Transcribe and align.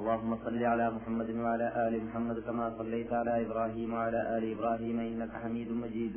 اللهم 0.00 0.36
صل 0.44 0.62
على 0.72 0.86
محمد 0.90 1.30
وعلى 1.30 1.66
آل 1.86 1.94
محمد 2.06 2.38
كما 2.46 2.66
صليت 2.78 3.12
على 3.12 3.32
إبراهيم 3.46 3.90
وعلى 3.94 4.20
آل 4.36 4.44
إبراهيم 4.54 4.96
إنك 5.00 5.32
حميد 5.42 5.70
مجيد. 5.70 6.14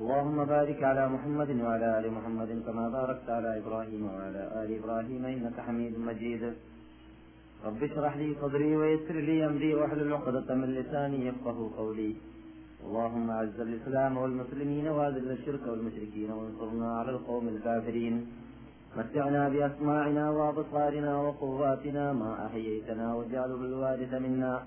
اللهم 0.00 0.38
بارك 0.44 0.82
على 0.90 1.04
محمد 1.08 1.50
وعلى 1.64 1.98
آل 1.98 2.06
محمد 2.16 2.50
كما 2.66 2.84
باركت 2.88 3.28
على 3.36 3.50
إبراهيم 3.60 4.02
وعلى 4.14 4.42
آل 4.62 4.68
إبراهيم 4.78 5.24
إنك 5.24 5.56
حميد 5.66 5.94
مجيد. 5.98 6.42
رب 7.66 7.82
اشرح 7.82 8.16
لي 8.16 8.28
صدري 8.42 8.76
ويسر 8.76 9.16
لي 9.28 9.46
أمري 9.46 9.74
واحلل 9.74 10.12
عقدة 10.12 10.54
من 10.54 10.68
لساني 10.78 11.26
يفقه 11.26 11.58
قولي. 11.76 12.12
اللهم 12.86 13.30
أعز 13.30 13.60
الإسلام 13.60 14.12
والمسلمين 14.16 14.86
وأذل 14.88 15.30
الشرك 15.38 15.64
والمشركين 15.66 16.30
وانصرنا 16.30 16.88
على 16.98 17.10
القوم 17.10 17.48
الكافرين. 17.48 18.14
متعنا 18.96 19.48
بأسماعنا 19.48 20.30
وأبصارنا 20.30 21.12
وقواتنا 21.16 22.12
ما 22.12 22.46
أحييتنا 22.46 23.14
واجعله 23.14 23.60
الوارث 23.70 24.12
منا 24.14 24.62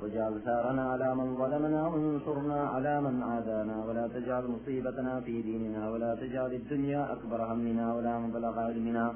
واجعل 0.00 0.40
ثارنا 0.44 0.84
على 0.92 1.14
من 1.14 1.36
ظلمنا 1.36 1.82
وانصرنا 1.88 2.60
على 2.74 3.00
من 3.00 3.22
عادانا 3.22 3.76
ولا 3.86 4.08
تجعل 4.08 4.44
مصيبتنا 4.54 5.20
في 5.20 5.42
ديننا 5.42 5.90
ولا 5.90 6.14
تجعل 6.14 6.52
الدنيا 6.52 7.12
أكبر 7.12 7.52
همنا 7.52 7.94
ولا 7.94 8.18
مبلغ 8.18 8.58
علمنا 8.58 9.14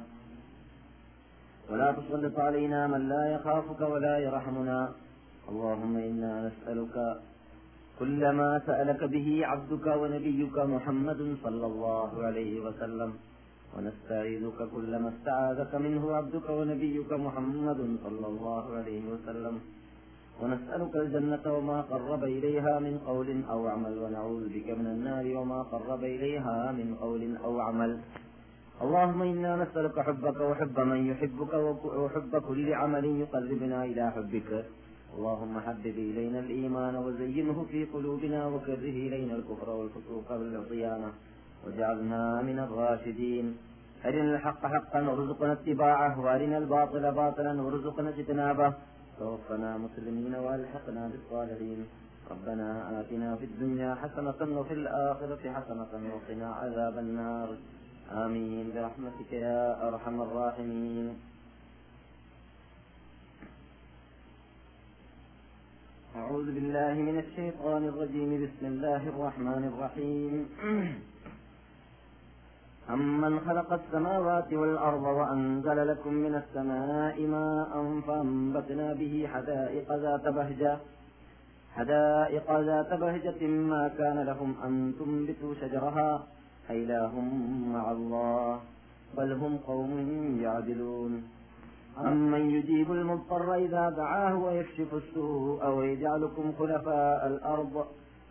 ولا 1.70 1.92
تسلط 1.92 2.38
علينا 2.38 2.86
من 2.86 3.08
لا 3.08 3.22
يخافك 3.34 3.80
ولا 3.80 4.18
يرحمنا 4.18 4.78
اللهم 5.48 5.96
إنا 5.96 6.32
نسألك 6.46 6.96
كل 7.98 8.22
ما 8.38 8.50
سألك 8.66 9.04
به 9.04 9.28
عبدك 9.50 9.86
ونبيك 9.86 10.56
محمد 10.58 11.20
صلى 11.44 11.66
الله 11.66 12.10
عليه 12.26 12.60
وسلم 12.60 13.10
ونستعيذك 13.74 14.58
كل 14.74 14.92
ما 15.02 15.08
استعاذك 15.08 15.74
منه 15.74 16.12
عبدك 16.12 16.50
ونبيك 16.50 17.12
محمد 17.12 17.80
صلى 18.04 18.26
الله 18.26 18.64
عليه 18.76 19.02
وسلم. 19.12 19.60
ونسألك 20.42 20.96
الجنة 20.96 21.44
وما 21.56 21.80
قرب 21.80 22.24
إليها 22.24 22.78
من 22.78 22.98
قول 23.06 23.28
أو 23.50 23.60
عمل 23.68 23.98
ونعوذ 23.98 24.44
بك 24.54 24.68
من 24.78 24.86
النار 24.86 25.36
وما 25.38 25.62
قرب 25.62 26.04
إليها 26.04 26.72
من 26.72 26.94
قول 26.94 27.36
أو 27.44 27.60
عمل. 27.60 27.98
اللهم 28.82 29.22
إنا 29.22 29.52
نسألك 29.62 29.96
حبك 30.00 30.40
وحب 30.40 30.80
من 30.80 31.06
يحبك 31.10 31.54
وحب 32.02 32.32
كل 32.48 32.74
عمل 32.74 33.04
يقربنا 33.04 33.84
إلى 33.84 34.04
حبك. 34.10 34.50
اللهم 35.16 35.54
حبب 35.60 35.96
إلينا 36.10 36.38
الإيمان 36.38 36.94
وزينه 36.96 37.66
في 37.70 37.84
قلوبنا 37.84 38.46
وكره 38.46 38.94
إلينا 39.06 39.34
الكفر 39.34 39.70
والفسوق 39.70 40.32
والعصيان. 40.32 41.02
وجعلنا 41.66 42.42
من 42.42 42.58
الراشدين. 42.58 43.56
أرنا 44.04 44.36
الحق 44.36 44.66
حقا 44.66 45.00
وارزقنا 45.08 45.52
اتباعه 45.52 46.20
وأرنا 46.20 46.58
الباطل 46.58 47.12
باطلا 47.12 47.62
وارزقنا 47.62 48.08
اجتنابه. 48.08 48.72
توفنا 49.18 49.78
مسلمين 49.78 50.34
وألحقنا 50.34 51.08
بالصالحين 51.08 51.86
ربنا 52.30 53.00
آتنا 53.00 53.36
في 53.36 53.44
الدنيا 53.44 53.94
حسنة 53.94 54.58
وفي 54.58 54.74
الآخرة 54.74 55.50
حسنة 55.52 55.92
وقنا 56.14 56.48
عذاب 56.54 56.98
النار. 56.98 57.56
آمين. 58.12 58.72
برحمتك 58.74 59.32
يا 59.32 59.88
أرحم 59.88 60.22
الراحمين. 60.22 61.16
أعوذ 66.16 66.46
بالله 66.54 66.94
من 66.94 67.18
الشيطان 67.18 67.84
الرجيم. 67.84 68.30
بسم 68.44 68.66
الله 68.66 69.08
الرحمن 69.08 69.64
الرحيم. 69.72 70.48
أمن 72.90 73.40
خلق 73.40 73.72
السماوات 73.72 74.52
والأرض 74.52 75.02
وأنزل 75.02 75.88
لكم 75.88 76.14
من 76.14 76.34
السماء 76.34 77.26
ماء 77.26 78.00
فأنبتنا 78.06 78.92
به 78.92 79.28
حدائق 79.34 79.92
ذات 79.92 80.28
بهجة 80.28 80.78
حدائق 81.74 82.60
ذات 82.60 83.00
بهجة 83.00 83.46
ما 83.46 83.88
كان 83.88 84.18
لهم 84.18 84.54
أن 84.64 84.94
تنبتوا 84.98 85.54
شجرها 85.54 86.26
أإله 86.70 87.20
مع 87.72 87.92
الله 87.92 88.60
بل 89.16 89.32
هم 89.32 89.56
قوم 89.56 89.90
يعدلون 90.40 91.22
أمن 91.98 92.50
يجيب 92.50 92.92
المضطر 92.92 93.54
إذا 93.54 93.90
دعاه 93.90 94.36
ويكشف 94.36 94.94
السوء 94.94 95.68
ويجعلكم 95.68 96.52
خلفاء 96.58 97.26
الأرض 97.26 97.86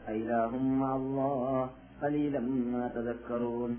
أإله 0.08 0.58
مع 0.58 0.96
الله 0.96 1.69
قليلا 2.02 2.40
ما 2.40 2.88
تذكرون 2.88 3.78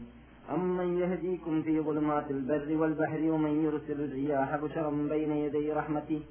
أمن 0.49 0.97
يهديكم 0.97 1.61
في 1.61 1.81
ظلمات 1.81 2.31
البر 2.31 2.77
والبحر 2.77 3.21
ومن 3.31 3.63
يرسل 3.63 4.01
الرياح 4.01 4.55
بشرا 4.55 4.89
بين 5.09 5.31
يدي 5.31 5.71
رحمته 5.73 6.21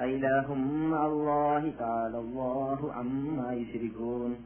أإله 0.00 0.54
مع 0.92 1.06
الله 1.06 1.72
تعالى 1.78 2.18
الله 2.18 2.92
عما 2.92 3.52
يشركون 3.54 4.36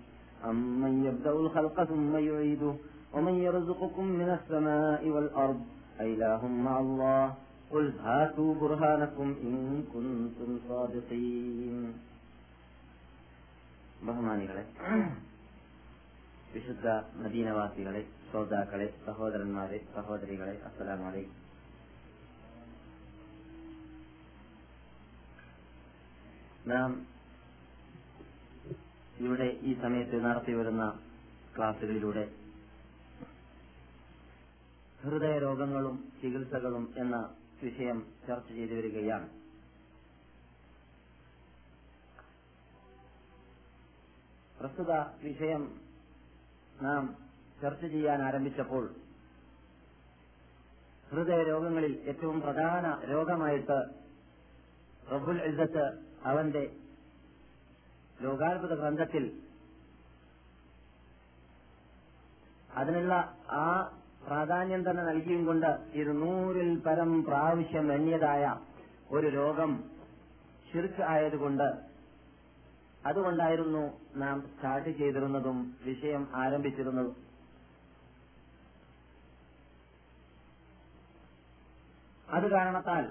أمن 0.45 1.05
يبدأ 1.05 1.33
الخلق 1.33 1.85
ثم 1.85 2.17
يعيده 2.17 2.75
ومن 3.15 3.35
يرزقكم 3.35 4.05
من 4.05 4.29
السماء 4.31 5.09
والأرض 5.09 5.61
أإله 6.01 6.47
مع 6.47 6.81
الله 6.81 7.35
قل 7.71 7.93
هاتوا 8.01 8.55
برهانكم 8.55 9.29
إن 9.43 9.57
كنتم 9.95 10.59
صادقين 10.69 11.95
ബഹുമാനികളെ 14.09 14.63
വിശുദ്ധ 16.55 16.87
മദീനവാസികളെ 17.23 18.03
ശ്രോതാക്കളെ 18.36 18.86
സഹോദരന്മാരെ 19.06 19.78
സഹോദരികളെ 19.96 20.54
അസ്സലാമലൈ 20.68 21.22
നാം 26.68 26.92
ഇവിടെ 29.20 29.48
ഈ 29.62 29.74
സമയത്ത് 29.82 30.18
നടത്തി 30.26 30.54
വരുന്ന 30.54 30.86
ക്ലാസുകളിലൂടെ 31.58 32.26
ഹൃദയ 35.04 35.38
രോഗങ്ങളും 35.40 35.98
ചികിത്സകളും 36.22 36.94
എന്ന 36.98 37.18
വിഷയം 37.64 38.00
ചർച്ച 38.28 38.50
ചെയ്തു 38.52 38.74
വരികയാണ്. 38.74 39.30
പ്രസ്തുത 44.60 44.92
വിഷയം 45.24 45.64
നാം 46.82 47.25
ചർച്ച 47.62 47.86
ചെയ്യാൻ 47.86 48.22
ആരംഭിച്ചപ്പോൾ 48.22 48.86
ഹൃദയ 51.12 51.44
രോഗങ്ങളിൽ 51.44 51.94
ഏറ്റവും 52.08 52.42
പ്രധാന 52.42 52.86
രോഗമായിട്ട് 53.10 53.78
റബ്ബുൽ 55.12 55.40
ഇസത്ത് 55.46 55.86
അവന്റെ 56.24 56.64
ലോകാത്ഭുത 58.22 58.74
ഗ്രന്ഥത്തിൽ 58.74 59.26
അതിനുള്ള 62.78 63.14
ആ 63.50 63.66
പ്രാധാന്യം 64.28 64.82
തന്നെ 64.90 65.04
നൽകിയും 65.04 65.46
കൊണ്ട് 65.46 65.70
ഇരുന്നൂറിൽ 65.94 66.82
പരം 66.82 67.24
പ്രാവശ്യം 67.24 67.94
എണ്ണിയതായ 67.94 68.46
ഒരു 69.12 69.28
രോഗം 69.28 69.72
ശിർക്ക് 70.72 71.02
ആയതുകൊണ്ട് 71.02 71.68
അതുകൊണ്ടായിരുന്നു 73.06 73.84
നാം 74.16 74.42
സ്റ്റാർട്ട് 74.42 74.90
ചെയ്തിരുന്നതും 74.90 75.58
വിഷയം 75.84 76.24
ആരംഭിച്ചിരുന്നതും. 76.36 77.25
അത് 82.28 82.48
കാരണത്താൽ 82.50 83.06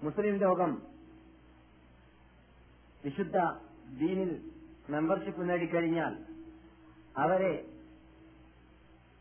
മുസ്ലിം 0.00 0.36
ലോകം 0.36 0.72
വിശുദ്ധ 3.02 3.38
ദീനിൽ 3.98 4.30
മെമ്പർഷിപ്പ് 4.88 5.48
നേടിക്കഴിഞ്ഞാൽ 5.48 6.14
അവരെ 7.16 7.54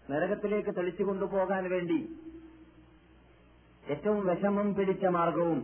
നരകത്തിലേക്ക് 0.10 0.72
തെളിച്ചു 0.76 1.04
കൊണ്ടുപോകാൻ 1.04 1.64
വേണ്ടി 1.70 2.00
ഏറ്റവും 3.84 4.28
വിഷമം 4.28 4.74
പിടിച്ച 4.74 5.06
മാർഗവും 5.06 5.60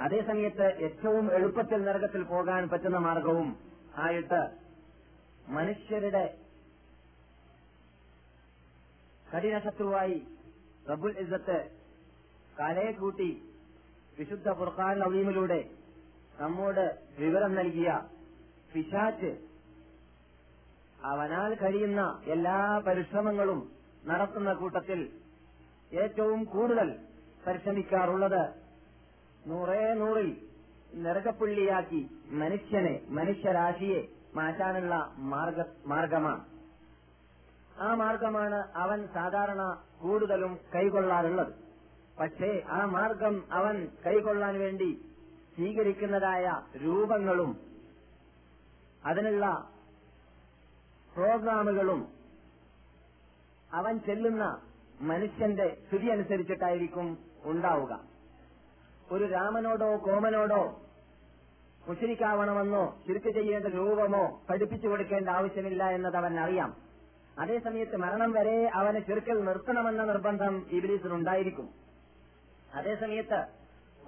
അതേസമയത്ത് 0.00 0.68
ഏറ്റവും 0.82 1.32
എളുപ്പത്തിൽ 1.32 1.84
നരകത്തിൽ 1.84 2.22
പോകാൻ 2.24 2.68
പറ്റുന്ന 2.68 2.98
മാർഗവും 2.98 3.48
ആയിട്ട് 3.98 4.40
മനുഷ്യരുടെ 5.48 6.24
കഠിനശത്രുവായി 9.26 10.18
റബുൽ 10.90 11.14
ഇസത്ത് 11.24 11.58
കലയെ 12.58 12.92
കൂട്ടി 12.92 13.30
വിശുദ്ധ 14.18 14.48
ഫുർഖാൻ 14.58 14.94
നവീമിലൂടെ 15.02 15.60
നമ്മോട് 16.40 16.84
വിവരം 17.18 17.52
നൽകിയ 17.58 17.90
പിശാച്ച് 18.72 19.30
അവനാൽ 21.10 21.52
കഴിയുന്ന 21.54 22.00
എല്ലാ 22.34 22.56
പരിശ്രമങ്ങളും 22.86 23.60
നടത്തുന്ന 24.06 24.50
കൂട്ടത്തിൽ 24.52 25.00
ഏറ്റവും 26.02 26.40
കൂടുതൽ 26.54 26.88
പരിശ്രമിക്കാറുള്ളത് 27.46 28.42
നൂറേ 29.46 29.82
നൂറിൽ 29.94 30.30
നരകപ്പുള്ളിയാക്കി 31.04 32.00
മനുഷ്യനെ 32.42 32.94
മനുഷ്യരാശിയെ 33.18 34.00
മാറ്റാനുള്ള 34.34 34.94
മാർഗ 35.32 35.60
മാർഗമാണ്. 35.92 36.42
ആ 37.80 37.94
മാർഗമാണ് 37.94 38.72
അവൻ 38.76 39.08
സാധാരണ 39.14 39.82
കൂടുതലും 40.02 40.58
കൈകൊള്ളാറുള്ളത്. 40.74 41.54
പക്ഷേ 42.20 42.62
ആ 42.68 42.84
മാർഗം 42.84 43.52
അവൻ 43.52 43.88
കൈകൊള്ളാൻ 44.06 44.58
വേണ്ടി 44.58 44.88
സ്വീകരിക്കുന്നതായ 45.54 46.52
രൂപങ്ങളും 46.84 47.60
അതിനുള്ള 49.04 49.70
പ്രോഗ്രാമുകളും 51.14 52.08
അവൻ 53.72 53.98
ചെല്ലുന്ന 53.98 54.44
മനുഷ്യന്റെ 55.00 55.76
സ്ഥിതി 55.88 56.06
അനുസരിച്ചിട്ടായിരിക്കും 56.06 57.18
ഉണ്ടാവുക. 57.44 58.00
ഒരു 59.12 59.24
രാമനോടോ 59.24 59.96
കോമനോടോ 59.96 60.80
മുഷരിക്കാവണമെന്നോ 61.88 63.02
ചുരുക്ക് 63.06 63.30
ചെയ്യേണ്ട 63.34 63.66
രൂപമോ 63.66 64.42
പഠിപ്പിച്ചു 64.50 64.88
കൊടുക്കേണ്ട 64.88 65.28
ആവശ്യമില്ല 65.28 65.84
എന്നത് 65.90 66.16
അവൻ 66.16 66.40
അറിയാം 66.40 66.89
അതേസമയത്ത് 67.38 67.96
മരണം 67.96 68.32
വരെ 68.32 68.70
അവനെ 68.74 69.00
ചെറുക്കൽ 69.00 69.44
നിർത്തണമെന്ന 69.44 70.04
നിർബന്ധം 70.04 70.66
ഇബിലീസിനുണ്ടായിരിക്കും. 70.70 71.68
അതേസമയത്ത് 72.74 73.40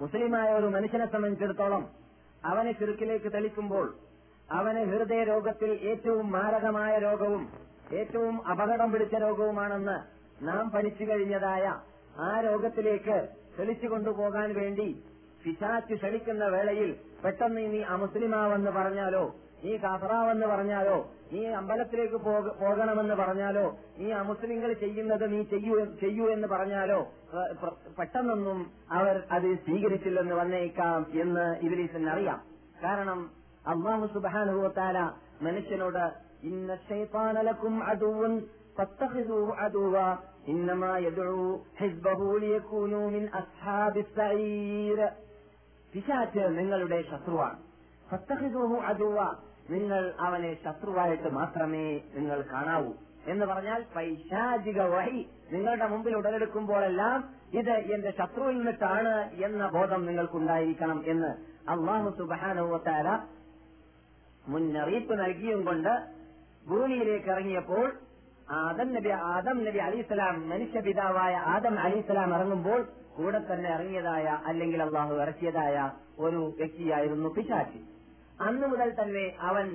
മുസ്ലിമായ 0.01 0.53
ഒരു 0.53 0.65
മനുഷ്യനെ 0.65 1.05
സംബന്ധിച്ചിടത്തോളം 1.05 1.89
അവനെ 2.45 2.71
ചെറുക്കിലേക്ക് 2.71 3.33
തെളിക്കുമ്പോൾ 3.33 3.93
അവന് 4.49 4.79
ഹൃദയ 4.91 5.23
രോഗത്തിൽ 5.23 5.71
ഏറ്റവും 5.81 6.31
മാരകമായ 6.31 6.97
രോഗവും 6.97 7.43
ഏറ്റവും 7.93 8.47
അപകടം 8.47 8.91
പിടിച്ച 8.91 9.15
രോഗവുമാണെന്ന് 9.15 9.97
നാം 10.45 10.71
പഠിച്ചു 10.71 11.03
കഴിഞ്ഞതായ 11.03 11.73
ആ 12.19 12.41
രോഗത്തിലേക്ക് 12.41 13.27
തെളിച്ചു 13.59 13.87
കൊണ്ടുപോകാൻ 13.87 14.53
വേണ്ടി 14.53 15.03
പിശാച്ച് 15.43 15.93
ക്ഷണിക്കുന്ന 15.93 16.45
വേളയിൽ 16.45 16.91
പെട്ടെന്ന് 17.23 17.73
നീ 17.73 17.81
അമുസ്ലിമാവെന്ന് 17.81 18.71
പറഞ്ഞാലോ 18.71 19.35
നീ 19.63 19.77
കാസറാവെന്ന് 19.77 20.45
പറഞ്ഞാലോ? 20.45 21.11
നീ 21.31 21.45
അമ്പലത്തിലേക്ക് 21.45 22.15
പോകണമെന്ന് 22.61 23.15
പറഞ്ഞാലോ? 23.15 23.77
നീ 23.97 24.11
അമുസ്ലിങ്ങൾ 24.11 24.73
ചെയ്യുന്നത് 24.73 25.31
നീ 25.31 25.43
ചെയ്യൂ 25.43 25.85
ചെയ്യൂ 25.85 26.25
എന്ന് 26.27 26.47
പറഞ്ഞാലോ? 26.47 27.11
പെട്ടെന്നൊന്നും 27.99 28.71
അവർ 28.91 29.23
അത് 29.31 29.55
സ്വീകരിച്ചില്ലെന്ന് 29.55 30.35
വന്നേക്കാം 30.35 31.05
എന്ന് 31.21 31.59
ഇബിലീസിന് 31.59 32.09
അറിയാം. 32.09 32.41
കാരണം 32.83 33.29
അള്ളാഹു 33.67 34.05
സുബാനുഭവത്താല 34.13 35.11
മനുഷ്യനോട് 35.41 36.13
ഇന്ന 36.43 36.75
ഷെയ്ത്താനലക്കും 36.75 37.83
അതുവും 37.83 38.33
പിശാച്ച് 45.93 46.39
നിങ്ങളുടെ 46.39 47.01
ശത്രുവാണ്. 47.01 47.59
നിങ്ങൾ 49.69 50.13
അവനെ 50.19 50.57
ശത്രുവായിട്ട് 50.65 51.29
മാത്രമേ 51.29 51.85
നിങ്ങൾ 52.15 52.43
കാണാവൂ. 52.53 52.91
എന്ന് 53.27 53.45
പറഞ്ഞാൽ 53.45 53.81
പൈശാചിക 53.95 54.81
വഴി 54.83 55.19
നിങ്ങളുടെ 55.51 55.85
മുമ്പിൽ 55.87 56.15
ഉടലെടുക്കുമ്പോഴെല്ലാം 56.15 57.19
ഇത് 57.53 57.71
എന്റെ 57.93 58.11
ശത്രുവിൽ 58.11 58.57
നിന്നിട്ടാണ് 58.57 59.13
എന്ന 59.43 59.67
ബോധം 59.67 60.05
നിങ്ങൾക്കുണ്ടായിരിക്കണം 60.05 61.03
എന്ന് 61.05 61.31
അള്ളാഹു 61.67 62.09
സുബാനുവത്താര 62.17 63.07
മുന്നറിയിപ്പ് 64.45 65.19
നൽകിയും 65.19 65.65
കൊണ്ട് 65.65 65.93
ഭൂമിയിലേക്ക് 66.65 67.29
ഇറങ്ങിയപ്പോൾ 67.29 67.85
ആദം 68.61 68.93
നബി 68.93 69.09
ആദം 69.09 69.65
നബി 69.65 69.79
അലിസ്ലാം 69.79 70.49
മനുഷ്യ 70.49 70.79
പിതാവായ 70.79 71.35
ആദം 71.45 71.79
അലിസ്ലാം 71.79 72.33
ഇറങ്ങുമ്പോൾ 72.33 72.79
കൂടെ 73.15 73.39
തന്നെ 73.39 73.69
ഇറങ്ങിയതായ 73.69 74.39
അല്ലെങ്കിൽ 74.45 74.81
അള്ളാഹു 74.81 75.13
ഇറക്കിയതായ 75.15 75.75
ഒരു 76.19 76.53
വ്യക്തിയായിരുന്നു 76.57 77.29
പിശാച്ചി 77.29 77.81
അന്നു 78.42 78.66
മുതൽ 78.66 78.90
തന്നെ 78.98 79.24
അവൻ 79.48 79.66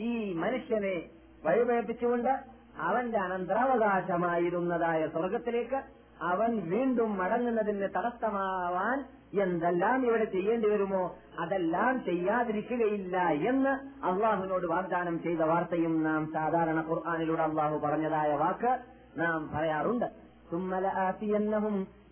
ഈ 0.00 0.10
മനുഷ്യനെ 0.34 0.96
വഴിപഴപ്പിച്ചുകൊണ്ട് 1.42 2.32
അവന്റെ 2.80 3.18
അനന്തരാവകാശമായിരുന്നതായ 3.18 5.00
സ്വർഗത്തിലേക്ക് 5.14 5.78
അവൻ 6.24 6.50
വീണ്ടും 6.70 7.10
മടങ്ങുന്നതിന് 7.18 7.88
തടസ്സമാവാൻ 7.94 8.98
എന്തെല്ലാം 9.36 9.98
ഇവിടെ 10.06 10.26
ചെയ്യേണ്ടി 10.26 10.68
വരുമോ 10.68 11.02
അതെല്ലാം 11.40 11.94
ചെയ്യാതിരിക്കുകയില്ല 12.04 13.16
എന്ന് 13.50 13.72
അള്ളാഹുവിനോട് 14.10 14.66
വാഗ്ദാനം 14.66 15.16
ചെയ്ത 15.22 15.42
വാർത്തയും 15.50 15.94
നാം 16.02 16.24
സാധാരണ 16.32 16.80
ഖുർആാനിലൂടെ 16.88 17.44
അള്ളാഹു 17.48 17.78
പറഞ്ഞതായ 17.86 18.32
വാക്ക് 18.42 18.74
നാം 19.18 19.40
പറയാറുണ്ട് 19.54 20.08
ثم 20.50 20.70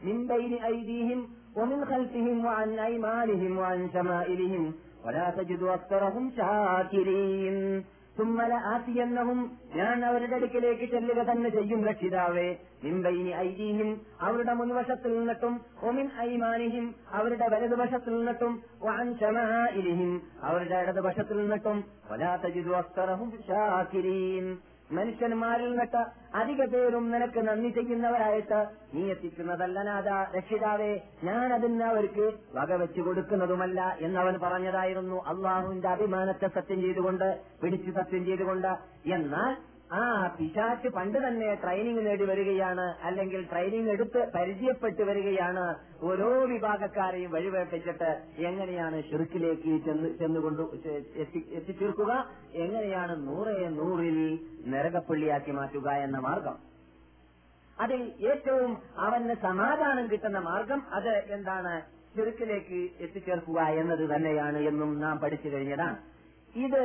من 0.00 0.16
بين 0.26 0.52
أيديهم 0.62 1.20
ومن 1.54 1.84
خلفهم 1.84 2.36
وعن 2.40 2.69
أيمانهم 2.80 3.52
وعن 3.54 3.80
شمائلهم 3.88 4.64
ولا 5.04 5.26
تجد 5.32 5.62
أكثرهم 5.69 6.25
شاكرين 6.38 7.56
ثم 8.16 8.38
لآتينهم 8.44 9.38
ഞാൻ 9.78 9.98
അവരുടെ 10.08 10.34
അടുക്കിലേക്ക് 10.38 10.86
ചെല്ലുക 10.94 11.19
തന്നെ 11.28 11.48
ചെയ്യും 11.56 11.80
രക്ഷിതാവേ 11.88 12.48
മിമ്പൈനി 12.84 13.32
ഐദീഹിം 13.42 13.90
അവരുടെ 14.26 14.52
മുൻവശത്തിൽ 14.60 15.12
നിന്നിട്ടും 15.16 15.54
ഒമിൻ 15.88 16.06
ഐമാനിഹിം 16.26 16.86
അവരുടെ 17.19 17.46
വലതുവശത്തിൽ 17.52 18.12
നിന്നിട്ടും 18.16 18.52
വഅൻ 18.86 19.08
ശമാഇലിഹിം 19.20 20.10
അവരുടെ 20.48 20.76
ഇടതുവശത്തിൽ 20.82 21.36
നിന്നിട്ടും 21.40 21.78
വലാ 22.10 22.32
തജിദു 22.44 22.75
അക്തറഹും 22.80 23.30
ഷാകിരീൻ 23.48 24.48
മനുഷ്യന്മാരിൽ 24.93 25.69
നിന്നിട്ട് 25.69 26.01
അധിക 26.35 26.65
പേരും 26.65 27.12
നിനക്ക് 27.12 27.47
നന്ദി 27.47 27.69
ചെയ്യുന്നവരായിട്ട് 27.69 28.59
നീ 28.93 29.09
എത്തിക്കുന്നതല്ല 29.09 29.83
നാഥ. 29.83 30.35
രക്ഷിതാവേ 30.38 31.01
ഞാൻ 31.23 31.53
അതിന് 31.53 31.83
അവർക്ക് 31.83 32.31
വകവെച്ചു 32.55 33.01
കൊടുക്കുന്നതുമല്ല 33.01 33.97
എന്നവൻ 34.01 34.39
പറഞ്ഞതായിരുന്നു. 34.43 35.23
അള്ളാഹുവിന്റെ 35.27 35.89
അഭിമാനത്തെ 35.89 36.47
സത്യം 36.47 36.81
ചെയ്തുകൊണ്ട് 36.81 37.41
പിടിച്ചു 37.63 37.91
സത്യം 37.91 38.25
ചെയ്തുകൊണ്ട്. 38.25 38.71
എന്നാൽ 39.05 39.73
ആ 39.93 40.27
പിശാച്ച് 40.27 40.88
പണ്ട് 40.88 41.17
തന്നെ 41.17 41.55
ട്രെയിനിങ് 41.55 42.05
നേടി 42.05 42.23
വരികയാണ് 42.23 42.93
അല്ലെങ്കിൽ 43.03 43.41
ട്രെയിനിങ് 43.50 43.89
എടുത്ത് 43.89 44.31
പരിചയപ്പെട്ടു 44.35 45.03
വരികയാണ് 45.03 45.63
ഓരോ 46.03 46.45
വിഭാഗക്കാരെയും 46.45 47.31
വഴിവേപ്പിച്ചിട്ട് 47.31 48.09
എങ്ങനെയാണ് 48.38 49.01
ഷിർക്കിലേക്ക് 49.01 49.85
ചെന്ന് 49.85 50.09
ചെന്നുകൊണ്ട് 50.17 50.62
എത്തിച്ചേർക്കുക 51.57 52.12
എങ്ങനെയാണ് 52.53 53.27
നൂറേ 53.27 53.67
നൂറിൽ 53.69 54.19
നരകപ്പള്ളിയാക്കി 54.65 55.51
മാറ്റുക 55.51 55.89
എന്ന 55.89 56.19
മാർഗം. 56.19 56.57
അതിൽ 57.77 58.01
ഏറ്റവും 58.31 58.77
അവന് 58.97 59.35
സമാധാനം 59.35 60.12
കിട്ടുന്ന 60.12 60.39
മാർഗം 60.39 60.81
അത് 60.93 61.13
എന്താണ്? 61.31 61.73
ചെറുക്കിലേക്ക് 62.15 62.79
എത്തിച്ചേർക്കുക 63.00 63.62
എന്നത് 63.62 64.15
തന്നെയാണ് 64.15 64.57
എന്നും 64.57 65.00
നാം 65.00 65.19
പഠിച്ചു 65.19 65.50
കഴിഞ്ഞതാണ്. 65.50 65.97
ഇത് 66.55 66.83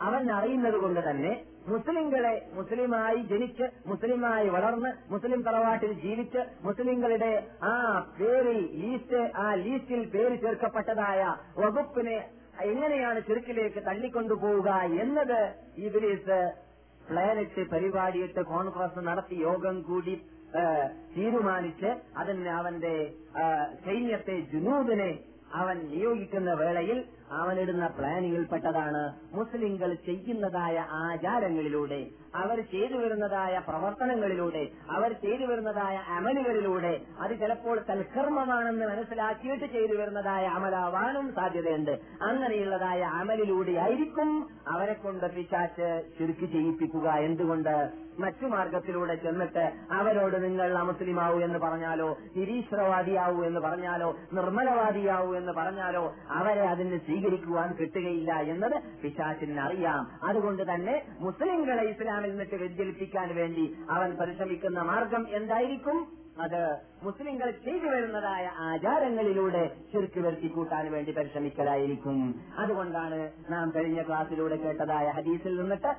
അവൻ 0.00 0.30
അറിയുന്നത് 0.30 0.74
കൊണ്ട് 0.74 1.10
തന്നെ 1.10 1.32
മുസ്ലിങ്ങളെ 1.66 2.34
മുസ്ലിമായി 2.54 3.18
ജനിച്ച് 3.22 3.66
മുസ്ലിമായി 3.86 4.48
വളർന്ന് 4.48 4.90
മുസ്ലിം 5.10 5.40
തറവാട്ടിൽ 5.42 5.92
ജീവിച്ച് 6.00 6.42
മുസ്ലിങ്ങളുടെ 6.62 7.32
ആ 7.62 7.74
പേരിൽ 8.18 8.60
ലീസ്റ്റ് 8.76 9.20
ആ 9.36 9.46
ലീസ്റ്റിൽ 9.54 10.02
പേര് 10.06 10.36
ചേർക്കപ്പെട്ടതായ 10.40 11.22
വകുപ്പിനെ 11.56 12.18
എങ്ങനെയാണ് 12.64 13.20
ചെറുക്കിലേക്ക് 13.20 13.80
തള്ളിക്കൊണ്ടുപോവുക 13.84 14.70
എന്നത് 15.00 15.40
ഇബ്രീസ് 15.78 16.40
പ്ലാനിട്ട് 17.08 17.62
പരിപാടിയിട്ട് 17.70 18.40
കോൺഗ്രസ് 18.44 19.00
നടത്തി 19.06 19.36
യോഗം 19.42 19.76
കൂടി 19.82 20.14
തീരുമാനിച്ച് 21.14 21.90
അതിന് 22.16 22.50
അവന്റെ 22.50 22.94
സൈന്യത്തെ 23.84 24.36
ജുനൂദിനെ 24.52 25.10
അവൻ 25.54 25.76
നിയോഗിക്കുന്ന 25.90 26.50
വേളയിൽ 26.54 26.98
അവനിടുന്ന 27.32 27.86
പ്ലാനിങ്ങിൽപ്പെട്ടതാണ് 27.88 29.02
മുസ്ലിങ്ങൾ 29.34 29.90
ചെയ്യുന്നതായ 30.06 30.76
ആചാരങ്ങളിലൂടെ 31.02 32.02
അവർ 32.34 32.60
ചെയ്തു 32.60 32.96
വരുന്നതായ 32.96 33.62
പ്രവർത്തനങ്ങളിലൂടെ 33.68 34.68
അവർ 34.90 35.12
ചെയ്തു 35.12 35.44
വരുന്നതായ 35.44 35.96
അമലുകളിലൂടെ 36.08 37.00
അത് 37.20 37.38
ചിലപ്പോൾ 37.38 37.80
തൽക്കർമ്മമാണെന്ന് 37.90 38.86
മനസ്സിലാക്കിയിട്ട് 38.86 39.64
ചെയ്തു 39.64 39.94
വരുന്നതായ 39.94 40.46
അമലാവാനും 40.46 41.34
സാധ്യതയുണ്ട്. 41.34 42.00
അങ്ങനെയുള്ളതായ 42.22 43.00
അമലിലൂടെ 43.00 43.72
ആയിരിക്കും 43.72 44.48
അവരെ 44.68 44.92
കൊണ്ട് 44.92 45.34
പിശാച്ച് 45.34 46.02
ചുരുക്കി 46.18 46.46
ചെയ്യിപ്പിക്കുക. 46.46 47.10
എന്തുകൊണ്ട്? 47.10 47.90
മറ്റു 48.18 48.46
മാർഗത്തിലൂടെ 48.46 49.14
ചെന്നിട്ട് 49.14 49.72
അവരോട് 49.90 50.44
നിങ്ങൾ 50.44 50.72
അമുസ്ലിമാവൂ 50.78 51.40
എന്ന് 51.40 51.58
പറഞ്ഞാലോ 51.58 52.18
നിരീശ്വരവാദിയാവൂ 52.36 53.44
എന്ന് 53.44 53.60
പറഞ്ഞാലോ 53.60 54.16
നിർമ്മലവാദിയാവൂ 54.32 55.34
എന്ന് 55.34 55.52
പറഞ്ഞാലോ 55.52 56.14
അവരെ 56.30 56.60
അതിന് 56.60 56.98
സ്വീകരിക്കുവാൻ 56.98 57.76
കിട്ടുകയില്ല 57.80 58.34
എന്നത് 58.34 58.82
പിശാച്ചിന് 59.02 59.60
അറിയാം 59.60 60.26
അതുകൊണ്ട് 60.26 60.74
തന്നെ 60.74 61.02
മുസ്ലിങ്ങളെ 61.20 61.90
ഇസ്ലാമിൽ 62.20 62.32
നിന്നിട്ട് 62.32 62.56
വ്യതിചലിപ്പിക്കാൻ 62.60 63.28
വേണ്ടി 63.36 63.62
അവൻ 63.94 64.08
പരിശ്രമിക്കുന്ന 64.18 64.80
മാർഗം 64.88 65.22
എന്തായിരിക്കും? 65.38 65.98
അത് 66.44 66.62
മുസ്ലിങ്ങൾ 67.02 67.48
ചെയ്തു 67.64 67.86
വരുന്നതായ 67.92 68.44
ആചാരങ്ങളിലൂടെ 68.68 69.62
ചെറുക്ക് 69.92 70.20
വരുത്തി 70.24 70.48
കൂട്ടാൻ 70.48 70.84
വേണ്ടി 70.94 71.12
പരിശ്രമിക്കലായിരിക്കും. 71.18 72.18
അതുകൊണ്ടാണ് 72.62 73.20
നാം 73.52 73.66
കഴിഞ്ഞ 73.76 74.02
ക്ലാസ്സിലൂടെ 74.08 74.56
കേട്ടതായ 74.64 75.06
ഹദീസിൽ 75.16 75.54
നിന്നിട്ട് 75.60 75.92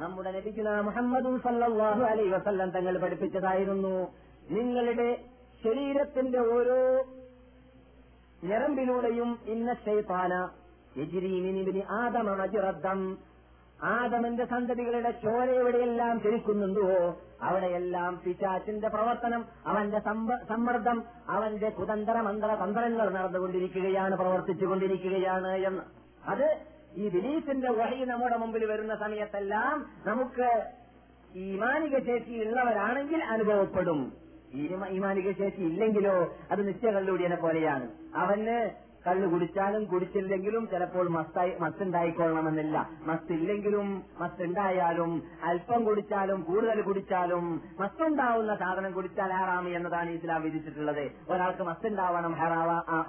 നമ്മുടെ 0.00 0.32
നബിക്കുന്ന 0.38 0.72
മുഹമ്മദ് 0.88 1.32
സല്ലാഹു 1.46 2.02
അലൈ 2.12 2.26
വസല്ലം 2.36 2.70
തങ്ങൾ 2.70 2.96
പഠിപ്പിച്ചതായിരുന്നു. 3.04 3.94
നിങ്ങളുടെ 4.56 5.10
ശരീരത്തിന്റെ 5.64 6.40
ഓരോ 6.56 6.80
ഞരമ്പിലൂടെയും 8.48 9.30
ഇന്ന 9.54 9.70
ശൈത്താന 9.86 10.32
ആദമ 12.00 12.28
മജിറദ്ദം 12.40 13.00
ആദമന്റെ 13.82 14.44
സന്തതികളുടെ 14.44 15.10
ചോര 15.10 15.50
എവിടെയെല്ലാം 15.50 16.20
ചലിക്കുന്നുണ്ടോ 16.20 17.16
അവിടെയെല്ലാം 17.42 18.20
പിശാച്ചിന്റെ 18.24 18.88
പ്രവർത്തനം 18.88 19.44
അവന്റെ 19.66 19.98
സമ്മർദ്ദം 20.48 21.04
അവന്റെ 21.28 21.70
കുതന്ത്ര 21.70 22.20
മന്ത്ര 22.20 22.58
തന്ത്രങ്ങൾ 22.64 23.10
നടന്നുകൊണ്ടിരിക്കുകയാണ് 23.10 24.16
പ്രവർത്തിച്ചുകൊണ്ടിരിക്കുകയാണ് 24.16 25.48
എന്ന്. 25.48 25.82
അത് 26.28 26.58
ഈ 26.96 27.08
ബിലീഫിന്റെ 27.08 27.70
വഴി 27.70 28.04
നമ്മുടെ 28.04 28.36
മുമ്പിൽ 28.36 28.64
വരുന്ന 28.64 28.96
സമയത്തെല്ലാം 28.96 29.86
നമുക്ക് 30.06 30.64
ഈമാനിക 31.36 31.98
ശേഷി 31.98 32.44
ഉള്ളവരാണെങ്കിൽ 32.44 33.24
അനുഭവപ്പെടും. 33.24 34.12
ഈ 34.54 34.68
ഈമാനിക 34.90 35.30
ശേഷി 35.30 35.60
ഇല്ലെങ്കിലോ 35.60 36.34
അത് 36.50 36.68
നിശ്ചയകള്ളുടിയനെ 36.68 37.36
പോലെയാണ്. 37.36 37.90
അവന് 38.14 38.85
കള്ളു 39.06 39.26
കുടിച്ചാലും 39.32 39.82
കുടിച്ചില്ലെങ്കിലും 39.84 40.62
ചിലപ്പോൾ 40.72 41.06
മസ്തായി 41.16 41.52
മസ്തുണ്ടായിക്കൊള്ളണമെന്നില്ല. 41.60 42.76
മസ്തില്ലെങ്കിലും 43.06 43.88
മസ്തുണ്ടായാലും 44.20 45.12
അല്പം 45.42 45.84
കുടിച്ചാലും 45.84 46.40
കൂടുതൽ 46.42 46.80
കുടിച്ചാലും 46.82 47.44
മസ്തുണ്ടാവുന്ന 47.80 48.54
സാധനം 48.62 48.92
കുടിച്ചാൽ 48.92 49.32
ഹറാമി 49.32 49.70
എന്നതാണ് 49.70 50.10
ഇസ്ലാം 50.10 50.42
വിധിച്ചിട്ടുള്ളത്. 50.42 51.04
ഒരാൾക്ക് 51.28 51.62
മസ്തുണ്ടാവണം 51.62 52.34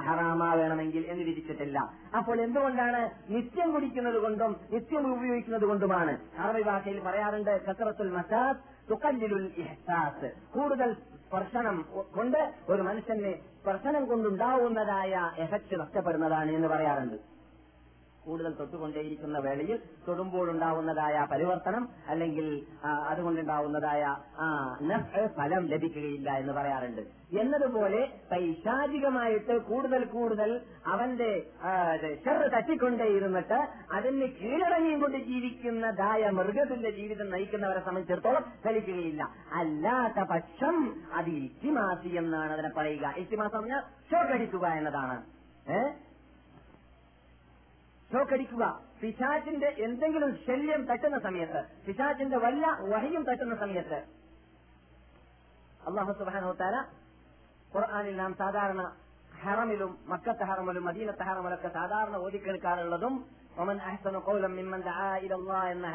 ഹറാമാ 0.07 0.49
വേണമെങ്കിൽ 0.61 1.05
എന്ന് 1.07 1.23
വിധിച്ചിട്ടില്ല. 1.23 1.77
അപ്പോൾ 2.17 2.37
എന്തുകൊണ്ടാണ് 2.41 3.01
നിത്യം 3.35 3.71
കുടിക്കുന്നത് 3.71 4.19
കൊണ്ടും 4.25 4.55
നിത്യം 4.71 5.11
ഉപയോഗിക്കുന്നത് 5.13 5.65
കൊണ്ടുമാണ്? 5.73 6.15
അറബി 6.39 6.63
ഭാഷയിൽ 6.71 6.99
പറയാറുണ്ട് 7.07 7.53
കസറത്തുൽ 7.67 8.11
മസാസ് 8.17 8.63
തുക്കല്ലിലുൽ 8.89 9.47
ഇഹ്സാസ്. 9.61 10.27
കൂടുതൽ 10.53 10.89
സ്പർശനം 11.27 11.77
കൊണ്ട് 12.15 12.41
ഒരു 12.69 12.81
മനുഷ്യന് 12.81 13.31
സ്പർശനം 13.67 14.05
കൊണ്ടുണ്ടാവുന്നതായ 14.05 15.31
എഫക്ട് 15.38 15.79
നഷ്ടപ്പെടുന്നതാണ് 15.79 16.51
എന്ന് 16.51 16.67
പറയാറുണ്ട്. 16.67 17.37
കൂടുതൽ 18.27 18.53
തൊട്ടുകൊണ്ടേയിരിക്കുന്ന 18.60 19.38
വേളയിൽ 19.39 19.79
തൊടുമ്പോഴുണ്ടാവുന്നതായ 20.07 21.27
പരിവർത്തനം 21.31 21.84
അല്ലെങ്കിൽ 22.07 22.48
അതുകൊണ്ടുണ്ടാവുന്നതായ 23.10 24.03
ഫലം 25.38 25.63
ലഭിക്കുകയില്ല 25.65 26.29
എന്ന് 26.41 26.53
പറയാറുണ്ട്. 26.53 27.01
എന്നതുപോലെ 27.39 28.01
പൈശാചികമായിട്ട് 28.31 29.55
കൂടുതൽ 29.69 30.03
കൂടുതൽ 30.05 30.51
അവന്റെ 30.88 31.31
ചെറു 32.25 32.48
തട്ടിക്കൊണ്ടേയിരുന്നിട്ട് 32.55 33.60
അതിന് 33.93 34.27
കീഴടങ്ങിയും 34.39 35.00
കൊണ്ട് 35.01 35.17
ജീവിക്കുന്നതായ 35.17 36.29
മൃഗത്തിന്റെ 36.39 36.91
ജീവിതം 36.91 37.29
നയിക്കുന്നവരെ 37.31 37.79
സംബന്ധിച്ചിടത്തോളം 37.79 38.46
ഫലിക്കുകയില്ല. 38.63 39.24
അല്ലാത്ത 39.53 40.19
പക്ഷം 40.34 40.77
അത് 41.13 41.29
ഇറ്റിമാസി 41.46 42.12
എന്നാണ് 42.24 42.53
അതിനെ 42.53 42.72
പറയുക. 42.77 43.13
ഇറ്റിമാസം 43.17 43.60
പറഞ്ഞാൽ 43.60 43.81
ഷോക്കടിക്കുക 44.12 44.65
എന്നതാണ്. 44.79 45.17
ഏഹ് 45.77 46.06
ഷോക്കടിക്കുക 48.11 48.65
പിശാചിന്റെ 49.01 49.69
എന്തെങ്കിലും 49.85 50.31
ശല്യം 50.45 50.81
തട്ടുന്ന 50.89 51.17
സമയത്ത് 51.25 51.61
പിശാചിന്റെ 51.87 52.37
വല്ല 52.43 52.63
വഹയും 52.91 53.23
തട്ടുന്ന 53.29 53.55
സമയത്ത് 53.63 53.99
അള്ളാഹു 55.81 56.13
സുബാനോത്താര 56.19 56.77
ഖുർആാനിൽ 57.71 58.15
നാം 58.21 58.31
സാധാരണ 58.39 58.81
ഹറമിലും 59.39 59.91
മക്കത്തെ 60.11 60.45
ഹറമിലും 60.49 60.83
മദീനത്തെ 60.87 61.25
ഹറമിലൊക്കെ 61.29 61.69
സാധാരണ 61.75 62.15
ഓതിക്കേൾക്കാറുള്ളതും 62.25 63.13
ഒമൻ 63.61 63.77
അഹ്സനു 63.87 64.19
കൗലം 64.25 64.53
മിമ്മൻ 64.57 64.81
ദആ 64.87 64.95
ഇലല്ലാഹ് 65.25 65.69
എന്ന 65.73 65.87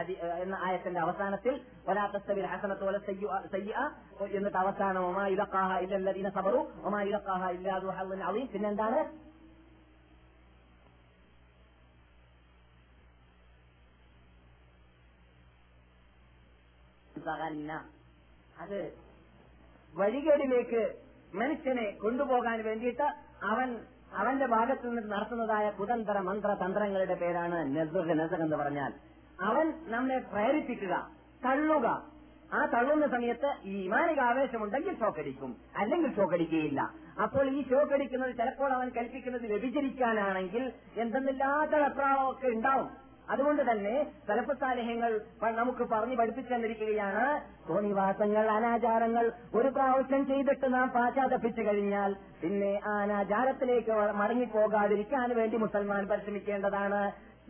എന്ന 0.45 0.54
ആയത്തിന്റെ 0.66 1.00
അവസാനത്തിൽ 1.00 1.54
വലാ 1.87 2.04
തസ്തവിൽ 2.14 2.47
ഹസനത്തു 2.52 2.85
വല 2.88 2.99
സയ്യിഅ 3.52 3.83
എന്നിട്ട് 4.31 4.59
അവസാനം 4.62 5.04
ഒമാ 5.11 5.25
ഇലഖാഹ 5.35 5.71
ഇല്ല 5.85 5.95
അല്ലദീന 6.00 6.31
സബറു 6.37 6.61
ഒമാ 6.85 7.00
ഇലഖാഹ 7.11 7.50
ഇല്ലാ 7.59 7.76
ദു 7.85 7.92
ഹള്ളിൻ 7.99 8.23
അളീം 8.31 8.49
പിന്നെന്താണ്? 8.54 9.00
അത് 18.62 18.79
വഴികേടിലേക്ക് 19.95 20.83
മനുഷ്യനെ 21.41 21.87
കൊണ്ടുപോകാൻ 22.02 22.59
വേണ്ടിയിട്ട് 22.69 23.07
അവൻ 23.52 23.69
അവന്റെ 24.21 24.47
ഭാഗത്തു 24.47 24.87
നിന്ന് 24.87 25.12
നടത്തുന്നതായ 25.12 25.67
കുതന്ത്ര 25.71 26.17
മന്ത്ര 26.29 26.50
തന്ത്രങ്ങളുടെ 26.62 27.17
പേരാണ് 27.23 27.59
നെസർ. 27.76 28.07
നെസർ 28.21 28.41
എന്ന് 28.47 28.57
പറഞ്ഞാൽ 28.62 28.93
അവൻ 29.49 29.67
നമ്മെ 29.93 30.19
പ്രേരിപ്പിക്കുക 30.33 30.95
തള്ളുക. 31.45 31.87
ആ 32.57 32.59
തള്ളുന്ന 32.75 33.07
സമയത്ത് 33.14 33.50
ഈ 33.64 33.75
ഇമാനിക 33.87 34.21
ആവേശമുണ്ടെങ്കിൽ 34.31 34.95
ഷോക്കടിക്കും 35.02 35.52
അല്ലെങ്കിൽ 35.81 36.11
ഷോക്കടിക്കുകയില്ല 36.17 36.81
അപ്പോൾ 37.25 37.45
ഈ 37.57 37.62
ഷോക്കടിക്കുന്നത് 37.71 38.33
ചിലപ്പോൾ 38.41 38.71
അവൻ 38.79 38.88
കൽപ്പിക്കുന്നത് 38.97 39.47
വ്യഭിചരിക്കാനാണെങ്കിൽ 39.52 40.64
എന്തെന്നില്ലാത്ത 41.05 41.75
വെപ്രാളമൊക്കെ 41.85 42.49
ഉണ്ടാവും. 42.57 42.91
അതുകൊണ്ട് 43.29 43.62
തന്നെ 43.71 43.95
തലപ്പത്താലഹ്യങ്ങൾ 44.29 45.12
നമുക്ക് 45.57 45.85
പറഞ്ഞു 45.93 46.17
പഠിപ്പിച്ചു 46.17 46.55
തന്നിരിക്കുകയാണ് 46.55 47.25
തോന്നിവാസങ്ങൾ 47.69 48.47
അനാചാരങ്ങൾ 48.47 49.33
ഒരു 49.55 49.69
പ്രാവശ്യം 49.69 50.26
ചെയ്തിട്ട് 50.26 50.75
നാം 50.75 50.88
പാശ്ചാത്തപ്പിച്ചു 50.88 51.62
കഴിഞ്ഞാൽ 51.62 52.17
പിന്നെ 52.43 52.73
ആ 52.87 52.95
അനാചാരത്തിലേക്ക് 53.02 53.93
മടങ്ങിപ്പോകാതിരിക്കാൻ 54.21 55.31
വേണ്ടി 55.41 55.57
മുസൽമാൻ 55.57 56.09
പരിശ്രമിക്കേണ്ടതാണ്. 56.09 57.02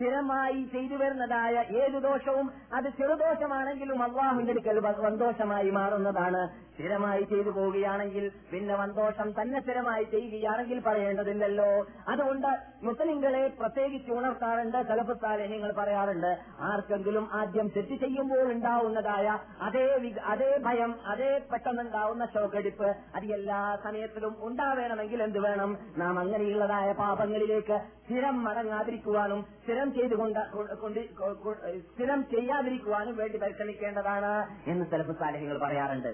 സ്ഥിരമായി 0.02 0.62
ചെയ്തു 0.72 0.94
വരുന്നതായ 0.94 1.54
ഏത് 1.80 2.02
ദോഷവും 2.02 2.46
അത് 2.74 2.84
ചെറുദോഷമാണെങ്കിലും 2.84 4.02
അള്ളാഹുവിന്റെ 4.02 4.52
അടുക്കൽ 4.52 4.78
സന്തോഷമായി 5.02 5.70
മാറുന്നതാണ്. 5.70 6.40
സ്ഥിരമായി 6.74 7.22
ചെയ്തു 7.22 7.50
പോവുകയാണെങ്കിൽ 7.50 8.24
പിന്നെ 8.52 8.76
സന്തോഷം 8.76 9.28
തന്നെ 9.40 9.60
സ്ഥിരമായി 9.60 10.04
ചെയ്യുകയാണെങ്കിൽ 10.04 10.80
പറയേണ്ടതില്ലല്ലോ. 10.86 11.86
അതുകൊണ്ട് 12.08 12.48
മുസ്ലിങ്ങളെ 12.82 13.42
പ്രത്യേകിച്ച് 13.60 14.10
ഉണർത്താറുണ്ട് 14.12 14.78
തലപ്പത്താലേഹ്യങ്ങൾ 14.90 15.72
പറയാറുണ്ട്. 15.72 16.30
ആർക്കെങ്കിലും 16.60 17.28
ആദ്യം 17.32 17.68
തെറ്റ് 17.76 17.96
ചെയ്യുമ്പോൾ 18.04 18.42
ഉണ്ടാവുന്നതായ 18.52 19.38
അതേ 19.60 19.86
അതേ 20.26 20.50
ഭയം 20.64 20.94
അതേ 21.06 21.40
പെട്ടെന്നുണ്ടാവുന്ന 21.52 22.26
ശോകടിപ്പ് 22.34 22.90
അത് 23.14 23.24
എല്ലാ 23.38 23.78
സമയത്തിലും 23.84 24.36
ഉണ്ടാവേണമെങ്കിൽ 24.40 25.22
എന്ത് 25.22 25.38
വേണം? 25.38 25.78
നാം 25.98 26.18
അങ്ങനെയുള്ളതായ 26.18 26.92
പാപങ്ങളിലേക്ക് 26.92 27.78
സ്ഥിരം 28.12 28.44
മടങ്ങാതിരിക്കുവാനും 28.44 29.38
സ്ഥിരം 29.62 29.92
ചെയ്തുകൊണ്ട് 29.94 30.40
സ്ഥിരം 31.86 32.20
ചെയ്യാതിരിക്കുവാനും 32.24 33.16
വേണ്ടി 33.16 33.38
പരിശ്രമിക്കേണ്ടതാണ് 33.38 34.32
എന്ന് 34.66 34.84
ചിലപ്പോൾ 34.90 35.12
സാലഹ്യങ്ങൾ 35.12 35.58
പറയാറുണ്ട്. 35.58 36.10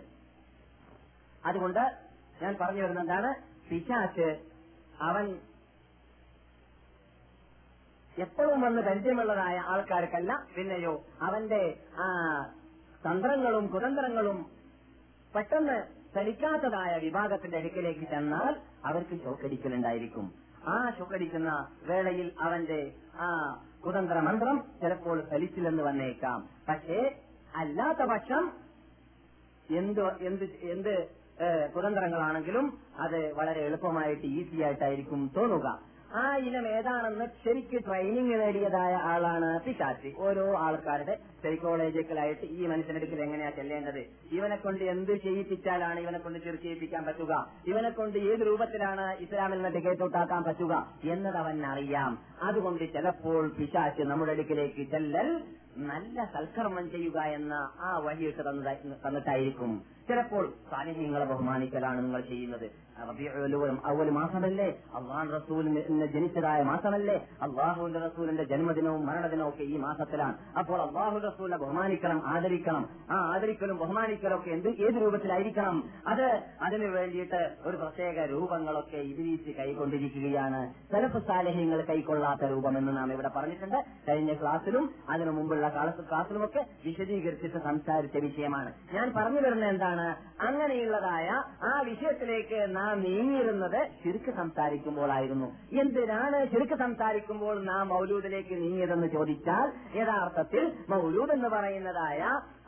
അതുകൊണ്ട് 1.43 1.81
ഞാൻ 2.43 2.57
പറഞ്ഞു 2.61 2.83
വരുന്ന 2.83 3.01
എന്താണ്? 3.01 3.31
പിശാച്ച് 3.71 4.29
അവൻ 5.01 5.27
എപ്പോഴും 8.17 8.61
വന്ന് 8.61 8.83
പരിചയമുള്ളതായ 8.83 9.57
ആൾക്കാർക്കല്ല 9.73 10.33
പിന്നെയോ 10.57 10.95
അവന്റെ 11.23 11.63
ആ 11.99 12.07
തന്ത്രങ്ങളും 13.07 13.67
കുതന്ത്രങ്ങളും 13.75 14.39
പെട്ടെന്ന് 15.35 15.79
ചലിക്കാത്തതായ 16.15 16.93
വിഭാഗത്തിന്റെ 16.99 17.59
അടുക്കിലേക്ക് 17.59 18.07
ചെന്നാൽ 18.11 18.55
അവർക്ക് 18.85 19.25
ഷോക്കടിക്കലുണ്ടായിരിക്കും 19.25 20.29
ആ 20.71 20.77
ഷോക്കടിക്കുന്ന 20.99 21.51
വേളയിൽ 21.89 22.29
അവന്റെ 22.41 22.81
ആ 23.21 23.27
കുതന്ത്ര 23.85 24.19
മന്ത്രം 24.29 24.57
ചിലപ്പോൾ 24.81 25.19
ഫലിച്ചില്ലെന്ന് 25.31 25.83
വന്നേക്കാം. 25.83 26.39
പക്ഷേ 26.69 26.99
അല്ലാത്ത 27.57 28.03
പക്ഷം 28.13 28.45
എന്ത് 29.81 30.03
എന്ത് 30.29 30.45
എന്ത് 30.75 30.95
കുതന്ത്രങ്ങളാണെങ്കിലും 31.75 32.67
അത് 33.05 33.19
വളരെ 33.33 33.61
എളുപ്പമായിട്ട് 33.69 34.27
ഈസി 34.39 34.59
ആയിട്ടായിരിക്കും 34.63 35.21
തോന്നുക. 35.37 35.67
ആ 36.17 36.37
ഇനം 36.37 36.69
ഏതാണെന്ന് 36.69 37.25
ശരിക്ക് 37.45 37.79
ട്രെയിനിങ് 37.85 38.41
നേടിയതായ 38.41 38.95
ആളാണ് 38.95 39.61
പിശാച്ച്. 39.65 40.11
ഓരോ 40.19 40.57
ആൾക്കാരുടെ 40.59 41.15
സൈക്കോളജിക്കലായിട്ട് 41.43 42.47
ഈ 42.47 42.67
മനുഷ്യനെടുക്കൽ 42.67 43.21
എങ്ങനെയാ 43.23 43.51
ചെല്ലേണ്ടത്? 43.51 44.01
ഇവനെ 44.33 44.57
കൊണ്ട് 44.57 44.85
എന്ത് 44.85 45.13
ചെയ്യിപ്പിച്ചാലാണ് 45.13 46.01
ഇവനെ 46.01 46.19
കൊണ്ട് 46.19 46.39
ചെറു 46.39 46.57
ചെയ്യിപ്പിക്കാൻ 46.57 47.05
പറ്റുക? 47.05 47.51
ഇവനെ 47.67 47.91
കൊണ്ട് 47.91 48.19
ഏത് 48.19 48.41
രൂപത്തിലാണ് 48.41 49.19
ഇസ്ലാമിൽ 49.21 49.57
നിന്ന് 49.57 49.75
ടിക്കറ്റ് 49.75 50.01
തൊട്ടാക്കാൻ 50.01 50.43
പറ്റുക 50.43 50.95
എന്നത് 51.05 51.37
അവൻ 51.37 51.67
അറിയാം 51.67 52.19
അതുകൊണ്ട് 52.43 52.85
ചിലപ്പോൾ 52.93 53.49
പിശാച്ച് 53.49 54.03
നമ്മുടെ 54.03 54.33
അടുക്കിലേക്ക് 54.33 54.91
ചെല്ലൽ 54.91 55.31
നല്ല 55.77 56.25
സൽക്കർമ്മം 56.35 56.91
ചെയ്യുക 56.91 57.19
എന്ന 57.21 57.53
ആ 57.81 57.99
വഴിയിട്ട് 57.99 58.43
തന്നിട്ടായിരിക്കും. 58.43 59.85
ചിലപ്പോൾ 60.09 60.53
സാന്നിധ്യങ്ങളെ 60.71 61.25
ബഹുമാനിക്കലാണ് 61.25 61.99
നിങ്ങൾ 62.05 62.21
ചെയ്യുന്നത്. 62.21 62.88
അവൽ 63.85 64.11
മാസമല്ലേ? 64.11 64.69
അള്ളാൻ 64.95 65.33
റസൂലിന് 65.37 66.07
ജനിച്ചതായ 66.07 66.63
മാസമല്ലേ? 66.63 67.29
അള്ളാഹുവിന്റെ 67.43 67.99
റസൂലിന്റെ 67.99 68.45
ജന്മദിനവും 68.45 69.07
മരണദിനവും 69.07 69.49
ഒക്കെ 69.49 69.63
ഈ 69.63 69.77
മാസത്തിലാണ്. 69.77 70.35
അപ്പോൾ 70.59 70.83
അള്ളാഹു 70.83 71.19
റസൂലിനെ 71.19 71.59
ബഹുമാനിക്കണം 71.59 72.27
ആദരിക്കണം. 72.27 72.89
ആ 73.11 73.15
ആദരിക്കലും 73.35 73.79
ബഹുമാനിക്കലും 73.79 74.37
ഒക്കെ 74.39 74.51
എന്ത് 74.51 74.69
ഏത് 74.69 74.95
രൂപത്തിലായിരിക്കണം? 75.03 75.91
അത് 76.07 76.43
അതിനു 76.63 76.87
വേണ്ടിയിട്ട് 76.87 77.57
ഒരു 77.65 77.77
പ്രത്യേക 77.77 78.25
രൂപങ്ങളൊക്കെ 78.25 78.97
ഇതിരീച്ച് 78.97 79.51
കൈക്കൊണ്ടിരിക്കുകയാണ്. 79.51 80.75
സെലഫ് 80.91 81.19
സാലഹ്യങ്ങൾ 81.27 81.81
കൈക്കൊള്ളാത്ത 81.83 82.45
രൂപമെന്ന് 82.45 82.97
നാം 82.97 83.13
ഇവിടെ 83.13 83.31
പറഞ്ഞിട്ടുണ്ട്. 83.37 83.85
കഴിഞ്ഞ 84.09 84.35
ക്ലാസ്സിലും 84.35 84.91
അതിനു 85.09 85.31
മുമ്പുള്ള 85.31 85.69
ക്ലാസ്സിലുമൊക്കെ 85.69 86.67
വിശദീകരിച്ചിട്ട് 86.87 87.59
സംസാരിച്ച 87.65 88.17
വിഷയമാണ്. 88.17 88.73
ഞാൻ 88.93 89.13
പറഞ്ഞു 89.17 89.41
വരുന്ന 89.41 89.65
എന്താണ്? 89.65 90.09
അങ്ങനെയുള്ളതായ 90.43 91.29
ആ 91.65 91.81
വിഷയത്തിലേക്ക് 91.81 92.77
നാം 92.77 92.88
നീങ്ങിയിരുന്നത് 92.95 93.81
ചുരുക്ക് 94.05 94.31
സംസാരിക്കുമ്പോഴായിരുന്നു 94.31 95.49
എന്തിനാണ് 95.73 96.53
ചുരുക്ക് 96.53 96.75
സംസാരിക്കുമ്പോൾ 96.75 97.65
നാം 97.65 97.89
മൗലൂദിലേക്ക് 97.89 98.55
നീങ്ങിയതെന്ന് 98.55 99.07
ചോദിച്ചാൽ 99.07 99.69
യഥാർത്ഥത്തിൽ 99.97 100.65
മൗലൂദ് 100.89 101.33
എന്ന് 101.33 101.49
പറയുന്നതായ 101.49 102.21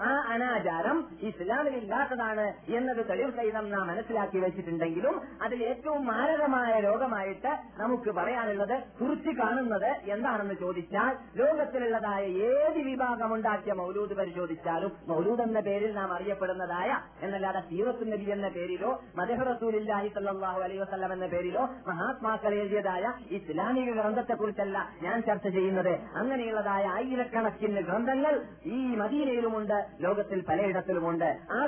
ആ 0.09 0.11
അനാചാരം 0.33 0.99
ഇസ്ലാമിലില്ലാത്തതാണ് 1.28 2.47
എന്നത് 2.76 3.00
തെളിവ് 3.09 3.33
സഹിതം 3.38 3.66
നാം 3.73 3.87
മനസ്സിലാക്കി 3.90 4.38
വെച്ചിട്ടുണ്ടെങ്കിലും 4.45 5.16
അതിൽ 5.45 5.61
ഏറ്റവും 5.71 6.07
മാരകമായ 6.11 6.71
രോഗമായിട്ട് 6.87 7.52
നമുക്ക് 7.80 8.11
പറയാനുള്ളത് 8.19 8.76
കുറിച്ച് 9.00 9.33
കാണുന്നത് 9.40 9.90
എന്താണെന്ന് 10.14 10.54
ചോദിച്ചാൽ 10.54 11.12
ലോകത്തിലുള്ളതായ 11.40 12.23
ഏത് 12.50 12.78
വിഭാഗമുണ്ടാക്കിയ 12.88 13.75
മൗലൂദ് 13.83 14.16
പരിശോധിച്ചാലും 14.21 14.92
മൗലൂദ് 15.11 15.45
എന്ന 15.47 15.61
പേരിൽ 15.69 15.92
നാം 15.95 16.12
അറിയപ്പെടുന്നതായ 16.12 16.90
എന്നല്ലാതെ 17.23 17.62
സീറത്ത് 17.71 18.12
നബി 18.12 18.28
എന്ന 18.37 18.49
പേരിലോ 18.49 18.92
മദഹ് 19.21 19.47
റസൂലില്ലാഹി 19.52 20.09
സല്ലാഹു 20.16 20.61
അലൈഹി 20.66 20.80
വസല്ലം 20.85 21.12
എന്ന 21.12 21.26
പേരിലോ 21.26 21.64
മഹാത്മാക്കൾ 21.90 22.54
എഴുതിയതായ 22.54 23.04
ഇസ്ലാമിക 23.38 23.90
ഗ്രന്ഥത്തെക്കുറിച്ചല്ല 24.00 24.78
ഞാൻ 25.02 25.23
ചർച്ച 25.23 25.47
ചെയ്യുന്നത്. 25.49 25.92
അങ്ങനെയുള്ളതായ 26.21 26.85
ആയിരക്കണക്കിന് 26.97 27.83
ഗ്രന്ഥങ്ങൾ 27.90 28.35
ഈ 28.64 28.80
മദീനയിലുമുണ്ട്. 29.02 29.78
ലോകത്തിൽ 30.04 30.40
പലയിടത്തിലുമുണ്ട്. 30.49 31.28
ആ 31.56 31.59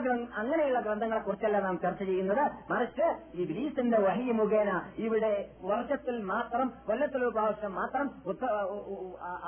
അങ്ങനെയുള്ള 0.41 0.81
ഗ്രന്ഥങ്ങളെ 0.81 1.21
കുറിച്ചല്ല 1.21 1.61
നാം 1.61 1.79
ചർച്ച 1.83 2.03
ചെയ്യുന്നത്. 2.03 2.43
മറിച്ച് 2.71 3.07
ഈ 3.41 3.45
ഗ്രീസിന്റെ 3.45 3.99
വഹി 3.99 4.33
മുഖേന 4.41 4.71
ഇവിടെ 4.99 5.33
വർഷത്തിൽ 5.63 6.17
മാത്രം 6.25 6.67
കൊല്ലത്തിൽ 6.87 7.25
ഒരു 7.25 7.33
പ്രാവശ്യം 7.33 7.75
മാത്രം 7.75 8.07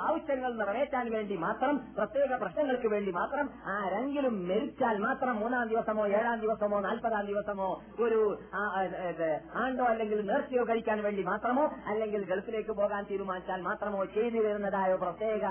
ആവശ്യങ്ങൾ 0.07 0.51
നിറവേറ്റാൻ 0.57 1.11
വേണ്ടി 1.11 1.37
മാത്രം 1.37 1.75
പ്രത്യേക 1.97 2.31
പ്രശ്നങ്ങൾക്ക് 2.35 2.87
വേണ്ടി 2.87 3.11
മാത്രം 3.11 3.49
ആരെങ്കിലും 3.75 4.35
മരിച്ചാൽ 4.47 4.97
മാത്രം 4.97 5.39
മൂന്നാം 5.39 5.67
ദിവസമോ 5.67 6.05
ഏഴാം 6.07 6.39
ദിവസമോ 6.39 6.79
നാൽപ്പതാം 6.79 7.25
ദിവസമോ 7.25 7.69
ഒരു 7.99 8.21
ആണ്ടോ 9.55 9.83
അല്ലെങ്കിൽ 9.83 10.19
നേർച്ചയോ 10.25 10.63
കഴിക്കാൻ 10.63 11.01
വേണ്ടി 11.01 11.23
മാത്രമോ 11.23 11.65
അല്ലെങ്കിൽ 11.87 12.23
ഗൾഫിലേക്ക് 12.25 12.71
പോകാൻ 12.71 13.03
തീരുമാനിച്ചാൽ 13.03 13.61
മാത്രമോ 13.61 14.05
ചെയ്തു 14.05 14.39
വരുന്നതായോ 14.47 14.97
പ്രത്യേക 14.97 15.45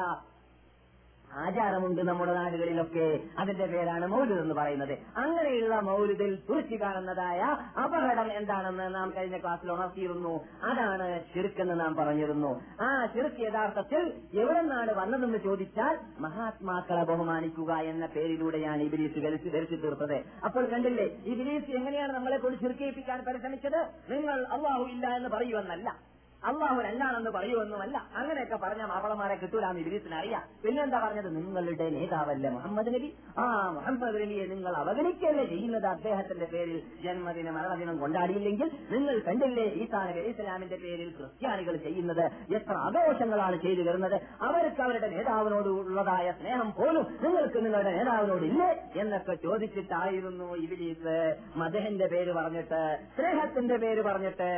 ആചാരമുണ്ട് 1.34 2.02
നമ്മുടെ 2.02 2.34
നാടുകളിലൊക്കെ. 2.34 3.20
അതിന്റെ 3.38 3.66
പേരാണ് 3.66 4.06
മൗലിദ് 4.06 4.38
എന്ന് 4.38 4.54
പറയുന്നത്. 4.54 4.98
അങ്ങനെയുള്ള 5.16 5.80
മൗലിദിൽ 5.80 6.38
തുറച്ചു 6.50 6.74
കാണുന്നതായ 6.74 7.40
അപകടം 7.84 8.32
എന്താണെന്ന് 8.32 8.94
നാം 8.94 9.12
കഴിഞ്ഞ 9.16 9.38
ക്ലാസ്സിൽ 9.38 9.72
ഉണർത്തിയിരുന്നു. 9.72 10.44
അതാണ് 10.62 11.24
ചെറുക്കെന്ന് 11.34 11.80
നാം 11.80 11.96
പറഞ്ഞിരുന്നു. 11.96 12.62
ആ 12.80 13.06
ചെറുക്ക് 13.06 13.40
യഥാർത്ഥത്തിൽ 13.40 14.12
എവിടെ 14.40 14.60
നിന്നാണ് 14.60 14.94
വന്നതെന്ന് 14.94 15.38
ചോദിച്ചാൽ 15.38 15.98
മഹാത്മാക്കളെ 16.20 17.04
ബഹുമാനിക്കുക 17.04 17.72
എന്ന 17.72 18.06
പേരിലൂടെയാണ് 18.06 18.82
ഇബിലീസ് 18.82 19.22
ധരിച്ചു 19.22 19.48
ധരിച്ചു 19.48 19.74
തീർത്തത്. 19.74 20.24
അപ്പോൾ 20.44 20.66
കണ്ടില്ലേ 20.66 21.04
ഇബിലീസ് 21.04 21.70
എങ്ങനെയാണ് 21.70 22.12
നമ്മളെ 22.12 22.36
കൊണ്ട് 22.36 22.60
ചെറുക്കേൽപ്പിക്കാൻ 22.60 23.24
പരിശ്രമിച്ചത്? 23.24 23.86
നിങ്ങൾ 24.10 24.46
അള്ളാഹു 24.46 24.82
ഇല്ല 24.82 25.06
എന്ന് 25.16 25.28
പറയുമെന്നല്ല. 25.28 26.13
അള്ളാഹു 26.48 26.80
രണ്ടാണെന്ന് 26.86 27.30
പറയുമെന്നുമല്ല. 27.30 27.96
അങ്ങനെയൊക്കെ 28.16 28.56
പറഞ്ഞ 28.56 28.82
മാപ്പിളമാരെ 28.82 29.34
കിട്ടൂലാന്ന് 29.34 29.80
ഇബിലീസിന് 29.80 30.14
അറിയാം. 30.14 30.42
പിന്നെന്താ 30.64 30.98
പറഞ്ഞത്? 31.04 31.28
നിങ്ങളുടെ 31.36 31.86
നേതാവല്ലേ 31.96 32.50
മുഹമ്മദ് 32.50 32.94
നബി? 32.94 33.08
ആ 33.38 33.44
മുഹമ്മദ് 33.76 34.14
നബിയെ 34.22 34.46
നിങ്ങൾ 34.52 34.74
അവഗണിക്കല്ലേ 34.82 35.44
ചെയ്യുന്നത്? 35.44 35.86
അദ്ദേഹത്തിന്റെ 35.86 36.44
പേരിൽ 36.44 36.78
ജന്മദിന 37.04 37.50
മരണദിനം 37.50 37.96
കൊണ്ടാടിയില്ലെങ്കിൽ 37.98 38.70
നിങ്ങൾ 38.94 39.18
കണ്ടില്ലേ 39.28 39.66
ഈസാ 39.82 40.02
നബി 40.08 40.20
ഇസ്ലാമിന്റെ 40.32 40.76
പേരിൽ 40.76 41.10
ക്രിസ്ത്യാനികൾ 41.18 41.76
ചെയ്യുന്നത്? 41.76 42.24
എത്ര 42.56 42.76
ആഘോഷങ്ങളാണ് 42.86 43.56
ചെയ്തു 43.62 43.82
വരുന്നത് 43.88 44.16
അവർക്ക് 44.40 44.82
അവരുടെ 44.82 45.08
നേതാവിനോട് 45.16 45.68
ഉള്ളതായ 45.68 46.32
സ്നേഹം 46.40 46.72
പോലും 46.72 47.06
നിങ്ങൾക്ക് 47.24 47.58
നിങ്ങളുടെ 47.64 47.92
നേതാവിനോട് 47.98 48.44
ഇല്ലേ 48.50 48.70
എന്നൊക്കെ 49.00 49.34
ചോദിച്ചിട്ടായിരുന്നു 49.46 50.48
ഇബിലീസ്. 50.64 51.16
മദഹന്റെ 51.56 52.06
പേര് 52.06 52.32
പറഞ്ഞിട്ട് 52.32 52.82
സ്നേഹത്തിന്റെ 53.16 53.76
പേര് 53.76 54.02
പറഞ്ഞിട്ട് 54.02 54.50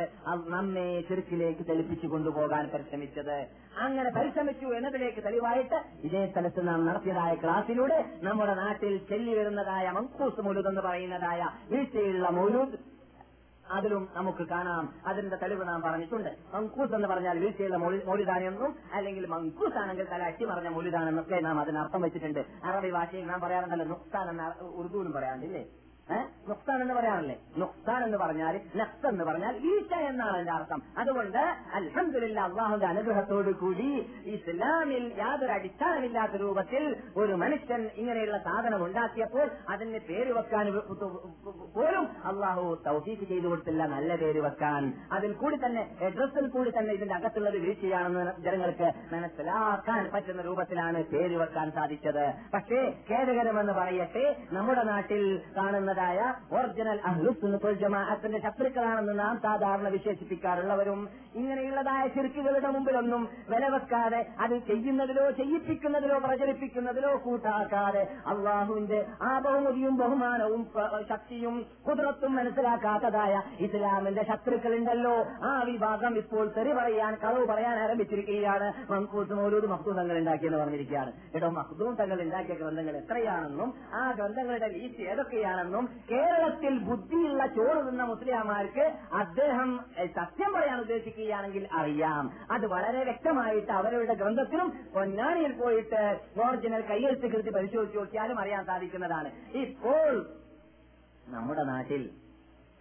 നമ്മെ 0.55 0.87
ചെറുക്കിലേക്ക് 1.09 1.63
തെളിപ്പിച്ചു 1.77 2.07
കൊണ്ടുപോകാൻ 2.07 2.69
പരിശ്രമിച്ചത്. 2.73 3.35
അങ്ങനെ 3.77 4.09
പരിശ്രമിച്ചു 4.15 4.67
എന്നതിലേക്ക് 4.77 5.23
തെളിവായിട്ട് 5.25 5.79
ഇതേ 6.07 6.21
സ്ഥലത്ത് 6.31 6.67
നാം 6.67 6.85
നടത്തിയതായ 6.85 7.33
ക്ലാസ്സിലൂടെ 7.35 7.97
നമ്മുടെ 8.23 8.53
നാട്ടിൽ 8.53 8.93
ചെല്ലി 9.09 9.33
വരുന്നതായ 9.39 9.87
മങ്കൂസ് 9.97 10.41
മുലുദ് 10.47 10.67
എന്ന് 10.67 10.81
പറയുന്നതായ 10.81 11.41
വീഴ്ചയുള്ള 11.71 12.29
മൗലൂദ് 12.29 12.77
അതിലും 13.77 14.03
നമുക്ക് 14.15 14.43
കാണാം. 14.49 14.83
അതിന്റെ 15.07 15.35
തെളിവ് 15.35 15.67
നാം 15.67 15.79
പറഞ്ഞിട്ടുണ്ട്. 15.81 16.29
മങ്കൂസ് 16.53 16.93
എന്ന് 16.97 17.07
പറഞ്ഞാൽ 17.07 17.39
വീഴ്ചയുള്ള 17.39 17.77
മൗലിദാനെന്നും 18.09 18.75
അല്ലെങ്കിൽ 18.93 19.25
മങ്കൂസ് 19.25 19.77
ആണെങ്കിൽ 19.77 20.05
തല 20.11 20.23
അട്ടിമറിഞ്ഞ 20.23 20.69
മൗലിദാനെന്നൊക്കെ 20.75 21.39
നാം 21.47 21.59
അതിന് 21.59 21.77
അർത്ഥം 21.77 22.01
വെച്ചിട്ടുണ്ട്. 22.01 22.39
അറബി 22.65 22.91
ഭാഷയിൽ 22.91 23.25
നാം 23.31 23.41
പറയാറുണ്ടല്ലോ 23.41 23.85
നുക്താൻ 23.85 24.29
എന്ന 24.29 24.45
ഉറുദുവിലും 24.79 25.13
പറയാറില്ലേ 25.17 25.65
നുക്താൻ 26.49 26.81
എന്ന് 26.81 26.93
പറയാറില്ലേ? 26.93 27.35
നുക്സാൻ 27.57 28.03
എന്ന് 28.03 28.17
പറഞ്ഞാൽ 28.17 28.55
നഫ്സ് 28.75 29.07
എന്ന് 29.07 29.23
പറഞ്ഞാൽ 29.23 29.53
വീഴ്ച 29.63 29.93
എന്നാണ് 30.09 30.33
അതിന്റെ 30.33 30.53
അർത്ഥം. 30.53 30.81
അതുകൊണ്ട് 30.97 31.37
അൽഹംദുലില്ല 31.73 32.39
അള്ളാഹുന്റെ 32.39 32.87
അനുഗ്രഹത്തോടു 32.87 33.51
കൂടി 33.51 33.87
ഇസ്ലാമിൽ 34.25 35.13
യാതൊരു 35.17 35.51
അടിസ്ഥാനമില്ലാത്ത 35.51 36.31
രൂപത്തിൽ 36.31 36.83
ഒരു 37.17 37.33
മനുഷ്യൻ 37.33 37.81
ഇങ്ങനെയുള്ള 37.95 38.37
സാധനം 38.37 38.85
ഉണ്ടാക്കിയപ്പോൾ 38.85 39.47
അതിന് 39.69 39.99
പേര് 39.99 40.31
വെക്കാൻ 40.31 40.65
പോലും 41.75 42.07
അള്ളാഹു 42.25 42.77
തൗഹീഫ് 42.85 43.23
ചെയ്തു 43.23 43.47
കൊടുത്തില്ല 43.47 43.85
നല്ല 43.85 44.15
പേര് 44.15 44.39
വെക്കാൻ. 44.39 44.93
അതിൽ 45.11 45.33
കൂടി 45.33 45.59
തന്നെ 45.65 45.83
ഡ്രസ്സിൽ 46.17 46.47
കൂടി 46.47 46.73
തന്നെ 46.77 46.93
ഇതിന്റെ 46.93 47.15
അകത്തുള്ളത് 47.15 47.57
വീഴ്ചയാണെന്ന് 47.57 48.43
ജനങ്ങൾക്ക് 48.43 48.93
മനസ്സിലാക്കാൻ 49.13 50.09
പറ്റുന്ന 50.13 50.41
രൂപത്തിലാണ് 50.41 51.03
പേര് 51.03 51.35
വെക്കാൻ 51.35 51.71
സാധിച്ചത്. 51.71 52.25
പക്ഷേ 52.53 52.81
ഖേദകരമെന്ന് 53.11 53.73
പറയട്ടെ 53.73 54.25
നമ്മുടെ 54.51 54.83
നാട്ടിൽ 54.83 55.23
കാണുന്നതായ 55.97 56.19
ഒറിജിനൽ 56.55 56.99
അഹ്ലുസ് 57.09 57.73
ജമാഅത്തിന്റെ 57.81 58.39
ശത്രുക്കളാണെന്ന് 58.45 59.13
നാം 59.19 59.35
സാധാരണ 59.45 59.87
വിശേഷിപ്പിക്കാറുള്ളവരും 59.95 60.99
ഇങ്ങനെയുള്ളതായ 61.35 62.03
ചെറുക്കുകളുടെ 62.15 62.69
മുമ്പിലൊന്നും 62.75 63.23
വില 63.51 63.63
വെക്കാതെ 63.73 64.21
അത് 64.43 64.55
ചെയ്യുന്നതിലോ 64.69 65.25
ചെയ്യിപ്പിക്കുന്നതിലോ 65.39 66.17
പ്രചരിപ്പിക്കുന്നതിലോ 66.25 67.11
കൂട്ടാക്കാതെ 67.25 68.03
അള്ളാഹുവിന്റെ 68.33 68.99
ആ 69.21 69.31
ബഹുമതിയും 69.45 69.95
ബഹുമാനവും 70.01 70.63
ശക്തിയും 71.11 71.55
കുതിരത്തും 71.87 72.31
മനസ്സിലാക്കാത്തതായ 72.35 73.33
ഇസ്ലാമിന്റെ 73.65 74.23
ശത്രുക്കളുണ്ടല്ലോ. 74.29 75.15
ആ 75.49 75.51
വിഭാഗം 75.69 76.13
ഇപ്പോൾ 76.17 76.45
തെറി 76.57 76.73
പറയാൻ 76.79 77.13
കളവ് 77.23 77.45
പറയാൻ 77.53 77.75
ആരംഭിച്ചിരിക്കുകയാണ്. 77.83 78.69
മങ്കൂസ് 78.91 79.37
മൗലൂദ് 79.39 79.69
മഹ്ദൂ 79.73 79.91
തങ്ങൾ 79.99 80.17
ഉണ്ടാക്കിയെന്ന് 80.17 80.59
പറഞ്ഞിരിക്കുകയാണ്. 80.63 81.11
എടോ 81.37 81.49
മഖ്ദൂം 81.59 81.93
തങ്ങൾ 82.01 82.17
ഉണ്ടാക്കിയ 82.25 82.55
ഗ്രന്ഥങ്ങൾ 82.61 82.97
എത്രയാണെന്നും 83.01 83.69
ആ 83.93 84.03
ഗ്രന്ഥങ്ങളുടെ 84.17 84.69
വീഴ്ച 84.75 84.99
ഏതൊക്കെയാണെന്നും 85.11 85.85
കേരളത്തിൽ 86.11 86.77
ബുദ്ധിയുള്ള 86.77 87.47
ചോറ് 87.47 87.87
തിന്ന 87.87 88.03
മുസ്ലിംമാർക്ക് 88.03 88.97
അദ്ദേഹം 89.13 89.79
സത്യം 90.15 90.53
പറയാൻ 90.53 90.79
ഉദ്ദേശിക്കുകയാണെങ്കിൽ 90.79 91.67
അറിയാം. 91.73 92.31
അത് 92.51 92.67
വളരെ 92.67 93.03
വ്യക്തമായിട്ട് 93.03 93.71
അവരുടെ 93.71 94.13
ഗ്രന്ഥത്തിലും 94.13 94.73
പൊന്നാനിയിൽ 94.95 95.51
പോയിട്ട് 95.51 96.19
ഓറിജിനൽ 96.45 96.81
കയ്യെഴുത്ത് 96.81 97.27
കൃതി 97.31 97.49
പരിശോധിച്ച് 97.49 97.97
നോക്കിയാലും 97.97 98.39
അറിയാൻ 98.39 98.65
സാധിക്കുന്നതാണ്. 98.65 99.31
ഇപ്പോൾ 99.57 100.25
നമ്മുടെ 101.27 101.63
നാട്ടിൽ 101.63 102.09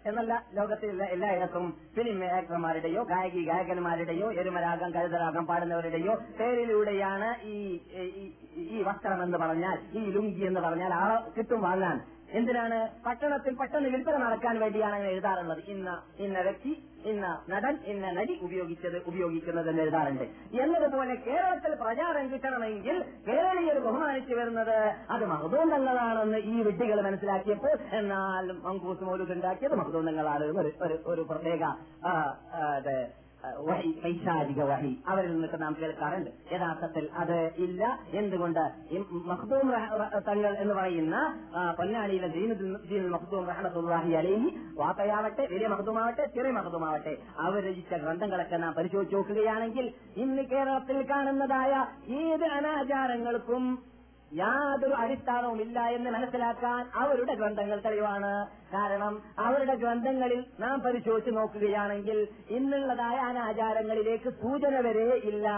എന്നല്ല 0.07 0.47
ലോകത്തിലുള്ള 0.55 1.05
എല്ലായിടത്തും 1.05 1.77
ഫിലിം 1.95 2.25
ആക്ടർമാരുടെയോ 2.25 3.03
ഗായകി 3.03 3.45
ഗായകന്മാരുടെയോ 3.45 4.33
എരുമരാഗം 4.33 4.95
കഴുതരാഗം 4.95 5.47
പാടുന്നവരുടെയോ 5.47 6.15
പേരിലൂടെയാണ് 6.41 7.43
ഈ- 7.43 8.33
ഈ 8.57 8.83
വസ്ത്രം 8.83 9.23
എന്ന് 9.23 9.39
പറഞ്ഞാൽ 9.39 9.79
ഈ 9.93 10.11
ലുങ്കി 10.11 10.45
എന്ന് 10.45 10.61
പറഞ്ഞാൽ 10.61 10.95
ആ 10.95 11.29
കിട്ടും 11.39 11.63
വാങ്ങാൻ. 11.63 12.16
എന്തിനാണ് 12.31 13.05
പട്ടണത്തിൽ 13.07 13.55
പെട്ടെന്ന് 13.55 13.89
വിൽപ്പന 13.89 14.17
നടക്കാൻ 14.17 14.61
വേണ്ടിയാണ് 14.61 14.95
അങ്ങനെ 14.95 15.13
എഴുതാറുള്ളത്. 15.13 15.63
ഇന്ന 15.69 16.03
ഇന്ന 16.19 16.41
വ്യക്തി 16.41 16.83
ഇന്ന 17.05 17.41
നടൻ 17.49 17.79
ഇന്ന 17.85 18.11
നടി 18.11 18.39
ഉപയോഗിച്ചത് 18.43 19.03
ഉപയോഗിക്കുന്നത് 19.07 19.71
എന്ന് 19.71 19.83
എഴുതാറുണ്ട്. 19.83 20.23
എന്നതുപോലെ 20.57 21.15
കേരളത്തിൽ 21.15 21.75
പ്രചാരം 21.75 22.29
കിട്ടണമെങ്കിൽ 22.29 23.05
കേരളീയർ 23.29 23.79
ബഹുമാനിച്ചു 23.79 24.35
വരുന്നത് 24.35 24.95
അത് 25.11 25.27
മഹദൂന്തങ്ങളാണെന്ന് 25.27 26.39
ഈ 26.39 26.63
വിഡ്ഢികൾ 26.63 27.01
മനസ്സിലാക്കിയപ്പോൾ 27.01 27.79
എന്നാൽ 27.93 28.53
മങ്കൂസ് 28.53 29.05
മോലുണ്ടാക്കിയത് 29.05 29.75
മഹദൂന്തങ്ങളാണ് 29.75 30.45
ഒരു 30.45 30.73
ഒരു- 31.07 31.27
പ്രത്യേക 31.27 31.65
വഹി 33.55 34.01
പൈശാചിക 34.05 34.63
വഹി. 34.63 34.97
അവരിൽ 35.09 35.33
നിന്നൊക്കെ 35.33 35.57
നാം 35.57 35.77
കേൾക്കാറുണ്ട്. 35.81 36.31
യഥാർത്ഥത്തിൽ 36.53 37.09
അത് 37.15 37.51
ഇല്ല. 37.59 37.99
എന്തുകൊണ്ട്? 38.11 38.65
മഖ്ദൂം 39.27 39.73
തങ്ങൾ 40.29 40.57
എന്ന് 40.59 40.75
പറയുന്ന 40.75 41.17
പൊന്നാനിയിലെ 41.79 42.29
ദീനുദ്ദീൻ 42.29 43.11
മഖ്ദൂം 43.11 43.47
റഹ്മത്തുള്ളാഹി 43.47 44.13
അലൈഹി 44.13 44.49
വാപ്പയാവട്ടെ 44.75 45.49
വലിയ 45.53 45.67
മഖ്ദൂമാവട്ടെ 45.67 46.27
ചെറിയ 46.35 46.51
മഖ്ദൂമാവട്ടെ 46.51 47.17
അവർ 47.39 47.71
രചിച്ച 47.71 47.95
ഗ്രന്ഥങ്ങളൊക്കെ 47.95 48.57
നാം 48.57 48.75
പരിശോധിച്ച് 48.75 49.17
നോക്കുകയാണെങ്കിൽ 49.17 49.93
ഇന്ന് 50.17 50.43
കേരളത്തിൽ 50.43 51.07
കാണുന്നതായ 51.11 51.73
ഏത് 52.13 52.45
അനാചാരങ്ങൾക്കും 52.45 53.96
യാതൊരു 54.33 54.95
അടിസ്ഥാനവും 54.95 55.61
ഇല്ല 55.61 55.81
എന്ന് 55.81 56.11
മനസ്സിലാക്കാൻ 56.11 56.91
അവരുടെ 56.95 57.35
ഗ്രന്ഥങ്ങൾ 57.35 57.81
തെളിവാണ്. 57.81 58.47
കാരണം 58.73 59.23
അവരുടെ 59.39 59.75
ഗ്രന്ഥങ്ങളിൽ 59.75 60.45
നാം 60.61 60.81
പരിശോധിച്ച് 60.81 61.37
നോക്കുകയാണെങ്കിൽ 61.37 62.29
ഇന്നുള്ളതായ 62.51 63.17
അനാചാരങ്ങളിലേക്ക് 63.17 64.31
സൂചന 64.31 64.81
വരെ 64.81 65.07
ഇല്ല. 65.31 65.49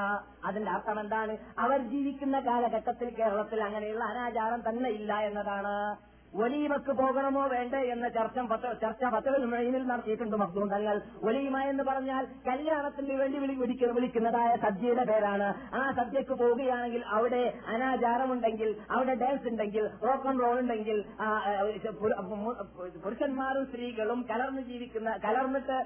അതിന്റെ 0.45 0.71
അർത്ഥം 0.71 1.01
എന്താണ് 1.01 1.37
അവർ 1.59 1.79
ജീവിക്കുന്ന 1.79 2.41
കാലഘട്ടത്തിൽ 2.41 3.11
കേരളത്തിൽ 3.11 3.63
അങ്ങനെയുള്ള 3.63 4.05
അനാചാരം 4.05 4.69
തന്നെ 4.69 4.91
ഇല്ല 4.91 5.15
എന്നതാണ്. 5.15 5.97
ഒലീമക്ക് 6.33 6.93
പോകണമോ 7.01 7.43
വേണ്ടേ 7.53 7.79
എന്ന 7.93 8.09
ചർച്ച 8.17 8.39
ചർച്ച 8.83 9.03
പത്തവിൽ 9.15 9.45
നടത്തിയിട്ടുണ്ട് 9.91 10.37
മക്തൂം 10.37 10.69
തങ്ങൾ. 10.73 10.97
ഒലീമ 11.29 11.57
എന്ന് 11.71 11.85
പറഞ്ഞാൽ 11.89 12.25
കല്യാണത്തിന് 12.49 13.15
വേണ്ടി 13.21 13.39
വിളി 13.39 13.55
വിളിക്കുന്നതായ 13.97 14.51
സദ്യയുടെ 14.65 15.05
പേരാണ്. 15.11 15.49
ആ 15.79 15.83
സദ്യക്ക് 15.99 16.35
പോവുകയാണെങ്കിൽ 16.43 17.03
അവിടെ 17.17 17.43
അനാചാരമുണ്ടെങ്കിൽ 17.75 18.71
അവിടെ 18.97 19.15
ഡാൻസ് 19.23 19.49
ഉണ്ടെങ്കിൽ 19.53 19.85
റോക്ക് 20.07 20.29
ആൻഡ് 20.29 20.43
റോൾ 20.45 20.57
ഉണ്ടെങ്കിൽ 20.61 20.99
പുരുഷന്മാരും 23.05 23.65
സ്ത്രീകളും 23.71 24.27
കലർന്ന് 24.31 24.63
ജീവിക്കുന്ന 24.63 25.11
കലർന്നിട്ട് 25.25 25.79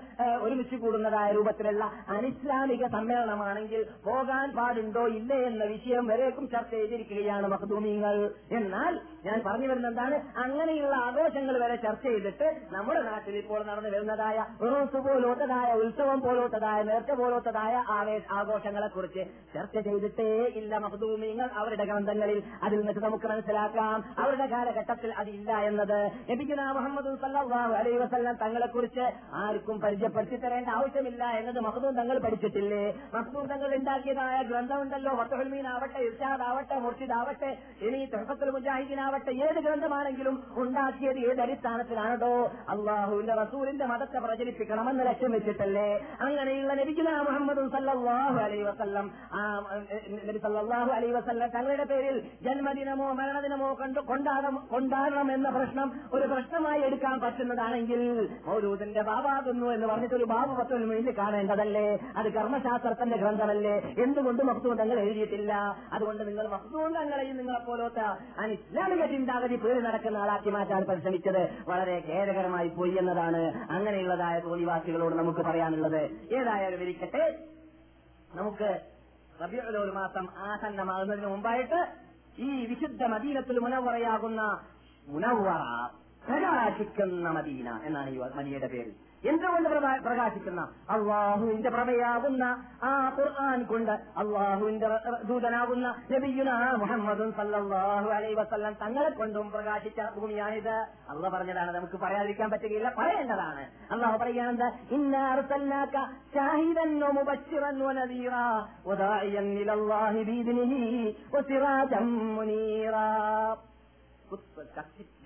ഒരുമിച്ച് 0.42 0.76
കൂടുന്നതായ 0.76 1.33
രൂപത്തിലുള്ള 1.33 1.85
അനിസ്ലാമിക 2.16 2.87
സമ്മേളനമാണെങ്കിൽ 2.87 3.83
പോകാൻ 4.05 4.48
പാടുണ്ടോ 4.59 5.07
ഇല്ലേ 5.18 5.40
എന്ന 5.46 5.64
വിഷയം 5.64 6.07
വരേക്കും 6.07 6.46
ചർച്ച 6.50 6.72
ചെയ്തിരിക്കുകയാണ് 6.74 7.48
മക്തൂമിങ്ങൾ 7.48 8.16
എന്നാൽ 8.61 8.92
ഞാൻ 9.24 9.42
പറഞ്ഞു 9.46 9.68
വരുന്ന 9.68 9.88
എന്താണ്? 9.88 10.16
അങ്ങനെയുള്ള 10.37 10.97
ആഘോഷങ്ങൾ 10.97 11.59
വരെ 11.59 11.77
ചർച്ച 11.77 12.07
ചെയ്തിട്ട് 12.07 12.61
നമ്മുടെ 12.73 13.03
നാട്ടിൽ 13.03 13.37
ഇപ്പോൾ 13.37 13.64
നടന്നു 13.64 13.90
വരുന്നതായ 13.90 14.45
ഉറൂസ് 14.61 14.97
പോലോത്തതായ 14.97 15.73
ഉത്സവം 15.73 16.21
പോലോത്തതായ 16.21 16.83
നേർച്ച 16.83 17.11
പോലോത്തതായ 17.11 17.85
ആഘോഷങ്ങളെ 18.31 18.87
കുറിച്ച് 18.87 19.25
ചർച്ച 19.55 19.79
ചെയ്തിട്ടേ 19.79 20.45
ഇല്ല 20.45 20.79
മഹദൂമിങ്ങൾ 20.79 21.51
അവരുടെ 21.55 21.85
ഗ്രന്ഥങ്ങളിൽ 21.85 22.42
അതിൽ 22.62 22.79
നിന്ന് 22.81 23.03
നമുക്ക് 23.03 23.27
മനസ്സിലാക്കാം. 23.27 24.05
അവരുടെ 24.18 24.47
കാലഘട്ടത്തിൽ 24.47 25.12
അതില്ല 25.12 25.59
എന്നത്. 25.59 26.11
നബിഗുന 26.31 26.73
മുഹമ്മദ് 26.73 27.09
അലൈഹി 27.79 27.99
വസല്ലം 27.99 28.35
തങ്ങളെ 28.35 28.66
കുറിച്ച് 28.66 29.12
ആർക്കും 29.35 29.81
പരിചയപ്പെടുത്തി 29.81 30.37
തരേണ്ട 30.37 30.68
ആവശ്യമില്ല 30.68 31.25
എന്നത് 31.25 31.61
മഹദൂം 31.61 31.95
തങ്ങൾ 31.95 32.18
പഠിച്ചിട്ടില്ലേ? 32.18 32.95
മഹദൂം 33.14 33.47
തങ്ങൾ 33.47 33.75
ഉണ്ടാക്കിയതായ 33.75 34.42
ഗ്രന്ഥമുണ്ടല്ലോ. 34.42 35.14
വത്തഹുൽമീൻ 35.14 35.66
ആവട്ടെ 35.66 35.99
ഇർഷാദ് 35.99 36.42
ആവട്ടെ 36.42 36.79
മുർഷിദ് 36.79 37.12
ആവട്ടെ 37.12 37.59
ഇനി 37.81 38.05
തെഹത്തുൽ 38.14 38.51
മുജാഹിദീൻ 38.51 39.01
ആവട്ടെ 39.01 39.31
ഏത് 39.31 39.61
ഗ്രന്ഥമാണെങ്കിലും 39.66 40.21
ഉണ്ടാക്കിയത് 40.62 41.20
ഏത് 41.30 41.40
അടിസ്ഥാനത്തിലാണോ 41.40 42.32
അള്ളാഹുവിന്റെ 42.68 43.35
റസൂലിന്റെ 43.35 43.87
മതത്തെ 43.87 44.18
പ്രചരിപ്പിക്കണമെന്ന് 44.18 45.04
ലക്ഷ്യം 45.06 45.32
വെച്ചിട്ടല്ലേ? 45.32 45.88
അങ്ങനെയുള്ള 46.20 46.72
നബിജുല 46.80 47.11
മുഹമ്മദ് 47.28 47.64
സല്ലാഹു 47.74 48.38
അലൈ 48.46 48.61
വസല്ലം 48.62 49.06
സല്ലാഹു 49.32 49.66
അലൈ 49.72 50.26
നബി 50.28 50.38
സല്ലല്ലാഹു 50.38 50.90
അലൈഹി 50.98 51.12
വസല്ലം 51.12 51.50
തങ്ങളുടെ 51.56 51.85
പേരിൽ 51.85 52.16
ജന്മദിനമോ 52.46 53.12
മരണദിനമോ 53.20 53.70
കണ്ട് 53.80 54.00
കൊണ്ടാടണം 54.72 55.28
എന്ന 55.37 55.48
പ്രശ്നം 55.50 55.88
ഒരു 56.12 56.26
പ്രശ്നമായി 56.32 56.82
എടുക്കാൻ 56.82 57.20
പറ്റുന്നതാണെങ്കിൽ 57.20 58.02
മൗലൂദിന്റെ 58.46 59.02
ബാബാകുന്നു 59.11 59.66
എന്ന് 59.74 59.87
പറഞ്ഞിട്ട് 59.87 60.14
ഒരു 60.14 60.24
ബാബു 60.24 60.52
പത്തൊരു 60.61 61.11
കാണേണ്ടതല്ലേ? 61.18 61.87
അത് 62.16 62.28
കർമ്മശാസ്ത്രത്തിന്റെ 62.37 63.16
ഗ്രന്ഥമല്ലേ? 63.16 63.72
എന്തുകൊണ്ട് 64.04 64.42
മക്തൂൻ 64.42 64.74
തങ്ങൾ 64.80 64.98
എഴുതിയിട്ടില്ല. 65.04 65.52
അതുകൊണ്ട് 65.92 66.22
നിങ്ങൾ 66.28 66.46
മക്തൂൻ 66.54 66.90
തങ്ങളെയും 66.98 67.37
നിങ്ങളെ 67.37 67.61
പോലോത്ത 67.66 68.00
അനിസ്ലാമിക 68.42 69.06
ചിന്താഗതി 69.12 69.56
പേര് 69.64 69.80
നടക്കുന്ന 69.87 70.12
ആളാക്കി 70.16 70.51
മാറ്റാൻ 70.51 70.85
പരിശ്രമിച്ചത് 70.85 71.64
വളരെ 71.68 72.03
ഖേദകരമായി 72.07 72.68
പോയി 72.68 72.90
എന്നതാണ് 72.90 73.72
അങ്ങനെയുള്ളതായ 73.72 74.40
തോന്നിവാസികളോട് 74.40 75.14
നമുക്ക് 75.14 75.38
പറയാനുള്ളത്. 75.38 76.01
ഏതായാലും 76.35 76.79
വിരിക്കട്ടെ. 76.81 77.38
നമുക്ക് 78.35 78.81
ഒരു 79.79 79.90
മാസം 79.90 80.29
ആസന്നമാകുന്നതിന് 80.38 81.27
മുമ്പായിട്ട് 81.27 81.87
ഈ 82.38 82.66
വിശുദ്ധ 82.66 83.03
മദീനത്തിൽ 83.05 83.59
മുനവറയാകുന്ന 83.59 84.61
മുനവറ 85.09 85.48
പ്രകാശിക്കുന്ന 86.29 87.31
മദീന 87.31 87.81
എന്നാണ് 87.85 88.11
ഈ 88.11 88.18
മദിയുടെ 88.18 88.66
പേര്. 88.66 89.12
എന്തുകൊണ്ട് 89.28 89.68
പ്രകാ- 89.68 90.02
പ്രകാശിക്കുന്ന? 90.02 90.61
അള്ളാഹുവിന്റെ 90.90 91.70
പ്രഭയാകുന്ന 91.70 92.64
ആ 92.82 93.16
ഖുർആൻ 93.18 93.64
കൊണ്ട് 93.64 93.90
അള്ളാഹുവിന്റെ 93.90 94.88
ദൂതനാകുന്ന 95.24 95.94
നബിയുന 96.11 96.70
മുഹമ്മദും 96.76 97.32
സല്ലാഹു 97.32 98.11
അലൈ 98.11 98.35
വസല്ലം 98.35 98.72
തങ്ങളെ 98.72 99.11
കൊണ്ടും 99.11 99.50
പ്രകാശിച്ച 99.50 100.00
ഭൂമിയാണിത്. 100.16 100.87
അള്ള 101.11 101.28
പറഞ്ഞതാണ് 101.28 101.74
നമുക്ക് 101.74 101.96
പറയാതിരിക്കാൻ 101.96 102.50
പറ്റുകയില്ല 102.50 102.92
പറയേണ്ടതാണ്. 102.98 103.92
അള്ളാഹു 103.92 104.18
പറയുകയാണെന്ത്? 104.18 104.94
ഇന്നാ 104.94 105.32
അർസൽനാക 105.32 106.06
ഷാഹിദൻ 106.35 107.00
വമുബശ്ശിറൻ 107.00 107.80
വനദീറാ 107.80 108.68
വദാഇയൻ 108.87 109.44
ഇലല്ലാഹി 109.44 111.16
മുനീറ. 112.00 112.92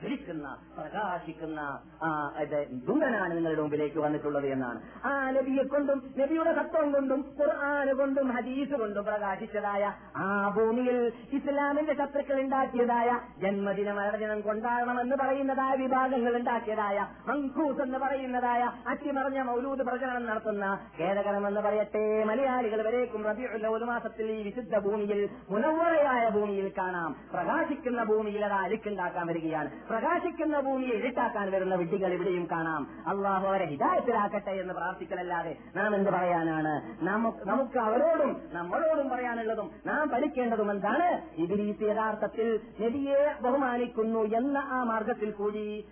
ജ്വലിക്കുന്ന 0.00 0.46
പ്രകാശിക്കുന്ന 0.76 1.61
ആ 2.06 2.09
ഇത് 2.42 2.59
നിങ്ങളുടെ 2.80 3.61
മുമ്പിലേക്ക് 3.61 3.98
വന്നിട്ടുള്ളത് 4.04 4.46
എന്നാണ്. 4.54 4.78
ആ 5.09 5.11
നബിയെ 5.37 5.64
കൊണ്ടും 5.72 5.98
നബിയുടെ 6.20 6.52
തത്വം 6.59 6.88
കൊണ്ടും 6.96 7.20
ഖുർആാന് 7.38 7.92
കൊണ്ടും 8.00 8.26
ഹദീസ് 8.37 8.74
കൊണ്ടും 8.82 9.04
പ്രകാശിച്ചതായ 9.09 9.85
ആ 10.22 10.26
ഭൂമിയിൽ 10.56 10.98
ഇസ്ലാമിന്റെ 11.38 11.94
ശത്രുക്കൾ 12.00 12.40
ഉണ്ടാക്കിയതായ 12.42 13.09
ജന്മദിന 13.44 13.92
മരണദിനം 13.98 14.40
കൊണ്ടാടണമെന്ന് 14.40 15.16
പറയുന്നതായ 15.22 15.72
വിഭാഗങ്ങൾ 15.82 16.37
ഉണ്ടാക്കിയതായ 16.40 16.98
മങ്കൂസ് 17.28 17.82
എന്ന് 17.87 18.00
പറയുന്നതായ 18.04 18.62
അട്ടിമറിഞ്ഞ 18.92 19.40
മൗലൂദ് 19.50 19.87
പ്രചരണം 19.88 20.26
നടത്തുന്ന 20.30 20.66
ഖേദകരമെന്ന് 21.00 21.61
പറയട്ടെ 21.61 22.04
മലയാളികൾ 22.30 22.82
വരേക്കും 22.88 23.24
റബിയുള്ള 23.30 23.66
ഒരു 23.78 23.85
മാസത്തിൽ 23.85 24.30
ഈ 24.37 24.38
വിശുദ്ധ 24.42 24.76
ഭൂമിയിൽ 24.78 25.22
മുനവറയായ 25.50 26.24
ഭൂമിയിൽ 26.38 26.68
കാണാം 26.78 27.11
പ്രകാശിക്കുന്ന 27.35 28.00
ഭൂമിയിൽ 28.04 28.44
അത് 28.44 28.56
അഴുക്കുണ്ടാക്കാൻ 28.64 29.26
വരികയാണ്. 29.32 29.70
പ്രകാശിക്കുന്ന 29.90 30.61
ഭൂമിയെ 30.61 30.94
ഇരുട്ടാക്കാൻ 30.94 31.51
വരുന്ന 31.51 31.75
വിഡ്ഢികൾ 31.75 32.12
ഇവിടെയും 32.12 32.49
കാണാം. 32.53 32.87
അള്ളാഹു 33.07 33.46
അവരെ 33.46 33.64
ഹിതായത്തിലാക്കട്ടെ 33.64 34.51
എന്ന് 34.51 34.75
പ്രാർത്ഥിക്കലല്ലാതെ 34.75 35.57
നാം 35.77 35.94
എന്ത് 35.94 36.11
പറയാനാണ്? 36.11 37.05
നമുക്ക് 37.49 37.79
അവരോടും 37.79 38.40
നമ്മളോടും 38.53 39.09
പറയാനുള്ളതും 39.09 39.70
നാം 39.87 40.09
പഠിക്കേണ്ടതും 40.09 40.70
എന്താണ്? 40.70 41.22
ഇബിലീസ് 41.37 41.83
യഥാർത്ഥത്തിൽ 41.83 42.61
നബിയെ 42.81 43.35
ബഹുമാനിക്കുന്നു 43.40 44.20
എന്ന 44.20 44.59
ആ 44.59 44.83
മാർഗത്തിൽ 44.83 45.31
കൂടി. 45.31 45.85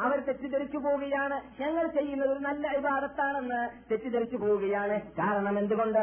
അവർ 0.00 0.20
തെറ്റിദ്ധരിച്ചു 0.20 0.78
പോവുകയാണ്. 0.78 1.40
ഞങ്ങൾ 1.62 1.86
ചെയ്യുന്നത് 1.86 2.32
ഒരു 2.32 2.38
നല്ല 2.38 2.68
ഇബാദത്താണെന്ന് 2.68 3.68
തെറ്റിദ്ധരിച്ചു 3.90 4.36
പോവുകയാണ്. 4.36 5.00
കാരണം 5.00 5.58
എന്തുകൊണ്ട്. 5.58 5.98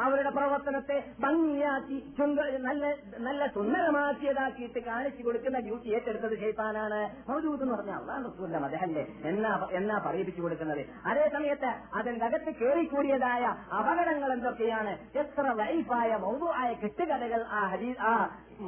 അവരുടെ 0.00 0.30
പ്രവർത്തനത്തെ 0.40 0.96
ഭംഗിയാക്കി 1.24 1.98
നല്ല 2.66 2.84
നല്ല 3.20 3.42
സുന്ദരമാക്കിയതാക്കിയിട്ട് 3.56 4.80
കാണിച്ചു 4.86 5.22
കൊടുക്കുന്ന 5.22 5.58
ഡ്യൂട്ടി 5.66 5.88
ഏറ്റെടുത്തത് 5.96 6.36
ഷെയ്ത്താനാണ് 6.42 7.00
മൗജൂദ് 7.28 7.62
എന്ന് 7.62 7.74
പറഞ്ഞാൽ 7.74 7.98
അള്ളാഹ് 8.00 8.24
റസൂലിന്റെ 8.26 8.60
മതഹല്ലേ 8.64 9.04
എന്നാ 9.30 9.50
എന്നാ 9.80 9.96
പറയിപ്പിച്ചു 10.06 10.40
കൊടുക്കുന്നത്? 10.40 10.82
അതേ 11.10 11.24
സമയത്ത് 11.34 11.70
അതിന്റെ 11.98 12.26
അകത്ത് 12.26 12.50
കയറിക്കൂടിയതായ 12.60 13.42
അപകടങ്ങൾ 13.78 14.30
എന്തൊക്കെയാണ്? 14.36 14.92
എത്ര 15.22 15.44
വൈഫായ 15.60 16.10
മൗതുവായ 16.24 16.70
കെട്ടുകഥകൾ 16.82 17.42
ആ 17.52 17.62
ഹരീ 17.72 17.90
ആ 18.04 18.14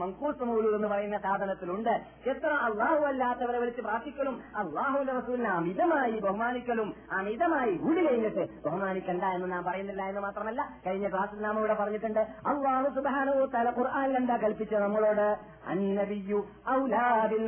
മങ്കൂസ് 0.00 0.42
മൗലൂദ് 0.48 0.76
എന്ന് 0.78 0.88
പറയുന്ന 0.88 1.18
സാധനത്തിലുണ്ട്. 1.18 1.92
എത്ര 2.32 2.50
അള്ളാഹു 2.66 3.02
അല്ലാത്തവരെ 3.10 3.58
വിളിച്ച് 3.58 3.82
പ്രാർത്ഥിക്കലും 3.82 4.34
അള്ളാഹുവിന്റെ 4.62 5.12
റസൂലിനെ 5.12 5.50
അമിതമായി 5.50 6.16
ബഹുമാനിക്കലും 6.26 6.88
അമിതമായി 7.18 7.74
ഊടി 7.88 8.00
കഴിഞ്ഞിട്ട് 8.06 8.44
ബഹുമാനിക്കണ്ട 8.64 9.24
എന്ന് 9.36 9.48
നാം 9.52 9.64
പറയുന്നില്ല 9.64 10.02
എന്ന് 10.02 10.20
മാത്രമല്ല 10.20 10.62
കഴിഞ്ഞ 10.86 11.08
ക്ലാസ്സിൽ 11.08 11.42
നാം 11.46 11.58
ഇവിടെ 11.58 11.74
പറഞ്ഞിട്ടുണ്ട് 11.74 12.22
അള്ളാഹു 12.52 12.88
സുബാനോ 12.94 13.36
തല 13.54 13.68
ഖുർആൻ 13.78 14.16
എന്താ 14.16 14.36
കൽപ്പിച്ച 14.36 14.74
നമ്മളോട്? 14.74 15.28
അന്നബിയു 15.66 16.40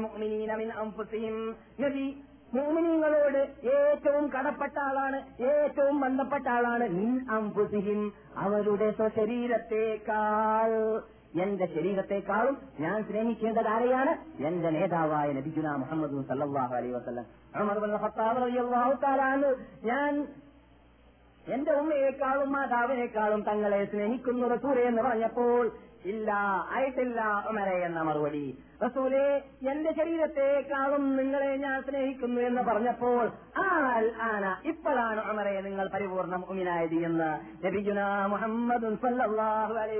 മുഅ്മിനീന 0.04 0.52
അൻഫുസിഹിം. 0.82 1.36
നബി 1.80 2.06
മോമിനിങ്ങളോട് 2.54 3.38
ഏറ്റവും 3.76 4.24
കടപ്പെട്ട 4.28 4.76
ആളാണ് 4.78 5.18
ഏറ്റവും 5.52 6.00
ബന്ധപ്പെട്ട 6.00 6.46
ആളാണ് 6.48 6.84
നിൻ 6.98 7.10
അംബുസിഹിം 7.30 8.00
അവരുടെ 8.36 8.90
സ്വശരീരത്തെക്കാൾ 8.90 10.72
എന്റെ 11.42 11.66
ശരീരത്തെക്കാളും 11.66 12.56
ഞാൻ 12.80 13.04
സ്നേഹിക്കേണ്ടത് 13.04 13.66
ആരെയാണ്? 13.66 14.12
എന്റെ 14.46 14.70
നേതാവായ 14.70 15.32
നബിജുന 15.32 15.68
മുഹമ്മദ് 15.76 16.26
സല്ലാഹു 16.28 16.74
അലൈ 16.74 16.90
വസ്ലം 16.90 17.24
ഞാൻ 19.84 20.12
എന്റെ 21.46 21.72
ഉമ്മയെക്കാളും 21.72 22.52
മാതാവിനേക്കാളും 22.52 23.40
തങ്ങളെ 23.42 23.84
സ്നേഹിക്കുന്നു 23.84 24.46
റസൂലെ 24.46 24.82
എന്ന് 24.82 25.02
പറഞ്ഞപ്പോൾ 25.02 25.64
ഇല്ല 26.04 26.30
ആയിട്ടില്ല 26.70 27.20
ഉമരെ 27.48 27.76
എന്ന 27.84 28.02
മറുപടി. 28.02 28.58
റസൂലെ 28.82 29.42
എന്റെ 29.70 29.92
ശരീരത്തെക്കാളും 29.92 31.16
നിങ്ങളെ 31.16 31.56
ഞാൻ 31.56 31.82
സ്നേഹിക്കുന്നു 31.82 32.40
എന്ന് 32.40 32.62
പറഞ്ഞപ്പോൾ 32.62 33.30
ആൽ 33.58 34.12
ആന 34.20 34.56
ഇപ്പോഴാണ് 34.64 35.20
അമറെ 35.20 35.60
നിങ്ങൾ 35.60 35.88
പരിപൂർണ 35.88 36.42
ഉമിനായത് 36.48 36.94
എന്ന്. 36.94 37.30
ലഭിക്കുന്ന 37.66 38.26
മുഹമ്മദ് 38.26 38.84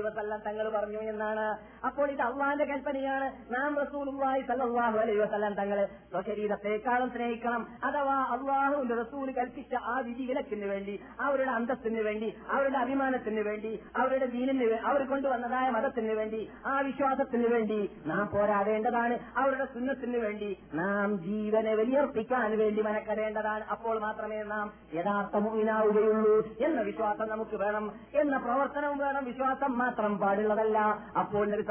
വസല്ലം 0.05 0.39
തങ്ങൾ 0.47 0.69
പറഞ്ഞു 0.69 0.97
എന്നാണ്. 0.97 1.57
അപ്പോൾ 1.85 2.11
ഇത് 2.11 2.21
അള്ളാന്റെ 2.21 2.65
കൽപ്പനയാണ്. 2.65 3.53
നാം 3.53 3.77
റസൂലുള്ളാഹി 3.79 4.41
സല്ലാഹു 4.41 4.97
അലൈ 4.97 5.15
വസല്ലം 5.15 5.53
തങ്ങളെ 5.53 5.85
സ്വശരീരത്തെക്കാളും 6.11 7.09
സ്നേഹിക്കണം. 7.09 7.67
അഥവാ 7.83 8.17
അള്ളാഹുവിന്റെ 8.35 8.95
റസൂൽ 8.95 9.31
കൽപ്പിച്ച 9.31 9.75
ആ 9.75 9.99
വിധി 9.99 10.25
വിലക്കിന് 10.25 10.65
വേണ്ടി 10.65 10.99
അവരുടെ 11.19 11.51
അന്തസ്സിന് 11.51 12.01
വേണ്ടി 12.01 12.33
അവരുടെ 12.51 12.77
അഭിമാനത്തിന് 12.77 13.41
വേണ്ടി 13.41 13.79
അവരുടെ 13.97 14.25
ദീനിന് 14.25 14.73
അവർ 14.73 15.03
കൊണ്ടുവന്നതായ 15.05 15.69
മതത്തിന് 15.69 16.13
വേണ്ടി 16.13 16.49
ആ 16.65 16.79
വിശ്വാസത്തിന് 16.79 17.47
വേണ്ടി 17.47 17.89
നാം 18.05 18.27
പോരാടേണ്ടതാണ് 18.65 19.15
അവരുടെ 19.37 19.65
സുന്നത്തിന് 19.65 20.17
വേണ്ടി 20.17 20.49
നാം 20.73 21.09
ജീവനെ 21.25 21.73
വലിയർപ്പിക്കാൻ 21.75 22.57
വേണ്ടി 22.57 22.81
മനക്കരേണ്ടതാണ് 22.81 23.63
അപ്പോൾ 23.71 23.95
മാത്രമേ 23.99 24.39
നാം 24.43 24.67
യഥാർത്ഥ 24.93 25.37
മുവിനാവുകയുള്ളൂ 25.37 26.35
എന്ന 26.65 26.79
വിശ്വാസം 26.81 27.27
നമുക്ക് 27.29 27.55
വേണം. 27.55 27.85
എന്ന 28.15 28.35
പ്രവർത്തനവും 28.37 28.97
വേണം. 28.97 29.23
വിശ്വാസം 29.25 29.71
മാത്രം 29.77 30.13
പാടുള്ളതല്ല. 30.17 30.77
അപ്പോൾ 31.19 31.45
നബി 31.47 31.65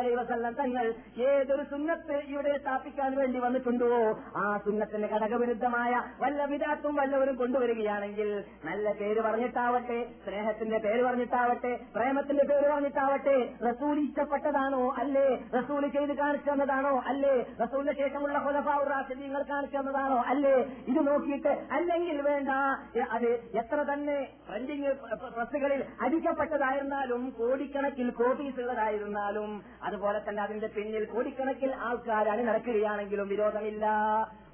അലൈഹി 0.00 0.14
വസല്ലം 0.14 0.52
തങ്ങൾ 0.52 0.86
ഏതൊരു 1.26 1.64
സുന്നത്ത് 1.70 2.16
ഇവിടെ 2.28 2.58
സ്ഥാപിക്കാൻ 2.58 3.10
വേണ്ടി 3.16 3.38
വന്നിട്ടുണ്ടോ? 3.38 3.90
ആ 4.36 4.44
സുന്നത്തിന് 4.64 5.06
ഘടകവിരുദ്ധമായ 5.06 5.92
വല്ല 6.20 6.44
വിദാത്തും 6.44 6.94
വല്ലവരും 6.94 7.36
കൊണ്ടുവരികയാണെങ്കിൽ 7.36 8.30
നല്ല 8.64 8.92
പേര് 8.92 9.20
പറഞ്ഞിട്ടാവട്ടെ 9.20 9.98
സ്നേഹത്തിന്റെ 10.24 10.78
പേര് 10.78 11.02
പറഞ്ഞിട്ടാവട്ടെ 11.02 11.72
പ്രേമത്തിന്റെ 11.96 12.44
പേര് 12.44 12.66
പറഞ്ഞിട്ടാവട്ടെ 12.72 13.36
റസൂൽ 13.68 13.96
ഇഷ്ടപ്പെട്ടതാണോ? 14.06 14.82
അല്ലേ? 14.98 15.26
റസൂൽ 15.58 15.82
ചെയ്ത് 15.88 16.12
കാണിച്ചു 16.30 16.50
തന്നതാണോ 16.50 16.92
അല്ലേ? 17.10 17.32
റസൂലിന് 17.60 17.92
ശേഷമുള്ള 18.00 18.38
ഹുലഫാഉർ 18.38 18.88
റാഷിദീങ്ങൾ 18.94 19.42
കാണിച്ചു 19.48 19.76
തന്നതാണോ 19.78 20.18
അല്ലേ? 20.32 20.54
ഇത് 20.90 21.00
നോക്കിയിട്ട് 21.06 21.52
അല്ലെങ്കിൽ 21.76 22.18
വേണ്ട. 22.28 22.50
അത് 23.16 23.28
എത്ര 23.60 23.78
തന്നെ 23.92 24.18
പ്രിന്റിംഗ് 24.48 24.92
പ്രസ്സുകളിൽ 25.36 25.80
അടിക്കപ്പെട്ടതായിരുന്നാലും 26.06 27.22
കോടിക്കണക്കിൽ 27.38 28.10
കോപ്പീസുകളായിരുന്നാലും 28.20 29.50
അതുപോലെ 29.82 30.20
തന്നെ 30.28 30.42
അതിന്റെ 30.42 30.70
പിന്നിൽ 30.76 31.04
കോടിക്കണക്കിൽ 31.14 31.72
ആൾക്കാരാണ് 31.88 32.44
നടക്കുകയാണെങ്കിലും 32.50 33.28
വിരോധമില്ല. 33.28 33.86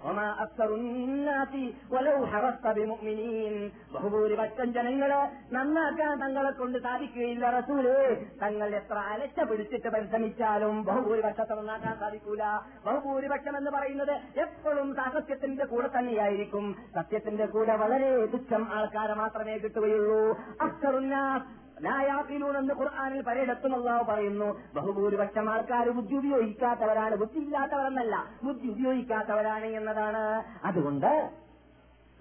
ഒമാ 0.00 0.36
അക്സറുന്നാത്തി 0.38 1.74
വലൗ 1.92 2.24
ഹറസ്ത 2.24 2.72
ബിമുഅ്മിനീൻ 2.72 3.70
ബഹുഭൂരിപക്ഷം 3.92 4.72
ജനങ്ങളെ 4.72 5.30
നന്നാക്കാൻ 5.52 6.20
തങ്ങളെ 6.20 6.50
കൊണ്ട് 6.50 6.78
സാധിക്കുകയില്ല 6.78 7.50
റസൂലേ. 7.50 8.26
തങ്ങൾ 8.42 8.74
എത്ര 8.74 8.98
അലച്ച 8.98 9.40
പിടിച്ചിട്ട് 9.40 9.88
പരിശ്രമിച്ചാലും 9.88 10.84
ബഹുഭൂരിപക്ഷത്തെ 10.84 11.54
നന്നാക്കാൻ 11.54 11.98
സാധിക്കൂല. 11.98 12.42
ബഹുഭൂരിപക്ഷം 12.86 13.56
എന്ന് 13.56 13.70
പറയുന്നത് 13.70 14.40
എപ്പോഴും 14.40 14.94
സത്യത്തിന്റെ 14.94 15.64
കൂടെ 15.64 15.88
തന്നെയായിരിക്കും. 15.98 16.76
സത്യത്തിന്റെ 16.94 17.46
കൂടെ 17.46 17.76
വളരെ 17.76 18.26
തുച്ഛം 18.26 18.72
ആൾക്കാരെ 18.72 19.14
മാത്രമേ 19.14 19.58
കിട്ടുകയുള്ളൂ. 19.58 20.36
അക്സറുന്നാസ് 20.60 21.65
ലായാക്കിലൂണെന്ന് 21.82 22.74
ഖുർആാനിൽ 22.74 23.22
പലയിടത്തും 23.22 23.74
അള്ളാഹു 23.74 24.12
പറയുന്നു. 24.12 24.60
ബഹുഭൂരിപക്ഷം 24.74 25.50
ആൾക്കാർ 25.50 25.90
ബുദ്ധി 25.90 26.14
ഉപയോഗിക്കാത്തവരാണ്. 26.14 27.16
ബുദ്ധി 27.16 27.38
ഇല്ലാത്തവരെന്നല്ല. 27.38 28.24
ബുദ്ധി 28.42 28.68
ഉപയോഗിക്കാത്തവരാണ് 28.68 29.64
എന്നതാണ്. 29.64 30.44
അതുകൊണ്ട് 30.64 31.30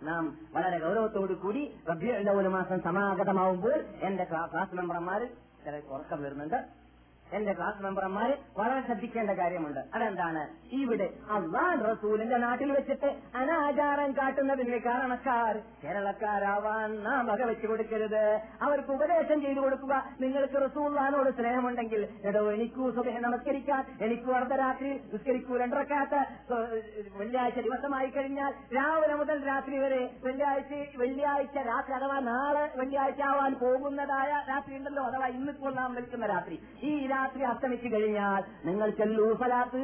നാം 0.03 0.37
വളരെ 0.53 0.79
ഗൗരവത്തോടു 0.79 1.33
കൂടി 1.33 1.75
റബ്ബിയുടെ 1.89 2.31
ഒരു 2.31 2.47
മാസം 2.47 2.81
സമാഗതമാവുമ്പോൾ 2.81 3.73
എന്റെ 4.01 4.23
ക്ലാസ് 4.23 4.75
മെമ്പർമാർ 4.75 5.29
ചില 5.65 5.81
ഉറക്കം 5.89 6.23
വരുന്നുണ്ട്. 6.23 6.84
എന്റെ 7.33 7.53
ക്ലാസ് 7.53 7.83
മെമ്പർമാര് 7.83 8.33
വളരെ 8.57 8.81
ശ്രദ്ധിക്കേണ്ട 8.81 9.31
കാര്യമുണ്ട്. 9.31 9.79
അതെന്താണ്? 9.93 10.47
ഇവിടെ 10.71 11.09
അള്ളാൻ 11.31 11.85
റസൂലിന്റെ 11.85 12.37
നാട്ടിൽ 12.37 12.71
വെച്ചിട്ട് 12.71 13.05
അനാചാരം 13.35 14.11
കാട്ടുന്നതിന്റെ 14.11 14.77
കാരണക്കാർ 14.77 15.61
കേരളക്കാരാവാൻ 15.83 17.03
നാം 17.03 17.27
വക 17.27 17.41
വെച്ചു 17.41 17.67
കൊടുക്കരുത്. 17.67 18.39
അവർക്ക് 18.61 18.91
ഉപദേശം 18.91 19.41
ചെയ്തു 19.41 19.59
കൊടുക്കുക. 19.59 20.13
നിങ്ങൾക്ക് 20.21 20.53
റസൂള്ളാനോട് 20.53 21.29
സ്നേഹമുണ്ടെങ്കിൽ 21.29 22.07
എടോ 22.25 22.51
എനിക്കൂ 22.51 22.91
സുബഹ 22.91 23.19
നമസ്കരിക്കാൻ 23.19 23.97
എനിക്ക് 24.01 24.31
അർദ്ധരാത്രി 24.31 24.89
നിസ്കരിക്കൂ 25.13 25.57
രണ്ടരക്കാത്ത 25.57 26.15
വെള്ളിയാഴ്ച 27.17 27.59
ദിവസമായി 27.59 28.07
കഴിഞ്ഞാൽ 28.07 28.53
രാവിലെ 28.75 29.15
മുതൽ 29.15 29.47
രാത്രി 29.47 29.77
വരെ 29.77 30.09
വെള്ളിയാഴ്ച 30.23 30.97
വെള്ളിയാഴ്ച 30.97 31.57
രാത്രി 31.57 31.93
അഥവാ 31.93 32.19
നാളെ 32.19 32.71
വെള്ളിയാഴ്ച 32.75 33.21
ആവാൻ 33.21 33.53
പോകുന്നതായ 33.53 34.43
രാത്രി 34.49 34.77
ഉണ്ടല്ലോ 34.77 35.03
അഥവാ 35.03 35.27
ഇന്നിപ്പോൾ 35.27 35.75
നാം 35.75 35.95
നിൽക്കുന്ന 35.95 36.25
രാത്രി. 36.25 36.59
ഈ 36.83 37.07
രാത്രി 37.15 37.41
അസ്തമിച്ചു 37.41 37.87
കഴിഞ്ഞാൽ 37.87 38.43
നിങ്ങൾ 38.65 38.89
ചെല്ലൂ. 38.89 39.33
ഫലാത്ത് 39.33 39.77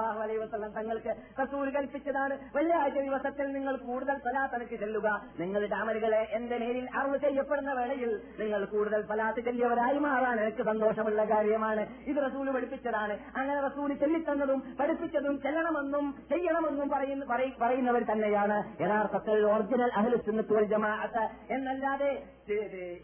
അലൈഹി 0.00 0.38
വസല്ലം 0.38 0.70
തങ്ങൾക്ക് 0.70 1.14
റസൂൽ 1.42 1.70
കൽപ്പിച്ചതാണ്. 1.70 2.38
വെള്ളിയാഴ്ച 2.54 2.98
ദിവസത്തിൽ 2.98 3.52
നിങ്ങൾ 3.52 3.76
കൂടുതൽ 3.76 4.14
ഫലാത്തനക്ക് 4.14 4.78
ചെല്ലുക. 4.78 5.24
നിങ്ങളുടെ 5.40 5.74
അമലുകളെ 5.74 6.28
എന്റെ 6.32 6.58
മേലിൽ 6.58 6.88
അറിവ് 6.96 7.18
ചെയ്യപ്പെടുന്ന 7.18 7.72
വേളയിൽ 7.72 8.20
നിങ്ങൾ 8.40 8.64
കൂടുതൽ 8.64 9.06
ഫലാത്ത് 9.06 9.40
ചെല്ലിയവരായി 9.40 9.98
മാറാൻ 9.98 10.40
എനിക്ക് 10.40 10.62
സന്തോഷമുള്ള 10.62 11.24
കാര്യമാണ്. 11.24 11.86
ഇത് 12.06 12.16
റസൂൽ 12.16 12.50
പഠിപ്പിച്ചതാണ്. 12.50 13.18
അങ്ങനെ 13.36 13.60
റസൂൽ 13.60 13.94
ചെല്ലിത്തന്നതും 13.94 14.62
പഠിപ്പിച്ചതും 14.80 15.42
ചെല്ലണമെന്നും 15.42 16.14
ചെയ്യണമെന്നും 16.30 16.88
പറയുന്ന 16.88 17.24
പറയ- 17.30 17.58
പറയുന്നവർ 17.62 18.02
തന്നെയാണ്. 18.02 18.82
യഥാർത്ഥത്തിൽ 18.82 19.46
ഒറിജിനൽ 19.46 19.90
അഹ്ലു 19.96 20.16
സുന്നത്ത് 20.16 20.52
വൽ 20.52 20.64
ജമാഅത്ത് 20.64 21.28
എന്നല്ലാതെ 21.50 22.24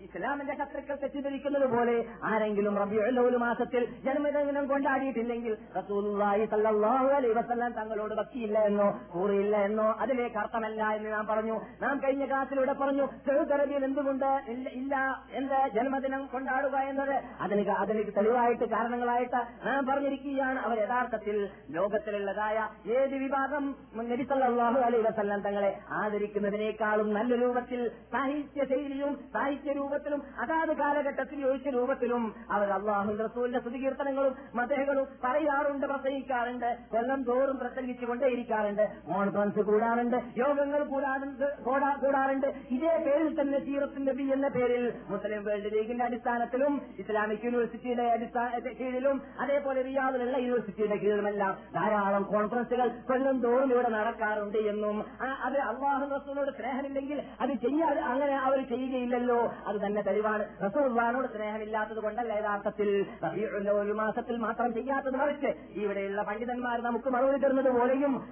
ഇസ്ലാമിന്റെ 0.05 0.55
ശത്രുക്കൾ 0.55 0.97
തെറ്റിദ്ധരിക്കുന്നത് 0.97 1.67
പോലെ 1.69 1.97
ആരെങ്കിലും 2.25 2.75
റബിയുള്ളൊരു 2.79 3.39
മാസത്തിൽ 3.39 3.83
ജന്മദിനം 4.07 4.67
കൊണ്ടാടിയിട്ടില്ലെങ്കിൽ 4.69 5.55
റസൂലുള്ളാഹി 5.79 6.45
സല്ലല്ലാഹു 6.47 7.09
അലൈഹി 7.13 7.35
വസല്ലം 7.39 7.73
തങ്ങളോട് 7.73 8.15
ഭക്തിയില്ല 8.15 8.59
എന്നോ 8.69 8.89
കൂറിയില്ല 9.13 9.57
എന്നോ 9.67 9.87
അതിലേക്ക് 10.01 10.39
അർത്ഥമല്ല 10.39 10.83
എന്ന് 10.97 11.11
നാം 11.13 11.27
പറഞ്ഞു. 11.27 11.57
നാം 11.83 11.97
കഴിഞ്ഞ 11.99 12.25
ക്ലാസ്സിലൂടെ 12.27 12.75
പറഞ്ഞു 12.75 13.05
സൗദി 13.27 13.53
അറേബ്യയിൽ 13.53 13.85
എന്തുകൊണ്ട് 13.85 14.27
ഇല്ല- 14.75 15.05
എന്ത് 15.35 15.57
ജന്മദിനം 15.75 16.23
കൊണ്ടാടുക 16.27 16.77
എന്നത് 16.91 17.15
അതിന് 17.41 17.65
അതിന് 17.79 18.03
തെളിവായിട്ട് 18.17 18.67
കാരണങ്ങളായിട്ട് 18.73 19.41
നാം 19.67 19.81
പറഞ്ഞിരിക്കുകയാണ്. 19.87 20.59
അവർ 20.67 20.79
യഥാർത്ഥത്തിൽ 20.79 21.37
ലോകത്തിലുള്ളതായ 21.77 22.57
ഏത് 22.97 23.17
വിഭാഗം 23.19 23.65
നബി 24.03 24.25
സല്ലല്ലാഹു 24.31 24.79
അലൈഹി 24.87 25.05
വസല്ലം 25.05 25.41
തങ്ങളെ 25.41 25.71
ആദരിക്കുന്നതിനേക്കാളും 26.01 27.09
നല്ല 27.13 27.35
രൂപത്തിൽ 27.39 27.81
സാഹിത്യ 28.13 28.65
ശൈലിയും 28.71 29.13
സാഹിത്യ 29.39 29.73
രൂപത്തിലും 29.75 30.21
അതാത് 30.41 30.73
കാലഘട്ടത്തിൽ 30.77 31.39
യോജിച്ച 31.41 31.69
രൂപത്തിലും 31.75 32.23
അവർ 32.51 32.69
അള്ളാഹു 32.73 32.97
റസൂലിന്റെ 33.21 33.61
സ്തുതികീർത്തനങ്ങളും 33.61 34.33
മതകളും 34.57 35.07
പറയാറുണ്ട് 35.25 35.87
പ്രസംഗിക്കാറുണ്ട് 35.89 36.67
കൊല്ലം 36.91 37.21
തോറും 37.25 37.57
പ്രസംഗിച്ചുകൊണ്ടേയിരിക്കാറുണ്ട് 37.59 38.83
കോൺഫറൻസ് 39.09 39.63
കൂടാറുണ്ട് 39.69 40.17
യോഗങ്ങൾ 40.39 40.83
കൂടാറുണ്ട് 40.87 41.35
കൂടാ- 41.65 41.95
കൂടാറുണ്ട്. 42.01 42.47
ഇതേ 42.71 42.93
പേരിൽ 43.05 43.33
തന്നെ 43.37 43.59
സീറത്തിന്റെ 43.61 44.13
ബി 44.13 44.27
എന്ന 44.33 44.49
പേരിൽ 44.49 44.83
മുസ്ലിം 45.09 45.43
വേൾഡ് 45.45 45.71
ലീഗിന്റെ 45.73 46.05
അടിസ്ഥാനത്തിലും 46.05 46.73
ഇസ്ലാമിക് 46.99 47.45
യൂണിവേഴ്സിറ്റിയുടെ 47.45 48.07
കീഴിലും 48.79 49.17
അതേപോലെ 49.41 49.81
റിയാദിലുള്ള 49.83 50.37
യൂണിവേഴ്സിറ്റിയുടെ 50.39 50.97
കീഴിലുമെല്ലാം 50.99 51.53
ധാരാളം 51.75 52.25
കോൺഫറൻസുകൾ 52.31 52.89
കൊല്ലം 53.09 53.37
തോറും 53.43 53.71
ഇവിടെ 53.73 53.91
നടക്കാറുണ്ട് 53.95 54.59
എന്നും 54.71 54.97
അത് 55.47 55.59
അള്ളാഹു 55.69 56.05
റസൂലിനോട് 56.15 56.53
സ്നേഹമില്ലെങ്കിൽ 56.59 57.19
അത് 57.41 57.53
ചെയ്യാതെ 57.63 58.01
അങ്ങനെ 58.09 58.37
അവർ 58.43 58.59
ചെയ്യുകയില്ലല്ലോ 59.19 59.55
അത് 59.67 59.87
തന്നെ 59.87 60.03
തെളിവാണ്. 60.03 60.45
റസൂർവാനോട് 60.67 61.27
സ്നേഹമില്ലാത്തത് 61.27 62.01
കൊണ്ടല്ല 62.01 62.33
യഥാർത്ഥത്തിൽ. 62.33 63.07
ഒരു 63.71 63.93
മാസത്തിൽ 63.93 64.37
മാത്രം 64.37 64.75
ചെയ്യാത്തത് 64.75 65.17
മറിച്ച് 65.17 65.47
ഇവിടെയുള്ള 65.71 66.23
പണ്ഡിതന്മാർ 66.23 66.83
നമുക്ക് 66.83 67.11
മറുപടി 67.11 67.39
തരുന്നത് 67.39 67.81
പോലെയും 67.81 68.29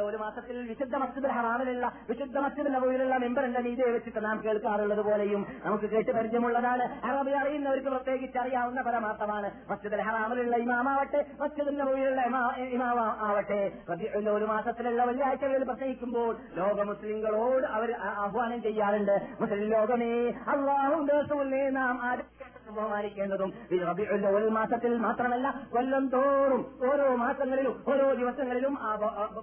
ഒരു 0.00 0.16
മാസത്തിൽ 0.16 0.68
വിശുദ്ധ 0.68 0.96
മസ്ജിദ് 0.96 1.26
ഹറാമിലുള്ള 1.26 1.92
വിശുദ്ധ 2.08 2.38
മസ്ജിദ് 2.38 2.68
മെമ്പർ 2.68 3.18
മെമ്പറിന്റെ 3.18 3.60
നീതിയെ 3.60 3.90
വെച്ചിട്ട് 3.90 4.24
നാം 4.24 4.44
കേൾക്കാറുള്ളത് 4.44 5.00
പോലെയും 5.00 5.46
നമുക്ക് 5.64 5.84
കേട്ട് 5.84 6.10
പരിചയമുള്ളതാണ്. 6.10 7.06
അറബി 7.06 7.30
അറിയുന്നവർക്ക് 7.30 7.88
പ്രത്യേകിച്ച് 7.88 8.38
അറിയാവുന്ന 8.38 8.82
പരമാർത്ഥമാണ് 8.82 9.50
മസ്ജിദ് 9.70 9.94
ഹറാമിലുള്ള 9.94 10.56
ഇമാമാവട്ടെ 10.56 11.24
മസ്ജിദ് 11.40 11.80
നബവിയിലുള്ള 11.80 12.22
ഇമാ- 12.22 12.56
ഇമാമ 12.56 12.98
ആവട്ടെ. 13.00 13.72
അവ്വൽ 13.88 14.46
മാസത്തിലുള്ള 14.46 15.04
വെള്ളിയാഴ്ചകളിൽ 15.04 15.64
പ്രസംഗിക്കുമ്പോൾ 15.64 16.36
ലോക 16.54 16.82
മുസ്ലിങ്ങളോട് 16.82 17.66
അവർ 17.66 17.92
ആഹ്വാനം 17.92 18.62
ചെയ്യാറുണ്ട്. 18.62 19.20
മുസ്ലിം 19.40 19.70
ലോകമേ 19.70 20.21
അള്ളാഹു 20.28 21.02
ദിവസമല്ലേ 21.02 21.68
നാം 21.70 22.02
ആരംഭിക്കേണ്ടതും 22.02 22.74
ബഹുമാനിക്കേണ്ടതും 22.74 23.52
ഈ 23.72 23.78
അവ്വൽ 23.78 24.48
മാസത്തിൽ 24.48 24.92
മാത്രമല്ല 24.96 25.48
കൊല്ലം 25.72 26.04
തോറും 26.08 26.62
ഓരോ 26.90 27.06
മാസങ്ങളിലും 27.22 27.84
ഓരോ 27.88 28.06
ദിവസങ്ങളിലും 28.12 28.74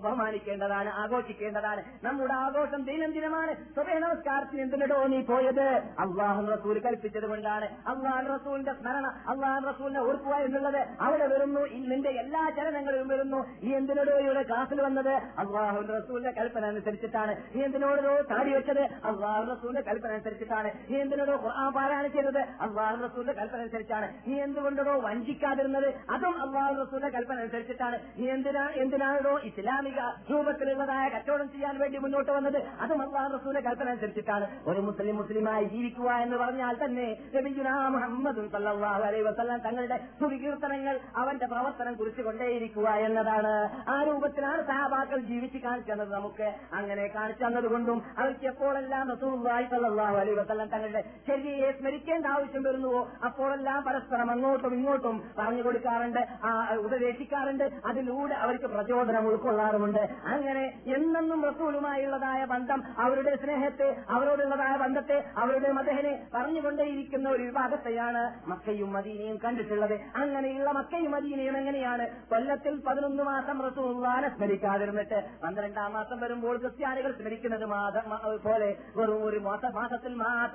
ബഹുമാനിക്കേണ്ടതാണ് 0.03 0.89
ആഘോഷിക്കേണ്ടതാണ്. 0.89 1.83
നമ്മുടെ 2.03 2.33
ആഘോഷം 2.33 2.83
ദൈനംദിനമാണ്. 2.83 3.53
സ്വഭേ 3.73 3.99
നമസ്കാരത്തിന് 3.99 4.61
എന്തിനടോ 4.61 5.03
നീ 5.03 5.19
പോയത്? 5.21 5.67
അള്ളാഹു 6.03 6.41
റസൂൽ 6.51 6.79
കൽപ്പിച്ചത് 6.79 7.27
കൊണ്ടാണ്. 7.29 7.67
അള്ളാഹ് 7.87 8.25
റസൂലിന്റെ 8.35 8.73
സ്മരണ 8.73 9.07
അള്ളാഹ് 9.27 9.67
റസൂലിന്റെ 9.69 10.01
ഓർക്കുക 10.01 10.35
എന്നുള്ളത് 10.47 10.81
അവിടെ 11.01 11.27
വരുന്നു. 11.27 11.61
ഈ 11.67 11.79
നിന്റെ 11.87 12.09
എല്ലാ 12.09 12.43
ചലനങ്ങളിലും 12.57 13.07
വരുന്നു. 13.07 13.39
നീ 13.63 13.75
എന്തിനോടോ 13.75 14.17
ഇവിടെ 14.19 14.43
ക്ലാസ്സിൽ 14.43 14.81
വന്നത്? 14.81 15.13
അള്ളാഹു 15.43 15.81
റസൂലിന്റെ 15.93 16.31
കൽപ്പന 16.41 16.65
അനുസരിച്ചിട്ടാണ്. 16.65 17.35
നീ 17.55 17.63
എന്തിനോടോ 17.63 18.15
താടി 18.31 18.51
വെച്ചത്? 18.53 18.81
അള്ളാഹു 18.81 19.43
റസൂലിന്റെ 19.51 19.81
കൽപ്പന 19.91 20.11
അനുസരിച്ചിട്ടാണ്. 20.11 20.68
നീ 20.89 20.97
എന്തിനോടോ 20.97 21.33
ഖുർആൻ 21.33 21.71
പാരായണം 21.71 22.11
ചെയ്തത് 22.11 22.39
അള്ളാഹു 22.39 23.05
റസൂലിന്റെ 23.05 23.33
കൽപ്പന 23.33 23.59
അനുസരിച്ചാണ്. 23.59 24.13
നീ 24.27 24.41
എന്തുകൊണ്ടോ 24.41 24.99
വഞ്ചിക്കാതിരുന്നത്? 24.99 25.93
അതും 26.09 26.41
അള്ളാഹു 26.41 26.73
റസൂലിന്റെ 26.81 27.17
കൽപ്പന 27.17 27.39
അനുസരിച്ചിട്ടാണ്. 27.39 27.99
നീ 28.17 28.29
എന്തിനാ 28.29 28.69
എന്തിനാണോ 28.75 29.39
ഇസ്ലാമിക 29.39 29.99
രൂപത്തിലുള്ളതായ 30.31 31.09
കച്ചവടം 31.09 31.51
ചെയ്യാൻ 31.51 31.79
വേണ്ടി 31.79 31.97
മുന്നോട്ട് 31.97 32.31
വന്നത്? 32.31 32.57
അതും 32.79 33.01
അള്ളാഹു 33.01 33.37
റസൂലിന്റെ 33.37 33.69
കൽപ്പന 33.69 33.89
അനുസരിച്ചിട്ടാണ്. 33.89 34.47
ഒരു 34.67 34.81
മുസ്ലിം 34.81 35.15
മുസ്ലിമായി 35.15 35.65
ജീവിക്കുക 35.65 36.11
എന്ന് 36.11 36.37
പറഞ്ഞാൽ 36.37 36.85
തന്നെ 36.85 37.07
വസല്ലം 39.19 39.59
തങ്ങളുടെ 39.59 39.97
സുവികീർത്തനങ്ങൾ 40.19 40.99
അവന്റെ 41.15 41.45
പ്രവർത്തനം 41.45 41.93
കുറിച്ചുകൊണ്ടേയിരിക്കുക 41.95 42.89
എന്നതാണ്. 42.89 43.53
ആ 43.89 44.03
രൂപത്തിലാണ് 44.03 44.67
സഹാബാക്കൾ 44.67 45.19
ജീവിച്ച് 45.19 45.57
കാണിച്ചത് 45.57 46.13
നമുക്ക്. 46.13 46.53
അങ്ങനെ 46.73 47.07
കാണിച്ചു 47.07 47.43
തന്നതുകൊണ്ടും 47.45 48.01
അവർക്ക് 48.17 48.45
എപ്പോഴെല്ലാം 48.45 49.09
റസൂലുള്ളാഹി 49.09 49.63
സല്ലല്ലാഹു 49.63 50.17
അലൈഹി 50.59 50.71
തങ്ങളുടെ 50.71 51.03
ശരീരയെ 51.27 51.71
സ്മരിക്കേണ്ട 51.71 52.25
ആവശ്യം 52.25 52.63
വരുന്നുവോ? 52.63 53.09
അപ്പോഴെല്ലാം 53.25 53.83
പരസ്പരം 53.83 54.31
അങ്ങോട്ടും 54.31 54.73
ഇങ്ങോട്ടും 54.73 55.23
പറഞ്ഞു 55.39 55.63
കൊടുക്കാറുണ്ട് 55.63 56.19
ഉപദേശിക്കാറുണ്ട്. 56.77 57.63
അതിലൂടെ 57.85 58.33
അവർക്ക് 58.33 58.65
പ്രചോദനം 58.65 59.27
ഉൾക്കൊള്ളാറുമുണ്ട്. 59.27 59.99
അങ്ങനെ 60.25 60.81
എന്നെന്നും 60.87 61.45
റസൂലുമായുള്ളതായ 61.45 62.45
ബന്ധം 62.45 62.83
അവരുടെ 62.99 63.35
സ്നേഹത്തെ 63.35 63.97
അവരോടുള്ളതായ 64.09 64.77
ബന്ധത്തെ 64.77 65.23
അവരുടെ 65.37 65.71
മതഹനെ 65.71 66.27
പറഞ്ഞുകൊണ്ടേയിരിക്കുന്ന 66.33 67.29
ഒരു 67.29 67.43
വിഭാഗത്തെയാണ് 67.43 68.49
മക്കയും 68.49 68.93
മദീനയും 68.93 69.37
കണ്ടിട്ടുള്ളത്. 69.37 69.99
അങ്ങനെയുള്ള 70.15 70.71
മക്കയും 70.71 71.11
മദീനയും 71.11 71.57
എങ്ങനെയാണ്? 71.57 72.07
കൊല്ലത്തിൽ 72.29 72.81
പതിനൊന്ന് 72.87 73.23
മാസം 73.23 73.69
റസൂലുള്ളാനെ 73.69 74.35
സ്മരിക്കാതിരുന്നിട്ട് 74.35 75.25
പന്ത്രണ്ടാം 75.43 75.93
മാസം 75.93 76.19
വരുമ്പോൾ 76.19 76.57
ക്രിസ്ത്യാനികൾ 76.57 77.11
സ്മരിക്കുന്നത് 77.11 77.65
പോലെ 78.43 78.77
വെറും 78.95 79.25
ഒരു 79.25 79.39
മാസ- 79.39 79.75
മാസത്തിൽ 79.75 80.13
മാത്രം 80.13 80.48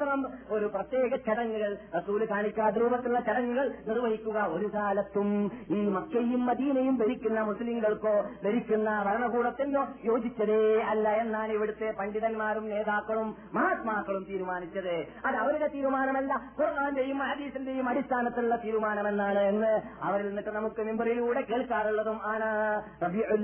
ഒരു 0.51 0.65
പ്രത്യേക 0.65 1.17
ചടങ്ങുകൾ 1.17 1.77
റസൂൽ 1.97 2.25
കാണിക്കാത്ത 2.31 2.77
രൂപത്തിലുള്ള 2.77 3.21
ചടങ്ങുകൾ 3.21 3.75
നിർവഹിക്കുക 3.89 4.39
ഒരു 4.51 4.71
കാലത്തും. 4.75 5.51
ഈ 5.71 5.89
മക്കയും 5.89 6.47
മദീനയും 6.47 6.99
ഭരിക്കുന്ന 6.99 7.41
മുസ്ലിങ്ങൾക്കോ 7.41 8.15
ഭരിക്കുന്ന 8.45 9.03
ഭരണകൂടത്തിനോ 9.03 9.87
യോജിച്ചതേ 10.05 10.83
അല്ല 10.83 11.09
എന്നാണ് 11.09 11.53
ഇവിടുത്തെ 11.53 11.95
പണ്ഡിതന്മാരും 11.99 12.69
നേതാക്കളും 12.69 13.35
മഹാത്മാക്കളും 13.55 14.27
തീരുമാനിച്ചത്. 14.31 15.07
അത് 15.27 15.37
അവരുടെ 15.37 15.69
തീരുമാനമല്ല 15.75 16.41
ഖുർആാന്റെയും 16.61 17.19
ഹദീസിന്റെയും 17.19 17.89
അടിസ്ഥാനത്തിലുള്ള 17.89 18.57
തീരുമാനമെന്നാണ് 18.57 19.39
എന്ന് 19.39 19.81
അവരിൽ 20.03 20.27
നിന്നിട്ട് 20.27 20.51
നമുക്ക് 20.51 20.83
മെമ്പറിലൂടെ 20.83 21.41
കേൾക്കാറുള്ളതും 21.41 22.19
ആണ്. 22.25 22.51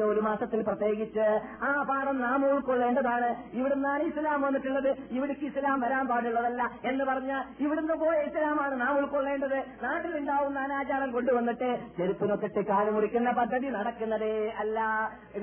ഒരു 0.05 0.21
മാസത്തിൽ 0.21 0.63
പ്രത്യേകിച്ച് 0.63 1.41
ആ 1.63 1.83
പാഠം 1.83 2.21
നാം 2.21 2.47
ഉൾക്കൊള്ളേണ്ടതാണ്. 2.47 3.35
ഇവിടുന്നാണ് 3.53 4.03
ഇസ്ലാം 4.03 4.43
വന്നിട്ടുള്ളത്. 4.43 4.97
ഇവിടേക്ക് 5.11 5.45
ഇസ്ലാം 5.45 5.81
വരാൻ 5.81 6.07
പാടുള്ളതല്ല 6.41 6.89
എന്ന് 6.89 7.05
പറഞ്ഞ 7.05 7.33
ഇവിടുന്ന് 7.61 7.95
പോയ 7.95 8.17
ഇസ്ലാമാണ് 8.27 8.81
നാം 8.81 8.93
ഉൾക്കൊള്ളേണ്ടത്. 8.99 9.59
നാട്ടിലുണ്ടാവുന്ന 9.83 10.59
അനാചാരം 10.59 11.11
കൊണ്ടുവന്നിട്ട് 11.13 11.69
ചെരുപ്പിനൊത്തിട്ട് 11.99 12.61
കാൽ 12.67 12.91
മുറിക്കുന്ന 12.91 13.31
പദ്ധതി 13.31 13.69
നടക്കുന്നതേ 13.69 14.33
അല്ല. 14.59 14.81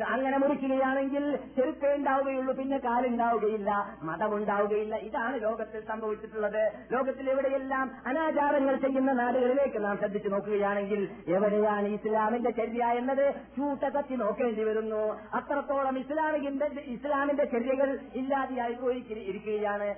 അങ്ങനെ 0.07 0.37
മുറിക്കുകയാണെങ്കിൽ 0.37 1.25
ചെരുപ്പേ 1.55 1.89
ഉണ്ടാവുകയുള്ളൂ 1.95 2.53
പിന്നെ 2.53 2.77
കാലുണ്ടാവുകയില്ല 2.77 3.71
മതമുണ്ടാവുകയില്ല. 4.03 4.95
ഇതാണ് 5.09 5.41
ലോകത്തിൽ 5.43 5.81
സംഭവിച്ചിട്ടുള്ളത്. 5.87 6.63
ലോകത്തിൽ 6.91 7.29
എവിടെയെല്ലാം 7.29 7.85
അനാചാരങ്ങൾ 8.05 8.75
ചെയ്യുന്ന 8.75 9.11
നാടുകളിലേക്ക് 9.11 9.83
നാം 9.85 9.97
ശ്രദ്ധിച്ചു 9.97 10.29
നോക്കുകയാണെങ്കിൽ 10.29 11.01
എവിടെയാണ് 11.27 11.87
ഇസ്ലാമിന്റെ 11.87 12.51
ചര്യ 12.51 12.83
എന്നത്? 12.99 13.25
ചൂട്ടകത്തി 13.57 14.15
നോക്കേണ്ടി 14.15 14.63
വരുന്നു. 14.63 15.03
അത്രത്തോളം 15.33 15.97
ഇസ്ലാമിന്റെ 15.99 16.69
ഇസ്ലാമിന്റെ 16.95 17.45
ചര്യകൾ 17.45 17.89
ഇല്ലാതെയായി 18.15 18.73
പോയി 18.73 18.99
ഇരിക്കുകയാണ്. 19.31 19.89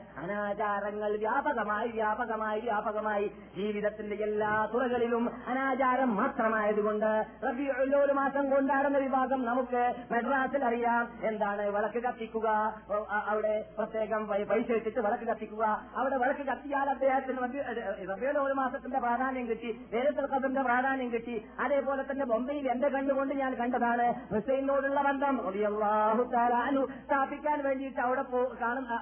അനാചാരങ്ങൾ 0.90 1.18
വ്യാപകമായി 1.18 1.88
വ്യാപകമായി 1.88 2.60
വ്യാപകമായി 2.60 3.32
ജീവിതത്തിന്റെ 3.58 4.16
എല്ലാ 4.16 4.70
തുറകളിലും 4.74 5.30
അനാചാരം 5.48 6.16
മാത്രമായതുകൊണ്ട് 6.16 7.26
ഒരു 7.96 8.14
മാസം 8.14 8.50
കൊണ്ടാടുന്ന 8.50 8.98
വിഭാഗം 8.98 9.46
നമുക്ക് 9.46 9.94
മെഡ്രാസിൽ 10.12 10.66
അറിയാം. 10.66 11.20
എന്താണ്? 11.24 11.70
വിളക്ക് 11.70 12.04
കത്തിക്കുക. 12.04 12.50
അവിടെ 13.28 13.66
പ്രത്യേകം 13.78 14.28
പൈസ 14.28 14.72
ഇട്ടിട്ട് 14.72 15.00
വിളക്ക് 15.00 15.24
കത്തിക്കുക. 15.24 15.82
അവിടെ 15.96 16.18
വിളക്ക് 16.18 16.40
കത്തിയാൽ 16.40 16.90
അദ്ദേഹത്തിന് 16.90 17.38
റബിയുടെ 18.10 18.40
ഒരു 18.40 18.54
മാസത്തിന്റെ 18.54 19.00
പ്രാധാന്യം 19.00 19.50
കിട്ടി. 19.50 19.86
വേരത്തിൽ 19.94 20.26
കഥന്റെ 20.26 20.62
പ്രാധാന്യം 20.62 21.12
കിട്ടി. 21.12 21.46
അതേപോലെ 21.60 22.04
തന്നെ 22.12 22.26
ബൊംബെയിൽ 22.26 22.72
എന്റെ 22.72 22.90
കണ്ടുകൊണ്ട് 22.90 23.36
ഞാൻ 23.36 23.54
കണ്ടതാണ്. 23.54 24.14
ഹുസൈനോടുള്ള 24.34 25.02
ബന്ധം 25.02 25.48
അൻഹു 26.58 26.86
സ്ഥാപിക്കാൻ 27.06 27.64
വേണ്ടിയിട്ട് 27.64 28.00
അവിടെ 28.00 28.24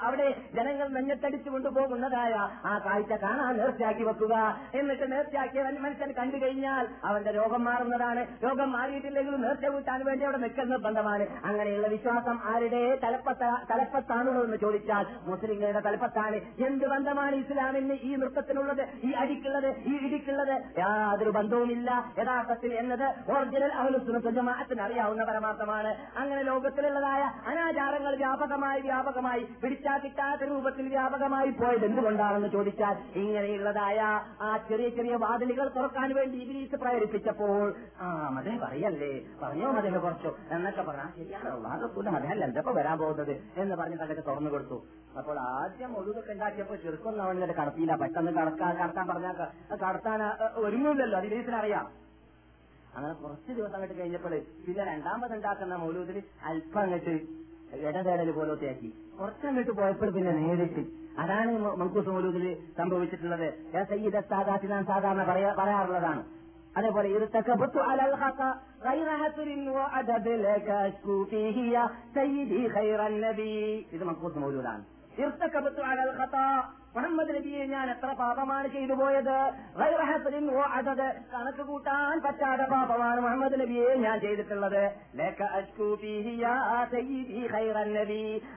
അവിടെ 0.02 0.36
ജനങ്ങൾ 0.56 0.88
നെഞ്ഞത്തടിച്ചു 0.88 1.50
കൊണ്ടുപോകുന്നതായ 1.78 2.34
ആ 2.66 2.74
കാഴ്ച 2.86 3.14
കാണാൻ 3.24 3.54
നേർച്ചയാക്കി 3.58 4.04
വെക്കുക. 4.04 4.36
എന്നിട്ട് 4.74 5.06
നേർച്ചയാക്കിയ 5.12 5.64
മനുഷ്യൻ 5.86 6.12
കണ്ടു 6.20 6.38
കഴിഞ്ഞാൽ 6.44 6.86
അവന്റെ 7.06 7.32
രോഗം 7.32 7.64
മാറുന്നതാണ്. 7.64 8.22
രോഗം 8.44 8.70
മാറിയിട്ടില്ലെങ്കിലും 8.72 9.42
നേർച്ച 9.42 9.66
കൂട്ടാൻ 9.66 10.00
വേണ്ടി 10.06 10.26
അവിടെ 10.26 10.38
നിൽക്കുന്ന 10.38 10.72
നിർബന്ധമാണ്. 10.72 11.26
അങ്ങനെയുള്ള 11.46 11.88
വിശ്വാസം 11.88 12.38
ആരുടെ 12.54 12.82
തലപ്പത്ത 13.04 13.44
തലപ്പത്താണുള്ളത് 13.72 14.46
എന്ന് 14.46 14.58
ചോദിച്ചാൽ 14.58 15.06
മുസ്ലിങ്ങളുടെ 15.28 15.82
തലപ്പത്താണ്. 15.88 16.40
എന്ത് 16.68 16.86
ബന്ധമാണ് 16.94 17.36
ഇസ്ലാമിന് 17.36 17.98
ഈ 18.10 18.12
നൃത്തത്തിനുള്ളത് 18.16 18.84
ഈ 19.04 19.12
അടിക്കുള്ളത് 19.24 19.70
ഈ 19.92 19.94
ഇടിക്കുള്ളത്? 20.08 20.56
യാതൊരു 20.80 21.30
ബന്ധവുമില്ല. 21.30 21.90
യഥാർത്ഥത്തിൽ 22.20 22.74
എന്നത് 22.74 23.08
ഒറിജിനൽ 23.32 23.72
അവലുസുനത്ത് 23.84 24.34
ജമാഅത്തിന് 24.40 24.82
അറിയാവുന്ന 24.82 25.24
പരമാർത്ഥമാണ്. 25.32 25.94
അങ്ങനെ 26.18 26.42
ലോകത്തിലുള്ളതായ 26.52 27.24
അനാചാരങ്ങൾ 27.52 28.14
വ്യാപകമായി 28.16 28.82
വ്യാപകമായി 28.82 29.44
പിടിച്ചാ 29.64 29.94
കിട്ടാത്ത 29.98 30.42
രൂപത്തിൽ 30.50 30.86
വ്യാപകമായി 30.90 31.50
പോയത് 31.60 31.86
എന്തുകൊണ്ടാണെന്ന് 31.86 32.50
ചോദിച്ചാൽ 32.50 32.96
ഇങ്ങനെയുള്ളതായ 33.22 34.00
ആ 34.42 34.50
ചെറിയ 34.70 34.88
ചെറിയ 34.90 35.16
വാതിലുകൾ 35.24 35.68
തുറക്കാൻ 35.78 36.10
വേണ്ടി 36.16 36.38
ഇബിലീസ് 36.38 36.76
പ്രേരിപ്പിച്ചപ്പോൾ 36.76 37.68
ആ 38.02 38.08
മതെ 38.36 38.54
പറയല്ലേ? 38.64 39.12
പറഞ്ഞോ 39.42 39.70
മതേ 39.72 39.92
കുറച്ചു. 39.98 40.32
എന്നൊക്കെ 40.56 40.82
പറഞ്ഞാൽ 40.82 41.10
ശരിയാണോ 41.18 41.54
വാദക്കൂടെ 41.66 42.12
മതല്ല 42.16 42.44
എന്തപ്പോ 42.50 42.74
വരാൻ 42.80 42.98
പോകുന്നത്? 42.98 43.34
എന്ന് 43.62 43.76
പറഞ്ഞ് 43.76 43.98
കണ്ടൊക്കെ 44.02 44.26
തുറന്നു 44.30 44.50
കൊടുത്തു. 44.50 44.78
അപ്പോൾ 45.20 45.38
ആദ്യം 45.54 45.92
ഒഴുകൊക്കെ 46.00 46.32
ഉണ്ടാക്കിയപ്പോൾ 46.32 46.78
ചെറുക്കൊന്നും 46.84 47.24
അവനെ 47.24 47.54
കടത്തിയില്ല. 47.62 47.94
പെട്ടെന്ന് 48.04 48.34
കടക്കാൻ 48.40 48.74
കടത്താൻ 48.82 49.08
പറഞ്ഞാൽ 49.08 49.36
കടത്താൻ 49.86 50.22
ഒരുങ്ങൂല്ലല്ലോ 50.64 51.18
അത് 51.20 51.28
ഇബിലീസിനറിയാം 51.30 51.88
അങ്ങനെ 52.96 53.14
കുറച്ച് 53.16 53.52
ദിവസം 53.58 53.76
അങ്ങോട്ട് 53.76 53.96
കഴിഞ്ഞപ്പോൾ 54.00 54.34
പിന്നെ 54.66 54.84
രണ്ടാമത് 54.86 55.34
ഉണ്ടാക്കുന്ന 55.34 55.76
മൗലൂദിൽ 55.76 56.18
അല്പം 56.50 56.80
അങ്ങോട്ട് 56.84 57.14
ഇടതേടൽ 57.82 58.30
പോലത്തെ 58.32 58.68
ആക്കി 58.70 58.90
കുറച്ചങ്ങോട്ട് 59.18 59.74
പോയപ്പോൾ 59.80 60.10
പിന്നെ 60.16 60.32
നേരിട്ട് 60.40 60.84
അതാണ് 61.19 61.51
മ- 61.59 61.75
മങ്കൂസ് 61.77 62.09
മൗലൂദിൽ 62.09 62.45
സംഭവിച്ചിട്ടുള്ളത് 62.77 63.47
യാ 63.75 63.83
സയ്യിദ 63.85 64.17
സാദാത്തി 64.31 64.67
നാം 64.67 64.85
സാധാരണ 64.87 65.23
പറയാ- 65.29 65.57
പറയാറുള്ളതാണ് 65.59 66.23
അതേപോലെ 66.77 67.09
ഇർത്തക്കബത്തു 67.17 67.81
അലൽ 67.91 68.15
ഖത്ത 68.21 68.43
غير 68.87 69.09
هسر 69.23 69.49
وعدد 69.69 70.27
لك 70.47 70.69
أشكو 70.85 71.15
فيه 71.25 71.57
يا 71.69 71.85
سيدي 72.15 72.63
خير 72.69 73.01
النبي 73.07 73.57
ഇത് 73.95 74.05
മങ്കൂസ് 74.05 74.39
മൗലൂദാണ് 74.39 74.83
ഇർത്തക്കബത്തു 74.83 74.83
അലൽ 74.83 74.91
ഖത്ത 74.91 74.96
മുഹമ്മദ് 76.96 77.32
നബിയെ 77.36 77.64
ഞാൻ 77.72 77.86
എത്ര 77.94 78.10
പാപമാണ് 78.20 78.68
ചെയ്തു 78.74 78.94
പോയത്? 79.00 79.38
കണക്ക് 81.34 81.64
കൂട്ടാൻ 81.70 82.16
പറ്റാത്ത 82.26 82.64
പാപമാണ് 82.74 83.20
മുഹമ്മദ് 83.26 83.58
നബിയെ 83.62 83.90
ഞാൻ 83.96 84.18
ചെയ്തിട്ടുള്ളത്. 84.20 84.84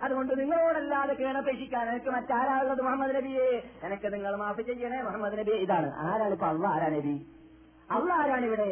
അതുകൊണ്ട് 0.03 0.33
നിങ്ങളോടല്ലാതെ 0.41 1.15
കേണപേക്ഷിക്കാൻ 1.15 1.85
എനിക്ക് 1.93 2.11
മറ്റാരാളുള്ളത് 2.17 2.83
മുഹമ്മദ് 2.89 3.17
നബിയെ? 3.17 3.49
എനിക്ക് 3.89 4.09
നിങ്ങൾ 4.15 4.35
മാഫി 4.37 4.63
ചെയ്യണേ 4.63 5.01
മുഹമ്മദ് 5.09 5.39
നബി 5.39 5.57
ഇതാണ്. 5.67 5.91
ആരാണ് 6.07 6.33
ഇപ്പൊ 6.39 6.49
അള്ളാ 6.53 6.71
ആരാ 6.77 6.89
നബി? 6.97 7.17
അള്ളാ 7.91 8.17
ആരാണിവിടെ 8.23 8.71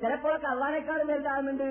ചിലപ്പോഴൊക്കെ 0.00 0.48
അള്ളാനേക്കാളും 0.54 1.08
എന്താകുന്നുണ്ട് 1.16 1.68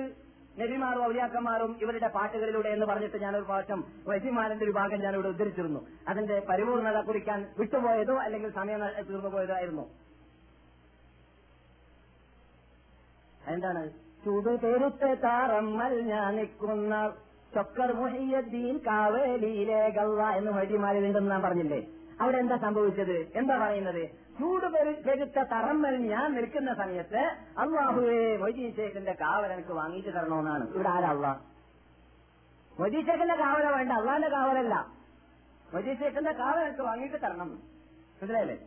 നബിമാരും 0.56 1.02
ഔലിയാക്കന്മാരും 1.04 1.70
ഇവരുടെ 1.82 2.08
പാട്ടുകളിലൂടെ 2.08 2.68
എന്ന് 2.68 2.86
പറഞ്ഞിട്ട് 2.86 3.18
ഞാൻ 3.24 3.36
ഒരു 3.36 3.44
പ്രാവശ്യം 3.44 3.80
വൈദ്യമാരന്റെ 4.06 4.66
വിഭാഗം 4.66 5.00
ഞാൻ 5.00 5.14
ഇവിടെ 5.14 5.28
ഉദ്ധരിച്ചിരുന്നു. 5.28 5.80
അതിന്റെ 6.08 6.36
പരിപൂർണത 6.48 6.98
കുറിക്കാൻ 7.06 7.40
വിട്ടുപോയതോ 7.58 8.16
അല്ലെങ്കിൽ 8.16 8.50
സമയം 8.50 8.80
തീർന്നു 9.08 9.30
പോയതോ 9.36 9.54
ആയിരുന്നു 9.54 9.84
എന്താണ് 13.48 13.82
ചുടുതെരുത്ത് 14.24 15.10
താറമ്മൽ 15.24 15.92
ഞാൻ 16.12 16.30
നിൽക്കുന്ന 16.36 16.94
ചൊക്കർ 17.52 17.90
മുഹിയദ്ദീൻ 17.92 18.76
കാവേലിയിലെ 18.86 19.80
ഗവ 19.98 20.22
എന്ന് 20.38 20.50
വൈദ്യമാരിലുണ്ടെന്ന് 20.50 21.30
ഞാൻ 21.30 21.42
പറഞ്ഞില്ലേ? 21.42 21.78
അവിടെ 22.20 22.38
എന്താ 22.38 22.56
സംഭവിച്ചത്? 22.56 23.32
എന്താ 23.34 23.56
പറയുന്നത്? 23.56 24.10
ചൂട് 24.10 24.66
പെരു- 24.66 25.04
പെരുത്ത 25.04 25.42
തറമ്മൽ 25.42 25.96
ഞാൻ 25.96 26.34
നിൽക്കുന്ന 26.34 26.74
സമയത്ത് 26.74 27.36
അള്ളാഹുവേ 27.58 28.36
മൊയ്തീൻ 28.36 28.76
ഷേഖിന്റെ 28.76 29.12
കാവൽ 29.12 29.52
എനിക്ക് 29.52 29.68
വാങ്ങിച്ചു 29.68 30.10
തരണമെന്നാണ് 30.10 30.74
ഇവിടെ 30.74 30.88
ആരാ 30.88 31.08
അള്ളാഹ് 31.08 31.40
മൊയ്തീൻ 32.80 33.06
ഷേഖിന്റെ 33.06 33.34
കാവല 33.34 33.76
വേണ്ട. 33.76 33.92
അള്ളാന്റെ 33.92 34.28
കാവലല്ല. 34.28 34.86
മൊയ്തീൻ 35.74 35.98
ഷേഖിന്റെ 35.98 36.32
കാവൽ 36.32 36.60
എനിക്ക് 36.60 36.82
വാങ്ങിയിട്ട് 36.82 37.16
തരണം. 37.16 37.50
മനസ്സിലായില്ലേ? 37.50 38.58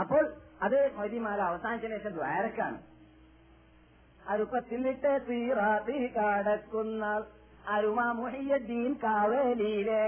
അപ്പോൾ 0.00 0.32
അത് 0.62 0.96
മൊയ്തീമാല 0.96 1.40
അവസാനിച്ചതിന് 1.40 1.98
ശേഷം 1.98 2.10
ദ്വാരക്കാണ്. 2.10 2.82
അരുപ്പത്തിലിട്ട് 4.28 5.20
തീ 5.28 6.06
കടക്കുന്ന 6.06 7.24
അരുമാ 7.68 8.12
മുഹിയദ്ദീൻ 8.12 8.96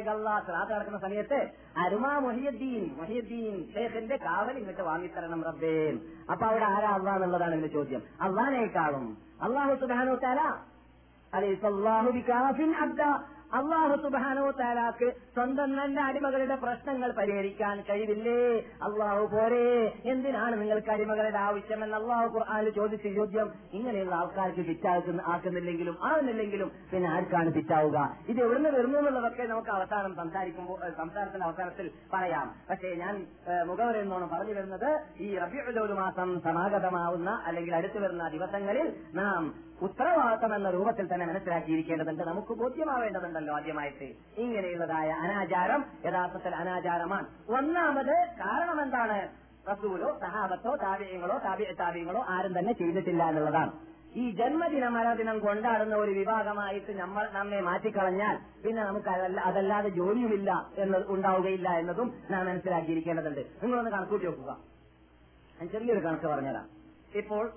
അള്ളാഹ് 0.09 0.47
സ്രാത്ത് 0.47 0.73
നടക്കുന്ന 0.73 0.99
സമയത്ത് 0.99 1.49
അരുമാ 1.77 2.19
മുഹിയദ്ദീൻ 2.19 2.91
മുഹിയദ്ദീൻ 2.99 3.65
ഷേഖിന്റെ 3.75 4.17
കാവൽ 4.17 4.57
ഇങ്ങോട്ട് 4.57 4.83
വാങ്ങിത്തരണം 4.83 5.45
റബ്ബേ. 5.45 5.93
അപ്പൊ 6.33 6.47
അവിടെ 6.47 6.65
ആരാ 6.65 6.89
അള്ളാഹ് 6.89 7.17
എന്നുള്ളതാണ് 7.17 7.55
എന്റെ 7.55 7.69
ചോദ്യം. 7.69 8.03
അള്ളാഹിനേക്കാളും. 8.21 9.19
അള്ളാഹു 9.43 9.75
സുബാനോ 9.75 10.15
അലൈസല്ലാഹു 11.35 12.11
ബികാഫിൻ 12.11 12.75
അബ്ദ. 12.75 13.03
അള്ളാഹു 13.53 14.03
സുബാനോ 14.03 14.51
താലാക്ക് 14.51 15.07
സ്വന്തം 15.35 15.77
നല്ല 15.77 16.01
അടിമകളുടെ 16.01 16.55
പ്രശ്നങ്ങൾ 16.55 17.13
പരിഹരിക്കാൻ 17.13 17.81
കഴിവില്ലേ? 17.81 18.65
അള്ളാഹു 18.83 19.27
പോരെ. 19.27 19.93
എന്തിനാണ് 20.05 20.61
നിങ്ങൾക്ക് 20.61 20.91
അടിമകളുടെ 20.91 21.39
ആവശ്യമെന്ന് 21.39 21.97
അള്ളാഹു 21.97 22.27
ഖുർആാനിൽ 22.35 22.71
ചോദിച്ച 22.71 23.07
ചോദ്യം? 23.07 23.53
ഇങ്ങനെയുള്ള 23.73 24.15
ആൾക്കാർക്ക് 24.15 24.61
ഫിറ്റാക്കുന്ന 24.61 25.23
ആക്കുന്നില്ലെങ്കിലും 25.27 25.97
ആവുന്നില്ലെങ്കിലും 26.05 26.73
പിന്നെ 26.93 27.09
ആർക്കാണ് 27.11 27.53
ഫിറ്റാവുക? 27.53 27.99
ഇത് 28.29 28.41
എവിടുന്ന് 28.41 28.69
വരുന്നു 28.69 28.99
എന്നുള്ളതൊക്കെ 28.99 29.43
നമുക്ക് 29.43 29.71
അവസാനം 29.71 30.15
സംസാരിക്കുമ്പോൾ 30.17 30.81
സംസാരത്തിന്റെ 30.97 31.47
അവസാനത്തിൽ 31.47 31.91
പറയാം. 32.13 32.55
പക്ഷേ 32.71 32.95
ഞാൻ 32.95 33.27
മുഖവരെന്നോണം 33.67 34.29
പറഞ്ഞു 34.29 34.55
വരുന്നത് 34.55 34.91
ഈ 35.21 35.39
റബിയുൽ 35.39 35.93
മാസം 35.93 36.41
സമാഗതമാവുന്ന 36.41 37.43
അല്ലെങ്കിൽ 37.47 37.75
അടുത്തു 37.75 37.99
വരുന്ന 37.99 38.29
ദിവസങ്ങളിൽ 38.29 38.97
നാം 39.15 39.68
ഉത്തരവാദിത്തം 39.83 40.55
എന്ന 40.55 40.71
രൂപത്തിൽ 40.71 41.15
തന്നെ 41.15 41.27
മനസ്സിലാക്കിയിരിക്കേണ്ടതുണ്ട്. 41.27 42.23
നമുക്ക് 42.23 42.55
ബോധ്യമാവേണ്ടതുണ്ടല്ലോ 42.55 43.55
ആദ്യമായിട്ട്. 43.55 44.41
ഇങ്ങനെയുള്ളതായ 44.41 45.11
അനാചാരം 45.11 45.85
യഥാർത്ഥത്തിൽ 46.07 46.55
അനാചാരമാണ്. 46.55 47.27
ഒന്നാമത് 47.49 48.17
കാരണം 48.41 48.83
എന്താണ് 48.83 49.29
റസൂലോ 49.71 50.19
സഹാബത്തോ 50.21 50.77
താവ്യങ്ങളോ 50.77 51.39
താവ്യ 51.39 51.73
താവ്യങ്ങളോ 51.81 52.25
ആരും 52.29 52.59
തന്നെ 52.59 52.73
ചെയ്തിട്ടില്ല 52.73 53.29
എന്നുള്ളതാണ്. 53.29 53.73
ഈ 54.15 54.31
ജന്മദിന 54.31 54.89
മരദിനം 54.89 55.39
കൊണ്ടാടുന്ന 55.39 55.95
ഒരു 55.95 56.11
വിഭാഗമായിട്ട് 56.11 56.93
നമ്മൾ 56.93 57.29
നമ്മെ 57.33 57.61
മാറ്റിക്കളഞ്ഞാൽ 57.61 58.39
പിന്നെ 58.65 58.85
നമുക്ക് 58.85 59.09
അതല്ല 59.09 59.41
അതല്ലാതെ 59.41 59.89
ജോലിയുമില്ല 59.89 60.67
എന്ന് 60.79 60.99
ഉണ്ടാവുകയില്ല 61.07 61.69
എന്നതും 61.69 62.15
നാം 62.31 62.47
മനസ്സിലാക്കിയിരിക്കേണ്ടതുണ്ട്. 62.47 63.41
നിങ്ങളൊന്ന് 63.63 63.91
കണക്കൂട്ടി 63.91 64.27
നോക്കുക 64.27 64.59
ഞാൻ 65.61 65.69
ചെറിയൊരു 65.69 66.01
കണക്ക് 66.01 66.27
പറഞ്ഞുതരാം. 66.27 66.69
ഇപ്പോൾ 67.15 67.53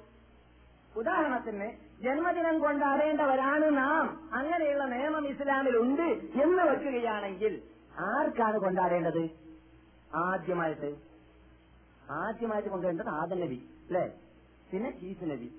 ഉദാഹരണത്തിന് 0.96 1.91
ജന്മദിനം 2.04 2.60
കൊണ്ടാടേണ്ടവരാണ് 2.60 3.78
നാം. 3.78 4.30
അങ്ങനെയുള്ള 4.34 4.86
നിയമം 4.86 5.28
ഇസ്ലാമിൽ 5.28 5.78
ഉണ്ട് 5.78 6.08
എന്ന് 6.42 6.64
വെക്കുകയാണെങ്കിൽ 6.64 7.62
ആർക്കാണ് 7.98 8.58
കൊണ്ടാടേണ്ടത് 8.60 9.24
ആദ്യമായിട്ട്. 10.16 10.96
ആദ്യമായിട്ട് 12.12 12.70
കൊണ്ടുവരേണ്ടത് 12.70 13.10
ആദം 13.10 13.40
നബി 13.40 13.60
അല്ലെ? 13.88 14.12
പിന്നെ 14.72 14.94
ഈസ് 15.02 15.24
നബി 15.24 15.50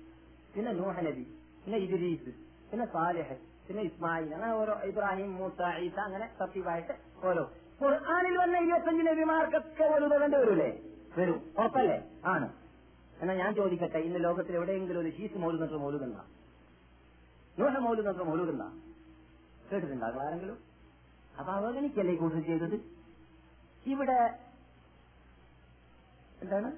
പിന്നെ 0.55 0.71
നൂഹ 0.71 1.01
നബി 1.01 1.25
പിന്നെ 1.65 1.77
ഇദ്രീസ് 1.77 2.31
പിന്നെ 2.71 2.85
സാലിഹ് 2.85 3.35
പിന്നെ 3.67 3.83
ഇസ്മായിൽ 3.83 4.33
അങ്ങനെ 4.33 4.53
ഓരോ 4.53 4.73
ഇബ്രാഹിം 4.83 5.35
മൂസ 5.35 5.61
ഈസ 5.79 5.99
അങ്ങനെ 5.99 6.29
സത്യമായിട്ട് 6.39 6.93
ഓരോ. 7.25 7.51
ഖുർആാനിൽ 7.81 8.37
വന്ന 8.37 8.57
ഇരുപത്തഞ്ച് 8.57 9.03
നബിമാർക്കൊക്കെ 9.07 9.83
ഒരു 9.83 10.05
വേണ്ടി 10.05 10.37
വരൂലേ? 10.37 10.79
വരും. 11.17 11.39
ഉറപ്പല്ലേ? 11.59 12.03
ആണ്. 12.25 12.47
എന്നാ 13.21 13.33
ഞാൻ 13.33 13.55
ചോദിക്കട്ടെ 13.55 13.97
ഇന്ന് 13.97 14.23
ലോകത്തിൽ 14.23 14.55
എവിടെയെങ്കിലും 14.55 15.01
ഒരു 15.01 15.09
ഷീസ് 15.09 15.37
മൗലുന്നത്ര 15.37 15.75
മൗലുകണ്ട 17.57 17.73
നൂഹ 17.73 17.79
മൗലുന്നത്ര 17.85 18.23
മൗലുകണ്ട 18.23 18.63
കേട്ടിട്ടുണ്ടാകും 19.69 20.21
ആരെങ്കിലും? 20.21 20.57
അപ്പൊ 21.33 21.51
അവഗണിക്കല്ലേ 21.51 22.15
കൂടുതൽ 22.15 22.43
ചെയ്തത്? 22.43 22.75
ഇവിടെ 23.85 24.17
എന്താണ്? 26.41 26.69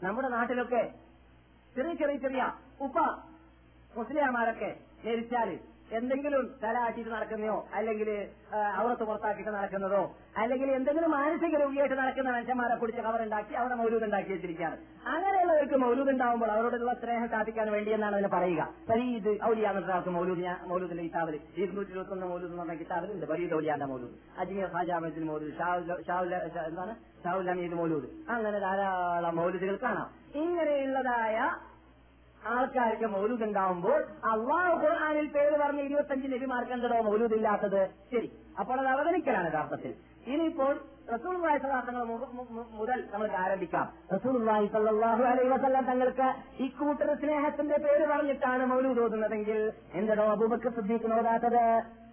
നമ്മുടെ 0.00 0.28
നാട്ടിലൊക്കെ 0.28 0.82
ചെറിയ 1.74 1.94
ചെറിയ 1.94 2.16
ചെറിയ 2.18 2.42
ഉപ്പ 2.80 2.98
മുസ്ലിയാമാരൊക്കെ 3.96 4.70
മരിച്ചാൽ 5.04 5.50
എന്തെങ്കിലും 5.96 6.54
തല 6.62 6.72
തലാട്ടിട്ട് 6.72 7.10
നടക്കുന്നതോ 7.10 7.68
അല്ലെങ്കിൽ 7.72 8.28
അവിടത്ത് 8.74 9.04
പുറത്താക്കിയിട്ട് 9.04 9.52
നടക്കുന്നതോ 9.52 10.14
അല്ലെങ്കിൽ 10.36 10.70
എന്തെങ്കിലും 10.70 11.10
മാനസിക 11.10 11.56
രോഗിയായിട്ട് 11.60 11.94
നടക്കുന്ന 11.94 12.30
മനുഷ്യന്മാരെ 12.30 12.74
പിടിച്ച് 12.74 13.02
കവറുണ്ടാക്കി 13.02 13.54
അവിടെ 13.54 13.74
മൗലൂദ് 13.74 14.04
ഉണ്ടാക്കി 14.04 14.30
വെച്ചിരിക്കുകയാണ്. 14.32 14.76
അങ്ങനെയുള്ളവർക്ക് 15.06 15.74
മൗലൂദ് 15.74 16.10
ഉണ്ടാവുമ്പോൾ 16.10 16.50
അവരോടുള്ള 16.50 16.94
സ്നേഹം 16.94 17.28
സ്ഥാപിക്കാൻ 17.28 17.72
വേണ്ടി 17.72 17.90
എന്നാണ് 17.90 18.16
അതിന് 18.16 18.28
പറയുക. 18.28 18.68
ഫരീദ് 18.88 19.38
ഔലിയാന്നത്തെ 19.44 19.92
ആൾക്ക് 19.92 20.08
മൗലൂദ് 20.08 20.44
മൗലൂദിന്റെ 20.70 21.02
കിതാബിൽ 21.02 21.40
ഇരുന്നൂറ്റി 21.56 21.90
ഇരുപത്തി 21.90 22.12
ഒന്ന് 22.12 22.26
മൗലൂദ് 22.26 22.50
എന്ന് 22.50 22.62
പറഞ്ഞ 22.62 22.74
കിതാബിലുണ്ട് 22.74 23.26
ഫരീദ് 23.26 23.54
ഔലിയാന്റെ 23.54 23.86
മൗലൂദ്. 23.86 24.14
അജ്മീർ 24.38 24.68
ഖാജാമത്തിന് 24.76 25.28
മൗലൂദ് 25.30 25.54
എന്താണ്? 26.68 26.94
ഷാവുൽ 27.24 27.50
അമീദ് 27.50 27.72
മൗലൂദ്. 27.72 28.08
അങ്ങനെ 28.28 28.58
ധാരാളം 28.58 29.36
മൗലൂദുകൾ 29.36 29.78
കാണാം. 29.82 30.08
ഇങ്ങനെയുള്ളതായ 30.42 31.38
ആൾക്കാർക്ക് 32.46 33.06
മൗലൂദ് 33.06 33.42
ഉണ്ടാവുമ്പോൾ 33.42 33.98
അള്ളാഹു 34.32 34.86
ഖുർആാനിൽ 34.86 35.26
പേര് 35.26 35.58
പറഞ്ഞ 35.58 35.80
ഇരുപത്തഞ്ച് 35.80 36.28
നബിമാർക്ക് 36.28 36.72
എന്തോ 36.72 37.02
മൗലൂദ് 37.02 37.32
ഇല്ലാത്തത് 37.32 37.90
ശരി. 38.12 38.28
അപ്പോൾ 38.58 38.80
അത് 38.80 38.86
അവഗണിക്കലാണ് 38.86 39.46
യഥാർത്ഥത്തിൽ. 39.46 39.94
ഇനിയിപ്പോൾ 40.26 40.72
റസൂൽവാഹി 41.12 41.58
സലാഹങ്ങൾ 41.58 42.04
മുതൽ 42.78 43.08
നമുക്ക് 43.12 43.34
ആരംഭിക്കാം. 43.34 43.86
റസൂൽവാഹി 44.14 44.66
സല്ലാഹു 44.66 45.22
അലൈ 45.22 45.44
വസല്ലം 45.48 45.84
തങ്ങൾക്ക് 45.84 46.26
ഇക്കൂട്ടർ 46.58 47.16
സ്നേഹത്തിന്റെ 47.16 47.76
പേര് 47.76 48.08
പറഞ്ഞിട്ടാണ് 48.08 48.66
മൗലൂദ് 48.66 49.00
ഓതുന്നതെങ്കിൽ 49.00 49.72
എന്തടോ 49.94 50.22
അബൂബക്കർ 50.22 50.70
സിദ്ദീഖിന് 50.70 51.14
ഓതാത്തത് 51.14 51.64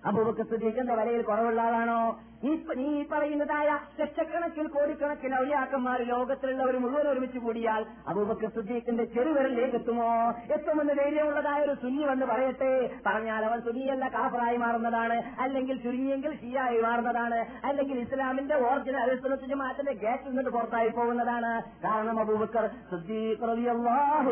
അബൂബക്കർ 0.05 0.45
സിദ്ദീഖിന്റെ 0.45 0.95
വലയിൽ 0.95 1.21
കുറവുള്ള 1.21 1.61
ആളാണോ? 1.61 1.99
നീ 2.43 3.03
പറയുന്നതായ 3.03 3.79
ലക്ഷക്കണക്കിൽ 3.99 4.67
കോടിക്കണക്കിന് 4.67 5.35
ഔലിയാക്കന്മാർ 5.39 6.01
ലോകത്തിലുള്ളവർ 6.01 6.77
മുഴുവൻ 6.77 7.07
ഒരുമിച്ച് 7.07 7.37
കൂടിയാൽ 7.37 7.85
അബൂബക്കർ 8.07 8.49
സുദ്ദീഖിന്റെ 8.49 9.03
ചെറുവിരലിലേക്ക് 9.03 9.75
എത്തുമോ 9.75 10.33
എത്തുമെന്ന് 10.53 10.93
ധൈര്യമുള്ളതായ 10.93 11.61
ഒരു 11.61 11.73
സുന്നി 11.73 12.03
വന്ന് 12.03 12.25
പറയട്ടെ. 12.25 12.91
പറഞ്ഞാൽ 13.05 13.45
അവൻ 13.45 13.61
സുനിയല്ല 13.61 14.07
കാഫറായി 14.07 14.57
മാറുന്നതാണ്. 14.57 15.23
അല്ലെങ്കിൽ 15.39 15.83
ചുരുങ്ങിയെങ്കിൽ 15.83 16.35
ഷിയായി 16.35 16.81
മാറുന്നതാണ്. 16.81 17.45
അല്ലെങ്കിൽ 17.63 17.99
ഇസ്ലാമിന്റെ 17.99 18.55
ഓർജിനൽ 18.55 18.99
അടിസ്ഥാനത്തിന്റെ 18.99 19.55
മാറ്റത്തിന്റെ 19.55 19.93
ഗേറ്റിൽ 19.93 20.35
നിന്ന് 20.35 20.51
പുറത്തായി 20.51 20.89
പോകുന്നതാണ്. 20.89 21.63
കാരണം 21.83 22.19
അബൂബക്കർ 22.19 22.67
സുദ്ദീഖ് 22.67 23.49
റളിയല്ലാഹു 23.49 24.31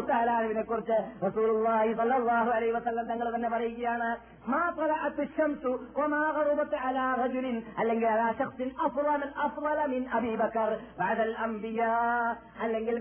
കുറിച്ച് 0.64 1.26
റസൂലുള്ളാഹി 1.26 1.94
സ്വല്ലല്ലാഹു 1.94 2.50
അലൈഹി 2.50 2.72
വസല്ലം 2.72 3.06
തങ്ങൾ 3.06 3.36
തന്നെ 3.36 3.50
പറയുകയാണ്. 3.50 4.18
മാ 4.50 4.74
അല്ലെങ്കിൽ 7.94 8.10
അതാ 8.10 8.34
ശക്തി 8.40 8.64
മിൻ 9.88 10.04
അല്ലെങ്കിൽ 12.62 12.96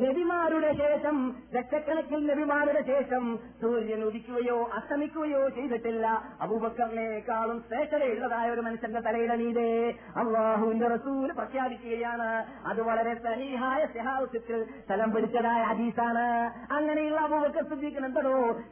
നബിമാരുടെ 0.00 0.72
ശേഷം 0.72 1.16
ലക്ഷക്കണക്കിൽ 1.54 2.26
നബിമാരുടെ 2.26 2.82
ശേഷം 2.82 3.38
സൂര്യൻ 3.60 4.02
ഉദിക്കുകയോ 4.04 4.70
അസ്തമിക്കുകയോ 4.74 5.48
ചെയ്തിട്ടില്ല. 5.48 6.06
അബൂബക്കറിനേക്കാളും 6.40 7.64
ശ്രേഷ്ഠതയുള്ളതായ 7.68 8.50
ഒരു 8.50 8.60
മനുഷ്യന്റെ 8.60 9.00
തലയുടെ 9.00 9.36
മീതെ 9.36 9.94
അള്ളാഹുവിന്റെ 10.16 10.86
റസൂൽ 10.86 11.32
പ്രഖ്യാപിക്കുകയാണ്. 11.32 12.30
അത് 12.66 12.82
വളരെ 12.82 13.14
സലീഹായ 13.14 13.86
സെഹാവത്തിൽ 13.86 14.64
സ്ഥലം 14.84 15.12
പിടിച്ചതായ 15.12 15.62
അജീസാണ് 15.62 16.26
അങ്ങനെയുള്ള 16.72 17.20
അബൂബക്കർ 17.20 17.66
ശ്രദ്ധിക്കുന്നത് 17.66 18.22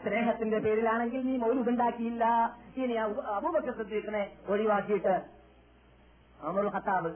സ്നേഹത്തിന്റെ 0.09 0.59
പേരിലാണെങ്കിൽ 0.59 1.27
നീ 1.27 1.37
മൗലുണ്ടാക്കിയില്ല 1.37 2.25
ഇനി 2.83 2.95
അബൂബക്കർ 3.37 3.73
സിദ്ദീഖിനെ 3.79 4.23
ഒഴിവാക്കിയിട്ട് 4.49 5.15
അമറുൽ 6.39 6.71
ഖത്താബ്. 6.77 7.11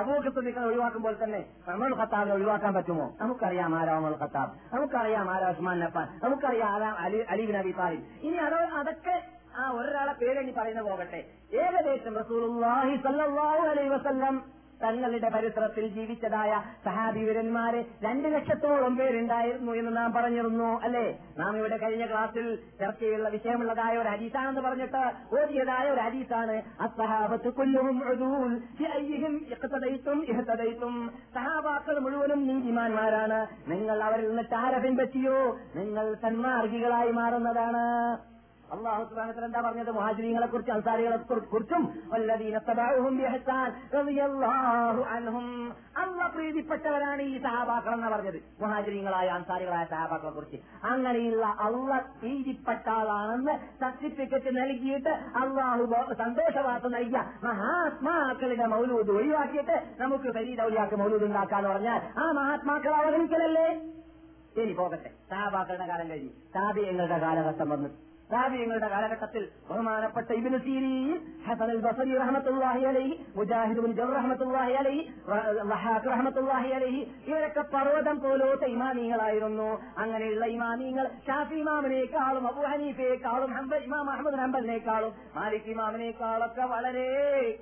അബൂബക്കർ 0.00 0.30
സിദ്ദീഖിനെ 0.36 0.66
ഒഴിവാക്കുമ്പോൾ 0.70 1.14
തന്നെ 1.22 1.40
അമറുൽ 1.72 1.94
ഖത്താബിനെ 2.00 2.34
ഒഴിവാക്കാൻ 2.34 2.72
പറ്റുമോ? 2.74 3.06
നമുക്കറിയാം 3.20 3.72
ആരാ 3.78 3.94
അമറുൽ 3.96 4.18
ഖത്താബ്. 4.22 4.52
നമുക്കറിയാം 4.74 5.30
ആരാ 5.34 5.48
ഉസ്മാൻ 5.54 5.78
നഫാൻ 5.84 6.06
നമുക്കറിയാം 6.24 6.68
ആരാ 6.74 6.90
അലി 7.04 7.20
അലിബിൻ 7.34 7.56
അബി 7.62 7.72
താലിബ്. 7.78 8.04
ഇനി 8.26 8.36
അതോ 8.46 8.60
അതൊക്കെ 8.80 9.16
ആ 9.58 9.70
ഒരാളെ 9.78 10.12
പേരെണ്ണി 10.20 10.52
പറയുന്ന 10.58 10.82
പോകട്ടെ. 10.88 11.20
ഏകദേശം 11.62 12.14
റസൂലുള്ളാഹി 12.22 12.94
സല്ലല്ലാഹു 13.06 13.62
അലൈഹി 13.72 13.90
വസല്ലം 13.96 14.34
തങ്ങളുടെ 14.84 15.28
പരിസരത്തിൽ 15.28 15.86
ജീവിച്ചതായ 15.86 16.62
സഹാബിവരന്മാര് 16.84 17.84
രണ്ട് 18.02 18.28
ലക്ഷത്തോളം 18.28 18.96
പേരുണ്ടായിരുന്നു 18.96 19.72
എന്ന് 19.72 19.96
നാം 19.96 20.12
പറഞ്ഞിരുന്നു 20.12 20.80
അല്ലെ? 20.80 21.18
നാം 21.38 21.56
ഇവിടെ 21.56 21.76
കഴിഞ്ഞ 21.76 22.06
ക്ലാസ്സിൽ 22.06 22.58
ചർച്ചയുള്ള 22.80 23.28
വിഷയമുള്ളതായ 23.28 23.96
ഒരു 23.96 24.08
ഹരീസാണെന്ന് 24.08 24.60
പറഞ്ഞിട്ട് 24.60 25.02
ഓതിയതായ 25.42 25.90
ഒരു 25.90 26.00
ഹരീസാണ് 26.00 26.62
അസഹാബത്ത് 26.80 27.48
കൊല്ലുവും 27.48 27.98
സഹാബാക്കൾ 31.34 31.98
മുഴുവനും 31.98 32.46
നീതിമാന്മാരാണ്. 32.46 33.46
നിങ്ങൾ 33.68 34.02
അവരിൽ 34.02 34.28
നിന്ന് 34.28 34.54
ആരെ 34.54 34.78
പിൻപറ്റിയോ? 34.78 35.58
നിങ്ങൾ 35.76 36.14
സന്മാർഗികളായി 36.14 37.10
മാറുന്നതാണ്. 37.10 38.18
അള്ളാഹു 38.72 39.04
സുബാനത്തിൽ 39.04 39.44
എന്താ 39.44 39.60
പറഞ്ഞത്? 39.60 39.90
മുഹാജിരിങ്ങളെ 39.90 40.46
കുറിച്ച് 40.46 40.72
അൻസാരികളെ 40.72 41.16
കുറിച്ചും 41.16 41.82
അല്ല 45.96 46.26
പ്രീതിപ്പെട്ടവരാണ് 46.26 47.22
ഈ 47.22 47.42
സഹാബാക്കൾ 47.42 47.94
എന്ന് 47.94 48.06
പറഞ്ഞത്. 48.06 48.62
മഹാജിനീങ്ങളായ 48.62 49.28
അൻസാരികളായ 49.28 49.84
സഹാബാക്കളെ 49.90 50.30
കുറിച്ച് 50.30 50.56
അങ്ങനെയുള്ള 50.84 51.46
അള്ള 51.46 51.98
പ്രീതിപ്പെട്ട 52.20 52.88
ആളാണെന്ന് 52.88 53.80
സർട്ടിഫിക്കറ്റ് 53.80 54.56
നൽകിയിട്ട് 54.56 55.08
അള്ളാഹു 55.08 56.14
സന്തോഷവാർത്ത 56.14 56.86
നൽകിയ 56.86 57.24
മഹാത്മാക്കളുടെ 57.44 58.66
മൗലൂദ് 58.66 59.10
ഒഴിവാക്കിയിട്ട് 59.10 59.82
നമുക്ക് 59.98 60.34
ഫരീദൗലിയാക്ക് 60.34 60.96
മൗലൂദ് 60.96 61.24
ഉണ്ടാക്കാന്ന് 61.24 61.68
പറഞ്ഞാൽ 61.68 62.00
ആ 62.18 62.32
മഹാത്മാക്കൾ 62.32 62.94
അവഗണിക്കലല്ലേ? 62.94 63.80
ശരി 64.56 64.72
പോകട്ടെ. 64.72 65.10
സഹാബാക്കളുടെ 65.30 65.86
കാലം 65.86 66.10
കഴിഞ്ഞു. 66.10 66.30
താപിയങ്ങളുടെ 66.30 67.18
കാലഘട്ടം 67.18 67.70
വന്നു. 67.70 68.07
താപിയങ്ങളുടെ 68.30 68.88
കാലഘട്ടത്തിൽ 68.88 69.44
ബഹുമാനപ്പെട്ട 69.68 70.28
ഇബിന് 70.38 70.58
സീരീൻ 70.64 71.12
ഹസൻ 71.46 71.70
അൽ 71.74 71.80
ബസരി 71.84 72.12
റഹ്മത്തുള്ളാഹി 72.20 72.82
അലൈഹി 72.86 73.14
മുജാഹിദ് 73.36 73.82
ബിൻ 73.84 73.92
ജർ 73.98 74.10
റഹ്മത്തുള്ളാഹി 74.16 74.74
അലൈഹി 74.80 75.02
വഹാഖ് 75.70 76.08
റഹ്മത്തുള്ളാഹി 76.12 76.72
അലൈഹി 76.78 77.00
ഇവരൊക്കെ 77.28 77.64
പർവതം 77.74 78.18
പോലോത്ത 78.24 78.64
ഇമാമീങ്ങളായിരുന്നു 78.74 79.68
അങ്ങനെയുള്ള 80.02 80.46
ഇമാമിങ്ങൾ 80.56 81.06
ഷാഫി 81.28 81.58
ഇമാമിനേക്കാളും 81.62 82.46
അബു 82.50 82.64
ഹനീഫയേക്കാളും 82.68 83.52
ഇമാം 83.86 84.10
അഹമ്മദ് 84.12 84.40
ഹംബലിനേക്കാളും 84.42 85.14
മാലിക് 85.36 85.70
ഇമാമിനേക്കാളൊക്കെ 85.74 86.66
വളരെ 86.72 87.06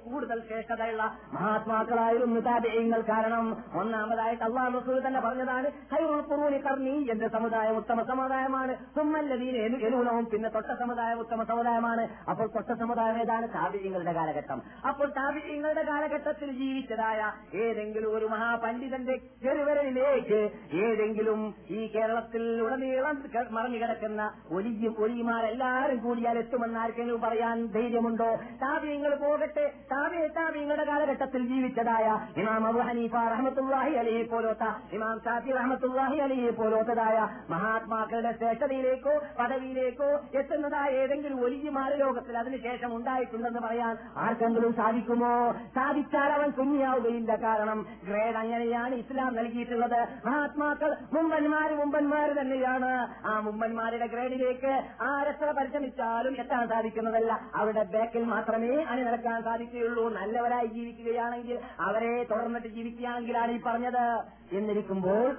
കൂടുതൽ 0.07 0.39
ശ്രേഷ്ഠതയുള്ള 0.49 1.03
മഹാത്മാക്കളായിരുന്നു 1.37 2.43
താബിയങ്ങൾ 2.49 3.01
കാരണം 3.11 3.47
ഒന്നാമതായിട്ട് 3.81 4.45
അള്ളാഹ് 4.49 4.75
റസൂൽ 4.79 4.99
തന്നെ 5.07 5.21
പറഞ്ഞതാണ് 5.21 5.69
ഹൈറുൽ 5.93 6.23
കുറൂനി 6.31 6.61
കർണി 6.67 6.97
എന്റെ 7.13 7.29
സമുദായം 7.37 7.77
ഉത്തമ 7.81 8.01
സമുദായമാണ്. 8.11 8.73
സുമ്മല്ലദീന 8.97 9.57
എലൂനവും 9.87 10.25
പിന്നെ 10.27 10.49
തൊട്ട 10.57 10.71
സമുദായം 10.83 11.19
ഉത്തമ 11.25 11.45
സമുദായമാണ്. 11.53 12.05
അപ്പോൾ 12.31 12.47
തൊട്ട 12.57 12.71
സമുദായം 12.83 13.19
ഏതാണ്? 13.23 13.47
താപിയങ്ങളുടെ 13.57 14.13
കാലഘട്ടം. 14.13 14.59
അപ്പോൾ 14.89 15.09
താപിയങ്ങളുടെ 15.21 15.83
കാലഘട്ടത്തിൽ 15.83 16.51
ജീവിച്ചതായ 16.61 17.21
ഏതെങ്കിലും 17.65 18.11
ഒരു 18.17 18.27
മഹാപണ്ഡിതന്റെ 18.27 19.17
ചെറുവരലിലേക്ക് 19.45 20.41
ഏതെങ്കിലും 20.85 21.41
ഈ 21.71 21.81
കേരളത്തിൽ 21.97 22.45
ഉടനീളം 22.67 23.17
മറഞ്ഞുകിടക്കുന്ന 23.17 23.55
മറഞ്ഞു 23.57 23.79
കിടക്കുന്ന 23.83 24.23
ഒലിയും 24.57 24.95
ഒലിമാരെല്ലാരും 25.05 25.99
കൂടിയാൽ 26.05 26.37
എത്തുമെന്ന് 26.39 26.79
ആർക്കെങ്കിലും 26.79 27.21
പറയാൻ 27.21 27.57
ധൈര്യമുണ്ടോ? 27.67 28.29
താപിയങ്ങൾ 28.63 29.13
പോകട്ടെ. 29.15 29.65
താപിയ 29.93 30.27
താപിയങ്ങളുടെ 30.39 30.85
കാലഘട്ടത്തിൽ 30.85 31.43
ജീവിച്ചതായ 31.53 32.07
ഇമാം 32.43 32.67
അബു 32.69 32.81
ഹനീഫ 32.89 33.15
റഹമത്തുല്ലാഹി 33.35 33.95
അലിയെ 34.03 34.23
പോലോത്ത 34.33 34.65
ഇമാം 34.97 35.17
സാഫി 35.27 35.51
റഹമത്തുല്ലാഹി 35.59 36.19
അലിയെ 36.27 36.51
പോലോത്തതായ 36.51 37.19
മഹാത്മാക്കളുടെ 37.51 38.33
ശ്രേഷ്ഠതയിലേക്കോ 38.41 39.15
പദവിയിലേക്കോ 39.41 40.11
എത്തുന്നതായ 40.47 40.91
ഏതെങ്കിലും 41.03 41.39
ഒലിജിമാര 41.45 41.93
ലോകത്തിൽ 41.95 42.35
അതിനുശേഷം 42.39 42.91
ഉണ്ടായിട്ടുണ്ടെന്ന് 42.97 43.61
പറയാൻ 43.61 43.95
ആർക്കെങ്കിലും 44.17 44.73
സാധിക്കുമോ? 44.75 45.33
സാധിച്ചാൽ 45.75 46.31
അവൻ 46.33 46.51
കുഞ്ഞിയാവുകയില്ല 46.51 47.33
കാരണം 47.43 47.79
ഗ്രേഡ് 48.05 48.37
അങ്ങനെയാണ് 48.37 48.95
ഇസ്ലാം 48.95 49.35
നൽകിയിട്ടുള്ളത്. 49.37 49.99
മഹാത്മാക്കൾ 50.27 50.97
മുമ്പന്മാര് 51.13 51.75
മുമ്പന്മാര് 51.81 52.33
തന്നെയാണ്. 52.41 52.91
ആ 53.27 53.41
മുമ്പന്മാരുടെ 53.41 54.07
ഗ്രേഡിലേക്ക് 54.07 54.73
ആരെത്ര 55.03 55.51
പരിശ്രമിച്ചാലും 55.51 56.37
എത്താൻ 56.41 56.69
സാധിക്കുന്നതല്ല. 56.69 57.33
അവരുടെ 57.55 57.85
ബാക്കിൽ 57.97 58.25
മാത്രമേ 58.25 58.73
അണിനിരക്കാൻ 58.85 59.43
സാധിക്കുകയുള്ളൂ. 59.43 60.07
നല്ലവരായി 60.21 60.67
ജീവിക്കുകയാണെങ്കിൽ 60.67 61.59
അവരെ 61.81 62.15
തുടർന്നിട്ട് 62.31 62.69
ജീവിക്കുകയാണെങ്കിലാണ് 62.69 63.53
ഈ 63.53 63.61
പറഞ്ഞത്. 63.67 64.05
എന്നിരിക്കുമ്പോൾ 64.57 65.37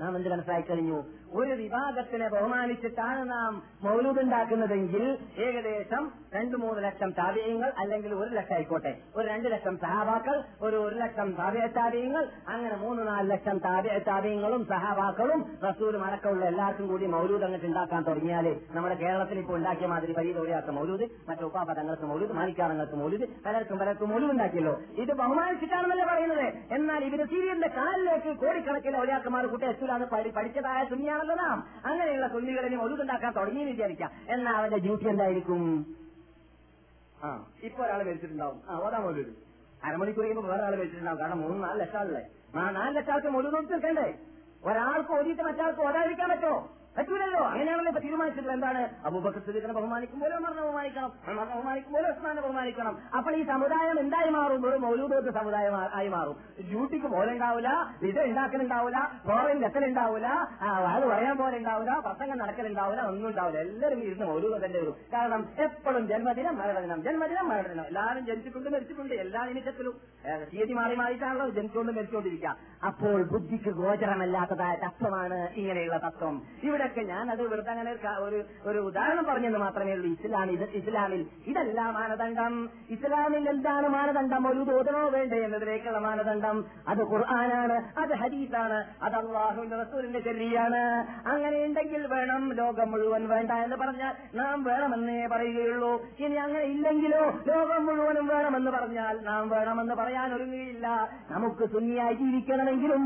നാം 0.00 0.16
എന്ത് 0.16 0.28
മനസ്സിലാക്കി 0.30 0.68
കഴിഞ്ഞു? 0.68 0.96
ഒരു 1.32 1.50
വിഭാഗത്തിനെ 1.50 2.28
ബഹുമാനിച്ചിട്ടാണ് 2.28 3.30
നാം 3.30 3.62
മൗലൂദുണ്ടാക്കുന്നതെങ്കിൽ 3.82 5.18
ഏകദേശം 5.38 6.12
രണ്ടു 6.34 6.56
മൂന്ന് 6.56 6.84
ലക്ഷം 6.84 7.10
താപീയങ്ങൾ 7.10 7.72
അല്ലെങ്കിൽ 7.78 8.14
ഒരു 8.14 8.30
ലക്ഷം 8.30 8.54
ആയിക്കോട്ടെ. 8.54 8.98
ഒരു 9.16 9.28
രണ്ട് 9.28 9.48
ലക്ഷം 9.48 9.78
സഹാബാക്കൾ 9.78 10.44
ഒരു 10.60 10.76
ഒരു 10.76 10.94
ലക്ഷം 10.94 11.34
താപീയ 11.34 11.68
അങ്ങനെ 12.48 12.76
മൂന്ന് 12.76 13.06
നാല് 13.06 13.30
ലക്ഷം 13.30 13.58
താപീയ 13.58 13.98
സഹാബാക്കളും 13.98 15.58
റസൂലും 15.68 16.04
അടക്കമുള്ള 16.04 16.44
എല്ലാവർക്കും 16.44 16.88
കൂടി 16.88 17.06
മൗലൂദ് 17.06 17.42
അങ്ങോട്ട് 17.42 17.66
ഉണ്ടാക്കാൻ 17.66 18.02
തുടങ്ങിയാൽ 18.02 18.60
നമ്മുടെ 18.70 18.94
കേരളത്തിൽ 18.94 19.38
ഇപ്പോൾ 19.38 19.56
ഉണ്ടാക്കിയ 19.56 19.86
മാതിരി 19.86 20.12
പരീതോടിയാത്ത 20.12 20.66
മൗലൂദ് 20.66 21.08
മറ്റു 21.28 21.42
ഉപാപദങ്ങൾക്ക് 21.42 22.02
മൗലൂദ് 22.02 22.32
മാനിക്കാറങ്ങൾക്ക് 22.32 22.92
മൗലൂദ് 22.92 23.28
പലർക്കും 23.46 23.78
പലർക്കും 23.78 24.08
മൗലൂദ് 24.08 24.30
ഉണ്ടാക്കിയല്ലോ. 24.30 24.80
ഇത് 24.98 25.12
ബഹുമാനിച്ചിട്ടാണെന്നല്ലേ 25.12 26.04
പറയുന്നത്. 26.04 26.74
എന്നാൽ 26.74 27.04
ഇവർ 27.04 27.26
സീരിയലിന്റെ 27.26 27.68
കാലിലേക്ക് 27.68 28.36
കോടിക്കണക്കിന് 28.36 28.96
ഒരാൾക്കുമാർ 28.96 29.46
കൂട്ടി 29.46 29.66
എത്തൂലാന്ന് 29.66 30.06
പഠി- 30.06 30.32
പഠിച്ചതായ 30.32 30.84
സുന്നിയാണല്ലോ 30.84 31.23
നാം 31.32 31.68
അങ്ങനെയുള്ള 31.84 32.28
സുന്നികളിനെ 32.28 32.76
തുടങ്ങി 32.76 33.30
തുടങ്ങിയെന്ന് 33.30 33.72
വിചാരിക്കാം. 33.72 34.10
എന്നാ 34.28 34.52
അവന്റെ 34.52 34.78
ഡ്യൂട്ടി 34.78 35.08
എന്തായിരിക്കും? 35.08 35.86
ആ 37.22 37.46
ഇപ്പൊ 37.62 37.84
ഒരാൾ 37.84 38.02
മരിച്ചിട്ടുണ്ടാവും. 38.02 38.62
ആ 38.68 38.76
ഓതാ 38.76 38.98
മൊലൂര് 38.98 39.32
അരമണിക്കൂർ 39.84 40.24
കഴിയുമ്പോൾ 40.24 40.48
വേറെ 40.48 40.62
ആൾ 40.62 40.76
മരിച്ചിട്ടുണ്ടാവും. 40.76 41.20
കാരണം 41.20 41.40
മൂന്ന് 41.40 41.64
നാല് 41.64 41.80
ലക്ഷം 41.80 41.98
ആളല്ലേ 41.98 42.28
ആ 42.56 42.70
നാല് 42.70 42.96
ലക്ഷം 42.96 43.12
ആൾക്ക് 43.12 43.26
മൊലൂര് 43.26 43.68
തീർക്കണ്ടേ? 43.70 44.18
ഒരാൾക്ക് 44.64 45.10
ഓതിയിട്ട് 45.10 45.42
മറ്റാൾക്ക് 45.42 45.80
ഓതാതിരിക്കാൻ 45.80 46.30
പറ്റുമോ? 46.30 46.76
പറ്റൂലല്ലോ. 46.96 47.40
അങ്ങനെയാണല്ലോ 47.52 47.90
ഇപ്പൊ 47.92 48.00
തീരുമാനിച്ചത്. 48.04 48.48
എന്താണ്? 48.56 48.82
അബൂബക്കർ 49.06 49.40
സിദ്ദീഖിനെ 49.46 49.74
ബഹുമാനിക്കും 49.78 50.18
പോലെ 50.22 50.34
ഉമറിനെ 50.40 50.62
ബഹുമാനിക്കണം. 50.66 51.10
ബഹുമാനിക്കും 51.52 51.92
പോലെ 51.94 52.08
ഉസ്മാനെ 52.12 52.40
ബഹുമാനിക്കണം. 52.44 52.94
അപ്പോൾ 53.18 53.32
ഈ 53.38 53.42
സമുദായം 53.52 53.96
എന്തായി 54.02 54.30
മാറും? 54.36 54.66
ഒരു 54.68 54.78
മൗലൂദത്തെ 54.84 55.32
സമുദായം 55.38 55.74
ആയി 55.98 56.10
മാറും. 56.16 56.36
ഡ്യൂട്ടിക്ക് 56.68 57.08
പോലെ 57.14 57.30
ഉണ്ടാവില്ല 57.36 57.70
ഇത് 58.08 58.20
ഉണ്ടാക്കലുണ്ടാവില്ല 58.28 58.98
ഫോറിൻ 59.26 59.58
ലെക്കലുണ്ടാവില്ല 59.64 60.28
അത് 60.94 61.04
പറയാൻ 61.12 61.36
പോലെ 61.42 61.56
ഉണ്ടാവില്ല 61.62 61.92
പ്രസംഗം 62.06 62.38
നടക്കലുണ്ടാവില്ല 62.42 63.02
ഒന്നും 63.12 63.28
ഉണ്ടാവില്ല 63.30 63.60
എല്ലാവരും 63.66 64.02
ഇരുന്ന് 64.06 64.26
മൗലൂദ 64.30 64.54
തന്നെ 64.64 64.78
വരും. 64.82 64.96
കാരണം 65.14 65.42
എപ്പോഴും 65.66 66.06
ജന്മദിനം 66.12 66.56
മരണദിനം 66.62 67.02
ജന്മദിനം 67.08 67.48
മരണദിനം. 67.52 67.84
എല്ലാവരും 67.90 68.24
ജനിച്ചിട്ടുണ്ട് 68.30 68.70
മരിച്ചിട്ടുണ്ട്. 68.76 69.14
എല്ലാ 69.24 69.42
നിമിഷത്തിലും 69.50 69.94
തീയതി 70.52 70.74
മാറി 70.80 70.94
മാറിയിട്ടാണല്ലോ 71.02 71.48
ജനിച്ചുകൊണ്ട് 71.58 71.92
മരിച്ചുകൊണ്ടിരിക്കുക. 71.98 72.56
അപ്പോൾ 72.88 73.18
ബുദ്ധിക്ക് 73.34 73.70
ഗോചരമല്ലാത്തതായ 73.82 74.74
തത്വമാണ് 74.86 75.40
ഇങ്ങനെയുള്ള 75.60 75.98
തത്വം. 76.06 76.34
ഇവിടെയൊക്കെ 76.84 77.12
ഞാൻ 77.12 77.30
അത് 77.30 77.42
വെറുതെ 77.48 77.70
അങ്ങനെ 77.70 77.90
ഒരു 78.18 78.38
ഒരു 78.64 78.78
ഉദാഹരണം 78.78 79.24
പറഞ്ഞെന്ന് 79.24 79.58
മാത്രമേ 79.58 79.92
ഉള്ളൂ. 79.92 80.08
ഇസ്ലാം 80.10 80.50
ഇത് 80.50 80.64
ഇസ്ലാമിൽ 80.70 81.22
ഇതല്ല 81.46 81.80
മാനദണ്ഡം. 81.90 82.70
ഇസ്ലാമിൽ 82.90 83.48
എന്താണ് 83.48 83.88
മാനദണ്ഡം? 83.88 84.48
ഒരു 84.48 84.60
തോതണോ 84.70 85.08
വേണ്ടേ 85.08 85.38
എന്നതിലേക്കുള്ള 85.44 85.98
മാനദണ്ഡം. 85.98 86.64
അത് 86.88 87.02
ഖുർആനാണ് 87.12 87.76
അത് 87.98 88.12
ഹദീസാണ് 88.14 88.78
അത് 89.02 89.14
അള്ളാഹുവിന്റെ 89.14 89.76
റസൂലിന്റെ 89.76 90.20
ചെല്ലിയാണ്. 90.20 90.82
അങ്ങനെ 91.28 91.64
ഉണ്ടെങ്കിൽ 91.64 92.06
വേണം 92.06 92.52
ലോകം 92.52 92.90
മുഴുവൻ 92.90 93.28
വേണ്ട 93.28 93.50
എന്ന് 93.50 93.76
പറഞ്ഞാൽ 93.76 94.14
നാം 94.34 94.64
വേണമെന്നേ 94.64 95.26
പറയുകയുള്ളൂ. 95.26 95.92
ഇനി 96.20 96.36
അങ്ങനെ 96.44 96.64
ഇല്ലെങ്കിലോ 96.64 97.22
ലോകം 97.46 97.86
മുഴുവനും 97.86 98.26
വേണമെന്ന് 98.26 98.70
പറഞ്ഞാൽ 98.70 99.20
നാം 99.20 99.48
വേണമെന്ന് 99.48 99.94
പറയാൻ 99.94 100.34
ഒരുങ്ങിയില്ല. 100.34 100.86
നമുക്ക് 101.30 101.64
സുന്നിയായി 101.72 102.14
ജീവിക്കണമെങ്കിലും 102.14 103.02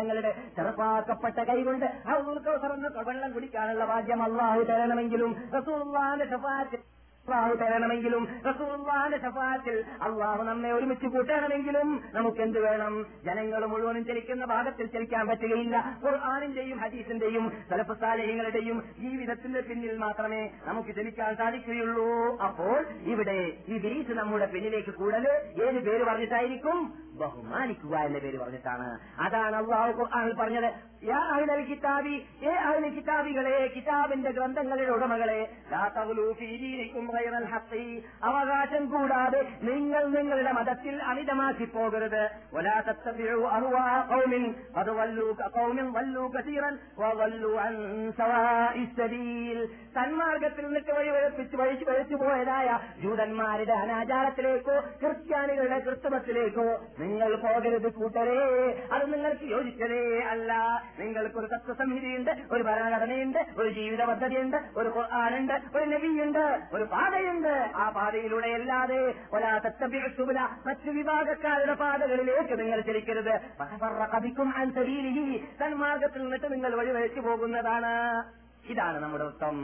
തങ്ങളുടെ 0.00 0.30
ചെറുപ്പാക്കപ്പെട്ട 0.56 1.29
കൈകൊണ്ട് 1.38 1.86
ആ 2.06 2.18
കൗസർ 2.18 2.72
എന്ന 2.72 2.88
വെള്ളം 3.02 3.32
കുടിക്കാനുള്ള 3.32 3.84
ഭാഗ്യം 3.84 4.22
അള്ളാഹു 4.22 4.62
തരണമെങ്കിലും 4.62 5.36
റസൂള്ളാന്റെ 5.54 6.24
ഷഫാഅത്ത് 6.24 7.00
അള്ളാഹു 7.26 7.54
തരണമെങ്കിലും 7.54 8.28
റസൂള്ളാന്റെ 8.46 9.18
ഷഫാത്തിൽ 9.18 9.84
അള്ളാഹു 10.02 10.42
നമ്മെ 10.42 10.72
ഒരുമിച്ച് 10.72 11.06
കൂട്ടണമെങ്കിലും 11.06 12.02
നമുക്ക് 12.14 12.40
എന്ത് 12.40 12.58
വേണം? 12.58 13.06
ജനങ്ങൾ 13.24 13.66
മുഴുവനും 13.66 14.04
ചലിക്കുന്ന 14.04 14.44
ഭാഗത്തിൽ 14.44 14.86
ചലിക്കാൻ 14.86 15.26
പറ്റുകയില്ല. 15.26 15.98
ഖുർആാനിന്റെയും 16.04 16.78
ഹദീസിന്റെയും 16.78 17.52
സലഫസാലയങ്ങളുടെയും 17.70 18.84
ജീവിതത്തിന്റെ 18.98 19.60
പിന്നിൽ 19.60 19.98
മാത്രമേ 19.98 20.50
നമുക്ക് 20.64 20.96
ചലിക്കാൻ 20.96 21.36
സാധിക്കുകയുള്ളൂ. 21.36 22.36
അപ്പോൾ 22.36 22.86
ഇവിടെ 23.00 23.56
ഈ 23.68 23.78
ബീച്ച് 23.78 24.12
നമ്മുടെ 24.12 24.46
പിന്നിലേക്ക് 24.46 24.90
കൂടൽ 24.90 25.28
ഏത് 25.62 25.84
പേര് 25.84 26.04
പറഞ്ഞിട്ടായിരിക്കും? 26.04 26.94
ബഹുമാനിക്കുക 27.12 27.96
എന്ന 27.96 28.18
പേര് 28.18 28.38
പറഞ്ഞിട്ടാണ്. 28.38 28.98
അതാണ് 29.20 29.56
അള്ളാഹു 29.56 29.92
ഖുർആാനിൽ 29.92 30.34
പറഞ്ഞത്. 30.34 30.89
യാ 31.04 31.16
അഹ്ലൽ 31.16 31.64
കിതാബി 31.64 32.14
ഏ 32.42 32.50
അഹ്ലൽ 32.50 32.88
കിതാബികളെ 32.88 33.72
കിതാബിന്റെ 33.76 34.30
ഗ്രന്ഥങ്ങളുടെ 34.30 34.90
ഉടമകളെ 34.90 35.40
അവകാശം 38.22 38.86
കൂടാതെ 38.90 39.40
നിങ്ങൾ 39.62 40.04
നിങ്ങളുടെ 40.04 40.52
മതത്തിൽ 40.52 41.02
അമിതമാക്കി 41.02 41.64
പോകരുത്. 41.64 42.22
സന്മാർഗത്തിൽ 49.94 50.64
നിന്നിട്ട് 50.64 50.92
വഴി 50.92 51.08
വഴിപ്പിച്ച് 51.08 51.56
വഴിച്ച് 51.56 51.84
വഴിച്ചു 51.90 52.14
പോയതായ 52.14 52.78
ജൂതന്മാരുടെ 53.02 53.72
അനാചാരത്തിലേക്കോ 53.72 54.80
ക്രിസ്ത്യാനികളുടെ 54.80 55.78
ക്രിസ്തുമത്തിലേക്കോ 55.78 56.66
നിങ്ങൾ 56.98 57.36
പോകരുത് 57.36 57.92
കൂട്ടരേ. 57.92 58.38
അത് 58.92 59.12
നിങ്ങൾക്ക് 59.12 59.44
യോജിച്ചതേ 59.44 60.20
അല്ല. 60.20 60.52
നിങ്ങൾക്കൊരു 60.98 61.46
തത്വസംഹിതയുണ്ട് 61.46 62.30
ഒരു 62.50 62.62
ഭരണഘടനയുണ്ട് 62.62 63.38
ഒരു 63.56 63.68
ജീവിത 63.68 64.04
പദ്ധതിയുണ്ട് 64.04 64.56
ഒരു 64.76 64.88
ഖുർആാനുണ്ട് 64.88 65.52
ഒരു 65.76 65.84
നബിയുണ്ട് 65.90 66.60
ഒരു 66.72 66.84
പാതയുണ്ട്. 66.84 67.70
ആ 67.76 67.88
പാതയിലൂടെ 67.90 68.48
അല്ലാതെ 68.48 69.14
ഒരാ 69.32 69.58
തത്തബിസുബുല 69.58 70.40
മറ്റു 70.66 70.90
വിഭാഗക്കാരുടെ 70.90 71.74
പാതകളിലേക്ക് 71.74 72.60
നിങ്ങൾ 72.60 72.80
ചലിക്കരുത്. 72.80 73.34
കഥിക്കും 74.14 74.52
തന്മാർഗത്തിൽ 75.62 76.22
നിന്നിട്ട് 76.22 76.52
നിങ്ങൾ 76.52 76.74
വഴിവഴിച്ചു 76.74 77.20
പോകുന്നതാണ്. 77.20 77.94
ഇതാണ് 78.70 78.98
നമ്മുടെ 79.02 79.24
തത്വം 79.24 79.56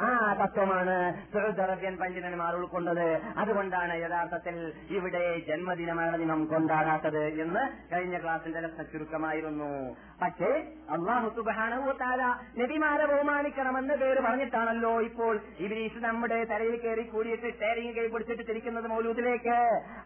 ആ 0.00 0.36
തത്വമാണ് 0.40 0.96
സൗദി 1.32 1.96
പണ്ഡിതന്മാർ 1.96 2.54
ഉൾക്കൊണ്ടത്. 2.54 3.20
അതുകൊണ്ടാണ് 3.38 4.02
യഥാർത്ഥത്തിൽ 4.02 4.72
ഇവിടെ 4.90 5.38
ജന്മദിനമാണ് 5.48 6.18
ദിനം 6.18 6.44
കൊണ്ടാടാത്തത് 6.44 7.24
എന്ന് 7.24 7.94
കഴിഞ്ഞ 7.94 8.18
ക്ലാസിന്റെ 8.18 8.60
ലക്ഷ 8.60 8.92
ചുരുക്കമായിരുന്നു. 8.92 9.96
പക്ഷേ 10.22 10.50
അള്ളാഹു 10.90 11.28
സുബാനവുത്താല 11.36 12.22
നബിമാരെ 12.58 13.06
ബഹുമാനിക്കണമെന്ന് 13.06 13.94
പേര് 13.94 14.20
പറഞ്ഞിട്ടാണല്ലോ 14.20 15.00
ഇപ്പോൾ 15.00 15.40
ഇവരീസ് 15.58 16.04
നമ്മുടെ 16.04 16.44
തലയിൽ 16.44 16.76
കയറി 16.76 17.02
കൂടിയിട്ട് 17.02 17.60
ടേരിങ് 17.60 17.96
കൈ 17.96 18.06
പിടിച്ചിട്ട് 18.06 18.42
തിരിക്കുന്നത് 18.48 18.86
മൗലൂദിലേക്ക്. 18.86 19.58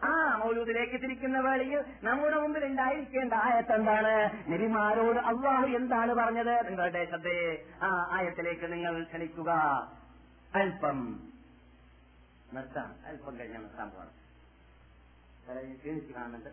ആ 0.02 0.38
മൗലൂദിലേക്ക് 0.44 1.02
തിരിക്കുന്ന 1.02 1.40
വേളയിൽ 1.40 1.84
നമ്മുടെ 2.04 2.36
മുമ്പിൽ 2.36 2.64
ഉണ്ടായിരിക്കേണ്ട 2.64 3.32
ആയത്ത് 3.32 3.72
എന്താണ്? 3.72 4.30
നബിമാരോട് 4.52 5.18
അള്ളാഹു 5.18 5.66
എന്താണ് 5.66 6.14
പറഞ്ഞത്? 6.14 6.70
നിങ്ങളുടെ 6.70 7.04
ശ്രദ്ധയെ 7.04 7.64
ആ 7.82 8.08
ആയത്തിലേക്ക് 8.12 8.72
നിങ്ങൾ 8.72 9.02
ക്ഷണിക്കുക. 9.02 9.52
അല്പം 10.56 11.30
നഷ്ടം 12.54 12.94
അല്പം 13.06 13.38
കഴിഞ്ഞാൽ 13.38 13.60
നഷ്ടം 13.60 13.90
പോകണം 13.90 14.14
ക്ഷീണിച്ച് 15.76 16.12
കാണുന്നുണ്ട്. 16.12 16.50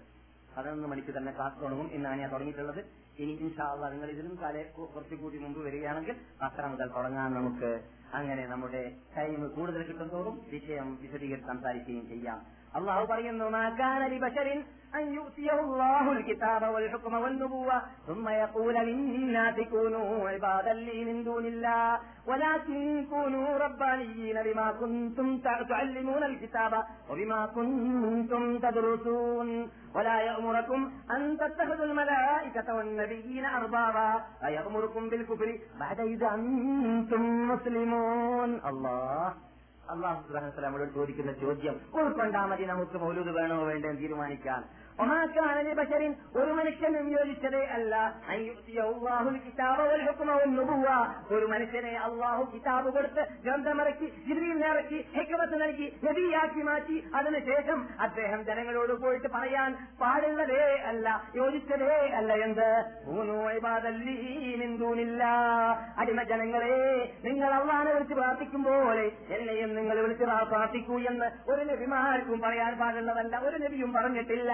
പതിനൊന്ന് 0.57 0.87
മണിക്ക് 0.87 1.17
തന്നെ 1.17 1.31
ക്ലാസ് 1.31 1.61
തുടങ്ങും. 1.61 1.91
ഇന്നാണ് 1.91 2.19
ഞാൻ 2.19 2.31
തുടങ്ങിയിട്ടുള്ളത്. 2.31 2.85
ഇനി 3.19 3.31
ഇൻഷാള്ള 3.31 3.89
നിങ്ങൾ 3.89 4.09
ഇതിലും 4.09 4.39
കാലെ 4.41 4.63
കുറച്ചു 4.63 5.15
കൂടി 5.15 5.37
മുമ്പ് 5.37 5.59
വരികയാണെങ്കിൽ 5.59 6.15
അത്ര 6.41 6.65
മുതൽ 6.65 6.87
തുടങ്ങാൻ 6.87 7.33
നമുക്ക്. 7.33 7.89
അങ്ങനെ 8.13 8.47
നമ്മുടെ 8.47 8.97
ടൈം 9.17 9.47
കൂടുതൽ 9.47 9.83
കിട്ടുന്നതോറും 9.83 10.45
വിഷയം 10.49 10.99
വിശദീകരിച്ച് 11.01 11.47
സംസാരിക്കുകയും 11.47 12.07
ചെയ്യാം. 12.07 12.45
അള്ളാഹു 12.73 13.05
പറയുന്നു 13.05 13.45
"മാ 14.92 14.98
കാന 14.98 14.98
ലിബശരിൻ 14.98 14.98
അൻ 14.98 15.04
യുഅ്തിയഹു 15.16 15.62
അല്ലാഹു 15.66 16.11
الكتاب 16.18 16.62
والحكم 16.74 17.14
والنبوة 17.14 17.76
ثم 18.09 18.26
يقول 18.42 18.74
للناس 18.88 19.56
كونوا 19.64 20.28
عبادا 20.28 20.72
لي 20.78 20.98
من 21.04 21.16
دون 21.24 21.44
الله 21.46 21.98
ولكن 22.26 22.78
كونوا 23.04 23.48
ربانيين 23.59 24.36
بما 24.42 24.66
كنتم 24.72 25.26
تعلمون 25.70 26.22
الكتاب 26.22 26.72
وبما 27.11 27.40
كنتم 27.48 28.42
تدرسون 28.59 29.48
ولا 29.96 30.16
يأمركم 30.20 30.80
أن 31.11 31.20
تتخذوا 31.38 31.84
الملائكة 31.84 32.68
والنبيين 32.76 33.44
أربابا 33.61 34.09
أيأمركم 34.44 35.02
بالكفر 35.11 35.48
بعد 35.80 35.98
إذا 36.12 36.28
أنتم 36.34 37.22
مسلمون 37.48 38.50
الله 38.66 39.26
അള്ളാഹു 39.92 40.20
സുബ്ഹാനഹു 40.24 40.86
ചോദിക്കുന്ന 40.96 41.32
ചോദ്യം 41.42 41.76
ഉൾക്കൊണ്ടാ 41.98 42.42
മതി 42.50 42.64
നമുക്ക് 42.72 42.96
മൗലൂദ് 43.02 43.32
വേണോ 43.38 43.56
വേണ്ടോ 43.68 43.86
എന്ന് 43.88 44.00
തീരുമാനിക്കാൻ 44.02 44.61
ഒമാക്കാനലി 45.01 45.71
ഒരു 46.39 46.51
മനുഷ്യനും 46.57 47.05
യോജിച്ചതേ 47.13 47.61
അല്ല. 47.75 47.93
അൻ 48.31 48.39
യുഅ്തിയഹു 48.47 49.31
കിതാബ 49.45 49.79
വൽ 49.89 50.03
ഹുക്മ 50.07 50.29
വൻ 50.39 50.51
നുബുവ 50.57 50.87
ഒരു 51.35 51.45
മനുഷ്യനെ 51.45 51.93
അള്ളാഹു 52.07 52.43
കിതാബ് 52.53 52.89
കൊടുത്ത് 52.95 53.23
ഗ്രന്ഥമിറക്കി 53.45 54.07
ജിബ്രീലിനെ 54.27 54.67
ഇറക്കി 54.73 54.99
ഹെക്കവത്ത് 55.15 55.55
നൽകി 55.63 55.87
നബിയാക്കി 56.05 56.61
മാറ്റി. 56.69 56.97
അതിനുശേഷം 57.19 57.79
അദ്ദേഹം 57.99 58.39
ജനങ്ങളോട് 58.49 58.93
പോയിട്ട് 59.03 59.29
പറയാൻ 59.37 59.71
പാടുള്ളതേ 60.01 60.61
അല്ല 60.91 61.07
യോജിച്ചതേ 61.39 61.93
അല്ല 62.19 62.33
എന്ത്? 62.47 62.67
ദൂനില്ലാ. 64.83 65.33
അടിമ 66.01 66.19
ജനങ്ങളെ 66.23 66.75
നിങ്ങൾ 67.25 67.49
അള്ളഹാനെ 67.59 67.91
വിളിച്ച് 67.93 68.13
പ്രാർത്ഥിക്കും 68.13 68.63
പോലെ 68.63 69.05
എന്നെയും 69.35 69.75
നിങ്ങൾ 69.75 69.97
വിളിച്ച് 70.05 70.25
പ്രാർത്ഥിക്കൂ 70.51 70.95
എന്ന് 71.11 71.29
ഒരു 71.51 71.61
നബിമാർക്കും 71.71 72.41
പറയാൻ 72.41 72.73
പാടുള്ളതല്ല 72.81 73.35
ഒരു 73.47 73.57
നബിയും 73.65 73.91
പറഞ്ഞിട്ടില്ല. 73.93 74.51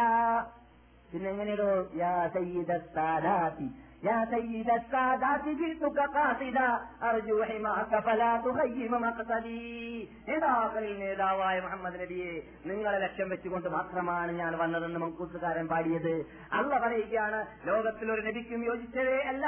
പിന്നെ 1.11 1.29
എങ്ങനെയോ 1.29 1.69
യാ 1.95 2.13
സയ്യിദ 2.33 2.71
സാദാതി 2.95 3.67
യാ 4.05 4.25
സയ്യിദ 4.25 4.77
സാദാതി 4.91 5.53
ജിത്തുക 5.53 6.05
ഖാസിദ 6.15 6.57
അർജു 7.03 7.43
ഹിമാക 7.43 7.99
ഫലാ 7.99 8.37
തുഖയ്യിമ 8.37 8.97
മഖ്സദി 8.97 10.09
നേതാക്കളിൽ 10.29 10.99
നേതാവായ 10.99 11.59
മുഹമ്മദ് 11.59 12.01
നബിയെ 12.01 12.41
നിങ്ങളെ 12.65 12.99
ലക്ഷ്യം 12.99 13.29
വെച്ചുകൊണ്ട് 13.29 13.69
മാത്രമാണ് 13.69 14.31
ഞാൻ 14.31 14.57
വന്നതെന്ന് 14.57 14.99
മങ്കൂസുകാരൻ 14.99 15.67
പാടിയത്. 15.67 16.25
അല്ല 16.53 16.79
പറയുകയാണ് 16.79 17.45
ലോകത്തിൽ 17.67 18.11
ഒരു 18.11 18.21
നബിക്കും 18.21 18.65
യോജിച്ചതേ 18.65 19.23
അല്ല. 19.27 19.45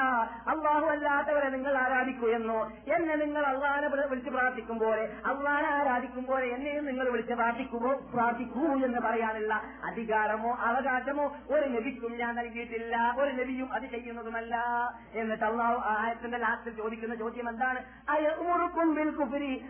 അള്ളാഹു 0.47 0.85
അല്ലാത്തവരെ 0.85 1.49
നിങ്ങൾ 1.49 1.77
ആരാധിക്കൂ 1.77 2.27
എന്നോ. 2.27 2.71
എന്നെ 2.95 3.15
നിങ്ങൾ 3.15 3.45
അള്ളാനെ 3.45 3.87
വിളി- 3.87 4.07
വിളിച്ച് 4.07 4.29
പ്രാർത്ഥിക്കും 4.29 4.79
പോലെ 4.79 5.03
അള്ളാനെ 5.25 5.67
ആരാധിക്കും 5.67 6.25
പോലെ 6.25 6.45
എന്നെയും 6.45 6.85
നിങ്ങൾ 6.85 7.09
വിളിച്ച് 7.09 7.33
പ്രാർത്ഥിക്കുമോ? 7.33 7.93
പ്രാർത്ഥിക്കൂ 8.13 8.65
എന്ന് 8.65 8.99
പറയാനുള്ള 8.99 9.61
അധികാരമോ 9.85 10.55
അവകാശമോ 10.55 11.35
ഒരു 11.49 11.69
നബിക്കും 11.69 12.17
ഞാൻ 12.17 12.35
നൽകിയിട്ടില്ല. 12.35 13.15
ഒരു 13.17 13.31
നബിയും 13.31 13.73
അത് 13.73 13.83
ചെയ്യുന്നതുമല്ല. 13.83 14.40
എന്നിട്ട് 15.13 15.43
അള്ളാഹു 15.43 15.81
ആയത്തിന്റെ 15.85 16.37
ലാസ്റ്റിൽ 16.37 16.75
ചോദിക്കുന്ന 16.75 17.15
ചോദ്യം 17.15 17.49
എന്താണ്? 17.49 17.83
ബിൽ 18.95 19.09
കുഫരി 19.09 19.65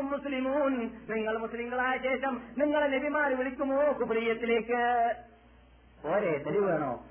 മുസ്ലിമൂൻ. 0.00 0.90
നിങ്ങൾ 1.10 1.38
മുസ്ലിങ്ങളായ 1.38 1.98
ശേഷം 1.98 2.42
നിങ്ങളെ 2.58 2.86
നബിമാർ 2.86 3.32
വിളിക്കുമോ 3.32 4.00
കുഫരിയത്തിലേക്ക്? 4.00 5.14
ഓരേ 6.06 6.42
തെളിവ് 6.46 6.72
വേണോ? 6.72 7.04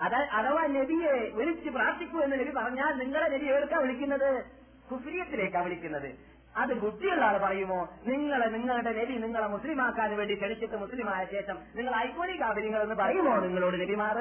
അത 0.00 0.14
അഥവാ 0.14 0.66
നബിയെ 0.66 1.30
വിളിച്ച് 1.34 1.70
പ്രാർത്ഥിക്കൂ 1.70 2.20
എന്ന് 2.20 2.36
നബി 2.36 2.50
പറഞ്ഞാൽ 2.50 2.92
നിങ്ങളെ 2.98 3.28
നബി 3.28 3.44
എവിടേക്കാ 3.44 3.78
വിളിക്കുന്നത്? 3.78 4.44
കുഫ്രിയത്തിലേക്കാ 4.92 5.60
വിളിക്കുന്നത്. 5.60 6.31
അത് 6.54 6.72
ബുദ്ധിയുള്ള 6.74 7.24
ആൾ 7.24 7.36
പറയുമോ? 7.38 7.78
നിങ്ങളെ 8.06 8.46
നിങ്ങളുടെ 8.46 8.90
നബി 8.92 9.14
നിങ്ങളെ 9.18 9.46
മുസ്ലിമാക്കാൻ 9.46 10.10
വേണ്ടി 10.16 10.34
ക്ഷണിച്ചിട്ട് 10.34 10.76
മുസ്ലിമായ 10.76 11.22
ശേഷം 11.26 11.56
നിങ്ങൾ 11.74 11.94
ഐക്കോണി 11.98 12.34
കാവര്യങ്ങൾ 12.40 12.80
എന്ന് 12.82 12.94
പറയുമോ 12.94 13.34
നിങ്ങളോട് 13.44 13.76
നബിമാർ 13.82 14.18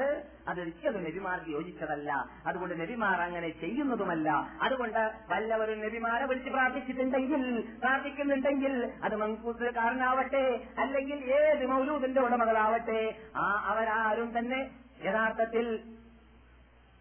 അത് 0.48 0.60
ഒരിക്കലും 0.62 1.02
നബിമാർക്ക് 1.04 1.50
യോജിച്ചതല്ല. 1.52 2.10
അതുകൊണ്ട് 2.46 2.76
നബിമാർ 2.82 3.18
അങ്ങനെ 3.22 3.50
ചെയ്യുന്നതുമല്ല. 3.62 4.30
അതുകൊണ്ട് 4.62 5.02
വല്ലവരും 5.30 5.82
നബിമാരെ 5.82 6.26
വിളിച്ച് 6.26 6.50
പ്രാർത്ഥിച്ചിട്ടുണ്ടെങ്കിൽ 6.50 7.44
പ്രാർത്ഥിക്കുന്നുണ്ടെങ്കിൽ 7.80 8.76
അത് 9.04 9.16
മങ്കൂസുകാരനാവട്ടെ 9.16 10.46
അല്ലെങ്കിൽ 10.78 11.20
ഏത് 11.40 11.66
മൗലൂദിന്റെ 11.68 12.22
ഉടമകളാവട്ടെ 12.22 13.00
ആ 13.38 13.48
അവരാരും 13.68 14.38
തന്നെ 14.38 14.62
യഥാർത്ഥത്തിൽ 15.06 15.68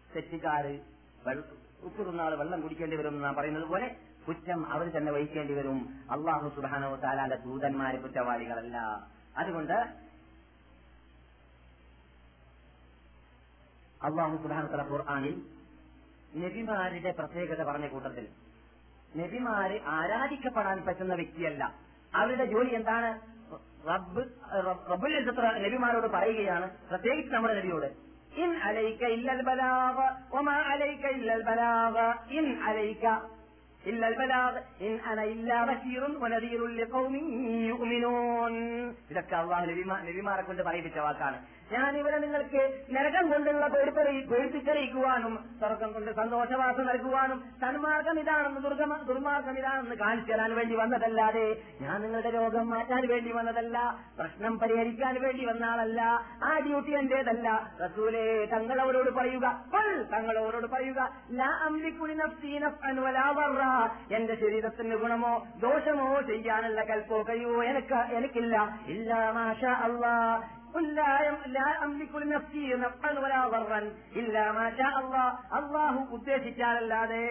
തെറ്റുകാര് 0.09 0.75
വെള്ള- 1.25 1.49
ഉപ്പ് 1.83 2.01
തിന്നാൾ 2.07 2.33
വെള്ളം 2.35 2.61
കുടിക്കേണ്ടി 2.61 2.95
വരും 2.95 3.15
എന്നാണ് 3.15 3.37
പറയുന്നത് 3.37 3.67
പോലെ 3.67 3.87
കുറ്റം 4.27 4.71
അവർ 4.71 4.87
തന്നെ 4.89 5.11
വഹിക്കേണ്ടി 5.11 5.53
വരും. 5.53 5.79
അള്ളാഹു 6.11 6.49
സുബാനോ 6.55 6.95
താലാന്റെ 6.95 7.35
ദൂതന്മാര് 7.35 7.95
കുറ്റവാളികളല്ല. 7.95 8.77
അതുകൊണ്ട് 9.37 9.73
അള്ളാഹു 14.03 14.35
സുബാന 14.37 14.63
ഖുർആാനിൽ 14.91 15.35
നബിമാരുടെ 16.35 17.11
പ്രത്യേകത 17.11 17.63
പറഞ്ഞ 17.63 17.87
കൂട്ടത്തിൽ 17.87 18.27
നബിമാര് 19.15 19.81
ആരാധിക്കപ്പെടാൻ 19.87 20.85
പറ്റുന്ന 20.85 21.15
വ്യക്തിയല്ല. 21.15 21.73
അവരുടെ 22.15 22.45
ജോലി 22.45 22.73
എന്താണ്? 22.75 23.11
റബ്ബ് 23.87 24.23
റബ്ബുൽ 24.91 25.13
നബിമാരോട് 25.61 26.07
പറയുകയാണ്. 26.07 26.69
പ്രത്യേകിച്ച് 26.89 27.33
നമ്മുടെ 27.33 27.53
നബിയോട് 27.59 27.85
ഇൻ 28.39 28.51
അലൈക്ക 28.63 29.03
ഇല്ലൽ 29.03 29.41
ബലാവ 29.41 29.97
വമാ 30.35 30.53
അലൈക്ക 30.53 31.05
ഇല്ലൽ 31.05 31.43
ബലാവ 31.43 31.97
ഇൻ 32.31 32.63
അലൈക 32.63 33.05
إلا 33.84 34.08
البلاغ 34.08 34.52
إن 34.80 35.00
أنا 35.06 35.24
إلا 35.24 35.64
بشير 35.64 36.02
ونذير 36.22 36.60
لقوم 36.72 37.14
يؤمنون 37.70 38.54
ഇതൊക്കെ 39.10 39.34
അള്ളാഹു 39.36 39.64
നബിമാ- 39.66 40.02
നബിമാരെ 40.02 40.42
കൊണ്ട് 40.42 40.62
പറയിപ്പിച്ച 40.62 40.98
വാക്കാണ് 40.98 41.38
ഞാൻ 41.71 41.91
ഇവരെ 41.97 42.17
നിങ്ങൾക്ക് 42.19 42.61
നരകം 42.93 43.25
കൊണ്ടുള്ള 43.31 43.65
പേടിപ്പറി 43.73 44.15
പേടിപ്പിച്ചറിയിക്കുവാനും 44.31 45.33
സ്വർഗം 45.59 45.89
കൊണ്ട് 45.93 46.11
സന്തോഷവാസം 46.17 46.85
നൽകുവാനും 46.87 47.37
സന്മാർഗം 47.61 48.17
ഇതാണെന്ന് 48.21 48.61
ദുർഗമ 48.65 48.97
ദുർമാർഗം 49.07 49.55
ഇതാണെന്ന് 49.57 49.97
കാണിച്ചു 50.01 50.31
തരാൻ 50.31 50.53
വേണ്ടി 50.57 50.75
വന്നതല്ലാതെ 50.75 51.45
ഞാൻ 51.81 51.97
നിങ്ങളുടെ 52.03 52.31
രോഗം 52.37 52.65
മാറ്റാൻ 52.71 53.03
വേണ്ടി 53.11 53.31
വന്നതല്ല 53.31 53.77
പ്രശ്നം 54.17 54.55
പരിഹരിക്കാൻ 54.61 55.15
വേണ്ടി 55.21 55.45
വന്ന 55.45 55.65
ആളല്ല 55.65 56.01
ആ 56.43 56.53
ഡ്യൂട്ടി 56.59 56.93
എന്റേതല്ല 56.99 57.47
റസൂലേ 57.81 58.23
തങ്ങളവരോട് 58.53 59.11
പറയുക 59.11 59.45
തങ്ങളവരോട് 60.11 60.67
പറയുക 60.67 61.01
ലാ 61.35 61.49
അംലിക്കുലി 61.65 62.15
നഫ്സി 62.15 62.53
നഫ്അൻ 62.59 62.97
വലാ. 63.01 63.27
എന്റെ 64.11 64.35
ശരീരത്തിന് 64.35 64.95
ഗുണമോ 64.97 65.33
ദോഷമോ 65.61 66.09
ചെയ്യാനുള്ള 66.29 66.81
കൽപ്പോ 66.83 67.19
കഴിവോ 67.27 67.57
എനിക്ക് 67.63 67.99
എനിക്കില്ല 68.13 68.55
ഇല്ല 68.87 69.09
മാഷ 69.31 69.63
അല്ലാ 69.83 70.13
അള്ളാഹു 75.57 75.99
ഉദ്ദേശിച്ചാലല്ലാതെ 76.15 77.25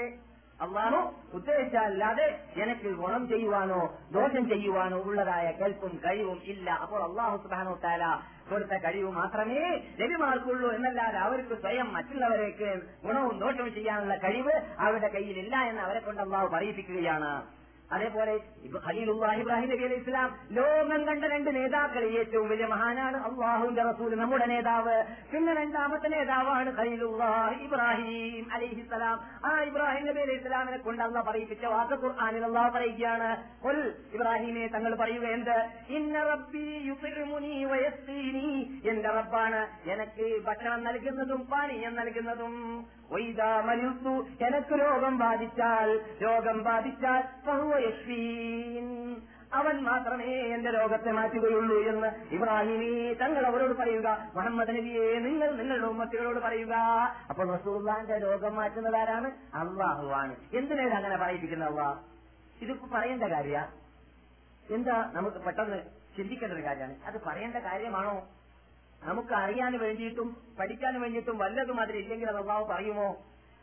അള്ളാഹു 0.61 0.99
ഉദ്ദേശിച്ചാലല്ലാതെ 1.32 2.26
എനിക്ക് 2.55 2.88
ഗുണം 2.95 3.28
ചെയ്യുവാനോ 3.28 3.78
ദോഷം 4.12 4.49
ചെയ്യുവാനോ 4.49 4.97
ഉള്ളതായ 5.03 5.53
കൽപ്പും 5.53 6.01
കഴിവും 6.05 6.41
ഇല്ല. 6.45 6.70
അപ്പോൾ 6.70 7.03
അള്ളാഹു 7.03 7.36
സുബാനോ 7.36 7.78
താല 7.84 8.05
കൊടുത്ത 8.51 8.74
കഴിവ് 8.84 9.11
മാത്രമേ 9.11 9.62
ലഭ്യമാർക്കുള്ളൂ 10.01 10.72
എന്നല്ലാതെ 10.72 11.18
അവർക്ക് 11.18 11.55
സ്വയം 11.61 11.93
മറ്റുള്ളവരേക്ക് 11.93 12.82
ഗുണവും 13.07 13.38
ദോഷവും 13.38 13.74
ചെയ്യാനുള്ള 13.74 14.16
കഴിവ് 14.16 14.55
അവരുടെ 14.78 15.09
കയ്യിലില്ല 15.09 15.57
എന്ന് 15.57 15.82
അവരെ 15.82 16.01
കൊണ്ട് 16.01 16.22
അള്ളാഹു 16.22 16.49
പറയിപ്പിക്കുകയാണ്. 16.49 17.60
അതേപോലെ 17.91 18.34
ഖലീലുല്ലാഹി 18.80 19.41
ഇബ്രാഹിം 19.41 19.70
നബി 19.70 19.84
അലൈഹി 19.84 20.01
ഇസ്ലാം 20.01 20.28
ലോകം 20.53 21.03
കണ്ട 21.07 21.24
രണ്ട് 21.32 21.51
നേതാക്കളിൽ 21.51 22.12
ഏറ്റവും 22.18 22.49
വലിയ 22.49 22.66
മഹാനാണ് 22.66 23.18
അള്ളാഹുവിന്റെ 23.20 23.82
റസൂൽ 23.82 24.14
നമ്മുടെ 24.14 24.47
നേതാവ് 24.47 24.97
പിന്നെ 25.32 25.55
രണ്ടാമത്തെ 25.55 26.09
നേതാവാണ് 26.09 26.70
ഖലീലുല്ലാഹി 26.76 27.57
ഇബ്രാഹിം 27.64 28.47
അലൈഹിസ്സലാം 28.53 29.16
ആ 29.45 29.53
ഇബ്രാഹിം 29.62 30.07
നബി 30.07 30.20
അലൈഹി 30.20 30.41
ഇസ്ലാമിനെ 30.41 30.78
കൊണ്ട് 30.78 31.03
അള്ള 31.03 31.20
പറയിപ്പിച്ച 31.20 31.64
വാക്ക് 31.66 31.99
ഖുർആനിൽ 32.03 32.45
അള്ളാഹ് 32.45 32.72
പറയുകയാണ്. 32.72 33.30
"ഖുൽ 33.64 33.80
ഇബ്രാഹിമെ 34.14 34.66
തങ്ങൾ 34.68 34.95
പറയുക 34.95 35.26
എന്ത് 35.30 35.57
ഇന്ന 35.91 36.16
വയസ്തീനി. 37.70 38.49
എന്റെ 38.84 39.11
റബ്ബാണ് 39.11 39.61
എനിക്ക് 39.93 40.26
ഭക്ഷണം 40.47 40.84
നൽകുന്നതും 40.84 41.41
പാനീയം 41.47 41.95
നൽകുന്നതും 41.95 42.55
വൈദാ 43.13 43.63
എനിക്ക് 44.41 44.81
രോഗം 44.81 45.19
ബാധിച്ചാൽ 45.19 46.01
രോഗം 46.23 46.63
ബാധിച്ചാൽ 46.63 47.23
ഫഹുവ 47.47 47.79
യശ്ഫീൻ. 47.79 49.17
അവൻ 49.55 49.83
മാത്രമേ 49.83 50.25
എന്റെ 50.25 50.71
രോഗത്തെ 50.71 51.11
മാറ്റുകയുള്ളൂ 51.11 51.77
എന്ന് 51.83 52.35
ഇബ്രാഹിമി 52.35 53.15
തങ്ങൾ 53.15 53.47
അവരോട് 53.47 53.73
പറയുക. 53.79 54.31
മുഹമ്മദ് 54.35 54.69
നബിയെ 54.69 55.19
നിങ്ങൾ 55.19 55.57
നിങ്ങളുടെ 55.57 55.87
ഉമ്മത്തികളോട് 55.87 56.39
പറയുക. 56.39 56.75
അപ്പോൾ 57.31 57.57
റസൂള്ളാന്റെ 57.57 58.19
രോഗം 58.19 58.55
മാറ്റുന്നത് 58.55 58.97
ആരാണ്? 58.97 59.31
അള്ളാഹുവാണ് 59.55 60.37
എന്തിനാണ് 60.53 60.95
അങ്ങനെ 60.95 61.17
പറയിപ്പിക്കുന്ന 61.17 61.65
അള്ളാഹ് 61.65 61.99
ഇതിപ്പോ 62.63 62.89
പറയേണ്ട 62.95 63.23
കാര്യ. 63.23 63.67
എന്താ 64.71 65.11
നമുക്ക് 65.13 65.37
പെട്ടെന്ന് 65.37 65.83
ചിന്തിക്കേണ്ട 66.17 66.55
ഒരു 66.55 66.63
കാര്യമാണ്. 66.63 66.97
അത് 67.07 67.25
പറയേണ്ട 67.27 67.57
കാര്യമാണോ? 67.57 68.27
നമുക്ക് 69.03 69.35
അറിയാൻ 69.35 69.73
വേണ്ടിയിട്ടും 69.79 70.29
പഠിക്കാൻ 70.59 71.01
വേണ്ടിയിട്ടും 71.03 71.37
വല്ലതും 71.39 71.81
അതിലില്ലെങ്കിൽ 71.81 72.29
അത് 72.29 72.37
അള്ളാഹു 72.37 72.65
പറയുമോ? 72.65 73.09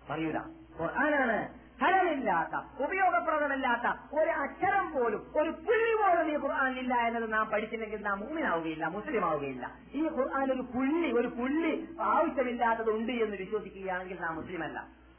പറയൂല. 0.10 0.40
ഖുർആനാണ് 0.78 1.38
ഫലമില്ലാത്ത 1.80 2.56
ഉപയോഗപ്രദമല്ലാത്ത 2.84 3.88
ഒരു 4.14 4.32
അക്ഷരം 4.44 4.86
പോലും 4.94 5.22
ഒരു 5.36 5.52
പുള്ളി 5.66 5.94
പോലും 5.94 6.28
ഈ 6.30 6.38
ഖുർആാനില്ല 6.44 6.94
എന്നത് 7.08 7.32
നാം 7.32 7.46
പഠിച്ചില്ലെങ്കിൽ 7.52 8.00
നാം 8.02 8.18
മൂമിനാവുകയില്ല 8.20 8.86
മുസ്ലിം 8.96 9.26
ആവുകയില്ല 9.26 9.66
ഈ 9.94 10.04
ഖുർആൻ 10.18 10.48
ഒരു 10.52 10.64
പുള്ളി 10.74 11.10
ഒരു 11.12 11.28
പുള്ളി 11.38 11.74
ആവശ്യമില്ലാത്തത് 12.12 12.90
ഉണ്ട് 12.90 13.12
എന്ന് 13.24 13.38
വിശ്വസിക്കുകയാണെങ്കിൽ 13.38 14.20
നാം 14.20 14.36
മുസ്ലിമല്ല. 14.36 14.78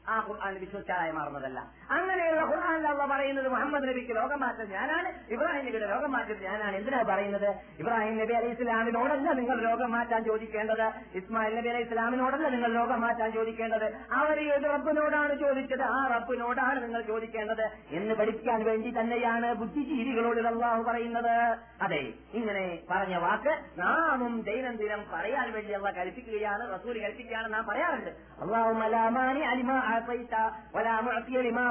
ആ 0.09 0.25
ഖുർആൻ 0.29 0.53
വിശ്വസിച്ചാലായി 0.59 1.11
മാറുന്നതല്ല. 1.11 1.59
അങ്ങനെയുള്ള 1.91 2.41
ഖുർആൻ 2.41 2.87
അള്ള 2.87 3.05
പറയുന്നത് 3.05 3.47
മുഹമ്മദ് 3.47 3.83
നബിക്ക് 3.83 4.15
ലോകം 4.15 4.39
മാറ്റം 4.39 4.69
ഞാനാണ് 4.69 5.09
ഇബ്രാഹിം 5.29 5.65
നബിയുടെ 5.65 5.87
ലോകം 5.87 6.11
മാറ്റം 6.11 6.41
ഞാനാണ്. 6.41 6.75
എന്തിനാ 6.75 7.03
പറയുന്നത്? 7.09 7.55
ഇബ്രാഹിം 7.79 8.17
നബി 8.17 8.33
അലൈഹി 8.33 8.53
ഇസ്ലാമിനോടല്ല 8.53 9.31
നിങ്ങൾ 9.31 9.69
രോഗം 9.69 9.91
മാറ്റാൻ 9.91 10.23
ചോദിക്കേണ്ടത്. 10.23 10.91
ഇസ്മായിൽ 11.13 11.55
നബി 11.55 11.67
അലൈഹി 11.67 11.83
ഇസ്ലാമിനോടല്ല 11.83 12.49
നിങ്ങൾ 12.49 12.73
രോഗം 12.73 13.01
മാറ്റാൻ 13.01 13.31
ചോദിക്കേണ്ടത്. 13.31 13.87
അവർ 14.11 14.39
ഏത് 14.39 14.63
റബ്ബിനോടാണ് 14.63 15.39
ചോദിച്ചത്? 15.39 15.81
ആ 15.81 16.07
റബ്ബിനോടാണ് 16.15 16.83
നിങ്ങൾ 16.83 17.01
ചോദിക്കേണ്ടത്. 17.01 17.71
എന്ന് 17.89 18.15
പഠിക്കാൻ 18.15 18.63
വേണ്ടി 18.63 18.99
തന്നെയാണ് 18.99 19.53
ബുദ്ധിജീവികളോട് 19.53 20.47
അള്ളാഹു 20.47 20.83
പറയുന്നത്. 20.83 21.57
അതെ 21.81 22.13
ഇങ്ങനെ 22.33 22.79
പറഞ്ഞ 22.91 23.15
വാക്ക് 23.15 23.81
നാമും 23.81 24.41
ദൈനംദിനം 24.41 25.03
പറയാൻ 25.13 25.53
വേണ്ടി 25.53 25.73
അള്ള 25.73 25.91
കൽപ്പിക്കുകയാണ് 25.91 26.79
റസൂൽ 26.79 26.99
കൽപ്പിക്കുകയാണ് 26.99 27.53
നാം 27.53 27.65
പറയാറുണ്ട്. 27.65 28.09
അള്ളാഹു 28.41 28.73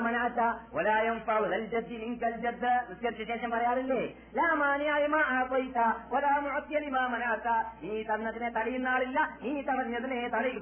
മനഅത 0.07 0.41
വലാ 0.77 0.97
യൻഫഉ 1.07 1.45
ദൽ 1.53 1.65
ജദ്ദി 1.73 1.97
മിൻകൽ 2.03 2.35
ജദ്ദ 2.45 2.65
നിസ്കരിച്ച 2.89 3.23
ശേഷം 3.31 3.51
പറയാറില്ലേ? 3.55 4.01
ലാ 4.39 4.49
മാനിയ 4.61 4.93
ലിമാ 5.03 5.21
ആസൈത 5.37 5.79
വലാ 6.13 6.33
മുഅ്തിയ 6.45 6.79
ലിമാ 6.85 7.03
മനഅത 7.15 7.49
നീ 7.83 7.95
തന്നതിനെ 8.11 8.49
തടയുന്ന 8.57 8.89
ആളില്ല. 8.95 9.19
നീ 9.45 9.53
തടഞ്ഞതിനെ 9.69 10.21
തടയ. 10.35 10.55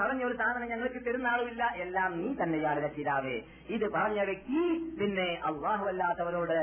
തടഞ്ഞ 0.00 0.22
ഒരു 0.28 0.36
സാധനം 0.40 0.68
ഞങ്ങൾക്ക് 0.72 1.00
തരുന്ന 1.06 1.26
ആളുമില്ല. 1.34 1.62
എല്ലാം 1.84 2.10
നീ 2.20 2.28
തന്നെയാണ് 2.40 2.80
രക്ഷിതാവേ 2.86 3.36
ഇത് 3.76 3.86
പറഞ്ഞ 3.96 4.18
വ്യക്തി 4.30 4.62
പിന്നെ 5.00 5.28
അള്ളാഹു 5.48 5.84
അല്ലാത്തവരോട് 5.92 6.56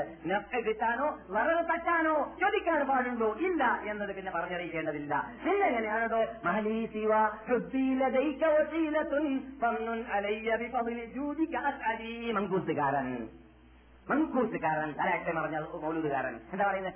കിട്ടാനോ 0.66 1.06
വറവ് 1.34 1.62
തട്ടാനോ 1.70 2.14
ചോദിക്കാൻ 2.40 2.80
പാടുണ്ടോ? 2.90 3.28
ഇല്ല 3.46 3.62
എന്നത് 3.90 4.12
പിന്നെ 4.16 4.30
പറഞ്ഞറിയിക്കേണ്ടതില്ല. 4.36 5.12
പിന്നെ 5.44 5.64
എങ്ങനെയാണതോ 5.70 6.20
മഹലീ 6.46 6.76
ശിവ 6.94 7.12
ഹുദ്ദീ 7.48 7.84
ലദൈക 8.00 8.42
വസീലത്തുൻ 8.54 9.26
മങ്കൂസുകാരൻ 12.32 13.28
മങ്കൂസുകാരൻ 14.08 14.92
തലയട്ടെ 14.92 15.40
പറഞ്ഞ 15.40 15.58
മൗലൂദുകാരൻ 15.58 16.40
എന്താ 16.52 16.66
പറയുന്നത് 16.66 16.92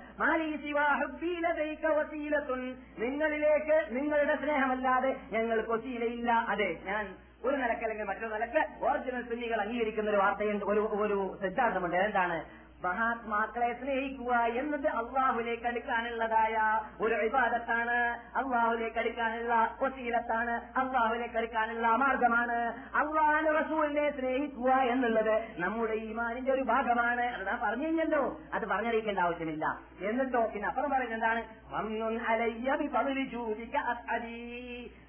നിങ്ങളിലേക്ക് 2.99 3.87
നിങ്ങളുടെ 3.91 4.37
സ്നേഹമല്ലാതെ 4.37 5.17
ഞങ്ങൾക്ക് 5.33 5.71
വസീലയില്ല. 5.71 6.33
അതെ 6.33 6.79
ഞാൻ 6.85 7.15
ഒരു 7.43 7.57
നിലയ്ക്ക് 7.57 7.85
അല്ലെങ്കിൽ 7.85 8.05
മറ്റൊരു 8.05 8.27
നിലയ്ക്ക് 8.27 8.85
ഓറിജിനൽ 8.85 9.29
സുന്നികൾ 9.29 9.61
അംഗീകരിക്കുന്ന 9.61 10.11
ഒരു 10.11 10.17
വാർത്തയുണ്ട്. 10.17 10.65
ഒരു 10.65 10.81
ഒരു 10.81 11.39
സിദ്ധാന്തമുണ്ട്. 11.43 11.97
എന്താണ്? 11.97 12.60
മഹാത്മാക്കളെ 12.85 13.73
സ്നേഹിക്കുക 13.73 14.35
എന്നത് 14.35 14.87
അള്ളാഹുലേക്ക് 14.87 15.67
അടുക്കാനുള്ളതായ 15.67 16.81
ഒരു 17.01 17.15
വിവാദത്താണ് 17.15 18.21
അള്ളാഹുലേക്ക് 18.37 18.99
അടുക്കാനുള്ള 18.99 19.77
വസീലത്താണ്. 19.83 20.51
അള്ളാഹുലേക്ക് 20.51 21.37
അടുക്കാനുള്ള 21.37 21.89
മാർഗമാണ് 21.89 22.59
അള്ളാഹുന്റെ 22.95 23.53
റസൂലിനെ 23.53 24.11
സ്നേഹിക്കുക 24.11 24.71
എന്നുള്ളത് 24.71 25.49
നമ്മുടെ 25.57 25.93
ഈമാനിന്റെ 25.93 26.53
ഒരു 26.53 26.63
ഭാഗമാണ്. 26.63 27.23
അതാ 27.23 27.59
പറഞ്ഞു 27.63 27.87
കഴിഞ്ഞല്ലോ. 27.87 28.41
അത് 28.55 28.67
പറഞ്ഞറിയിക്കേണ്ട 28.67 29.19
ആവശ്യമില്ല. 29.19 29.79
എന്നിട്ടോ 30.01 30.47
പിന്നെ 30.47 30.69
അപ്പുറം 30.69 30.91
പറയുന്നതാണ്. 30.91 31.43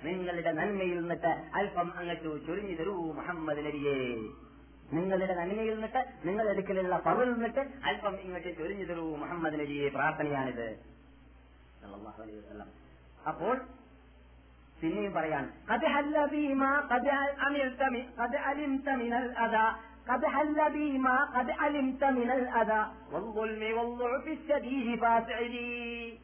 നിങ്ങളുടെ 0.03 0.51
നന്മയിൽ 0.51 0.99
നിന്നിട്ട് 0.99 1.51
അല്പം 1.55 1.97
അങ്ങോട്ട് 1.97 2.47
ചൊരിഞ്ഞു 2.47 2.75
തരൂ 2.75 3.11
മുഹമ്മദ് 3.11 3.57
നബിയേ. 3.57 4.17
നിങ്ങളുടെ 4.92 5.34
നന്മയിൽ 5.34 5.74
നിന്നിട്ട് 5.74 6.00
നിങ്ങളുടെ 6.26 6.52
അടുക്കലുള്ള 6.52 6.96
പവറിൽ 7.06 7.32
നിന്നിട്ട് 7.32 7.62
അല്പം 7.88 8.14
ഇങ്ങോട്ട് 8.20 8.50
ചൊരിഞ്ഞു 8.58 8.84
തരൂ 8.84 9.04
മുഹമ്മദ് 9.16 9.56
നബിയെ 9.60 9.88
പ്രാർത്ഥനയാണിത് 9.88 10.66
സല്ലല്ലാഹു 11.80 12.20
അലൈഹി 12.22 12.38
വസല്ലം. 12.40 12.68
അപ്പോൾ 13.28 13.56
പിന്നെയും 14.76 15.12
പറയാണ് 15.12 15.48
قد 15.68 15.82
حل 15.86 16.14
بي 16.32 16.44
ما 16.54 16.72
قد 16.92 17.06
عملت 17.42 17.80
من- 17.94 18.08
قد 18.20 18.32
علمت 18.46 18.88
من 19.02 19.12
الأذى 19.14 19.66
قد 20.08 20.22
حل 20.26 20.58
بي 20.70 20.88
ما 20.98 21.16
قد 21.36 21.48
علمت 21.60 22.02
من 22.18 22.28
الأذى 22.30 22.82
والظلم 23.12 23.62
والضعف 23.76 24.26
الشديد 24.28 24.88
فاسعدي 24.96 25.70
എൻ- 25.76 26.18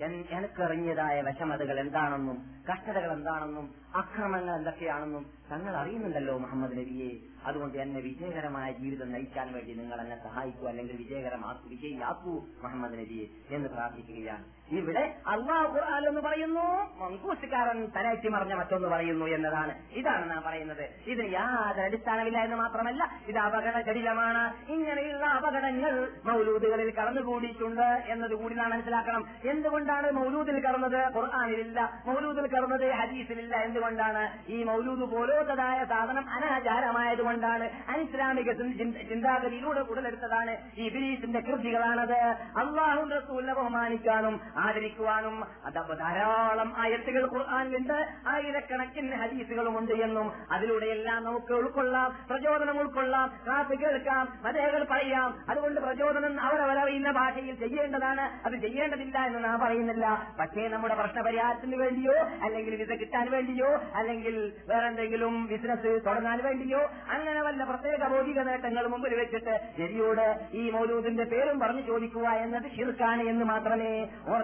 എനിക്കറിഞ്ഞതായ 0.00 1.20
വിഷമതകൾ 1.20 1.80
എന്താണെന്നും 1.80 2.38
കഷ്ടതകൾ 2.70 3.12
എന്താണെന്നും 3.12 3.74
അക്രമങ്ങൾ 3.94 4.54
എന്തൊക്കെയാണെന്നും 4.56 5.26
തങ്ങൾ 5.52 5.76
അറിയുന്നുണ്ടല്ലോ 5.76 6.38
മുഹമ്മദ് 6.38 6.72
നബിയെ. 6.72 7.18
അതുകൊണ്ട് 7.44 7.78
എന്നെ 7.78 8.00
വിജയകരമായ 8.00 8.72
ജീവിതം 8.72 9.12
നയിക്കാൻ 9.12 9.52
വേണ്ടി 9.52 9.74
നിങ്ങൾ 9.74 10.00
എന്നെ 10.00 10.22
സഹായിക്കൂ 10.24 10.66
അല്ലെങ്കിൽ 10.66 10.96
വിജയകരമാക്കൂ 10.96 11.68
വിജയിയാക്കൂ 11.68 12.46
മുഹമ്മദ് 12.62 12.92
നബിയെ 12.92 13.26
എന്ന് 13.50 13.68
പ്രാർത്ഥിക്കുകയാണ്. 13.68 14.55
ഇവിടെ 14.70 15.14
അള്ളാഹു 15.26 15.74
ഖുർആൻ 15.74 16.08
എന്ന് 16.08 16.20
പറയുന്നു 16.20 16.94
മങ്കൂസുകാരൻ 17.04 17.88
തലയറ്റി 17.96 18.28
മറിഞ്ഞ 18.28 18.54
മറ്റൊന്ന് 18.54 18.88
പറയുന്നു 18.88 19.26
എന്നതാണ്. 19.26 19.74
ഇതാണ് 19.92 20.30
നാം 20.30 20.42
പറയുന്നത്. 20.46 20.88
ഇത് 21.06 21.32
യാതൊരു 21.32 21.80
അടിസ്ഥാനമില്ല 21.80 22.38
എന്ന് 22.38 22.56
മാത്രമല്ല 22.56 23.10
ഇത് 23.26 23.38
അപകടകരിലമാണ് 23.38 24.72
ഇങ്ങനെയുള്ള 24.72 25.26
അപകടങ്ങൾ 25.26 26.08
മൗലൂദുകളിൽ 26.24 26.90
കടന്നുകൂടിയിട്ടുണ്ട് 26.90 28.04
എന്നതുകൂടി 28.08 28.54
നാം 28.54 28.70
മനസ്സിലാക്കണം. 28.70 29.26
എന്തുകൊണ്ടാണ് 29.44 30.10
മൗലൂദിൽ 30.10 30.60
കടന്നത്? 30.60 31.16
ഖുർആാനിലില്ല. 31.16 32.02
മൗലൂദിൽ 32.06 32.46
കടന്നത് 32.46 32.92
ഹദീസിലില്ല 32.92 33.56
എന്തുകൊണ്ടാണ്? 33.56 34.50
ഈ 34.50 34.62
മൗലൂദ് 34.62 35.10
പോലോത്തതായ 35.10 35.84
സാധനം 35.84 36.30
അനാചാരമായതുകൊണ്ടാണ് 36.30 37.70
അനിസ്ലാമിക 37.88 38.52
ചിന്ത- 38.52 39.08
ചിന്താഗതിയിലൂടെ 39.08 39.80
ഉടലെടുത്തതാണ് 39.80 40.56
ഈ 40.76 40.88
ബിലീസിന്റെ 40.88 41.40
കൃതികളാണത്. 41.40 42.16
അള്ളാഹു 42.56 43.08
റസൂലിനെ 43.08 43.54
ബഹുമാനിക്കാനും 43.54 44.55
ആദരിക്കുവാനും 44.58 45.44
അത് 45.64 45.98
ധാരാളം 45.98 46.72
ആയത്തുകൾ 46.76 47.22
ഖുർആാനിലുണ്ട് 47.32 47.98
ആയിരക്കണക്കിന് 48.26 49.16
ഹദീസുകളുമുണ്ട് 49.16 49.92
എന്നും 49.92 50.32
അതിലൂടെയെല്ലാം 50.50 51.24
നമുക്ക് 51.24 51.52
ഉൾക്കൊള്ളാം 51.52 52.26
പ്രചോദനം 52.30 52.78
ഉൾക്കൊള്ളാം 52.78 53.28
ക്ലാസ് 53.44 53.78
കേൾക്കാം 53.78 54.38
മതകൾ 54.42 54.86
പറയാം. 54.90 55.44
അതുകൊണ്ട് 55.48 55.80
പ്രചോദനം 55.80 56.40
അവരവരറിയുന്ന 56.40 57.10
ഭാഷയിൽ 57.10 57.54
ചെയ്യേണ്ടതാണ്. 57.54 58.46
അത് 58.46 58.52
ചെയ്യേണ്ടതില്ല 58.60 59.18
എന്ന് 59.26 59.44
നാം 59.44 59.60
പറയുന്നില്ല. 59.60 60.06
പക്ഷേ 60.40 60.68
നമ്മുടെ 60.68 60.94
പ്രശ്നപരിഹാരത്തിന് 60.94 61.76
വേണ്ടിയോ 61.76 62.14
അല്ലെങ്കിൽ 62.42 62.74
വിസ 62.76 62.88
കിട്ടാൻ 62.88 63.30
വേണ്ടിയോ 63.30 63.70
അല്ലെങ്കിൽ 63.94 64.52
വേറെന്തെങ്കിലും 64.68 65.46
ബിസിനസ് 65.46 66.00
തുടങ്ങാൻ 66.06 66.44
വേണ്ടിയോ 66.44 66.80
അങ്ങനെ 67.08 67.42
വല്ല 67.42 67.64
പ്രത്യേക 67.64 68.08
ഭൗതിക 68.08 68.40
നേട്ടങ്ങൾ 68.40 68.86
മുമ്പിൽ 68.86 69.14
വെച്ചിട്ട് 69.14 69.60
ശരിയോട് 69.78 70.26
ഈ 70.52 70.70
മൗലൂദിന്റെ 70.70 71.24
പേരും 71.24 71.58
പറഞ്ഞു 71.58 71.80
ചോദിക്കുക 71.80 72.28
എന്നത് 72.28 72.70
ഷിർക്കാണ് 72.76 73.22
എന്ന് 73.22 73.44
മാത്രമേ 73.44 73.92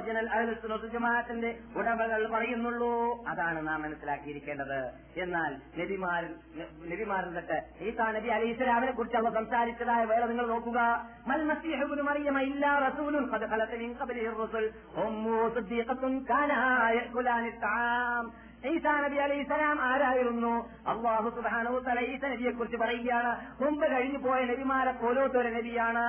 ഒറിജിനൽ 0.03 0.29
അഹലുസുനത്ത് 0.35 0.87
ജമാഅത്തിന്റെ 0.93 1.51
ഉടമകൾ 1.77 2.21
പറയുന്നുള്ളൂ. 2.35 3.25
അതാണ് 3.29 3.67
നാം 3.67 3.83
മനസ്സിലാക്കിയിരിക്കേണ്ടത്. 3.83 4.81
എന്നാൽ 5.17 5.53
നബിമാർ 5.81 6.23
നബിമാരിൽ 6.93 7.35
തൊട്ട് 7.35 7.59
ഈസാ 7.89 8.07
നബി 8.13 8.29
അലി 8.29 8.49
ഇസ്ലാമിനെ 8.53 8.93
കുറിച്ച് 8.93 9.17
അവർ 9.17 9.35
സംസാരിച്ചതായ 9.35 10.05
വേറെ 10.05 10.27
നിങ്ങൾ 10.27 10.47
നോക്കുക. 10.47 10.81
മൽ 11.27 11.43
മസിഹുബിനും 11.51 12.11
ഇല്ല 12.41 12.67
ഈസാ 18.71 18.91
നബി 19.01 19.17
അലൈഹി 19.17 19.43
സ്വലാം 19.43 19.79
ആരായിരുന്നു? 19.83 20.51
അള്ളാഹു 20.87 21.31
സുബാനോ 21.37 21.79
തല 21.79 22.01
ഈസ 22.01 22.25
നബിയെ 22.25 22.51
കുറിച്ച് 22.51 22.77
പറയുകയാണ്. 22.77 23.33
മുമ്പ് 23.63 23.87
കഴിഞ്ഞു 23.93 24.19
പോയ 24.19 24.41
നബിമാരെ 24.51 24.93
പോലോത്തൊരു 24.93 25.49
നബിയാണ്. 25.49 26.05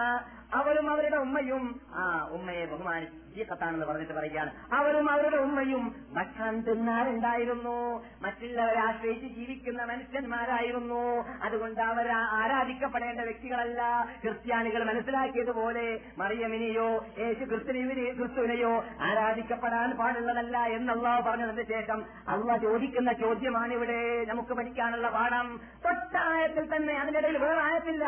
അവരും 0.54 0.90
അവരുടെ 0.90 1.18
ഉമ്മയും 1.18 1.82
ആ 1.94 2.30
ഉമ്മയെ 2.32 2.66
ബഹുമാനിച്ച് 2.66 3.36
ജീക്കത്താണെന്ന് 3.36 3.86
പറഞ്ഞിട്ട് 3.86 4.14
പറയുകയാണ്. 4.14 4.52
അവരും 4.74 5.12
അവരുടെ 5.12 5.38
ഉമ്മയും 5.38 5.96
ഭക്ഷണം 6.14 6.62
തിന്നാറുണ്ടായിരുന്നു 6.62 8.06
മറ്റുള്ളവരെ 8.22 8.80
ആശ്രയിച്ച് 8.80 9.28
ജീവിക്കുന്ന 9.28 9.84
മനുഷ്യന്മാരായിരുന്നു. 9.84 11.02
അതുകൊണ്ട് 11.44 11.82
അവർ 11.82 12.10
ആരാധിക്കപ്പെടേണ്ട 12.12 13.20
വ്യക്തികളല്ല. 13.20 13.82
ക്രിസ്ത്യാനികൾ 14.22 14.84
മനസ്സിലാക്കിയതുപോലെ 14.84 16.00
മറിയമിനെയോ 16.18 17.06
യേശു 17.20 17.44
ക്രിസ്തുവിനെ 17.46 18.14
ക്രിസ്തുവിനെയോ 18.14 18.84
ആരാധിക്കപ്പെടാൻ 19.02 19.98
പാടുള്ളതല്ല 19.98 20.58
എന്നുള്ള 20.58 21.24
പറഞ്ഞതിന് 21.26 21.66
ശേഷം 21.74 22.06
അള്ള 22.28 22.58
ചോദിക്കുന്ന 22.58 23.14
ചോദ്യമാണ് 23.14 23.74
ഇവിടെ 23.74 24.26
നമുക്ക് 24.26 24.54
പഠിക്കാനുള്ള 24.54 25.10
പാഠം 25.10 25.62
തൊട്ടായത്തിൽ 25.86 26.76
തന്നെ 26.76 26.94
അതിനിടയിൽ 26.94 27.38
വേറെ 27.38 27.62
ആയത്തില്ല. 27.62 28.06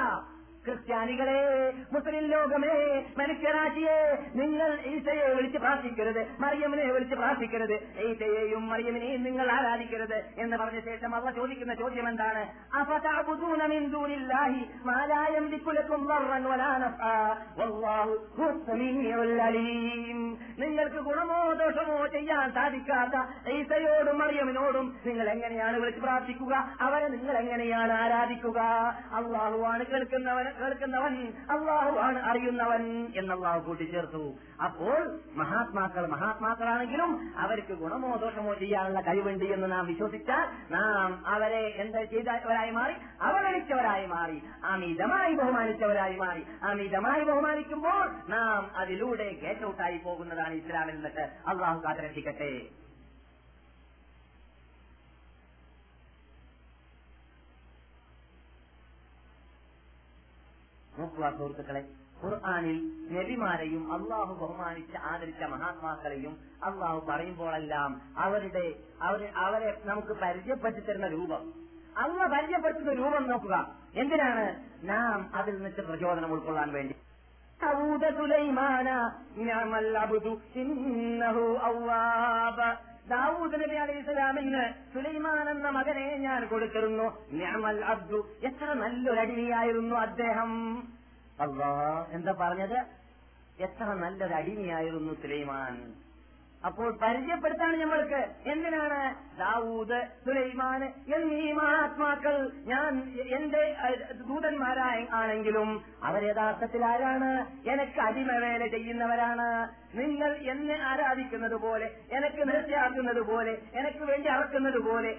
ക്രിസ്ത്യാനികളെ 0.66 1.74
മുസ്ലിം 1.94 2.26
ലോകമേ 2.28 2.76
മനുഷ്യരാശിയെ 3.18 3.98
നിങ്ങൾ 4.36 4.80
ഈസയെ 4.86 5.34
വിളിച്ച് 5.34 5.58
പ്രാർത്ഥിക്കരുത് 5.58 6.28
മറിയമിനെ 6.40 6.86
വിളിച്ച് 6.92 7.16
പ്രാർത്ഥിക്കരുത്. 7.16 7.76
ഈശയെയും 8.00 8.68
മറിയമിനെയും 8.70 9.24
നിങ്ങൾ 9.24 9.52
ആരാധിക്കരുത് 9.52 10.18
എന്ന് 10.38 10.58
പറഞ്ഞ 10.58 10.80
ശേഷം 10.80 11.16
അവ 11.16 11.32
ചോദിക്കുന്ന 11.32 11.74
ചോദ്യം 11.74 12.08
എന്താണ്? 12.10 12.44
നിങ്ങൾക്ക് 20.60 21.00
ഗുണമോ 21.08 21.54
ദോഷമോ 21.54 22.08
ചെയ്യാൻ 22.08 22.52
സാധിക്കാത്ത 22.54 23.16
ഈസയോടും 23.50 24.18
മറിയമിനോടും 24.20 24.86
നിങ്ങൾ 25.06 25.30
എങ്ങനെയാണ് 25.30 25.78
വിളിച്ച് 25.80 26.02
പ്രാർത്ഥിക്കുക? 26.02 26.54
അവരെ 26.82 27.08
നിങ്ങൾ 27.08 27.38
എങ്ങനെയാണ് 27.38 27.94
ആരാധിക്കുക? 27.94 28.60
അള്ളാഹുവാണ് 29.14 29.86
കേൾക്കുന്നവൻ 29.86 30.55
കേൾക്കുന്നവൻ 30.60 31.16
അള്ളാഹുവാണ് 31.50 32.20
അറിയുന്നവൻ 32.20 32.84
എന്നല്ലാഹു 33.16 33.60
കൂട്ടിച്ചേർത്തു. 33.60 34.24
അപ്പോൾ 34.64 35.20
മഹാത്മാക്കൾ 35.36 36.08
മഹാത്മാക്കളാണെങ്കിലും 36.08 37.12
അവർക്ക് 37.38 37.74
ഗുണമോ 37.74 38.16
ദോഷമോ 38.16 38.54
ചെയ്യാനുള്ള 38.54 39.02
കഴിവുണ്ട് 39.02 39.46
എന്ന് 39.46 39.72
നാം 39.72 39.88
വിശ്വസിച്ചാൽ 39.88 40.46
നാം 40.72 41.26
അവരെ 41.26 41.64
എന്ത് 41.84 42.00
ചെയ്തവരായി 42.12 42.72
മാറി 42.72 42.96
അവഗണിച്ചവരായി 43.22 44.06
മാറി 44.06 44.42
അമിതമായി 44.64 45.34
ബഹുമാനിച്ചവരായി 45.34 46.16
മാറി. 46.16 46.46
അമിതമായി 46.64 47.24
ബഹുമാനിക്കുമ്പോൾ 47.24 48.06
നാം 48.30 48.72
അതിലൂടെ 48.76 49.30
ഗേറ്റ് 49.44 49.66
ഔട്ടായി 49.66 49.98
പോകുന്നതാണ് 49.98 50.54
ഇസ്ലാമിൽ 50.54 50.96
നിന്നിട്ട് 50.96 51.26
അള്ളാഹു 51.48 51.80
കാത്തിരക്ഷിക്കട്ടെ. 51.80 52.52
നോക്കുക 61.00 61.38
സുഹൃത്തുക്കളെ 61.38 61.86
ഖുർആാനിൽ 62.24 63.08
നബിമാരെയും 63.14 63.94
അള്ളാഹു 63.94 64.46
ബഹുമാനിച്ച് 64.46 64.98
ആദരിച്ച 64.98 65.44
മഹാത്മാക്കളെയും 65.44 66.38
അള്ളാഹു 66.64 67.06
പറയുമ്പോഴെല്ലാം 67.10 68.02
അവരുടെ 68.18 68.74
അവരെ 69.02 69.32
അവരെ 69.36 69.82
നമുക്ക് 69.86 70.08
പരിചയപ്പെടുത്തി 70.08 70.82
തരുന്ന 70.82 71.08
രൂപം. 71.08 71.54
അള്ള 71.98 72.28
പരിചയപ്പെടുത്തുന്ന 72.28 72.94
രൂപം 72.94 73.30
നോക്കുക. 73.30 73.76
എന്തിനാണ്? 73.96 74.66
നാം 74.84 75.36
അതിൽ 75.36 75.54
നിന്നിട്ട് 75.54 75.82
പ്രചോദനം 75.82 76.32
ഉൾക്കൊള്ളാൻ 76.32 76.72
വേണ്ടി. 76.72 76.96
ദാവൂദ 77.62 78.16
സുലൈമാന 78.16 78.90
അബ്ദു 79.98 80.42
ഇന്നഹു 80.56 81.60
അവ്വാബ് 81.62 82.95
ദാവൂദ് 83.08 83.54
നബി 83.54 83.76
അലൈഹി 83.76 84.02
സ്വലാമിന് 84.02 84.94
സുലൈമാൻ 84.94 85.50
എന്ന 85.50 85.70
മകനെ 85.70 86.18
ഞാൻ 86.18 86.48
കൊടുത്തിരുന്നു. 86.48 87.04
നിഅമൽ 87.32 87.86
അബ്ദു. 87.86 88.28
എത്ര 88.44 88.74
നല്ലൊരു 88.74 89.20
അടിമയായിരുന്നു 89.20 89.96
അദ്ദേഹം. 89.96 90.84
അള്ളാ 91.40 92.06
എന്താ 92.12 92.36
പറഞ്ഞത്? 92.40 92.86
എത്ര 93.60 93.84
നല്ലൊരു 93.84 94.34
അടിമയായിരുന്നു 94.34 95.14
സുലൈമാൻ. 95.14 96.05
അപ്പോൾ 96.68 96.88
പരിചയപ്പെടുത്താണ് 97.02 97.76
നമ്മൾക്ക് 97.82 98.20
എന്തിനാണ്? 98.52 99.00
ദാവൂദ് 99.40 100.00
സുലൈമാൻ 100.26 100.82
എന്നീ 101.16 101.42
മഹാത്മാക്കൾ 101.60 102.36
ഞാൻ 102.72 102.92
എന്റെ 103.38 103.64
ദൂതന്മാരായി 104.30 105.04
ആണെങ്കിലും 105.20 105.70
അവർ 106.08 106.22
യഥാർത്ഥത്തിൽ 106.30 106.84
ആരാണ്? 106.92 107.32
എനിക്ക് 107.74 108.02
അടിമവേല 108.08 108.64
ചെയ്യുന്നവരാണ്. 108.76 109.48
നിങ്ങൾ 110.00 110.32
എന്നെ 110.54 110.78
ആരാധിക്കുന്നത് 110.92 111.58
പോലെ 111.66 111.88
എനിക്ക് 112.18 112.42
നേർച്ചയാക്കുന്നത് 112.50 113.22
പോലെ 113.32 113.54
എനിക്ക് 113.82 114.04
വേണ്ടി 114.12 114.28
അറക്കുന്നത് 114.36 114.80
പോലെ 114.88 115.12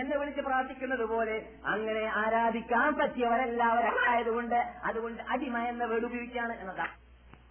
എന്നെ 0.00 0.16
വിളിച്ച് 0.20 0.42
പ്രാർത്ഥിക്കുന്നത് 0.48 1.06
പോലെ 1.14 1.36
അങ്ങനെ 1.74 2.04
ആരാധിക്കാൻ 2.22 2.90
പറ്റിയവരെല്ലാവരും 3.00 3.96
ആയതുകൊണ്ട് 4.10 4.60
അതുകൊണ്ട് 4.90 5.22
അടിമ 5.34 5.56
എന്ന 5.72 5.84
വേർഡ് 5.92 6.08
ഉപയോഗിക്കുകയാണ് 6.10 6.54
എന്നതാണ്. 6.62 6.94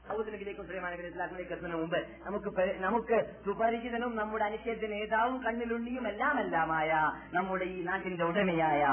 സുലൈമാനബിലേക്ക് 0.10 1.53
എത്തുന്നതിന് 1.53 1.78
മുമ്പ് 1.82 1.99
നമുക്ക് 2.26 2.66
നമുക്ക് 2.86 3.18
സുപരിചിതനും 3.45 4.12
നമ്മുടെ 4.16 4.45
അനുച്ഛേദ 4.45 4.86
നേതാവും 4.93 5.36
കണ്ണിലുണ്ണിയും 5.43 6.07
എല്ലാം 6.07 6.39
എല്ലാമായ 6.39 6.91
നമ്മുടെ 7.34 7.66
ഈ 7.66 7.84
നാട്ടിന്റെ 7.84 8.26
ഉടമയായ 8.26 8.84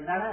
എന്താണ്? 0.00 0.28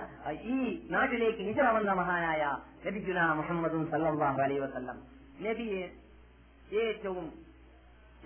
ഈ 0.53 0.57
നാട്ടിലേക്ക് 0.95 1.41
ഹിജറ 1.49 1.67
വന്ന 1.77 1.93
മഹാനായ 2.01 2.43
നബിജുന 2.85 3.19
മുഹമ്മദും 3.39 3.83
സല്ലല്ലാഹു 3.91 4.39
അലൈഹി 4.41 4.59
വസല്ലം. 4.59 4.97
നബിയെ 5.47 5.83
ഏറ്റവും 6.83 7.27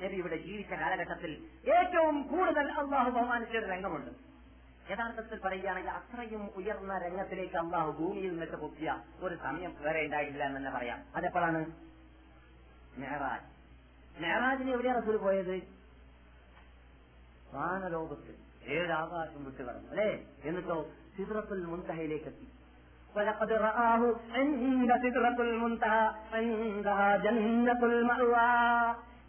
നബി 0.03 0.15
ഇവിടെ 0.15 0.37
ജീവിച്ച 0.37 0.73
കാലഘട്ടത്തിൽ 0.73 1.31
ഏറ്റവും 1.75 2.15
കൂടുതൽ 2.23 2.67
അള്ളാഹു 2.81 3.09
ബഹുമാനിച്ചൊരു 3.09 3.67
രംഗമുണ്ട്. 3.73 4.11
യഥാർത്ഥത്തിൽ 4.90 5.38
പറയുകയാണെങ്കിൽ 5.38 5.92
അത്രയും 5.98 6.42
ഉയർന്ന 6.58 6.92
രംഗത്തിലേക്ക് 6.98 7.56
അള്ളാഹു 7.56 7.90
ഭൂമിയിൽ 7.98 8.30
നിന്നിട്ട് 8.30 8.56
പൊക്കിയ 8.56 8.90
ഒരു 9.22 9.34
സമയം 9.44 9.72
വേറെ 9.82 10.00
ഉണ്ടായിട്ടില്ല 10.06 10.44
എന്ന് 10.44 10.58
തന്നെ 10.58 10.72
പറയാം 10.76 11.00
അതെപ്പോഴാണ് 11.16 11.60
മെഹറാജ് 13.00 13.46
മെഹറാജിന് 14.20 14.72
എവിടെയാണ് 14.76 15.00
റസൂൽ 15.00 15.18
പോയത് 15.18 15.54
വാനലോകത്ത് 17.54 18.32
ഏഴ് 18.70 18.92
ആകാശം 18.96 19.44
വിട്ടു 19.44 19.62
കടന്നു 19.62 19.90
അല്ലേ 19.92 20.08
എന്നിട്ടോ 20.48 20.78
സിദ്രത്തുൽ 21.16 21.62
മുൻതഹയിലേക്ക് 21.72 22.30
എത്തി 22.32 22.48
ولقد 23.14 23.50
رآه 23.60 24.02
عند 24.34 24.90
سدرة 24.96 25.38
المنتهى 25.42 26.04
عندها 26.34 27.08
جنة 27.18 27.80
المأوى 27.84 28.50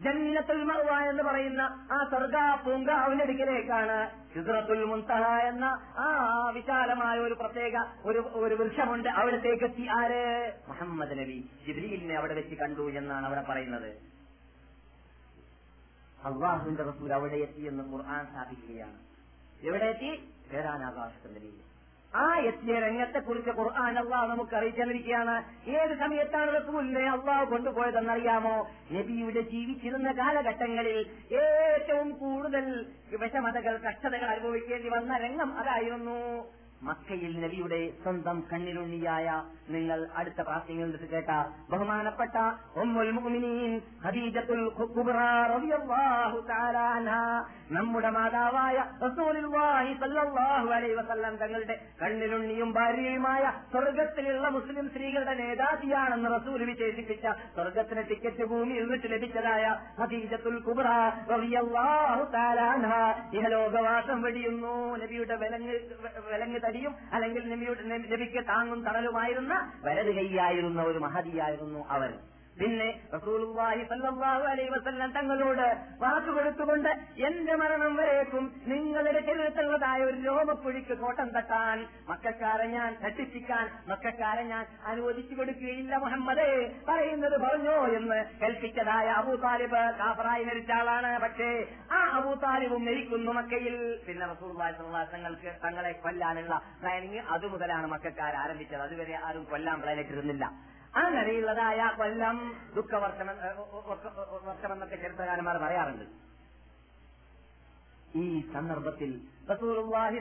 ജന്നത്തുൽ 0.00 0.64
മഅ്വ 0.64 1.10
എന്ന് 1.10 1.22
പറയുന്ന 1.22 1.88
ആ 1.92 2.06
സ്വർഗ 2.10 2.62
പൂങ്കാവിനടുക്കിലേക്കാണ് 2.64 4.10
സിദ്റത്തുൽ 4.34 4.84
മുൻതഹ 4.84 5.22
എന്ന 5.28 5.64
ആ 5.98 6.48
വിശാലമായ 6.54 7.18
ഒരു 7.18 7.34
പ്രത്യേക 7.34 7.84
ഒരു 8.04 8.18
ഒരു 8.18 8.54
വൃക്ഷമുണ്ട്. 8.54 9.08
അവിടത്തേക്ക് 9.08 9.64
എത്തി. 9.64 9.86
ആര്? 9.86 10.52
മുഹമ്മദ് 10.68 11.10
നബി. 11.10 11.50
ജിബ്രീലിനെ 11.66 12.14
അവിടെ 12.14 12.34
വെച്ച് 12.34 12.54
കണ്ടു 12.54 12.90
എന്നാണ് 12.90 13.26
അവിടെ 13.26 13.42
പറയുന്നത്. 13.42 13.90
അള്ളാഹുവിന്റെ 16.24 16.82
റസൂൽ 16.82 17.12
അവിടെ 17.12 17.34
എത്തി 17.34 17.60
എന്ന് 17.60 17.92
ഖുർആൻ 17.92 18.26
സ്ഥാപിക്കുകയാണ്. 18.26 18.98
എവിടെ 19.66 19.84
എത്തി? 19.84 20.28
കേരാനാകാശത്തിന്റെ 20.52 21.40
ആ 22.14 22.36
എത്തിയ 22.38 22.80
രംഗത്തെ 22.80 23.18
കുറിച്ച് 23.18 23.50
ഖുർആൻ 23.50 23.98
അള്ളാഹ് 23.98 24.30
നമുക്ക് 24.30 24.56
അറിയിച്ചിരിക്കുകയാണ് 24.56 25.34
ഏത് 25.70 25.98
സമയത്താണ് 25.98 26.62
റസൂലിനെ 26.62 27.10
അള്ളാഹ് 27.10 27.50
കൊണ്ടുപോയതെന്നറിയാമോ? 27.50 28.68
നബിയുടെ 28.92 29.40
ജീവിച്ചിരുന്ന 29.40 30.12
കാലഘട്ടങ്ങളിൽ 30.12 30.98
ഏറ്റവും 31.36 32.10
കൂടുതൽ 32.12 32.86
വിഷമതകൾ 33.20 33.76
കഷ്ടതകൾ 33.76 34.24
അനുഭവിക്കേണ്ടി 34.24 34.88
വന്ന 34.88 35.18
രംഗം 35.18 35.58
അതായിരുന്നു. 35.58 36.18
മക്കയിൽ 36.82 37.32
നബിയുടെ 37.42 37.78
സ്വന്തം 38.02 38.38
കണ്ണിലുണ്ണിയായ 38.50 39.28
നിങ്ങൾ 39.74 39.98
അടുത്ത 40.14 40.40
പ്രാർത്ഥനയിൽ 40.40 40.86
നിന്ന് 40.86 41.08
കേട്ട 41.12 41.30
ബഹുമാനപ്പെട്ട 41.70 42.36
നമ്മുടെ 47.76 48.10
മാതാവായ 48.16 48.76
തങ്ങളുടെ 51.40 51.76
കണ്ണിലുണ്ണിയും 52.02 52.70
ഭാര്യയുമായ 52.72 53.42
സ്വർഗത്തിലുള്ള 53.72 54.48
മുസ്ലിം 54.48 54.86
സ്ത്രീകളുടെ 54.88 55.34
നേതാജിയാണെന്ന് 55.34 56.30
റസൂൽ 56.36 56.62
വിശേഷിപ്പിച്ച 56.70 57.26
സ്വർഗത്തിന് 57.56 58.04
ടിക്കറ്റ് 58.10 58.44
ഭൂമിയിൽ 58.44 58.82
എന്നിട്ട് 58.82 59.10
ലഭിച്ചതായ 59.14 59.64
ഹദീജത്തുൽ 60.00 60.58
കുബ്ര 60.68 60.86
റളിയല്ലാഹു 61.32 62.24
തആല 62.36 62.60
അൻഹാ. 62.76 63.02
ഇഹലോകവാസം 63.38 64.22
വെടിയുന്നു. 64.22 64.74
നബിയുടെ 65.02 65.36
വിലങ്ങ് 65.36 65.76
വിലങ്ങ് 66.30 66.60
തടിയും 66.66 66.94
അല്ലെങ്കിൽ 67.12 67.50
നബിയുടെ 67.50 67.82
നബിക്ക് 67.82 68.46
താങ്ങും 68.48 68.84
തണലുമായിരുന്ന 68.84 69.72
വലത് 69.84 70.14
കൈയായിരുന്ന 70.14 70.82
ഒരു 70.82 70.98
മഹതിയായിരുന്നു 70.98 71.88
അവർ. 71.88 72.12
പിന്നെ 72.60 72.88
റസൂലുള്ളാഹി 73.14 73.82
സല്ലല്ലാഹു 73.88 74.44
അലൈഹി 74.52 74.70
വസല്ലം 74.74 75.10
തങ്ങളോട് 75.16 75.66
വാക്ക് 76.02 76.30
കൊടുത്തുകൊണ്ട് 76.36 76.90
എന്റെ 77.28 77.54
മരണം 77.62 77.92
വരേക്കും 78.00 78.44
നിങ്ങളുടെ 78.70 79.20
ചെറുത്തുള്ളതായ 79.28 80.06
ഒരു 80.08 80.18
രോമക്കുഴിക്ക് 80.26 80.94
കോട്ടം 81.02 81.28
തട്ടാൻ 81.36 81.78
മക്കാരെ 82.10 82.66
ഞാൻ 82.76 82.90
തട്ടിപ്പിക്കാൻ 83.02 83.66
മക്കാരെ 83.90 84.44
ഞാൻ 84.52 84.64
അനുവദിച്ചു 84.92 85.34
കൊടുക്കുകയില്ല 85.40 85.98
മുഹമ്മദേ 86.04 86.48
പറയുന്നത് 86.88 87.36
പറഞ്ഞോ 87.44 87.76
എന്ന് 87.98 88.18
കൽപ്പിച്ചതായ 88.42 89.08
അബൂ 89.20 89.34
താലിബ് 89.44 89.82
കാഫറായി 90.00 90.44
മരിച്ച 90.48 90.72
ആളാണ്. 90.78 91.10
പക്ഷേ 91.24 91.50
ആ 91.96 92.00
അബൂ 92.18 92.32
താലിബും 92.46 92.82
മരിക്കുന്നു 92.88 93.32
മക്കയിൽ. 93.40 93.76
പിന്നെ 94.06 94.24
റസൂലുള്ളാഹി 94.32 94.74
സ്വല്ലല്ലാഹു 94.76 95.04
അലൈഹി 95.04 95.14
തങ്ങൾക്ക് 95.16 95.52
തങ്ങളെ 95.66 95.92
കൊല്ലാനുള്ള 96.06 96.54
പ്ലാനിങ് 96.80 97.22
അതുമുതലാണ് 97.36 97.88
മക്കാർ 97.94 98.34
ആരംഭിച്ചത്. 98.44 98.82
അതുവരെ 98.88 99.16
ആരും 99.28 99.44
കൊല്ലാൻ 99.52 99.78
പ്ലാനിട്ടിരുന്നില്ല 99.84 100.46
അങ്ങനെയുള്ളതായ 101.02 101.80
കൊല്ലം 102.00 102.38
ദുഃഖവർഷം 102.76 103.28
വർഷമെന്നൊക്കെ 104.48 104.96
ചരിത്രകാരന്മാർ 105.04 105.58
പറയാറുണ്ട്. 105.64 106.06
ഈ 108.20 108.26
സന്ദർഭത്തിൽ 108.52 109.10
റസൂലുള്ളാഹി 109.48 110.18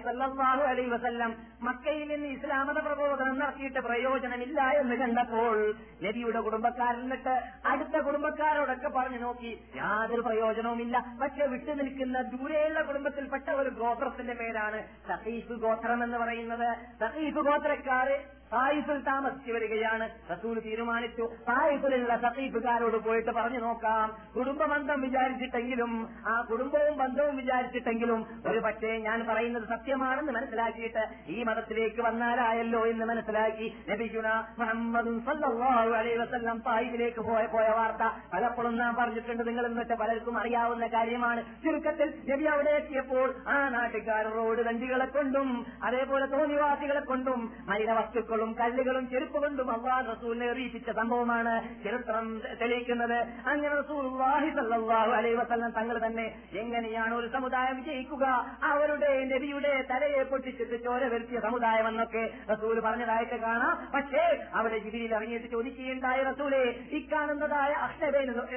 അലൈഹി 0.72 0.90
വസല്ലം 0.94 1.32
മക്കയിൽ 1.68 2.08
നിന്ന് 2.12 2.28
ഇസ്ലാമത 2.36 2.80
പ്രബോധനം 2.88 3.36
നടത്തിയിട്ട് 3.42 3.82
പ്രയോജനമില്ല 3.86 4.60
എന്ന് 4.80 4.96
കണ്ടപ്പോൾ 5.02 5.56
നബിയുടെ 6.04 6.40
കുടുംബക്കാരിൽ 6.48 7.00
നിന്നിട്ട് 7.04 7.34
അടുത്ത 7.72 8.02
കുടുംബക്കാരോടൊക്കെ 8.08 8.90
പറഞ്ഞു 8.98 9.20
നോക്കി 9.24 9.52
യാതൊരു 9.80 10.24
പ്രയോജനവുമില്ല. 10.28 10.96
പക്ഷെ 11.22 11.46
വിട്ടു 11.54 11.74
നിൽക്കുന്ന 11.82 12.22
ദൂരെയുള്ള 12.34 12.82
കുടുംബത്തിൽപ്പെട്ട 12.90 13.50
ഒരു 13.62 13.72
ഗോത്രത്തിന്റെ 13.82 14.36
പേരാണ് 14.42 14.82
സഖീഫ് 15.10 15.58
ഗോത്രം 15.66 16.02
എന്ന് 16.08 16.20
പറയുന്നത്. 16.24 16.70
സഖീഫ് 17.04 17.44
ഗോത്രക്കാര് 17.50 18.18
തായിഫിൽ 18.54 19.00
താമസിച്ചു 19.00 19.52
വരികയാണ്. 19.52 20.10
റസൂൽ 20.32 20.60
തീരുമാനിച്ചു. 20.60 21.30
തായിഫിലുള്ള 21.50 22.18
സഖീഫുകാരോട് 22.18 22.98
പോയിട്ട് 22.98 23.32
പറഞ്ഞു 23.32 23.60
നോക്കാം. 23.60 24.18
കുടുംബ 24.36 24.64
ബന്ധം 24.64 25.02
വിചാരിച്ചിട്ടെങ്കിലും 25.02 26.10
ആ 26.28 26.42
കുടുംബവും 26.42 26.98
ബന്ധവും 26.98 27.38
വിചാരിച്ചിട്ടെങ്കിലും 27.38 28.26
ഒരു 28.48 28.60
പക്ഷേ 28.60 28.98
ഞാൻ 28.98 29.26
പറയുന്നത് 29.28 29.68
സത്യമാണെന്ന് 29.68 30.32
മനസ്സിലാക്കിയിട്ട് 30.32 31.04
ഈ 31.28 31.44
മതത്തിലേക്ക് 31.44 32.02
വന്നാലായല്ലോ 32.02 32.86
എന്ന് 32.86 33.06
മനസ്സിലാക്കി 33.06 33.68
ലഭിക്കുന്ന 33.90 34.48
മുഹമ്മദും 34.60 35.26
സല്ലല്ലാഹു 35.26 35.90
അലൈഹി 35.90 36.18
വസല്ലം 36.18 36.58
തായിഫിലേക്ക് 36.68 37.22
പോയ 37.22 37.46
പോയ 37.46 37.68
വാർത്ത 37.68 38.04
പലപ്പോഴും 38.34 38.78
നാം 38.78 38.96
പറഞ്ഞിട്ടുണ്ട്. 38.96 39.48
നിങ്ങൾ 39.48 39.66
എന്നിട്ട് 39.66 39.94
പലർക്കും 39.94 40.38
അറിയാവുന്ന 40.38 40.88
കാര്യമാണ്. 40.88 41.44
ചുരുക്കത്തിൽ 41.64 42.14
നബി 42.32 42.44
അവിടെ 42.44 42.70
എത്തിയപ്പോൾ 42.70 43.34
ആ 43.48 43.70
നാട്ടുകാർ 43.70 44.26
റോഡ് 44.26 44.62
വണ്ടികളെ 44.68 45.06
കൊണ്ടും 45.06 45.66
അതേപോലെ 45.84 46.26
തോന്നിവാസികളെ 46.26 47.00
കൊണ്ടും 47.00 47.54
മലിന 47.66 47.92
വസ്തുക്കളും 48.36 48.52
കല്ലുകളും 48.60 49.06
ചെരുപ്പ് 49.12 49.38
കൊണ്ടും 49.44 49.68
അള്ളാഹ് 49.74 50.04
റസൂലിനെ 50.12 50.46
എറിയിപ്പിച്ച 50.54 50.90
സംഭവമാണ് 51.00 51.54
ചരിത്രം 51.84 52.26
തെളിയിക്കുന്നത്. 52.62 53.18
അങ്ങനെ 53.52 53.74
റസൂലുള്ളാഹി 53.82 54.50
സല്ലല്ലാഹു 54.58 55.12
അലൈഹി 55.18 55.38
വസല്ലം 55.42 55.72
തങ്ങൾ 55.78 55.96
തന്നെ 56.06 56.26
എങ്ങനെയാണ് 56.62 57.14
ഒരു 57.20 57.28
സമുദായം 57.36 57.76
വിജയിക്കുക 57.80 58.26
അവരുടെ 58.72 59.12
നബിയുടെ 59.32 59.74
തലയെ 59.92 60.24
പൊട്ടിച്ചിട്ട് 60.32 60.78
ചോര 60.86 61.02
വരുത്തിയ 61.14 61.40
സമുദായം 61.48 61.88
എന്നൊക്കെ 61.92 62.24
റസൂൽ 62.52 62.76
പറഞ്ഞതായിട്ട് 62.88 63.38
കാണാം. 63.46 63.74
പക്ഷേ 63.96 64.24
അവിടെ 64.60 64.80
ജിബിരിയിൽ 64.86 65.14
ഇറങ്ങിയിട്ട് 65.18 65.50
ചോദിക്കുകയുണ്ടായ 65.56 66.20
റസൂലെ 66.32 66.62
ഇക്കാണുന്നതായ 67.00 67.72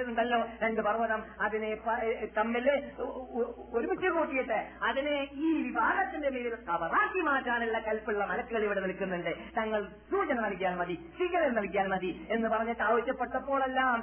ഉണ്ടല്ലോ 0.09 0.41
രണ്ട് 0.65 0.83
പർവതം 0.89 1.23
അതിനെ 1.47 1.73
തമ്മിൽ 2.39 2.67
ഒരുമിച്ച് 3.79 4.09
കൂട്ടിയിട്ട് 4.19 4.59
അതിനെ 4.89 5.17
ഈ 5.45 5.49
വിവാഹത്തിന്റെ 5.69 6.29
പേരിൽ 6.35 6.57
കവറാക്കി 6.69 7.21
മാറ്റാനുള്ള 7.31 7.79
കൽപ്പുള്ള 7.89 8.23
മലക്കുകൾ 8.33 8.63
ഇവിടെ 8.69 8.81
നിൽക്കുന്നുണ്ട്. 8.87 9.33
തങ്ങൾ 9.69 9.87
സൂചന 10.11 10.41
നൽകിയാൽ 10.41 10.75
മതി 10.75 10.95
സ്വീകരണം 11.17 11.55
നൽകിയാൽ 11.55 11.87
മതി 11.87 12.27
എന്ന് 12.31 12.49
പറഞ്ഞിട്ട് 12.49 12.83
ആവശ്യപ്പെട്ടപ്പോഴെല്ലാം 12.83 14.03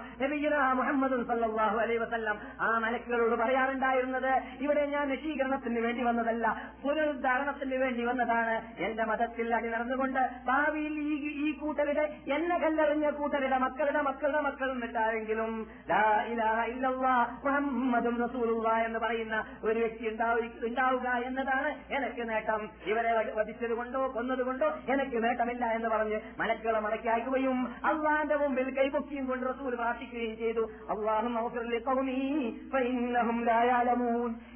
മുഹമ്മദ് 0.77 1.27
സല്ലാഹു 1.27 1.77
അലൈ 1.77 1.97
വസ്ല്ലാം 1.97 2.39
ആ 2.61 2.77
മലക്കുകളോട് 2.77 3.35
പറയാറുണ്ടായിരുന്നത് 3.35 4.41
ഇവിടെ 4.61 4.85
ഞാൻ 4.85 5.09
നശീകരണത്തിന് 5.09 5.79
വേണ്ടി 5.79 6.03
വന്നതല്ല 6.03 6.71
പുനരുദ്ധാരണത്തിന് 6.83 7.75
വേണ്ടി 7.75 8.03
വന്നതാണ്. 8.03 8.81
എന്റെ 8.81 9.03
മതത്തിൽ 9.03 9.55
അടി 9.55 9.69
നടന്നുകൊണ്ട് 9.69 10.29
ഭാവിയിൽ 10.45 10.93
ഈ 10.99 11.15
ഈ 11.49 11.51
കൂട്ടരുടെ 11.51 12.01
എന്നെ 12.33 12.57
കല്ലെറിഞ്ഞ 12.57 13.09
കൂട്ടരുടെ 13.09 13.57
മക്കളുടെ 13.57 14.01
മക്കളുടെ 14.01 14.41
മക്കൾ 14.41 14.71
എന്നിട്ടാരെങ്കിലും 14.71 15.67
മുഹമ്മദും 17.45 18.25
എന്ന് 18.65 18.99
പറയുന്ന 18.99 19.45
ഒരു 19.63 19.79
വ്യക്തി 19.79 20.07
ഉണ്ടാവി- 20.07 20.67
ഉണ്ടാവുക 20.67 21.07
എന്നതാണ് 21.07 21.93
എനിക്ക് 21.93 22.29
നേട്ടം. 22.29 22.69
ഇവരെ 22.85 23.13
വധിച്ചതുകൊണ്ടോ 23.13 23.33
വധിച്ചത് 23.35 23.69
കൊണ്ടോ 23.69 24.11
കൊന്നതുകൊണ്ടോ 24.15 24.65
എനിക്ക് 24.89 25.23
നേട്ടമില്ല. 25.23 25.54
എന്ന് 25.63 25.89
പറഞ്ഞ് 25.89 26.19
മലക്കുകളെ 26.39 26.79
മടക്കി 26.79 27.07
അയക്കുകയും 27.07 27.67
അള്ളാന്റെ 27.85 28.35
മുമ്പിൽ 28.35 28.69
കൈപൊക്കിയും 28.69 29.25
കൊണ്ട് 29.25 29.45
റസൂൽ 29.45 29.75
പ്രാർത്ഥിക്കുകയും 29.75 30.37
ചെയ്തു. 30.37 30.63
അള്ളാഹും 30.89 31.35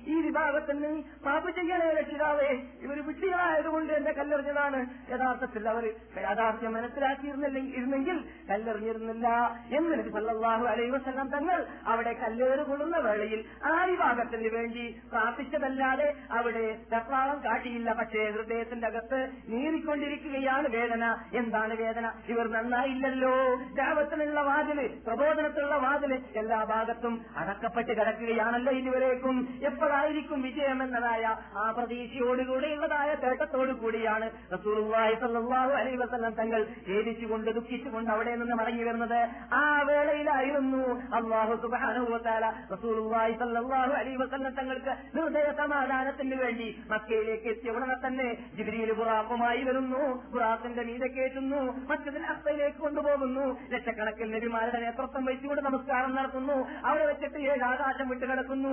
ഈ 0.08 0.22
വിഭാഗത്തിന് 0.22 1.04
പാപ 1.26 1.50
ചെയ്യണേ 1.50 1.90
രക്ഷിതാവേ 2.00 2.50
ഇവർ 2.82 3.08
വിട്ടികളായതുകൊണ്ട് 3.08 3.94
എന്റെ 3.94 4.12
കല്ലെറിഞ്ഞതാണ്. 4.12 4.80
യഥാർത്ഥത്തിൽ 5.12 5.70
അവർ 5.70 5.86
യാഥാർത്ഥ്യം 6.18 6.74
മനസ്സിലാക്കിയിരുന്നില്ലെങ്കിൽ 6.74 7.76
ഇരുന്നെങ്കിൽ 7.76 8.24
കല്ലെറിഞ്ഞിരുന്നില്ല 8.50 9.28
എന്ന് 9.74 10.00
നബി 10.00 10.10
സല്ലല്ലാഹു 10.10 10.66
അലൈഹി 10.66 10.90
വസല്ലം 10.90 11.28
തങ്ങൾ 11.28 11.66
അവിടെ 11.86 12.14
കല്ലേറ് 12.14 12.60
കൊള്ളുന്ന 12.60 12.98
വേളയിൽ 12.98 13.46
ആ 13.66 13.84
വിഭാഗത്തിന് 13.84 14.50
വേണ്ടി 14.56 15.02
പ്രാർത്ഥിച്ചതല്ലാതെ 15.12 16.14
അവിടെ 16.32 16.78
തപ്പാളം 16.94 17.42
കാട്ടിയില്ല. 17.46 17.94
പക്ഷേ 17.94 18.30
ഹൃദയത്തിന്റെ 18.30 18.88
അകത്ത് 18.88 19.32
നീറിക്കൊണ്ടിരിക്കുകയാണ് 19.48 20.68
വേദന. 20.68 20.89
എന്താണ് 21.40 21.74
വേദന? 21.82 22.06
ഇവർ 22.28 22.46
നന്നായില്ലല്ലോ. 22.52 23.34
ദാവത്തിനുള്ള 23.80 24.42
വാതിൽ 24.42 24.80
പ്രബോധനത്തിലുള്ള 25.08 25.76
വാതിൽ 25.76 26.12
എല്ലാ 26.42 26.60
ഭാഗത്തും 26.64 27.14
അടക്കപ്പെട്ട് 27.38 27.92
കിടക്കുകയാണല്ലോ 28.00 28.72
ഇതുവരേക്കും. 28.80 29.36
എപ്പോഴായിരിക്കും 29.70 30.42
വിജയം 30.42 30.84
എന്നതായ 30.84 31.24
ആ 31.62 31.66
പ്രതീക്ഷയോടുകൂടിയുള്ളതായ 31.78 33.10
തേട്ടത്തോടു 33.24 33.72
കൂടിയാണ് 33.72 34.30
റസൂലുള്ളാഹി 34.54 35.16
അലൈഹി 35.82 35.98
വസല്ലം 36.04 36.34
തങ്ങൾ 36.42 36.62
ഖേദിച്ചുകൊണ്ട് 36.88 37.52
ദുഃഖിച്ചുകൊണ്ട് 37.60 38.12
അവിടെ 38.12 38.36
നിന്ന് 38.36 38.56
മടങ്ങി 38.56 38.84
വരുന്നത്. 38.84 39.20
ആ 39.54 39.64
വേളയിലായിരുന്നു 39.90 40.84
അള്ളാഹു 41.20 41.56
സുബ്ഹാനഹു 41.62 42.08
വതആല 42.14 42.46
റസൂലുള്ളാഹി 42.74 43.36
അലൈഹി 44.00 44.18
വസല്ലം 44.24 44.54
തങ്ങൾക്ക് 44.60 44.96
ഹൃദയ 45.16 45.48
സമാധാനത്തിന് 45.62 46.36
വേണ്ടി 46.36 46.68
മക്കയിലേക്ക് 46.92 47.48
എത്തിയ 47.54 47.72
ഉടനെ 47.72 47.98
തന്നെ 48.08 48.28
ജിബ്രീൽ 48.58 48.92
ബുറാഖുമായി 48.94 49.64
വരുന്നു. 49.64 50.04
ബുറാഖിന്റെ 50.34 50.79
മീതെ 50.84 51.08
കയറ്റുന്നു 51.08 51.62
മറ്റതിൽ 51.90 52.24
അത്തയിലേക്ക് 52.24 52.78
കൊണ്ടുപോകുന്നു. 52.78 53.46
ലക്ഷക്കണക്കിൽ 53.74 54.32
നബിമാരുടെ 54.32 54.80
നേതൃത്വം 54.86 55.26
വെച്ചുകൊണ്ട് 55.26 55.62
നമസ്കാരം 55.62 56.16
നടത്തുന്നു. 56.16 56.58
അവിടെ 56.86 57.06
വെച്ചിട്ട് 57.06 57.40
ഏഴ് 57.40 57.64
ആകാശം 57.64 58.10
വിട്ടുകിടക്കുന്നു 58.10 58.72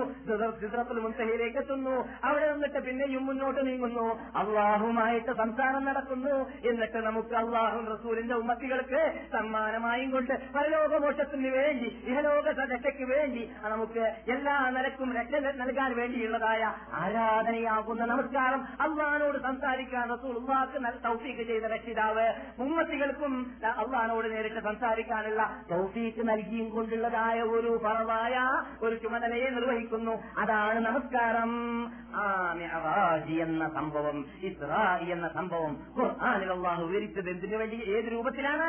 ചിത്രത്തിൽ 0.61 0.99
മുൻതഹയിലേക്ക് 0.99 1.57
എത്തുന്നു. 1.57 1.95
അവിടെ 2.23 2.51
നിന്നിട്ട് 2.51 2.79
പിന്നെയും 2.87 3.25
മുന്നോട്ട് 3.25 3.67
നീങ്ങുന്നു. 3.67 4.07
അള്ളാഹുമായിട്ട് 4.41 5.31
സംസാരം 5.31 5.85
നടക്കുന്നു. 5.85 6.35
എന്നിട്ട് 6.69 6.97
നമുക്ക് 6.97 7.35
അള്ളാഹു 7.35 7.79
റസൂലിന്റെ 7.93 8.35
ഉമ്മത്തികൾക്ക് 8.35 9.01
സമ്മാനമായും 9.33 10.11
കൊണ്ട് 10.11 10.33
പരലോകമോക്ഷത്തിന് 10.55 11.51
വേണ്ടി 11.57 11.89
ഇഹലോക 12.07 12.47
രക്ഷയ്ക്ക് 12.73 13.05
വേണ്ടി 13.11 13.43
നമുക്ക് 13.63 14.03
എല്ലാ 14.35 14.69
നിലക്കും 14.69 15.13
രക്ഷ 15.17 15.35
നൽകാൻ 15.61 15.95
വേണ്ടിയുള്ളതായ 15.95 16.63
ആരാധനയാകുന്ന 16.93 18.05
നമസ്കാരം 18.05 18.61
അള്ളഹാനോട് 18.81 19.37
സംസാരിക്കാൻ 19.37 20.09
റസൂൽ 20.13 20.35
ഉള്ളാക്ക് 20.37 21.03
തൗഫീക്ക് 21.03 21.41
ചെയ്ത 21.41 21.65
രക്ഷിതാവ് 21.97 22.33
മുമ്മത്തികൾക്കും 22.59 23.55
അള്ളഹാനോട് 23.65 24.31
നേരിട്ട് 24.31 24.59
സംസാരിക്കാനുള്ള 24.63 25.63
തൗഫീക്ക് 25.71 26.29
നൽകിയും 26.29 26.69
കൊണ്ടുള്ളതായ 26.69 27.41
ഒരു 27.41 27.81
പറവായ 27.85 28.35
ഒരു 28.85 28.95
ചുമതലയെ 28.95 29.49
നിർവഹിക്കുന്നു. 29.49 30.11
അതാണ് 30.37 30.79
നമസ്കാരം. 30.79 31.51
എന്ന 33.41 33.69
സംഭവം 33.73 34.25
ഇസ്രായി 34.43 35.11
എന്ന 35.11 35.27
സംഭവം 35.27 35.73
ഖുർആനിൽ 35.97 36.51
അള്ളാഹ് 36.51 36.83
വിവരിച്ചത് 36.83 37.29
എന്തിനു 37.29 37.57
വേണ്ടി 37.57 37.75
ഏത് 37.75 38.05
രൂപത്തിലാണ് 38.05 38.67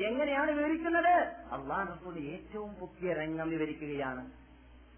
എങ്ങനെയാണ് 0.00 0.50
വിവരിക്കുന്നത്? 0.50 1.14
അള്ളാഹ് 1.52 1.88
റസൂൽ 1.88 2.18
ഏറ്റവും 2.18 2.74
പുതിയ 2.80 3.12
രംഗം 3.12 3.50
വിവരിക്കുകയാണ്. 3.50 4.47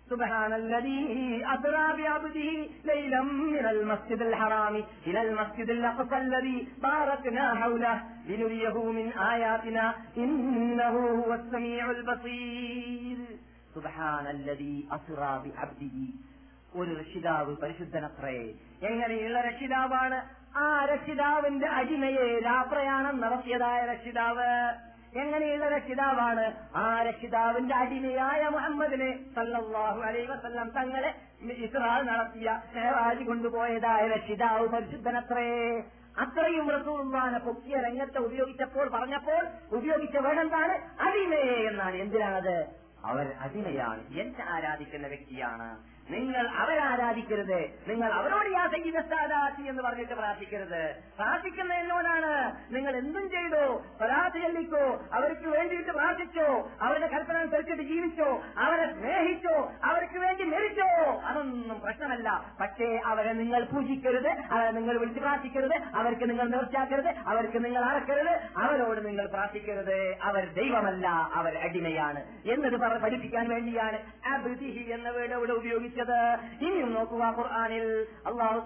سبحان 0.10 0.54
الذي 0.54 1.00
أسرى 1.48 1.86
بعبده 1.98 2.52
ليلا 2.86 3.22
من 3.22 3.66
المسجد 3.68 4.22
الحرام 4.22 4.76
إلى 5.08 5.22
المسجد 5.22 5.70
الأقصى 5.70 6.18
الذي 6.18 6.58
باركنا 6.84 7.56
حوله 7.56 7.96
لنريه 8.28 8.92
من 8.92 9.08
آياتنا 9.14 9.86
إنه 10.18 10.94
هو 11.20 11.34
السميع 11.34 11.92
البصير 11.92 13.18
سبحان 13.76 14.28
الذي 14.28 14.76
أسرى 14.92 15.32
بعبده 15.46 15.98
ഒരു 16.74 16.92
രക്ഷിതാവ് 17.02 17.52
പരിശുദ്ധനത്രേ 17.62 18.38
എങ്ങനെയുള്ള 18.90 19.38
രക്ഷിതാവാണ് 19.42 20.18
ആ 20.58 20.66
രക്ഷിതാവിന്റെ 20.86 21.68
അടിമയെ 21.80 22.26
രാപ്രയാണം 22.48 23.16
നടത്തിയതായ 23.24 23.80
രക്ഷിതാവ് 23.92 24.50
എങ്ങനെയുള്ള 25.17 25.69
രക്ഷിതാവാണ്? 25.69 26.69
ആ 26.77 27.03
രക്ഷിതാവിന്റെ 27.03 27.75
അടിമയായ 27.75 28.49
മുഹമ്മദിനെ 28.49 29.35
സല്ലാഹു 29.35 30.01
അലൈ 30.01 30.27
വസല്ലം 30.27 30.71
തങ്ങളെ 30.71 31.15
ഇസ്രാൽ 31.53 32.03
നടത്തിയ 32.03 32.61
ഷെഹറാജ് 32.75 33.25
കൊണ്ടുപോയതായ 33.25 34.09
രക്ഷിതാവ് 34.09 34.69
പരിശുദ്ധനത്രേ. 34.69 35.83
അത്രയും 36.19 36.71
റസൂർമാനെ 36.71 37.39
പൊക്കിയ 37.39 37.77
രംഗത്തെ 37.77 38.19
ഉപയോഗിച്ചപ്പോൾ 38.19 38.89
പറഞ്ഞപ്പോൾ 38.89 39.47
ഉപയോഗിച്ച 39.77 40.17
വേടെന്താണ് 40.17 41.01
അടിമയെ 41.01 41.69
എന്നാണ്. 41.69 41.97
എന്തിനാണത്? 41.97 42.67
അവർ 43.05 43.33
അടിമയാണ്. 43.41 44.07
എന്നെ 44.07 44.45
ആരാധിക്കുന്ന 44.49 45.07
വ്യക്തിയാണ്. 45.07 45.90
നിങ്ങൾ 46.11 46.49
അവരെ 46.49 46.83
ആരാധിക്കരുത്. 46.83 47.71
നിങ്ങൾ 47.89 48.13
അവരോട് 48.13 48.53
യാ 48.53 48.67
സയ്യിദ 48.67 48.99
സാദാത്തി 49.01 49.63
എന്ന് 49.63 49.83
പറഞ്ഞിട്ട് 49.83 50.15
പ്രാർത്ഥിക്കരുത്. 50.15 50.95
പ്രാർത്ഥിക്കുന്ന 51.19 51.75
എന്നോടാണ് 51.75 52.57
നിങ്ങൾ 52.75 52.97
എന്തും 52.97 53.31
ചെയ്തോ 53.31 53.85
പരാതി 54.01 54.41
ചെല്ലിക്കോ 54.41 55.01
അവർക്ക് 55.13 55.49
വേണ്ടിയിട്ട് 55.49 55.91
പ്രാർത്ഥിച്ചോ 55.91 56.71
അവരുടെ 56.81 57.07
കൽപ്പന 57.07 57.37
അനുസരിച്ചിട്ട് 57.37 57.83
ജീവിച്ചോ 57.83 58.43
അവരെ 58.59 58.87
സ്നേഹിച്ചോ 58.93 59.73
അവർക്ക് 59.85 60.19
വേണ്ടി 60.19 60.45
മരിച്ചോ 60.45 61.21
അതൊന്നും 61.21 61.81
പ്രശ്നമല്ല. 61.81 62.55
പക്ഷേ 62.61 63.01
അവരെ 63.07 63.33
നിങ്ങൾ 63.33 63.65
പൂജിക്കരുത് 63.65 64.29
അവരെ 64.29 64.71
നിങ്ങൾ 64.71 64.99
വിളിച്ച് 64.99 65.21
പ്രാർത്ഥിക്കരുത് 65.21 65.77
അവർക്ക് 65.95 66.31
നിങ്ങൾ 66.31 66.49
നേർച്ചാക്കരുത് 66.49 67.09
അവർക്ക് 67.09 67.65
നിങ്ങൾ 67.65 67.85
അറക്കരുത് 67.85 68.41
അവരോട് 68.57 69.07
നിങ്ങൾ 69.07 69.27
പ്രാർത്ഥിക്കരുത്. 69.27 70.17
അവർ 70.23 70.53
ദൈവമല്ല 70.53 71.09
അവർ 71.09 71.59
അടിമയാണ്. 71.59 72.21
എന്നത് 72.51 73.03
പഠിപ്പിക്കാൻ 73.03 73.49
വേണ്ടിയാണ്. 73.49 73.99
അബ്ദിഹി 74.27 74.93
എന്ന 74.93 75.09
വേർഡ് 75.09 75.33
ഇവിടെ 75.33 76.00
ഉപയോഗിച്ചത് 76.01 76.65
ഇനിയും 76.67 76.91
നോക്കുക 76.95 77.25
ഖുർആാനിൽ. 77.39 77.87
അള്ളാഹു 78.29 78.59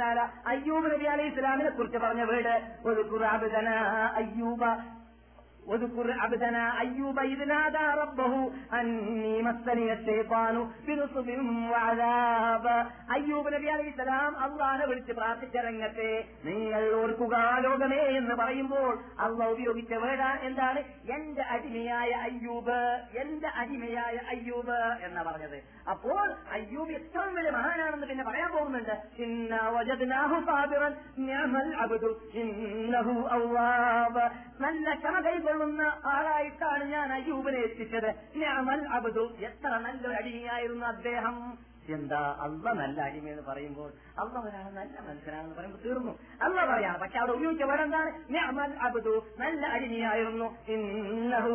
തആല 0.00 0.20
അയ്യൂബ് 0.46 0.86
നബി 0.94 1.06
അലൈഹി 1.14 1.30
ഇസ്ലാമിനെ 1.32 1.70
കുറിച്ച് 1.70 1.98
പറഞ്ഞ 2.04 2.22
വീട്. 2.30 2.54
ഒരു 2.88 3.00
ഖുർആബദന 3.12 3.68
അയ്യൂബ 4.20 4.62
واذكر 5.67 6.11
عبدنا 6.13 6.79
أيوب 6.79 7.19
إذ 7.21 7.45
نادى 7.45 7.85
ربه 7.97 8.33
أني 8.73 9.41
مسني 9.43 9.93
الشيطان 9.93 10.55
بنصب 10.87 11.27
وعذاب 11.71 12.65
അയ്യൂബ് 13.13 13.49
നബി 13.53 13.67
അലൈഹി 13.73 13.91
സ്വലാം 13.93 14.31
അള്ളാഹനെ 14.43 14.85
വിളിച്ച് 14.89 15.13
പ്രാർത്ഥിച്ച 15.13 15.55
രംഗത്തെ 15.65 16.09
നിങ്ങൾ 16.45 16.83
ഓർക്കുക 16.99 17.35
ലോകമേ 17.65 17.99
എന്ന് 18.17 18.35
പറയുമ്പോൾ 18.35 18.91
അള്ളാഹ് 19.25 19.51
ഉപയോഗിച്ച 19.55 19.93
വേട 20.03 20.21
എന്താണ് 20.47 20.79
എന്റെ 21.15 21.43
അടിമയായ 21.55 22.11
അയ്യൂബ് 22.27 22.77
എന്റെ 23.21 23.49
അടിമയായ 23.61 24.15
അയ്യൂബ് 24.33 24.77
എന്നാ 25.05 25.23
പറഞ്ഞത് 25.29 25.57
അപ്പോൾ 25.93 26.25
അയ്യൂബ് 26.57 26.91
ഏറ്റവും 26.99 27.31
വലിയ 27.37 27.53
മഹാനാണെന്ന് 27.57 28.09
പിന്നെ 28.11 28.25
പറയാൻ 28.29 28.51
പോകുന്നുണ്ട് 28.55 28.93
ഇന്ന 29.25 29.55
വജദ്നാഹു 29.75 30.39
സാബിറൻ 30.49 30.95
നിഅമൽ 31.21 31.71
അബ്ദു 31.85 32.11
ഇന്നഹു 32.43 33.15
അവ്വാബ് 33.37 34.25
നല്ല 34.65 34.87
ക്ഷമ 34.97 35.15
കൈകൊള്ളുന്ന 35.58 35.84
ആളായിട്ടാണ് 36.04 36.84
ഞാൻ 36.84 37.12
അയ്യൂബിനെ 37.12 37.60
എത്തിച്ചത്. 37.60 38.10
ഞാൻ 38.36 38.88
അബ്ദു. 38.88 39.24
എത്ര 39.40 39.68
നല്ലൊരു 39.68 40.16
അടിയായിരുന്നു 40.16 40.86
അദ്ദേഹം. 40.86 41.58
എന്താ? 41.92 42.36
അല്ല 42.40 42.72
നല്ല 42.72 43.00
അടിമയെന്ന് 43.00 43.42
പറയുമ്പോൾ 43.42 43.90
അല്ല 44.18 44.38
ഒരാൾ 44.38 44.70
നല്ല 44.72 44.94
മനുഷ്യനാണെന്ന് 45.08 45.56
പറയുമ്പോൾ 45.56 45.82
തീർന്നു. 45.84 46.18
അല്ല 46.42 46.64
പറയാം 46.64 47.00
പക്ഷെ 47.00 47.18
അവിടെ 47.18 47.32
ഉപയോഗിച്ച 47.32 47.62
പോലെന്താണ് 47.62 48.76
അബുദു 48.80 49.14
നല്ല 49.38 49.66
അടിമയായിരുന്നു. 49.66 50.48
ഇന്നഹു 50.68 51.54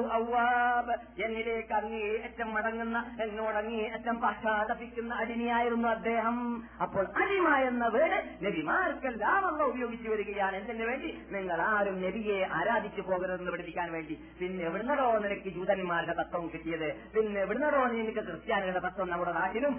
എന്നിലേക്ക് 1.23 1.73
അങ്ങേയറ്റം 1.73 2.53
മടങ്ങുന്ന 2.53 2.97
എന്നോട് 3.23 3.57
അങ്ങേയറ്റം 3.57 4.21
പശ്ചാത്തപിക്കുന്ന 4.21 5.13
അടിമയായിരുന്നു 5.13 5.87
അദ്ദേഹം. 5.87 6.65
അപ്പോൾ 6.81 7.05
അടിമ 7.23 7.55
എന്ന 7.55 7.87
വേട് 7.87 8.17
നബിമാർക്കെല്ലാം 8.45 9.45
അല്ല 9.47 9.63
ഉപയോഗിച്ചു 9.63 10.09
വരികയാണ്. 10.09 10.55
എന്തിനു 10.55 10.85
വേണ്ടി? 10.85 11.09
നിങ്ങൾ 11.31 11.61
ആരും 11.61 12.01
നബിയെ 12.01 12.39
ആരാധിച്ചു 12.59 13.01
പോകരുതെന്ന് 13.01 13.51
പഠിപ്പിക്കാൻ 13.51 13.91
വേണ്ടി. 13.91 14.15
പിന്നെ 14.39 14.65
എവിടുന്നടോ 14.65 15.17
നിനക്ക് 15.17 15.49
ജൂതന്മാരുടെ 15.49 16.13
തത്വം 16.13 16.49
കിട്ടിയത്? 16.53 16.89
പിന്നെ 17.15 17.41
എവിടുന്നടോ 17.41 17.85
നിനക്ക് 17.85 18.23
ക്രിസ്ത്യാനികളുടെ 18.29 18.79
തത്വം 18.87 19.09
നമ്മുടെ 19.09 19.31
നാട്ടിലും 19.31 19.73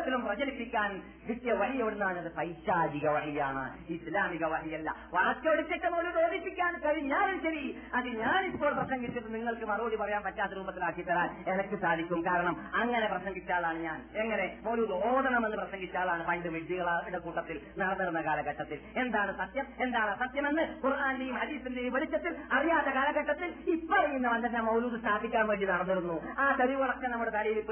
ലോകത്തിലും 0.00 0.24
പ്രചരിപ്പിക്കാൻ 0.24 0.90
കിട്ടിയ 1.28 1.52
വഴി 1.52 1.78
എവിടുന്നാണ്? 1.78 2.18
അത് 2.18 2.34
പൈശാചിക 2.34 3.08
വഴിയാണ്. 3.08 3.64
ഇസ്ലാമിക 3.88 4.44
വഴിയല്ല. 4.44 4.96
വളച്ചൊടിച്ചിട്ട് 5.12 5.86
പോലും 5.86 6.12
ചോദിപ്പിക്കാൻ 6.12 6.80
കഴിഞ്ഞാലും 6.80 7.42
ശരി. 7.42 7.78
അത് 7.94 8.06
ഞാനിപ്പോൾ 8.06 8.72
പ്രസംഗിച്ചിട്ട് 8.72 9.34
നിങ്ങൾക്ക് 9.34 9.64
മറുപടി 9.64 9.96
പറയാൻ 9.96 10.22
പറ്റാത്ത 10.22 10.52
രൂപത്തിലാക്കി 10.52 11.02
തരാൻ 11.02 11.44
എനിക്ക് 11.46 11.80
സാധിക്കും. 11.80 12.22
കാരണം 12.26 12.56
അങ്ങനെ 12.74 13.06
പ്രസംഗിച്ച 13.06 13.50
ആളാണ് 13.50 13.78
ഞാൻ. 13.78 14.02
എങ്ങനെ? 14.14 14.58
ഒരു 14.68 15.00
ഓതണമെന്ന് 15.04 15.56
പ്രസംഗിച്ച 15.56 15.96
ആളാണ് 15.96 16.26
പണ്ട് 16.26 16.48
വിഡ്ഢികളുടെ 16.48 17.18
കൂട്ടത്തിൽ 17.18 17.60
നടന്നിരുന്ന 17.78 18.20
കാലഘട്ടത്തിൽ. 18.20 18.78
എന്താണ് 18.96 19.38
സത്യം? 19.38 19.66
എന്താണ് 19.80 20.18
സത്യമെന്ന് 20.18 20.62
ഖുർആാന്റെയും 20.86 21.36
ഹദീസിന്റെയും 21.36 21.92
വെളിച്ചത്തിൽ 21.92 22.36
അറിയാത്ത 22.52 22.86
കാലഘട്ടത്തിൽ 22.86 23.54
ഇപ്പറയുന്ന 23.66 24.28
വന്നിട്ട് 24.28 24.56
മൗലൂദ് 24.56 25.00
സ്ഥാപിക്കാൻ 25.00 25.46
വേണ്ടി 25.48 25.66
നടന്നിരുന്നു. 25.66 26.20
ആ 26.38 26.56
തെളിവുകളൊക്കെ 26.60 27.06
നമ്മുടെ 27.06 27.30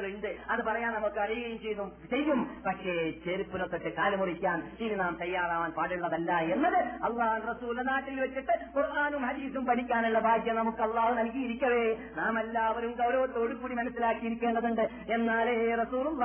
ഉണ്ട് 0.09 0.37
അത് 0.51 0.65
പറയാൻ 0.65 0.95
നമുക്ക് 0.95 1.21
അറിയുകയും 1.21 1.61
ചെയ്തു. 1.61 1.85
ചെയ്യും. 2.19 2.63
പക്ഷേ 2.67 3.11
ചെരുപ്പിനൊത്തിട്ട് 3.25 3.97
കാലുമുറിക്കാൻ 3.97 4.73
ഇനി 4.81 4.95
നാം 4.95 5.19
തയ്യാറാവാൻ 5.21 5.71
പാടുള്ളതല്ല 5.71 6.33
എന്നത് 6.33 6.79
അള്ളാഹ് 6.79 7.43
റസൂല 7.51 7.83
നാട്ടിൽ 7.83 8.21
വെച്ചിട്ട് 8.21 8.79
ഖുർആാനും 8.79 9.23
ഹദീസും 9.23 9.67
പഠിക്കാനുള്ള 9.67 10.19
ഭാഗ്യം 10.19 10.57
നമുക്ക് 10.57 10.83
അള്ളാഹു 10.83 11.15
നൽകിയിരിക്കവേ. 11.15 11.95
നാം 12.17 12.41
എല്ലാവരും 12.41 12.91
ഗൗരവത്തോടു 12.91 13.55
കൂടി 13.55 13.75
മനസ്സിലാക്കിയിരിക്കേണ്ടതുണ്ട്. 13.75 14.89
എന്നാലേ 15.11 15.75
റസൂറും 15.75 16.19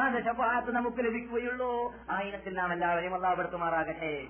നമുക്ക് 0.74 0.98
ലഭിക്കുകയുള്ളൂ. 0.98 1.94
ആയിരത്തിൽ 2.10 2.54
നാം 2.54 2.74
എല്ലാവരെയും 2.74 3.16
അള്ളാഹ് 3.16 3.38
പെടുത്തുമാറാകട്ടെ 3.38 4.28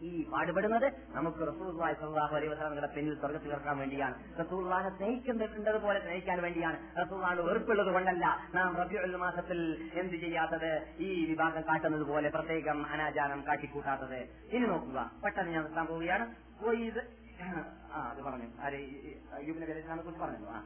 ഈ 0.00 0.30
പാടുപെടുന്നത് 0.30 0.92
നമുക്ക് 1.08 1.38
റസൂർവായ് 1.38 1.94
സല്ലാഹു 1.94 2.36
വസ്ലാമിന്റെ 2.36 2.86
പിന്നിൽ 2.86 3.18
സ്വർഗത്തിൽ 3.18 3.48
ചേർക്കാൻ 3.48 3.78
വേണ്ടിയാണ്. 3.78 4.40
റസൂർലാനെ 4.40 4.96
സ്നേഹിക്കുന്നത് 4.96 5.82
പോലെ 5.82 6.00
സ്നേഹിക്കാൻ 6.00 6.42
വേണ്ടിയാണ്. 6.42 7.06
റസൂർവാണ് 7.06 7.40
വെറുപ്പുള്ളത് 7.40 7.92
കൊണ്ടല്ല. 7.92 8.48
നാം 8.54 8.76
റബിയുൽ 8.76 9.16
മാസത്തിൽ 9.16 9.90
എന്ത് 9.94 10.14
ചെയ്യാത്തത്? 10.14 10.86
ഈ 10.98 11.24
വിഭാഗം 11.24 11.62
കാട്ടുന്നത് 11.62 12.02
പോലെ 12.02 12.28
പ്രത്യേകം 12.28 12.86
അനാചാരം 12.86 13.44
കാട്ടിക്കൂട്ടാത്തത്. 13.46 14.28
ഇനി 14.52 14.66
നോക്കുക. 14.66 15.10
പെട്ടെന്ന് 15.24 15.50
ഞാൻ 15.50 15.64
നിർത്താൻ 15.64 15.86
പോവുകയാണ്. 15.86 16.34
ആ 17.92 18.14
അത് 18.16 18.22
പറഞ്ഞു. 18.22 18.44
ആരെ 18.60 18.76
അലൈഹി 19.32 20.02
കുറിച്ച് 20.02 20.20
പറഞ്ഞു? 20.20 20.46
ആ. 20.50 20.62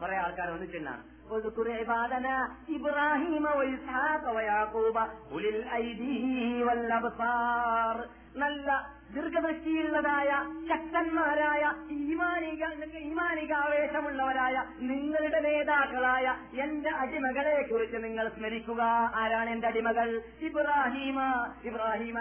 കുറെ 0.00 0.16
ആൾക്കാർ 0.24 0.50
ഒന്നിച്ചിട്ടാണ് 0.56 1.04
واذكر 1.30 1.66
عبادنا 1.72 2.34
إبراهيم 2.70 3.44
وإسحاق 3.58 4.24
ويعقوب 4.36 4.96
أولي 5.32 5.50
الأيدي 5.56 6.16
والأبصار 6.66 7.96
നല്ല 8.34 8.68
ദീർഘദൃഷ്ടിയുള്ളതായ 9.13 10.29
ശക്തന്മാരായ 10.69 11.93
ഈമാനിക 11.93 12.97
ഈമാനികാവേശമുള്ളവരായ 12.97 14.65
നിങ്ങളുടെ 14.79 15.39
നേതാക്കളായ 15.39 16.35
എന്റെ 16.61 16.89
അടിമകളെ 16.89 17.61
കുറിച്ച് 17.61 17.97
നിങ്ങൾ 17.97 18.29
സ്മരിക്കുക. 18.29 18.81
ആരാണ് 19.15 19.49
എന്റെ 19.49 19.67
അടിമകൾ? 19.67 20.21
ഇബ്രാഹിമ. 20.41 21.51
ഇബ്രാഹിം 21.63 22.19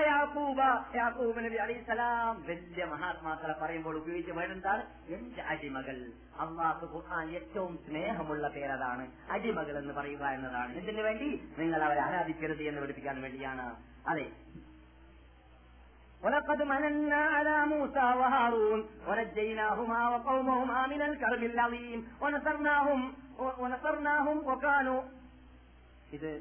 യാക്കൂബ 0.00 0.60
യാക്കൂബ് 0.96 1.44
നബി 1.44 1.54
അലൈഹിസ്സലാം. 1.54 2.42
വലിയ 2.42 2.84
മഹാത്മാക്കളെ 2.84 3.54
പറയുമ്പോൾ 3.62 3.96
ഉപയോഗിച്ച് 3.96 4.32
വേണ്ടെന്താണ് 4.32 4.82
എന്റെ 5.08 5.42
അടിമകൾ. 5.42 6.10
അള്ളാഹ് 6.40 6.84
ഖുർആൻ 6.84 7.30
ഏറ്റവും 7.30 7.78
സ്നേഹമുള്ള 7.88 8.48
പേരതാണ്. 8.48 9.06
അടിമകൾ 9.30 9.78
എന്ന് 9.78 9.94
പറയുക 9.94 10.26
എന്നതാണ്. 10.26 10.72
ഇതിനു 10.72 11.02
വേണ്ടി? 11.02 11.48
നിങ്ങൾ 11.58 11.82
അവരെ 11.82 12.00
ആരാധിക്കരുത് 12.00 12.62
എന്ന് 12.62 12.82
പഠിപ്പിക്കാൻ 12.82 13.25
വേണ്ടിയാണ് 13.25 13.65
അതെ 14.07 14.27
ولقد 16.21 16.61
مننا 16.63 17.21
على 17.35 17.65
موسى 17.65 18.05
وهارون 18.19 18.79
ونجيناهما 19.07 20.09
وقومهما 20.09 20.87
من 20.87 21.01
الكرب 21.01 21.43
العظيم 21.43 21.99
ونصرناهم 22.21 23.01
ونصرناهم 23.61 24.37
وكانوا 24.49 25.01
ഇത് 26.15 26.31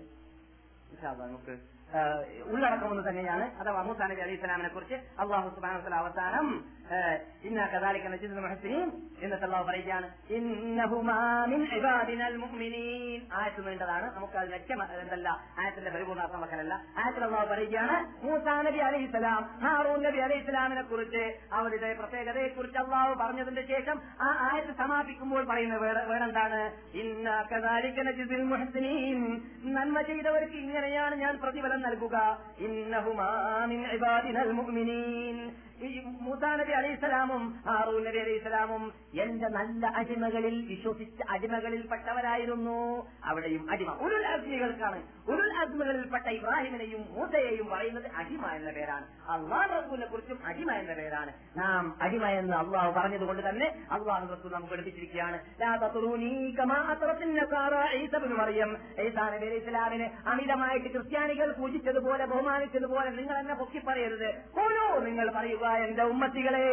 നമുക്ക് 1.24 1.54
ഉള്ളടക്കം 2.52 2.88
ഒന്ന് 2.92 3.04
തന്നെയാണ് 3.08 3.44
അഥവാ 3.60 3.80
മൂസാ 3.82 4.04
നബി 4.06 4.20
അലൈഹി 4.20 4.36
സ്വലാമിനെ 4.36 4.68
കുറിച്ച് 4.68 4.96
അള്ളാഹു 5.22 5.48
സുബാന 5.48 5.94
അവസാനം 5.94 6.46
ഇന്ന 7.47 7.61
കദാലിക 7.73 8.05
നജിദുൽ 8.13 8.39
മുഹ്സിനീൻ 8.45 8.87
എന്നിട്ട് 9.23 9.45
അള്ളാഹു 9.47 9.65
പറയുകയാണ് 9.69 10.07
ഇന്നഹുമാമിൻ 10.37 11.61
ഇബാദിനൽ 11.77 12.35
മുഅ്മിനീൻ. 12.41 13.19
ആയത്ത് 13.39 13.61
നീണ്ടതാണ് 13.67 14.07
നമുക്ക് 14.15 14.37
അത് 14.41 14.49
ലക്ഷ്യം 14.53 14.79
എന്തല്ല 15.03 15.27
ആയത്തിന്റെ 15.61 15.91
പരിപൂർണാർത്ഥം 15.95 16.41
വെക്കലല്ല. 16.43 16.73
ആയത്തിൽ 17.01 17.23
അള്ളാഹു 17.27 17.47
പറയുകയാണ് 17.53 17.95
മൂസാ 18.25 18.55
നബി 18.67 18.79
അലൈഹി 18.87 19.07
സ്വലാം 19.13 19.41
ഹാറൂൻ 19.63 19.99
നബി 20.07 20.19
അലൈഹി 20.25 20.43
സ്വലാമിനെ 20.47 20.83
കുറിച്ച് 20.91 21.23
അവരുടെ 21.59 21.89
പ്രത്യേകതയെ 21.99 22.49
കുറിച്ച് 22.57 22.79
അള്ളാഹു 22.83 23.13
പറഞ്ഞതിന്റെ 23.23 23.63
ശേഷം 23.71 23.97
ആ 24.27 24.29
ആയത്ത് 24.49 24.73
സമാപിക്കുമ്പോൾ 24.81 25.43
പറയുന്ന 25.51 25.75
വേറെന്താണ്? 26.11 26.61
ഇന്ന 27.03 27.27
കദാലിക 27.51 27.99
നജിദുൽ 28.09 28.45
മുഹ്സിനീൻ 28.53 29.19
നന്മ 29.77 29.97
ചെയ്തവർക്ക് 30.09 30.57
ഇങ്ങനെയാണ് 30.65 31.15
ഞാൻ 31.25 31.33
പ്രതിഫലം 31.43 31.81
നൽകുക. 31.87 32.15
ഇന്നഹുമാമിൻ 32.67 33.81
ഇബാദിനൽ 33.97 34.51
മുഅ്മിനീൻ. 34.59 35.37
മൂസാ 36.25 36.55
നബി 36.55 36.71
അലൈഹിസ്സലാമും 36.71 37.59
ഹാറൂൻ 37.67 38.03
നബി 38.03 38.17
അലൈഹിസ്സലാമും 38.17 38.83
എന്റെ 39.13 39.47
നല്ല 39.47 39.85
അടിമകളിൽ 39.95 40.55
വിശ്വസിച്ച 40.65 41.21
അടിമകളിൽപ്പെട്ടവരായിരുന്നു. 41.29 43.07
അവിടെയും 43.23 43.71
അടിമ. 43.71 43.91
ഉരുൾ 43.91 44.25
അഗ്നികൾക്കാണ് 44.25 44.99
ഉരുൾ 45.27 45.51
അഗ്നികളിൽപ്പെട്ട 45.53 46.27
ഇബ്രാഹിമിനെയും 46.27 47.01
മൂസയെയും 47.11 47.67
പറയുന്നത് 47.67 48.07
അടിമ 48.15 48.45
എന്ന 48.47 48.71
പേരാണ്. 48.71 49.05
അള്ളാഹ് 49.29 49.69
റസൂലിനെ 49.69 50.05
കുറിച്ചും 50.05 50.39
അടിമ 50.45 50.71
എന്ന 50.71 50.93
പേരാണ്. 50.93 51.33
നാം 51.57 51.97
അടിമ 52.01 52.25
എന്ന് 52.25 52.55
അള്ളാഹു 52.57 52.91
പറഞ്ഞതുകൊണ്ട് 52.99 53.49
തന്നെ 53.49 53.67
അള്ളാഹു 53.91 54.33
റസൂൽ 54.33 54.53
നമുക്ക് 54.53 54.73
എടുപ്പിച്ചിരിക്കുകയാണ് 54.73 55.39
ഇസ്ലാമിനെ 59.55 60.07
അമിതമായിട്ട് 60.27 60.89
ക്രിസ്ത്യാനികൾ 60.89 61.51
പൂജിച്ചതുപോലെ 61.51 62.25
ബഹുമാനിച്ചതുപോലെ 62.25 63.09
നിങ്ങൾ 63.09 63.37
എന്നെ 63.37 63.53
പൊക്കി 63.53 63.79
പറയരുത് 63.87 64.29
ഓരോ 64.63 64.99
നിങ്ങൾ 64.99 65.31
പറയുക 65.31 65.64
എന്റെ 65.85 66.03
ഉമ്മത്തികളെ 66.03 66.65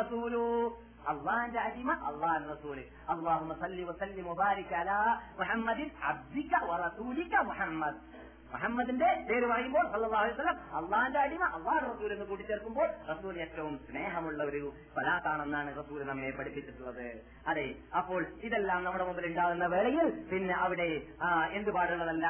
റസൂലു. 0.00 0.44
അടിമ 1.64 1.90
സല്ലി 3.60 3.82
മുഹമ്മദിൻ 5.40 5.90
അബ്ദിക 6.10 6.54
മുഹമ്മദ്. 7.50 7.98
മുഹമ്മദിന്റെ 8.52 9.08
പേര് 9.28 9.46
പറയുമ്പോൾ 9.46 9.84
വസല്ലം 10.32 10.56
അള്ളാന്റെ 10.78 11.20
അടിമ 11.20 11.44
അള്ളാഹ് 11.56 11.80
റസൂൽ 11.92 12.12
എന്ന് 12.12 12.26
കൂട്ടിച്ചേർക്കുമ്പോൾ 12.26 12.88
റസൂൽ 13.12 13.34
ഏറ്റവും 13.44 13.74
സ്നേഹമുള്ള 13.86 14.42
ഒരു 14.50 14.72
ഫലാത്താണെന്നാണ് 14.96 15.70
റസൂൽ 15.78 16.02
നമ്മെ 16.10 16.30
പഠിപ്പിച്ചിട്ടുള്ളത്. 16.30 17.08
അതെ 17.46 17.66
അപ്പോൾ 18.00 18.20
ഇതെല്ലാം 18.48 18.84
നമ്മുടെ 18.84 19.04
മുമ്പിൽ 19.04 19.26
ഉണ്ടാകുന്ന 19.26 19.66
വേളയിൽ 19.66 20.08
പിന്നെ 20.30 20.54
അവിടെ 20.54 20.90
എന്ത് 21.52 21.70
പാടുള്ളതല്ല 21.70 22.26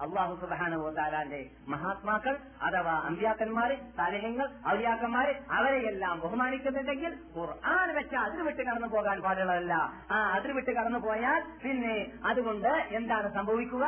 അള്ളാഹു 0.00 0.34
സുബാനുവതാലാന്റെ 0.40 1.50
മഹാത്മാക്കൾ 1.68 2.36
അഥവാ 2.62 2.92
അമ്പ്യാക്കന്മാര് 2.92 3.76
താലഹ്യങ്ങൾ 3.98 4.50
ഔലിയാക്കന്മാര് 4.68 5.34
അവരെയെല്ലാം 5.50 6.20
ബഹുമാനിക്കുന്നുണ്ടെങ്കിൽ 6.20 7.12
ഖുർആൻ 7.36 7.94
വെച്ച 7.94 8.14
അതിന് 8.14 8.42
വിട്ട് 8.42 8.62
കടന്നു 8.62 8.86
പോകാൻ 8.86 9.20
പാടുള്ളതല്ല. 9.20 9.72
ആ 10.10 10.32
അതിന് 10.32 10.52
വിട്ട് 10.52 10.70
കടന്നു 10.70 10.98
പോയാൽ 10.98 11.42
പിന്നെ 11.64 12.12
അതുകൊണ്ട് 12.24 12.68
എന്താണ് 12.68 13.34
സംഭവിക്കുക? 13.34 13.84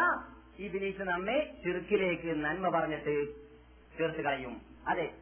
ഈ 0.58 0.68
ബിലീസ് 0.68 1.02
നമ്മെ 1.02 1.54
ചെറുക്കിലേക്ക് 1.64 2.44
നന്മ 2.44 2.68
പറഞ്ഞിട്ട് 2.68 3.14
ചേർത്ത് 3.98 4.20
കളയും. 4.20 4.60
അതെ. 4.86 5.12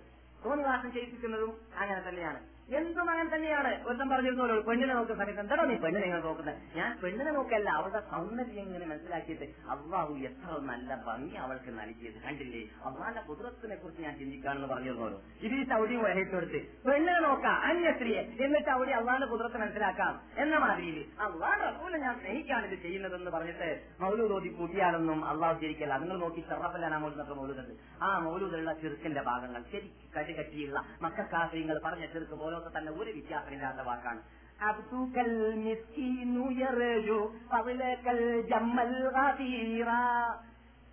തോന്നുവാസം 0.45 0.93
ചെയ്യിപ്പിക്കുന്നതും 0.93 1.61
അങ്ങനെ 1.79 2.09
തന്നെയാണ്. 2.09 2.56
എന്തും 2.69 3.09
അങ്ങനെ 3.11 3.31
തന്നെയാണ്. 3.33 3.73
ഒരുത്തം 3.89 4.09
പറഞ്ഞിരുന്നല്ലോ 4.13 4.55
പെണ്ണിനെ 4.69 4.95
നോക്കുന്ന 4.99 5.19
സമയത്ത് 5.21 5.43
എന്താണോ 5.43 5.65
നീ 5.71 5.75
പെണ്ണിനെ 5.83 6.05
നിങ്ങൾ 6.07 6.21
നോക്കുന്നത്? 6.29 6.57
ഞാൻ 6.79 6.89
പെണ്ണിനെ 7.03 7.33
നോക്കല്ല. 7.37 7.69
അവളുടെ 7.79 8.01
സൗന്ദര്യം 8.13 8.65
ഇങ്ങനെ 8.69 8.87
മനസ്സിലാക്കിയിട്ട് 8.93 9.47
അള്ളാഹു 9.75 10.15
എത്ര 10.29 10.57
നല്ല 10.71 10.91
ഭംഗി 11.09 11.37
അവൾക്ക് 11.45 11.71
നൽകിയത് 11.77 12.19
കണ്ടില്ലേ? 12.25 12.63
അള്ളാന്റെ 12.89 13.23
കുതിരത്തിനെ 13.29 13.77
കുറിച്ച് 13.83 14.03
ഞാൻ 14.07 14.15
ചിന്തിക്കാണെന്ന് 14.21 14.71
പറഞ്ഞിരുന്നല്ലോ 14.73 15.21
ഇത് 15.47 15.55
ഈ 15.61 15.63
സൗദി 15.73 15.99
വഹയിട്ടെടുത്ത് 16.03 16.61
പെണ്ണിനെ 16.87 17.21
നോക്കാം 17.27 17.57
അന്യ 17.69 17.93
സ്ത്രീയെ 17.99 18.25
എന്നിട്ട് 18.47 18.71
അവിടെ 18.75 18.97
അള്ളാന്റെ 19.01 19.29
കുതിരത്തെ 19.35 19.61
മനസ്സിലാക്കാം. 19.65 20.13
എന്ന 20.45 20.55
മാതിരിയിൽ 20.65 20.99
അള്ളാഹ് 21.29 21.61
റസൂലെ 21.69 22.01
ഞാൻ 22.07 22.15
സ്നേഹിക്കാണ് 22.25 22.67
ഇത് 22.71 22.77
ചെയ്യുന്നതെന്ന് 22.87 23.33
പറഞ്ഞിട്ട് 23.37 23.71
മൗലൂദോതി 24.03 24.53
കൂട്ടിയാണെന്നും 24.59 25.23
അള്ളാഹു 25.35 25.57
ശരിക്കല്ല. 25.63 25.95
നിങ്ങൾ 26.03 26.19
നോക്കി 26.25 26.45
ചെറപ്പല്ലാനാ 26.51 26.99
മൗലൂദൊക്കെ 27.07 27.37
മൗലൂദുണ്ട് 27.41 27.75
ആ 28.07 28.11
മൗലൂദുള്ള 28.27 28.75
ചെറുക്കന്റെ 28.83 29.25
ഭാഗങ്ങൾ 29.31 29.63
ശരി 29.73 29.89
കടികട്ടിയുള്ള 30.17 30.79
മക്കാശ്രീങ്ങൾ 31.07 31.79
പറഞ്ഞ 31.87 32.05
ചെറുക്ക് 32.13 32.37
പോലൊക്കെ 32.56 32.70
തന്നെ 32.70 32.92
ഒരു 33.00 33.12
വ്യത്യാസമില്ലാത്ത 33.12 33.82
വാക്കാണ് 33.90 34.22
عبدك 34.62 35.16
المسكين 35.22 36.32
يرجو 36.56 37.20
فضلك 37.52 38.06
الجم 38.10 38.76
الغفيرا 38.82 40.06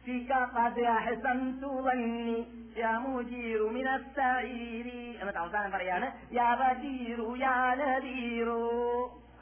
فيك 0.04 0.30
قد 0.56 0.76
أحسنت 0.98 1.62
ظني 1.78 2.34
يا 2.76 2.92
مجير 3.06 3.60
من 3.68 3.86
السعير 3.90 4.86
എന്നിട്ട് 5.20 5.40
അവസാനം 5.42 5.70
പറയാണ് 5.70 6.06
യാ 6.32 6.48
ബഷീറു 6.60 7.28
യാ 7.42 7.56
നദീറു 7.80 8.60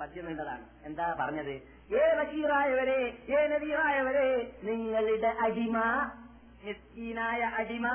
പദ്യം 0.01 0.25
നീണ്ടതാണ് 0.29 0.65
എന്താ 0.89 1.07
പറഞ്ഞത് 1.21 1.55
ഏ 1.93 2.03
ബഷീറായവരെ 2.19 3.01
ഏ 3.31 3.41
നദീറായവരെ 3.53 4.29
നിങ്ങളുടെ 4.69 5.31
അടിമ 5.47 5.77
മിസ്കീനായ 6.65 7.41
അടിമ 7.61 7.87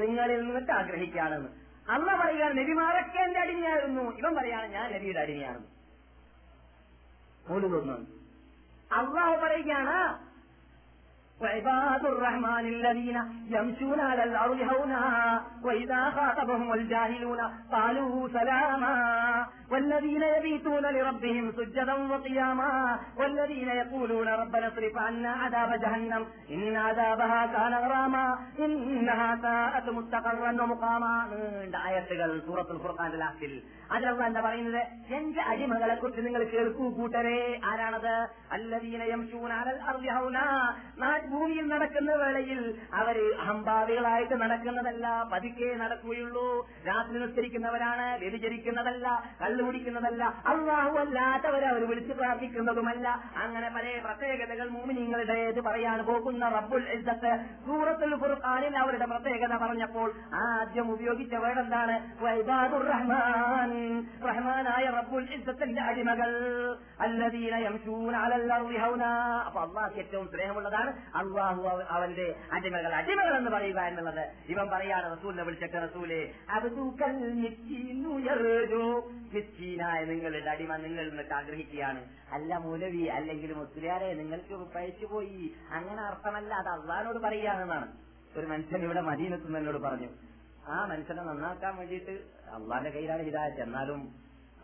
നിങ്ങളിൽ 0.00 0.38
നിന്നിട്ട് 0.42 0.72
ആഗ്രഹിക്കുകയാണെന്ന് 0.78 1.50
അല്ല 1.89 2.15
പറയുകയാണ് 2.21 2.57
നബിമാരൊക്കെ 2.57 3.19
എന്റെ 3.19 3.39
അടിമയായിരുന്നു. 3.39 4.03
ഇവൻ 4.11 4.35
പറയാണ് 4.35 4.67
ഞാൻ 4.73 4.93
നബിയുടെ 4.93 5.19
അടിമയാണ്. 5.19 5.61
അള്ളാഹു 8.91 9.35
പറയുകയാണ് 9.45 9.95
وعباد 11.43 12.03
الرحمن 12.05 12.65
الذين 12.75 13.17
يمشون 13.55 13.99
على 13.99 14.23
الأرض 14.23 14.59
هونا 14.71 15.03
وإذا 15.63 16.01
خاطبهم 16.09 16.73
الجاهلون 16.73 17.39
قالوا 17.73 18.27
سلاما. 18.27 18.95
والذين 19.73 20.23
يبيتون 20.37 20.85
لربهم 20.95 21.45
سجدا 21.51 21.95
وقياما 22.11 22.99
والذين 23.19 23.69
يقولون 23.69 24.27
ربنا 24.27 24.67
اصرف 24.67 24.97
عنا 24.97 25.31
عذاب 25.31 25.71
جهنم 25.81 26.21
إن 26.53 26.77
عذابها 26.77 27.41
كان 27.45 27.73
غراما. 27.83 28.25
إنها 28.65 29.29
ساءت 29.35 29.87
مستقرا 29.89 30.51
ومقاما. 30.61 31.13
دعاية 31.75 32.07
سورة 32.47 32.67
ഖുർആന്റെ 32.83 33.17
ലാസ്റ്റിൽ. 33.17 33.61
അതിലുള്ള 33.91 34.25
എന്താ 34.25 34.41
പറയുന്നത്? 34.41 34.81
എന്റെ 35.13 35.41
അടിമകളെ 35.41 35.95
കുറിച്ച് 35.95 36.21
നിങ്ങൾ 36.25 36.43
കേൾക്കൂ 36.43 36.89
കൂട്ടരെ. 36.89 37.59
ആരാണത്? 37.65 38.27
അല്ലദീന 38.51 39.03
യംശൂന 39.03 39.51
അലൽ 39.51 39.81
അർദി 39.81 40.09
ഭൂമിയിൽ 41.31 41.67
നടക്കുന്ന 41.67 42.11
വേളയിൽ 42.13 42.61
അവർ 42.93 43.17
അഹംഭാവികളായിട്ട് 43.39 44.35
നടക്കുന്നതല്ല 44.41 45.05
പതുക്കെ 45.33 45.69
നടക്കുകയുള്ളൂ. 45.75 46.47
രാത്രി 46.87 47.17
നിസ്കരിക്കുന്നവരാണ് 47.19 48.07
വ്യതിചരിക്കുന്നതല്ല 48.19 49.23
കള്ളുപിടിക്കുന്നതല്ല 49.41 50.23
അള്ളാഹു 50.45 50.97
അല്ലാത്തവരെ 50.97 51.67
അവർ 51.67 51.87
വിളിച്ചു 51.89 52.13
പ്രാർത്ഥിക്കുന്നതുമല്ല. 52.13 53.07
അങ്ങനെ 53.43 53.69
പല 53.75 53.85
പ്രത്യേകതകൾ 54.05 54.69
മൂമിനിങ്ങളുടേത് 54.69 55.61
പറയാൻ 55.61 55.99
പോകുന്ന 56.05 56.49
റബ്ബുൽ 56.49 56.85
ഇസ്സത്ത് 56.97 57.31
സൂറത്തുൽ 57.65 58.15
ഖുർആനിൽ 58.23 58.77
അവരുടെ 58.77 59.05
പ്രത്യേകത 59.05 59.53
പറഞ്ഞപ്പോൾ 59.63 60.09
ആദ്യം 60.43 60.91
ഉപയോഗിച്ച 60.93 61.35
വേർഡ് 61.35 61.59
എന്താണ് 61.59 61.95
വൈബാദുർ 62.23 62.85
റഹ്മാൻ. 62.93 63.71
റഹ്മാനായ 64.29 64.85
റബ്ബുൽ 64.99 65.27
ഇസ്സത്തിന്റെ 65.37 65.81
അടിമകൾ. 65.81 66.31
അല്ലദീന 66.99 67.55
യംശൂന 67.55 68.15
അലൽ 68.15 68.47
അപ്പൊ 69.47 69.59
അള്ളാഹ് 69.61 69.93
ഏറ്റവും 70.01 70.27
സ്നേഹമുള്ളതാണ് 70.27 70.91
അള്ളാഹു 71.19 71.83
അവന്റെ 71.89 72.35
അടിമകൾ 72.51 72.95
അടിമകൾ 72.95 73.37
എന്ന് 73.37 73.51
പറയുക 73.51 73.79
എന്നുള്ളത്. 73.79 74.27
ഇവൻ 74.49 74.69
പറയാണ് 74.73 75.17
റസൂലിനെ 75.17 75.43
വിളിച്ചിട്ട് 75.43 75.75
റസൂലെ. 75.75 76.33
മിസ്കീനായ 79.33 80.05
നിങ്ങളുടെ 80.05 80.49
അടിമ 80.49 80.75
നിങ്ങൾ 80.75 81.09
നിന്നിട്ട് 81.09 81.33
ആഗ്രഹിക്കുകയാണ്. 81.33 82.05
അല്ല 82.31 82.57
മൂലവി 82.57 83.01
അല്ലെങ്കിൽ 83.01 83.53
മുസ്ലിയാരെ 83.53 84.13
നിങ്ങൾക്ക് 84.13 84.53
പഴിച്ചു 84.53 85.05
പോയി. 85.05 85.55
അങ്ങനെ 85.71 86.01
അർത്ഥമല്ല 86.01 86.53
അത് 86.53 86.67
അള്ളഹാനോട് 86.67 87.17
പറയുകയാണെന്നാണ് 87.17 87.91
ഒരു 88.37 88.45
മനുഷ്യൻ 88.45 88.83
ഇവിടെ 88.83 89.01
മദീനത്തുനിന്ന് 89.01 89.59
എന്നോട് 89.59 89.77
പറഞ്ഞു 89.77 90.07
ആ 90.67 90.85
മനുഷ്യനെ 90.85 91.23
നന്നാക്കാൻ 91.23 91.75
വേണ്ടിയിട്ട് 91.75 92.11
അള്ളാന്റെ 92.51 92.89
കയ്യിലാണ് 92.89 93.21
ഹിതായത് 93.21 93.61
എന്നാലും 93.61 94.15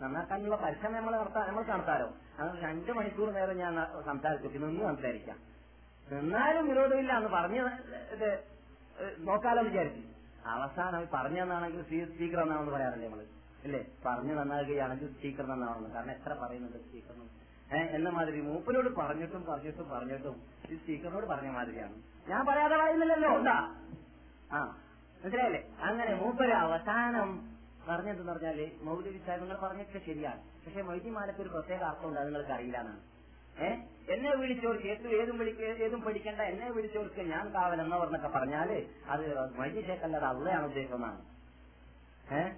നന്നാക്കാനുള്ള 0.01 0.55
പരിശ്രമം 0.55 0.93
നമ്മൾ 0.93 1.15
നമ്മൾ 1.17 1.63
നടത്താലോ? 1.63 2.13
അത് 2.39 2.63
രണ്ടു 2.63 2.91
മണിക്കൂർ 2.91 3.33
നേരം 3.33 3.57
ഞാൻ 3.57 3.75
സംസാരിച്ചു. 4.05 4.47
നിന്ന് 4.47 4.85
സംസാരിക്കാം. 4.85 5.54
എന്നാലും 6.07 6.69
വിരോധമില്ല 6.69 7.11
എന്ന് 7.17 7.29
പറഞ്ഞ് 7.29 7.61
നോക്കാലോ 9.19 9.61
വിചാരിച്ചു 9.61 10.03
അവസാനം 10.55 11.07
പറഞ്ഞതെന്നാണെങ്കിൽ 11.13 11.13
പറഞ്ഞു 11.13 11.39
തന്നാണെങ്കിൽ 11.41 11.81
സ്പീക്കർ 12.11 12.39
എന്നാണെന്ന് 12.41 12.71
പറയാറില്ലേ 12.71 13.07
നമ്മൾ? 13.07 13.21
അല്ലേ 13.65 13.81
പറഞ്ഞു 14.05 14.33
നന്നാകുകയാണെങ്കിൽ 14.33 15.07
സ്പീക്കർ 15.13 15.45
നന്നാവണം 15.47 15.91
കാരണം 15.95 16.11
എത്ര 16.11 16.33
പറയുന്നുണ്ട് 16.41 16.77
സ്പീക്കർ 16.77 17.15
ഏഹ് 17.75 17.89
എന്ന 17.97 18.09
മാതിരി 18.09 18.41
മൂപ്പനോട് 18.41 18.89
പറഞ്ഞിട്ടും 18.99 19.43
പറഞ്ഞിട്ടും 19.43 19.89
പറഞ്ഞിട്ടും 19.89 20.35
ഈ 20.71 20.75
സ്പീക്കറിനോട് 20.75 21.25
പറഞ്ഞ 21.25 21.49
മാതിരിയാണ്. 21.49 21.95
ഞാൻ 22.29 22.45
പറയാതെ 22.45 22.75
പറയുന്നില്ലല്ലോ. 22.75 23.29
ഉണ്ടാ? 23.39 23.55
ആ 24.51 24.59
മനസ്സിലായില്ലേ? 25.21 25.61
അങ്ങനെ 25.87 26.13
മൂപ്പര് 26.15 26.53
അവസാനം 26.65 27.29
പറഞ്ഞതെന്ന് 27.87 28.31
പറഞ്ഞാൽ 28.31 28.59
മൗലവി 28.83 29.19
സാഹിബ് 29.25 29.57
പറഞ്ഞൊക്കെ 29.63 29.99
ശരിയാണ്. 29.99 30.41
പക്ഷെ 30.65 30.81
മൊയ്തിമാലക്ക് 30.81 31.41
ഒരു 31.41 31.49
പ്രത്യേക 31.49 31.81
അർത്ഥമുണ്ട് 31.83 32.19
അത് 32.19 32.27
നിങ്ങൾക്ക് 32.27 32.51
അറിയില്ല 32.51 32.77
എന്നാണ്. 32.79 33.01
എന്നെ 34.07 34.35
വിളിച്ചവർക്ക് 34.35 34.87
ഏതും 34.87 35.11
ഏതും 35.21 35.37
വിളിക്ക 35.37 35.61
ഏതും 35.61 36.01
പഠിക്കണ്ട 36.01 36.41
എന്നെ 36.41 36.71
വിളിച്ചോർക്ക് 36.71 37.21
ഞാൻ 37.21 37.53
കാവൽ 37.53 37.89
പറഞ്ഞൊക്കെ 37.93 38.27
പറഞ്ഞാൽ 38.27 38.71
അത് 39.09 39.23
മൈജി 39.57 39.81
ഷേഖല്ലാതെ 39.81 40.25
അള്ളയാണ് 40.25 40.65
ഉദ്ദേശിക്കുന്നതാണ് 40.65 41.21
ഏഹ് 42.31 42.51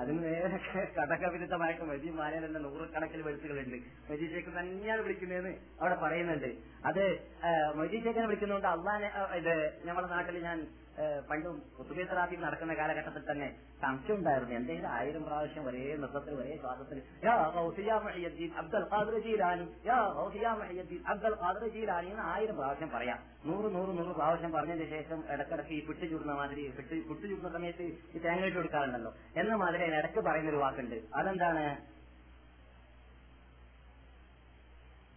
അതിന് 0.00 0.18
നേരെ 0.24 0.58
കഥകവിരുദ്ധമായിട്ട് 0.96 1.84
മജി 1.90 2.10
തന്നെ 2.46 2.60
നൂറുകണക്കിന് 2.66 3.22
വെളുത്തുകളുണ്ട്. 3.28 3.78
മജി 4.10 4.26
ഷേഖ് 4.32 4.50
തന്നെയാണ് 4.58 5.02
വിളിക്കുന്നതെന്ന് 5.06 5.54
അവിടെ 5.80 5.96
പറയുന്നുണ്ട്. 6.02 6.50
അത് 6.90 7.04
മജി 7.80 7.96
ഷേഖിനെ 8.04 8.26
വിളിക്കുന്നതുകൊണ്ട് 8.26 8.68
അള്ളാനെ 8.74 9.10
ഇത് 9.40 9.54
നമ്മുടെ 9.88 10.10
നാട്ടിൽ 10.16 10.38
ഞാൻ 10.50 10.60
പണ്ടും 11.30 11.56
കുത്തുബേത്തറാഫി 11.78 12.36
നടക്കുന്ന 12.44 12.72
കാലഘട്ടത്തിൽ 12.78 13.22
തന്നെ 13.26 13.48
സംശയം 13.82 14.16
ഉണ്ടായിരുന്നു. 14.18 14.54
എന്തെങ്കിലും 14.58 14.90
ആയിരം 14.94 15.22
പ്രാവശ്യം 15.26 15.66
ഒരേ 15.68 15.82
നൃത്തത്തിൽ 16.02 16.34
ഒരേ 16.40 16.54
ശ്വാസത്തിൽ 16.62 16.98
അബ്ദുൽ 18.62 18.86
അബ്ദുൽ 21.50 21.76
എന്ന് 22.10 22.24
ആയിരം 22.32 22.56
പ്രാവശ്യം 22.60 22.90
പറയാം. 22.94 23.18
നൂറ് 23.48 23.68
നൂറ് 23.74 23.92
നൂറ് 23.98 24.12
പ്രാവശ്യം 24.16 24.52
പറഞ്ഞതിന് 24.56 24.88
ശേഷം 24.94 25.20
ഇടക്കിടക്ക് 25.34 25.72
ഈ 25.76 25.80
പിട്ടു 25.86 26.04
ചുടുന്ന 26.12 26.34
മാതിരി 26.40 26.64
പിട്ടു 26.78 27.24
ചുടുന്ന 27.26 27.50
സമയത്ത് 27.56 27.84
ഈ 28.14 28.18
തേങ്ങ 28.24 28.48
ഇട്ട് 28.50 28.58
കൊടുക്കാറുണ്ടല്ലോ. 28.58 29.12
എന്ന 29.42 29.56
മാതിരി 29.62 29.77
അതിന് 29.82 29.96
ഇടയ്ക്ക് 29.96 30.20
പറയുന്ന 30.20 30.50
ഒരു 30.50 30.56
വാക്കുണ്ട്. 30.56 30.94
അതെന്താണ്? 31.14 31.98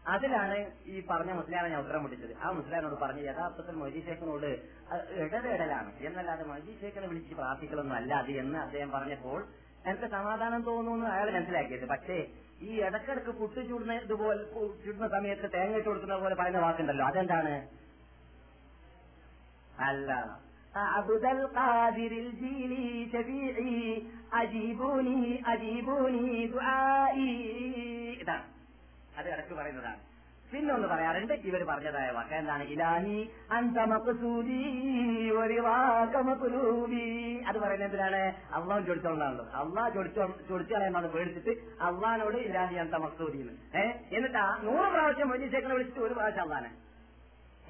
അതിലാണ് 0.08 0.72
ഈ 0.86 1.06
പറഞ്ഞ 1.10 1.32
മുസ്ലിയാനെ 1.32 1.70
ഞാൻ 1.70 1.80
ഉത്തരം 1.80 2.02
മുട്ടിച്ചത്. 2.02 2.38
ആ 2.38 2.52
മുസ്ലിയാനോട് 2.52 2.94
പറഞ്ഞ് 2.94 3.24
യഥാർത്ഥത്തിൽ 3.24 3.76
മൊയ്ജി 3.76 4.00
ഷേഖിനോട് 4.00 4.48
അത് 4.90 5.02
ഇടതിടലാണ് 5.24 6.00
എന്നല്ലാതെ 6.00 6.44
മൊയ്ജി 6.44 6.78
ഷേഖിനെ 6.82 7.08
വിളിച്ച് 7.08 7.36
പ്രാർത്ഥിക്കലൊന്നും 7.36 7.96
അല്ല 7.96 8.14
അത് 8.14 8.32
എന്ന് 8.32 8.60
അദ്ദേഹം 8.60 8.92
പറഞ്ഞപ്പോൾ 8.92 9.48
എനിക്ക് 9.86 10.08
സമാധാനം 10.08 10.64
തോന്നുന്നു 10.64 11.06
അയാൾ 11.06 11.32
മനസ്സിലാക്കിയത്. 11.32 11.88
പക്ഷേ 11.88 12.28
ഈ 12.62 12.82
ഇടക്കിടക്ക് 12.82 13.30
പുട്ട് 13.30 13.70
ചൂടുന്ന 13.70 13.94
ഇതുപോലെ 13.94 14.44
ചുടുന്ന 14.86 15.08
സമയത്ത് 15.08 15.54
തേങ്ങ 15.54 15.78
ഇട്ട് 15.78 15.90
കൊടുക്കുന്ന 15.90 16.16
പോലെ 16.16 16.36
പറയുന്ന 16.36 16.60
വാക്കുണ്ടല്ലോ. 16.60 17.06
അതെന്താണ്? 17.06 17.68
അല്ല. 19.80 20.12
عبد 20.95 21.25
القادر 21.27 22.13
الجيلي 22.17 22.89
شفيعي 23.13 24.03
أجيبوني 24.35 25.21
أجيبوني 25.47 26.27
دعائي 26.49 27.33
ഇതാണ് 28.21 28.45
അത് 29.19 29.27
ഇടയ്ക്ക് 29.33 29.55
പറയുന്നതാണ് 29.59 30.01
പിന്നെ 30.51 30.71
ഒന്ന് 30.75 30.89
പറയാറുണ്ട് 30.91 31.35
ഇവർ 31.49 31.61
പറഞ്ഞതായ 31.71 32.09
വാക്ക് 32.17 32.35
എന്താണ് 32.39 32.65
ഇലാഹി 32.73 33.17
അന്ത 33.57 33.79
മഖ്സൂദി 33.93 34.61
വരിവാക 35.39 36.15
മഖ്ലൂബി 36.29 37.07
അത് 37.49 37.59
പറയുന്നത് 37.63 37.87
എന്തിനാണ് 37.89 38.21
അള്ളാഹ് 38.57 38.87
ചോദിച്ചോണ്ടാണല്ലോ 38.89 39.47
അള്ളാഹ് 39.63 39.91
ചോദിച്ചോ 39.97 40.27
ചോദിച്ചു 40.51 40.73
കളയാൻ 40.75 41.09
പേടിച്ചിട്ട് 41.15 41.55
അള്ളഹാനോട് 41.89 42.39
ഇലാഹി 42.49 42.79
അന്ത 42.85 42.99
മഖ്സൂദി 43.05 43.41
എന്ന് 43.45 43.55
ഏഹ് 43.83 43.95
എന്നിട്ട് 44.17 44.39
ആ 44.45 44.49
നൂറ് 44.67 44.89
പ്രാവശ്യം 44.95 45.31
മൊയ്തീശേഖനെ 45.33 45.75
വിളിച്ചിട്ട് 45.77 46.05
ഒരു 46.07 46.17
പ്രാവശ്യം 46.19 46.45
അള്ളഹാനെ 46.47 46.73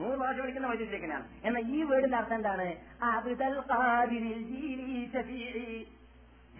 നൂറ് 0.01 0.17
പ്രാവശ്യം 0.19 0.43
വിളിക്കുന്ന 0.43 0.67
വൈദ്യുതിയാണ് 0.67 1.25
എന്നാൽ 1.43 1.63
ഈ 1.75 1.83
വീടിന്റെ 1.91 2.17
അർത്ഥം 2.17 2.35
എന്താണ്? 2.35 2.67
അബ്ദുൽ 3.03 3.37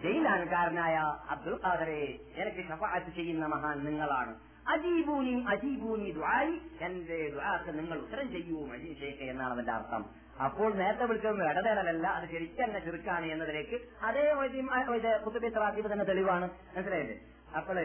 ജയിലാൻകാരനായ 0.02 0.94
അബ്ദുൽ 1.32 1.58
ഖാദറെ. 1.64 2.02
എനിക്ക് 2.42 2.62
ഷഫാത്ത് 2.68 3.10
ചെയ്യുന്ന 3.16 3.46
മഹാൻ 3.54 3.76
നിങ്ങളാണ്. 3.88 4.32
അജീബൂനി 4.72 5.34
അജീബൂനി 5.52 6.08
ദ്വായി 6.18 6.54
എന്റെ 6.86 7.18
ദ്വാക്ക് 7.34 7.70
നിങ്ങൾ 7.78 7.96
ഉത്തരം 7.98 8.26
ചെയ്യൂ 8.32 8.58
മജീഷേഖ് 8.72 9.24
എന്നാണ് 9.30 9.52
അതിന്റെ 9.52 9.72
അർത്ഥം. 9.72 10.02
അപ്പോൾ 10.44 10.70
നേരത്തെ 10.80 11.04
വിളിച്ചത് 11.10 11.42
ഇടതേടലല്ല 11.50 12.06
അത് 12.18 12.26
ശരിക്കും 12.32 12.64
തന്നെ 12.64 12.80
ചുരുക്കാണ് 12.86 13.26
എന്നതിലേക്ക് 13.34 13.78
അതേ 14.08 14.24
വൈദ്യം 14.40 14.68
കുത്തുബി 15.24 15.48
തന്നെ 15.92 16.04
തെളിവാണ്. 16.10 16.46
മനസ്സിലായില്ലേ? 16.76 17.18
അപ്പോൾ 17.56 17.78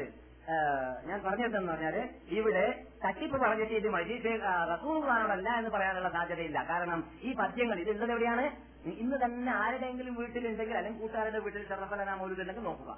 ഞാൻ 1.05 1.23
പറഞ്ഞിട്ടെന്ന് 1.23 1.71
പറഞ്ഞാൽ 1.71 2.09
ഇവിടെ 2.27 2.83
തട്ടിപ്പ് 3.05 3.37
പറഞ്ഞിട്ട് 3.37 3.73
ഇത് 3.73 3.89
മജീഷ് 3.89 4.25
റസൂറുകാരോടല്ല 4.73 5.49
എന്ന് 5.49 5.69
പറയാനുള്ള 5.69 6.09
സാധ്യതയില്ല. 6.09 6.65
കാരണം 6.69 7.11
ഈ 7.21 7.33
പദ്യങ്ങൾ 7.33 7.79
ഇത് 7.79 7.89
ഉള്ളത് 7.89 8.11
എവിടെയാണ്? 8.11 8.51
ഇന്ന് 8.89 9.17
തന്നെ 9.17 9.51
ആരുടെയെങ്കിലും 9.51 10.15
വീട്ടിലുണ്ടെങ്കിൽ 10.15 10.77
അല്ലെങ്കിൽ 10.77 11.01
കൂട്ടുകാരുടെ 11.01 11.39
വീട്ടിൽ 11.39 11.67
ചെറുപ്പല 11.67 12.03
നാം 12.03 12.15
ഒരു 12.15 12.21
മൗലിക്കുണ്ടെങ്കിൽ 12.21 12.63
നോക്കുക. 12.63 12.97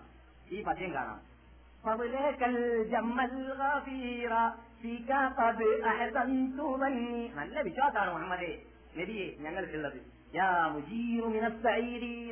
ഈ 0.52 0.64
പദ്യം 0.64 0.94
കാണാം. 0.94 1.40
നല്ല 7.36 7.62
വിശ്വാസമാണ് 7.62 8.12
മുഹമ്മദേ. 8.14 8.62
നബിയെ 8.98 9.36
ഞങ്ങൾക്കുള്ളത്. 9.40 10.19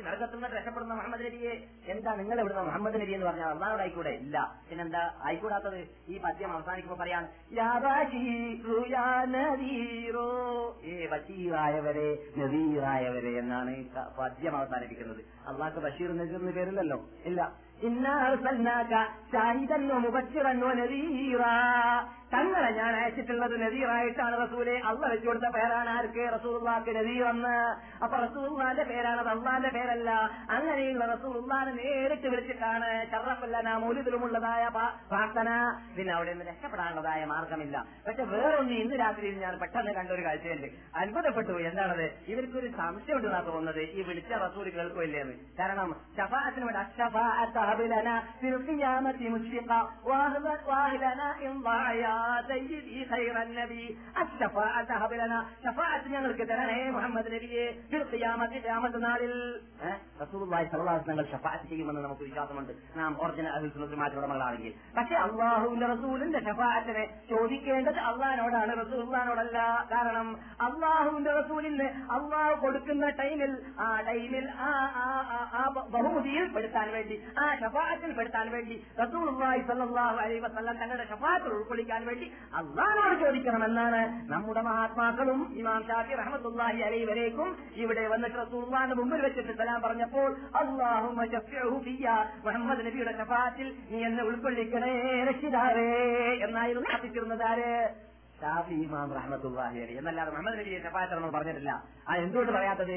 നരകത്തിൽ 0.04 0.34
നിന്ന് 0.34 0.56
രക്ഷപ്പെടുന്ന 0.56 0.94
മുഹമ്മദ് 0.94 1.20
നബിയെ. 1.20 1.66
എന്താ 1.86 2.14
നിങ്ങൾ 2.14 2.40
എവിടുന്ന 2.40 2.62
മുഹമ്മദ് 2.62 2.94
നബി 2.94 3.12
എന്ന് 3.12 3.26
പറഞ്ഞാൽ 3.26 3.48
അള്ളാഹോട് 3.48 3.80
ആയിക്കൂടെ? 3.80 4.10
ഇല്ല. 4.10 4.60
പിന്നെന്താ? 4.70 5.14
ആയിക്കൂടാത്തത് 5.24 5.88
ഈ 6.08 6.18
പദ്യം 6.18 6.52
അവസാനിക്കുമ്പോൾ 6.52 7.02
പറയാൻ 7.02 7.28
ഏ 10.84 11.06
ബഷീറായവരെ 11.06 12.18
നദീറായവരെ 12.36 13.38
എന്നാണ് 13.38 13.84
പദ്യം 14.18 14.56
അവസാനിപ്പിക്കുന്നത്. 14.56 15.24
അള്ളാഹ് 15.48 15.80
ബഷീർ 15.80 16.16
നജീർ 16.16 16.40
എന്ന് 16.40 16.52
പേരില്ലല്ലോ. 16.52 17.08
ഇല്ല. 17.24 17.68
ഇന്നാ 17.82 18.12
തങ്ങളെ 22.32 22.70
ഞാൻ 22.70 22.96
അയച്ചിട്ടുള്ളത് 22.96 23.62
നദീറായിട്ടാണ് 23.62 24.48
റസൂലെ. 24.48 24.80
അള്ള 24.84 25.06
വെച്ചു 25.06 25.28
കൊടുത്ത 25.28 25.44
പേരാണ് 25.44 25.90
ആർക്ക്? 25.90 26.32
റസൂൽക്ക് 26.34 26.96
നദീർ 26.96 27.24
എന്ന് 27.24 27.76
അപ്പൊ 28.04 28.16
റസൂൽന്റെ 28.16 28.82
പേരാണ് 28.82 29.28
അള്ളാന്റെ 29.28 29.68
പേരല്ല. 29.68 30.10
അങ്ങനെയുള്ള 30.50 31.04
റസൂൽനെ 31.04 31.72
നേരിട്ട് 31.72 32.28
വിളിച്ചിട്ടാണ് 32.28 33.10
ഷറഫല്ല 33.10 33.76
മൂല്യത്തിലുമുള്ളതായ 33.76 34.68
പ്രാർത്ഥന. 34.68 35.78
പിന്നെ 35.96 36.14
അവിടെ 36.14 36.30
നിന്ന് 36.32 36.44
രക്ഷപ്പെടാനുള്ളതായ 36.44 37.24
മാർഗമില്ല. 37.24 37.84
പക്ഷെ 38.06 38.22
വേറൊന്ന് 38.22 38.72
ഇന്ന് 38.72 38.94
രാത്രിയിൽ 39.00 39.38
ഞാൻ 39.38 39.58
പെട്ടെന്ന് 39.58 39.92
കണ്ടൊരു 39.92 40.24
കാഴ്ചയുണ്ട്. 40.24 40.68
അത്ഭുതപ്പെട്ടു 40.96 41.52
എന്താണത്? 41.52 42.12
ഇവർക്കൊരു 42.28 42.68
സംശയം 42.68 43.18
എന്നാ 43.18 43.40
തോന്നുന്നത്. 43.40 43.82
ഈ 43.82 44.02
വിളിച്ച 44.02 44.32
റസൂൽ 44.32 44.68
കേൾക്കുമില്ലേന്ന് 44.70 45.34
കാരണം 45.58 45.96
ഷഫാഅത്തിന് 46.18 46.64
വേണ്ടി 46.64 46.80
അഷഫാഅത്ത് 46.80 47.58
ഹബിലന 52.17 52.43
ഫിൽ 52.43 52.43
ഖിയാമത്തി 52.43 52.43
മുശ്ഫിഖ 52.43 52.43
വാഹിലന 52.43 52.43
ഇൻ 52.43 52.43
ضاعيا 52.43 52.47
سيدي 52.49 53.05
خير 53.05 53.35
النبي 53.41 53.85
الشفاعة 54.23 54.89
هب 54.93 55.13
لنا 55.13 55.39
شفاعة 55.65 56.03
ഞങ്ങൾക്ക് 56.13 56.43
തരണേ 56.51 56.79
മുഹമ്മദ് 56.95 57.29
നബിയെ 57.33 57.65
ഫിൽ 57.91 58.03
ഖിയാമത്തി 58.11 58.57
ഖിയാമത്ത് 58.63 58.99
നാളിൽ 59.05 59.33
റസൂലുള്ളാഹി 60.21 60.65
സ്വല്ലല്ലാഹു 60.69 60.95
അലൈഹി 60.95 61.05
വസല്ലം 61.05 61.27
ഷഫാഅത്ത് 61.33 61.65
ചെയ്യുമെന്ന് 61.71 62.01
നമുക്ക് 62.05 62.23
വിശ്വാസമുണ്ട് 62.27 62.71
നാം 62.99 63.11
ഒറിജിനൽ 63.23 63.51
അഹ്ലുൽ 63.55 63.71
സുന്നത്ത് 63.75 63.97
മാറ്റ 64.01 64.15
ഉടമകളാണെങ്കിൽ 64.19 64.73
പക്ഷേ 64.97 65.15
അള്ളാഹുവിന്റെ 65.25 65.87
റസൂലിന്റെ 65.93 66.39
ഷഫാഅത്തിനെ 66.47 67.03
ചോദിക്കേണ്ടത് 67.31 67.99
അള്ളഹാനോടാണ് 68.09 68.73
റസൂലിനോടല്ല 68.81 69.57
കാരണം 69.93 70.27
അള്ളാഹുവിന്റെ 70.67 71.33
റസൂലിന് 71.39 71.87
അള്ളാഹു 72.17 72.55
കൊടുക്കുന്ന 72.65 73.05
ടൈമിൽ 73.21 73.53
ആ 73.85 73.89
ടൈമിൽ 74.09 74.45
ആ 74.67 74.71
ആ 75.59 75.63
ബഹുമതിയിൽ 75.95 76.45
പെടുത്താൻ 76.57 76.89
വേണ്ടി 76.97 77.15
ആ 77.41 77.47
ഷഫാഅത്തിൽ 77.63 78.13
പെടുത്താൻ 78.19 78.47
വേണ്ടി 78.57 78.77
റസൂലുള്ളാഹി 79.03 79.63
സ്വല്ലല്ലാഹു 79.69 80.17
അലൈഹി 80.25 80.41
വസല്ലം 80.47 80.75
തങ്ങളുടെ 80.83 81.07
ഷഫാഅത്തിൽ 81.13 81.51
ഉൾക്കൊള്ളിക്കാൻ 81.57 82.01
വേണ്ടി 82.08 82.26
അള്ളാനോട് 82.54 83.14
ചോദിക്കണമെന്നാണ് 83.20 84.00
നമ്മുടെ 84.28 84.62
മഹാത്മാക്കളും 84.62 85.40
ഇമാം 85.56 85.82
ഷാഫി 85.88 86.14
റഹമത്തുല്ലാഹി 86.14 86.82
അലൈ 86.82 87.00
വരേക്കും 87.04 87.50
ഇവിടെ 87.76 88.04
വന്നിട്ട് 88.08 88.38
റസൂലുള്ളാഹിന്റെ 88.38 88.96
മുമ്പിൽ 88.96 89.22
വെച്ചിട്ട് 89.22 89.54
സലാം 89.58 89.80
പറഞ്ഞപ്പോൾ 89.82 90.28
അള്ളാഹു 90.54 91.08
മുഹമ്മദ് 92.44 92.84
നബിയുടെ 92.86 93.12
ഷഫാത്തിൽ 93.12 93.68
നീ 93.90 94.00
എന്നെ 94.04 94.22
ഉൾക്കൊള്ളിക്കണേ 94.22 94.92
രക്ഷിതാവേ 95.24 95.88
എന്നായിരുന്നു 96.44 96.82
പ്രാർത്ഥിച്ചിരുന്നത് 96.82 97.44
ഷാഫി 98.40 98.74
ഇമാം 98.82 99.08
റഹ്മത്തുള്ളാഹി 99.18 99.78
അലി 99.84 99.94
എന്നല്ലാതെ 100.00 100.30
മുഹമ്മദ് 100.32 100.58
നബിയെ 100.58 100.78
ഷഫായത്തറന്ന് 100.82 101.30
പറഞ്ഞിട്ടില്ല. 101.36 101.72
ആ 102.08 102.12
എന്തുകൊണ്ട് 102.24 102.52
പറയാത്തത്? 102.56 102.96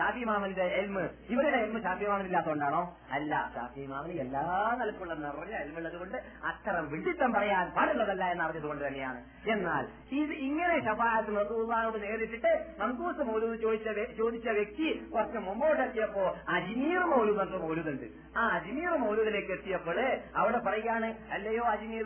ഷാഫി 0.00 0.20
ഇമാമിന്റെ 0.26 0.66
എൽമ് 0.78 1.02
ഇവരുടെ 1.32 1.58
എൽമ് 1.64 1.80
ഷാഫി 1.86 2.04
ഇമാമിനില്ലാത്തതുകൊണ്ടാണോ 2.06 2.80
അല്ല 3.16 3.32
ഷാഫി 3.56 3.80
ഇമാമിന് 3.86 4.20
എല്ലാ 4.24 4.44
നിലക്കുള്ള 4.80 5.14
നിറഞ്ഞ 5.24 5.54
എൽമുള്ളത് 5.64 5.96
കൊണ്ട് 6.02 6.16
അത്തരം 6.50 6.86
വിഡിത്തം 6.92 7.32
പറയാൻ 7.36 7.66
പാടുള്ളതല്ല 7.76 8.24
എന്ന് 8.34 8.44
അറിഞ്ഞതുകൊണ്ട് 8.46 8.82
തന്നെയാണ്. 8.86 9.20
എന്നാൽ 9.54 9.84
ഇത് 10.20 10.34
ഇങ്ങനെ 10.46 10.78
ഷഫായത്ത് 10.88 11.36
റസൂള്ളാനോട് 11.40 11.98
നേരിട്ടിട്ട് 12.06 12.52
മങ്കൂസ് 12.80 13.28
മൗലൂദ് 13.30 13.58
ചോദിച്ച 13.66 13.88
ചോദിച്ച 14.20 14.48
വ്യക്തി 14.60 14.88
കുറച്ച് 15.12 15.38
മുമ്പോട്ട് 15.48 15.82
എത്തിയപ്പോ 15.88 16.24
അജ്മീർ 16.56 17.04
മൗലൂദ് 17.12 17.42
എന്ന 17.46 17.60
മൗലൂദുണ്ട്. 17.66 18.08
ആ 18.38 18.42
അജ്മീർ 18.56 18.96
മൗലൂദിലേക്ക് 19.04 19.54
എത്തിയപ്പോൾ 19.58 20.00
അവിടെ 20.40 20.62
പറയുകയാണ് 20.68 21.10
അല്ലയോ 21.36 21.66
അജ്മീർ 21.74 22.04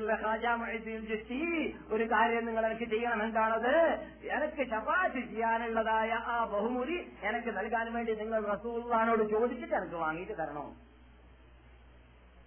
ഒരു 1.94 2.04
കാര്യം 2.14 2.44
നിങ്ങൾ 2.48 2.63
എനിക്ക് 2.66 2.90
ചെയ്യണം. 2.90 3.22
എന്താണത്? 3.22 3.72
എനിക്ക് 4.36 4.70
ശപാറ്റ് 4.70 5.20
ചെയ്യാനുള്ളതായ 5.30 6.10
ആ 6.10 6.44
ബഹുമതി 6.44 6.96
എനിക്ക് 7.22 7.48
നൽകാൻ 7.48 7.94
വേണ്ടി 7.94 8.14
നിങ്ങൾ 8.14 8.46
റസൂള്ളാനോട് 8.46 9.30
ചോദിച്ചിട്ട് 9.30 9.74
എനിക്ക് 9.74 9.94
വാങ്ങിയിട്ട് 9.94 10.38
തരണോ. 10.38 10.66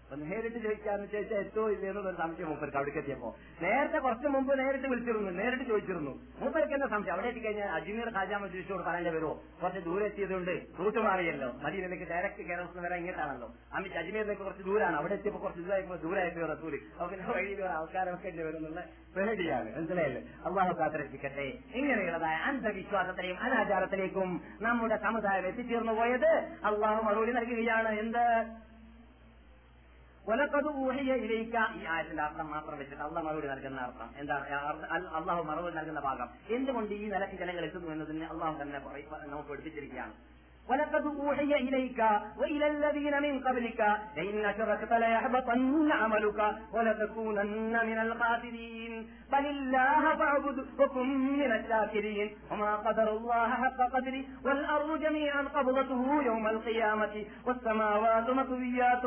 അപ്പൊ 0.08 0.26
നേരിട്ട് 0.26 0.58
ചോദിക്കാന്ന് 0.58 1.08
ചോദിച്ചാൽ 1.08 1.38
എത്തോ 1.38 1.70
ഇല്ലേന്നുള്ള 1.70 2.10
ഒരു 2.10 2.18
സംശയം 2.18 2.48
മൂപ്പർക്ക് 2.48 2.78
അവിടേക്ക് 2.78 2.98
എത്തിയപ്പോ. 2.98 3.36
നേരത്തെ 3.62 3.98
കുറച്ച് 3.98 4.28
മുമ്പ് 4.28 4.60
നേരിട്ട് 4.60 4.88
വിളിച്ചിരുന്നു 4.88 5.32
നേരിട്ട് 5.32 5.64
ചോദിച്ചിരുന്നു. 5.64 6.12
മൂപ്പർക്ക് 6.40 6.74
എന്താ 6.74 6.88
സംശയം? 6.88 7.14
അവിടെ 7.14 7.28
എത്തിക്കഴിഞ്ഞാൽ 7.28 7.68
അജ്മീർ 7.68 8.14
ഖാജാ 8.16 8.38
മജീഷോട് 8.38 8.84
പറയേണ്ടി 8.84 9.12
വരുമോ 9.12 9.44
കുറച്ച് 9.64 9.80
ദൂരെ 9.80 10.06
എത്തിയതുകൊണ്ട് 10.06 10.62
റൂട്ട് 10.80 11.00
മാറിയല്ലോ. 11.00 11.52
മദീനയിലേക്ക് 11.52 12.04
ഡയറക്റ്റ് 12.04 12.44
കേരളത്തിൽ 12.44 12.80
വരെ 12.80 12.96
ഇങ്ങോട്ടാണല്ലോ. 12.96 13.56
അമിത് 13.74 13.98
അജ്മീറിലേക്ക് 13.98 14.42
കുറച്ച് 14.42 14.64
ദൂരാണ്. 14.64 14.96
അവിടെ 14.96 15.14
എത്തിയപ്പോ 15.14 15.44
കുറച്ച് 15.44 15.62
ദൂരമായപ്പോ 15.62 15.96
ദൂരമായപ്പോ 15.96 16.54
റസൂൽ. 16.54 16.80
അപ്പൊ 16.94 17.08
പിന്നെ 17.08 17.26
വഴിയിൽ 17.26 17.64
ആൾക്കാരൊക്കെ 17.64 18.28
വരുന്നുള്ള 18.28 18.84
പേടിയാണ്. 19.18 19.78
മനസ്സിലായില്ലേ? 19.78 20.22
അള്ളാഹു 20.22 20.80
കാത്തിരക്ഷിക്കട്ടെ. 20.80 21.54
ഇങ്ങനെയുള്ളതായ 21.76 22.36
അന്ധവിശ്വാസത്തിലെയും 22.36 23.40
അനാചാരത്തിലേക്കും 23.40 24.42
നമ്മുടെ 24.62 24.98
സമുദായം 24.98 25.48
എത്തിച്ചേർന്നു 25.48 25.92
പോയത് 25.92 26.58
അള്ളാഹു 26.66 27.02
മറുപടി 27.02 27.32
നൽകുകയാണ്. 27.32 27.90
എന്ത്? 27.90 28.67
ഒലക്കത് 30.28 30.70
ഊഹിയ 30.76 31.14
ഇലയിക്ക 31.14 31.58
ഈ 31.82 31.86
ആയത്തിന്റെ 31.90 32.24
അർത്ഥം 32.24 32.48
മാത്രം 32.52 32.78
വെച്ചിട്ട് 32.78 33.04
അള്ളാഹ് 33.04 33.26
മറുപടി 33.28 33.48
നൽകുന്ന 33.48 33.80
അർത്ഥം. 33.82 34.10
എന്താണ് 34.18 34.46
അള്ളാഹു 35.18 35.44
മറുപടി 35.44 35.76
നൽകുന്ന 35.76 36.00
ഭാഗം. 36.00 36.30
എന്തുകൊണ്ട് 36.50 36.94
ഈ 36.94 37.06
നിലയ്ക്ക് 37.06 37.36
ജനങ്ങൾ 37.36 37.66
എത്തുന്നു 37.66 37.92
എന്നതിന് 37.92 38.24
അള്ളാഹു 38.24 38.62
തന്നെ 38.62 38.80
നമുക്ക് 39.28 39.50
പഠിപ്പിച്ചിരിക്കുകയാണ് 39.50 40.14
ولقد 40.70 41.06
أوحي 41.06 41.54
إليك 41.54 42.04
وإلى 42.38 42.68
الذين 42.68 43.22
من 43.22 43.40
قبلك 43.40 44.00
لئن 44.18 44.46
أشركت 44.46 44.94
ليحبطن 44.94 45.92
عملك 45.92 46.56
ولتكونن 46.74 47.86
من 47.86 47.98
الخاسرين. 48.00 49.08
بل 49.32 49.46
الله 49.46 50.16
فاعبد 50.16 50.66
وكن 50.80 51.08
من 51.40 51.52
الشاكرين. 51.52 52.30
وما 52.52 52.76
قدر 52.76 53.18
الله 53.18 53.50
حق 53.50 53.80
قدره 53.94 54.24
والأرض 54.46 55.02
جميعا 55.02 55.42
قبضته 55.42 56.24
يوم 56.24 56.48
القيامة 56.48 57.26
والسماوات 57.46 58.30
مطويات 58.30 59.06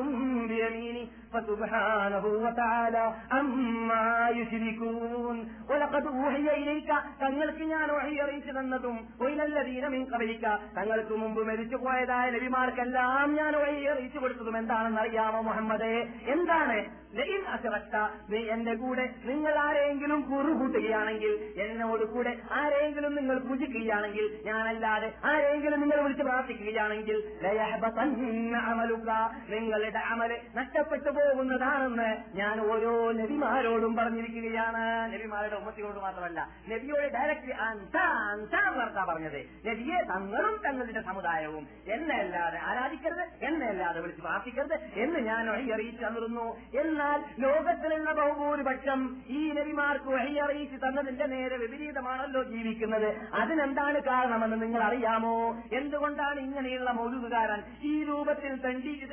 بيمينه. 0.49 1.07
فسبحانه 1.34 2.26
وتعالى 2.38 3.04
عما 3.32 4.08
يشركون 4.32 5.38
ولقد 5.70 6.04
أوحي 6.10 6.48
إليك 6.56 6.90
തങ്ങൾക്ക് 7.22 7.64
ഞാൻ 7.74 7.88
വഴി 7.96 8.16
അറിയിച്ചു 8.24 8.52
തന്നതും 8.52 8.96
ഒയിലല്ലതീന 9.24 9.86
മിൻ 9.88 10.02
കബലിക്ക 10.12 10.46
തങ്ങൾക്ക് 10.78 11.14
മുമ്പ് 11.22 11.42
മരിച്ചു 11.50 11.78
പോയതായ 11.78 12.26
നബിമാർക്കെല്ലാം 12.36 13.28
ഞാൻ 13.40 13.54
വഴി 13.62 13.82
അറിയിച്ചു 13.94 14.20
കൊടുത്തതും 14.20 14.56
എന്താണെന്ന് 14.58 15.02
അറിയാമോ 15.02 15.40
മുഹമ്മദേ 15.42 15.96
എന്താണ് 16.34 16.78
ലയിൻ 17.18 17.44
അശറക്ത 17.52 17.96
നീ 18.32 18.40
എന്റെ 18.54 18.74
കൂടെ 18.76 19.06
നിങ്ങൾ 19.26 19.54
ആരെങ്കിലും 19.66 20.22
കുറുകൂട്ടുകയാണെങ്കിൽ 20.30 21.34
എന്നോട് 21.64 22.04
കൂടെ 22.06 22.34
ആരെങ്കിലും 22.58 23.14
നിങ്ങൾ 23.20 23.38
പൂജിക്കുകയാണെങ്കിൽ 23.46 24.26
ഞാനല്ലാതെ 24.50 25.10
ആരെങ്കിലും 25.32 25.80
നിങ്ങൾ 25.80 26.00
വിളിച്ച് 26.02 26.26
പ്രാർത്ഥിക്കുകയാണെങ്കിൽ 26.30 27.20
ലയഹ്ബതന്ന 27.46 28.58
അമലുക 28.72 29.10
നിങ്ങളുടെ 29.54 30.04
അമല് 30.12 30.40
നഷ്ടപ്പെട്ടു 30.60 31.10
പോകുന്നതാണെന്ന് 31.25 32.37
ഞാൻ 32.37 32.61
ഓരോ 32.61 33.13
നബിമാരോടും 33.13 33.97
പറഞ്ഞിരിക്കുകയാണ്. 33.97 35.13
നബിമാരുടെ 35.13 35.57
ഉമ്മത്തിനോട് 35.57 35.99
മാത്രമല്ല 35.99 36.49
നബിയോട് 36.69 37.13
ഡയറക്റ്റ് 37.13 37.53
അൻസാർത്താ 37.53 39.05
പറഞ്ഞത്. 39.05 39.69
നബിയെ 39.69 40.03
തങ്ങളും 40.03 40.61
തങ്ങളുടെ 40.67 41.01
സമുദായവും. 41.01 41.69
എന്നല്ലാതെ 41.89 42.59
ആരാധിക്കരുത് 42.63 43.29
എന്നല്ലാതെ 43.43 44.01
വിളിച്ച് 44.01 44.23
പ്രാർത്ഥിക്കരുത് 44.23 44.75
എന്ന് 44.75 45.19
ഞാൻ 45.19 45.73
അറിയിച്ചു 45.75 46.07
തന്നിരുന്നു. 46.07 46.61
എന്നാൽ 46.81 47.25
ലോകത്തിലുള്ള 47.39 48.13
ബഹുഭൂരിപക്ഷം 48.13 49.23
ഈ 49.27 49.53
നബിമാർക്ക് 49.53 50.41
അറിയിച്ചു 50.41 50.87
തന്നതിന്റെ 50.87 51.27
നേരെ 51.27 51.57
വിപരീതമാണല്ലോ 51.57 52.43
ജീവിക്കുന്നത്. 52.43 53.35
അതിനെന്താണ് 53.35 54.03
കാരണമെന്ന് 54.03 54.63
നിങ്ങൾ 54.63 54.83
അറിയാമോ? 54.83 55.57
എന്തുകൊണ്ടാണ് 55.73 56.41
ഇങ്ങനെയുള്ള 56.41 56.91
മൗലുകാരൻ 56.91 57.63
ഈ 57.83 58.05
രൂപത്തിൽ 58.05 58.57
തണ്ടി 58.57 59.07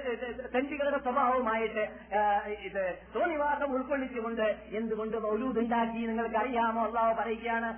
തണ്ടികളുടെ 0.55 0.97
സ്വഭാവമായിട്ട് 0.97 1.96
ഇത് 2.47 2.97
തോന്നിവാസം 3.15 3.73
ഉൾക്കൊള്ളിച്ചുകൊണ്ട് 3.73 4.55
എന്തുകൊണ്ട് 4.71 5.17
മൗലൂദ് 5.17 5.59
ഉണ്ടാക്കി 5.59 6.05
നിങ്ങൾക്ക് 6.05 6.35
അറിയാമോ 6.35 6.85
അള്ളാഹു 6.87 7.21
പറയുകയാണ്. 7.21 7.69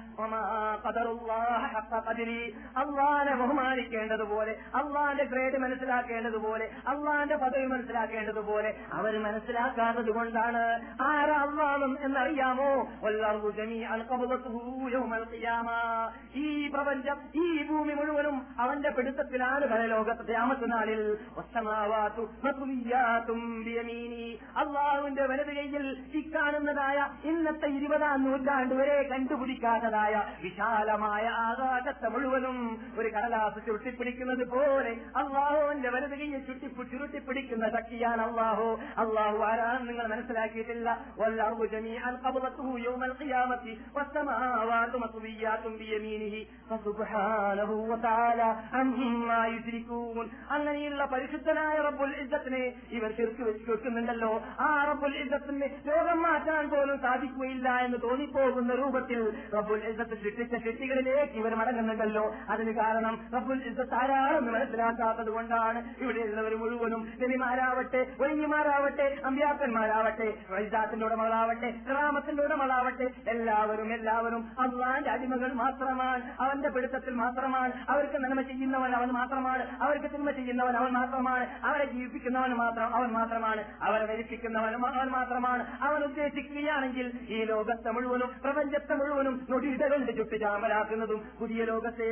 അള്ളാനെ 2.78 3.36
ബഹുമാനിക്കേണ്ടതുപോലെ 3.36 4.52
അള്ളാന്റെ 4.76 5.24
ഗ്രേഡ് 5.24 5.58
മനസ്സിലാക്കേണ്ടതുപോലെ 5.58 6.70
അള്ളാന്റെ 6.88 7.36
പദവി 7.36 7.66
മനസ്സിലാക്കേണ്ടതുപോലെ 7.66 8.76
അവർ 8.94 9.18
മനസ്സിലാക്കാത്തത് 9.24 10.12
കൊണ്ടാണ്. 10.12 10.64
ആരാ 11.02 11.38
അള്ളാഹും 11.42 11.98
എന്നറിയാമോ? 12.02 12.70
ഈ 16.36 16.68
പ്രപഞ്ചം 16.68 17.18
ഈ 17.36 17.68
ഭൂമി 17.68 17.94
മുഴുവനും 17.94 18.42
അവന്റെ 18.60 18.90
പിടുത്തത്തിലാണ് 18.90 19.66
പരലോകത്തെ 19.66 20.38
മത്വിയാതും 22.44 23.64
ബിയമീനി 23.66 24.09
അള്ളാഹുവിന്റെ 24.56 25.24
വലത് 25.26 25.52
കൈയിൽ 25.52 25.86
ഇക്കാണുന്നതായ 26.20 26.98
ഇന്നത്തെ 27.24 27.68
ഇരുപതാം 27.78 28.20
നൂറ്റാണ്ട് 28.26 28.74
വരെ 28.76 28.98
കണ്ടുപിടിക്കാത്തതായ 29.12 30.14
വിശാലമായ 30.44 31.26
ആകാശത്തെ 31.44 32.10
മുഴുവനും 32.10 32.58
ഒരു 32.98 33.10
കടലാസ് 33.10 33.66
ചുരുട്ടിപ്പിടിക്കുന്നത് 33.66 34.44
പോലെ 34.50 34.94
അള്ളാഹുവിന്റെ 35.16 35.90
വലത് 35.90 36.16
കൈയിൽ 36.16 36.42
ചുട്ടി 36.48 36.68
ചുരുട്ടിപ്പിടിക്കുന്ന 36.92 37.66
ശക്തിയാണ് 37.70 38.22
അള്ളാഹു. 38.22 38.68
അള്ളാഹു 38.98 39.38
ആരാണ് 39.44 39.90
നിങ്ങൾ 39.90 40.06
മനസ്സിലാക്കിയിട്ടില്ല? 40.08 40.90
അങ്ങനെയുള്ള 50.50 51.04
പരിശുദ്ധനായ 51.06 51.76
റബ്ബുൽ 51.80 52.14
ഇസ്സത്തിനെ 52.24 52.64
ഇവർ 52.92 53.12
ചെറുക്ക് 53.12 53.44
വെച്ച് 53.44 53.66
വെക്കുന്നുണ്ടല്ലോ 54.00 54.44
ആ 54.60 54.84
റബ്ബുൽ 54.84 55.16
ഇസത്തിന് 55.16 55.62
രോഗം 55.88 56.22
മാറ്റാൻ 56.22 56.70
പോലും 56.70 57.00
സാധിക്കുകയില്ല 57.02 57.70
എന്ന് 57.70 57.98
തോന്നിപ്പോകുന്ന 58.04 58.76
രൂപത്തിൽ 58.76 59.22
റബ്ബുൽ 59.56 59.82
ഇസത്ത് 59.88 60.18
സൃഷ്ടിച്ച 60.18 60.56
സൃഷ്ടികളിലേക്ക് 60.56 61.34
ഇവർ 61.34 61.56
മടങ്ങുന്നുണ്ടല്ലോ. 61.56 62.36
അതിന് 62.50 62.72
കാരണം 62.76 63.16
റബ്ബുൽ 63.36 63.62
ഇസത്ത് 63.64 63.94
ആരാണെന്ന് 63.94 64.52
മനസ്സിലാക്കാത്തത് 64.52 65.30
കൊണ്ടാണ് 65.30 65.94
ഇവിടെയുള്ളവർ 66.00 66.56
മുഴുവനും 66.56 67.02
നബിമാരാവട്ടെ 67.24 68.02
ഒഴിഞ്ഞിമാരാവട്ടെ 68.22 69.18
അമ്പ്യാക്കന്മാരാവട്ടെ 69.26 70.34
റൈസാത്തിന്റെ 70.58 71.06
ഉടമകളാവട്ടെ 71.06 71.70
ഗ്രാമത്തിന്റെ 71.88 72.44
ഉടമകളാവട്ടെ 72.44 73.08
എല്ലാവരും 73.28 73.94
എല്ലാവരും 73.94 74.44
അള്ളാന്റെ 74.60 75.12
അടിമകൾ 75.12 75.54
മാത്രമാണ്. 75.54 76.22
അവന്റെ 76.40 76.70
പിടുത്തത്തിൽ 76.70 77.14
മാത്രമാണ്. 77.14 77.74
അവർക്ക് 77.90 78.18
നന്മ 78.24 78.42
ചെയ്യുന്നവൻ 78.42 78.96
അവൻ 78.96 79.08
മാത്രമാണ്. 79.08 79.64
അവർക്ക് 79.84 80.06
തിന്മ 80.06 80.32
ചെയ്യുന്നവൻ 80.32 80.76
അവൻ 80.76 80.92
മാത്രമാണ്. 80.92 81.46
അവരെ 81.64 81.86
ജീവിപ്പിക്കുന്നവൻ 81.86 82.54
മാത്രം 82.54 82.96
അവൻ 82.96 83.08
മാത്രമാണ്. 83.08 83.64
അവരെ 83.90 84.06
ധരിപ്പിക്കുന്നവൻ 84.06 84.76
അവൻ 84.76 85.08
മാത്രമാണ്. 85.08 85.84
അവൻ 85.84 86.04
ഉദ്ദേശിക്കുകയാണെങ്കിൽ 86.04 87.12
ഈ 87.30 87.44
ലോകത്തെ 87.44 87.90
മുഴുവനും 87.90 88.32
പ്രപഞ്ചത്തെ 88.44 88.96
മുഴുവനും 88.96 89.48
നൊടിയിടകളുടെ 89.50 90.12
ചുട്ട് 90.12 90.40
ചാമ്പലാക്കുന്നതും 90.40 91.22
പുതിയ 91.40 91.66
ലോകത്തെ 91.66 92.04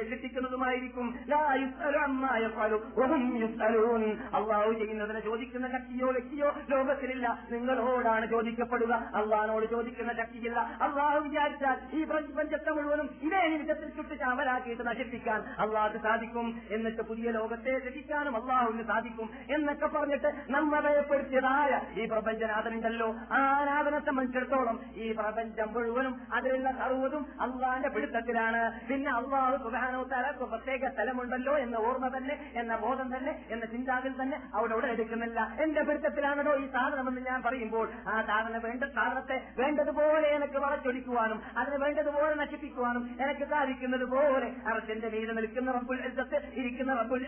യുസ്അലൂൻ. 3.42 4.04
അള്ളാഹു 4.34 4.72
ചെയ്യുന്നതിനെ 4.74 5.20
ചോദിക്കുന്ന 5.20 5.68
ശക്തിയോ 5.68 6.12
വ്യക്തിയോ 6.12 6.54
ലോകത്തിലില്ല. 6.70 7.48
നിങ്ങളോടാണ് 7.52 8.30
ചോദിക്കപ്പെടുക. 8.30 8.94
അള്ളാഹിനോട് 8.94 9.66
ചോദിക്കുന്ന 9.66 10.14
ശക്തിയില്ല. 10.14 10.60
അള്ളാഹു 10.60 11.20
വിചാരിച്ചാൽ 11.20 11.78
ഈ 11.94 12.04
പ്രപഞ്ചത്തെ 12.04 12.72
മുഴുവനും 12.72 13.10
ഇതേ 13.22 13.58
വിധത്തിൽ 13.58 13.90
ചുട്ട് 13.90 14.20
ചാമലാക്കിയിട്ട് 14.20 14.88
നശിപ്പിക്കാൻ 14.88 15.42
അള്ളാഹ് 15.42 15.98
സാധിക്കും. 15.98 16.62
എന്നിട്ട് 16.72 17.02
പുതിയ 17.02 17.32
ലോകത്തെ 17.32 17.78
രക്ഷിക്കാനും 17.88 18.36
അള്ളാഹുവിന് 18.42 18.84
സാധിക്കും. 18.84 19.30
എന്നൊക്കെ 19.52 19.88
പറഞ്ഞിട്ട് 19.88 20.32
നമ്മെ 20.50 20.78
ഭയപ്പെടുത്തിയതായ 21.68 22.02
ഈ 22.02 22.08
പ്രപഞ്ചനാഥനുണ്ടല്ലോ. 22.12 23.08
ആ 23.32 23.40
ആരാധന 23.58 23.96
സംബന്ധിച്ചിടത്തോളം 24.08 24.78
ഈ 25.04 25.08
പ്രപഞ്ചം 25.20 25.70
മുഴുവനും 25.76 26.14
അതിലുള്ള 26.34 26.70
സർവതും 26.80 27.24
അള്ളാന്റെ 27.46 27.90
പിടുത്തത്തിലാണ്. 27.96 28.62
പിന്നെ 28.90 29.12
അള്ളാഹു 29.18 29.58
സുഖാനോത്താരക്ക് 29.64 30.46
പ്രത്യേക 30.54 30.92
സ്ഥലമുണ്ടല്ലോ 30.94 31.54
എന്ന 31.66 31.76
ഓർമ്മ 31.88 32.08
തന്നെ 32.18 32.36
എന്ന 32.62 32.74
ബോധം 32.84 33.08
തന്നെ 33.16 33.34
എന്ന 33.54 33.64
ചിന്താഗതി 33.74 34.16
തന്നെ 34.22 34.38
അവിടെ 34.58 34.74
ഇവിടെ 34.78 34.90
എടുക്കുന്നില്ല. 34.96 35.40
എന്റെ 35.64 35.82
പിടുത്തത്തിലാണല്ലോ 35.88 36.54
ഈ 36.64 36.68
സാധനമെന്ന് 36.76 37.22
ഞാൻ 37.30 37.40
പറയുമ്പോൾ 37.48 37.88
ആ 38.14 38.16
സാധനം 38.30 38.62
വേണ്ട 38.68 38.84
സാധനത്തെ 38.98 39.38
വേണ്ടതുപോലെ 39.62 40.28
എനിക്ക് 40.38 40.60
വളച്ചൊടിക്കുവാനും 40.66 41.40
അതിന് 41.60 41.78
വേണ്ടതുപോലെ 41.86 42.34
നശിപ്പിക്കുവാനും 42.44 43.04
എനിക്ക് 43.26 43.46
സാധിക്കുന്നത് 43.54 44.06
പോലെ 44.16 44.50
അറച്ചന്റെ 44.72 45.10
മീതെ 45.16 45.34
നിൽക്കുന്ന 45.40 45.72
റബ്ബുൽ 45.78 46.02
ഇരിക്കുന്ന 46.62 46.92
റബ്ബുൽ 47.02 47.26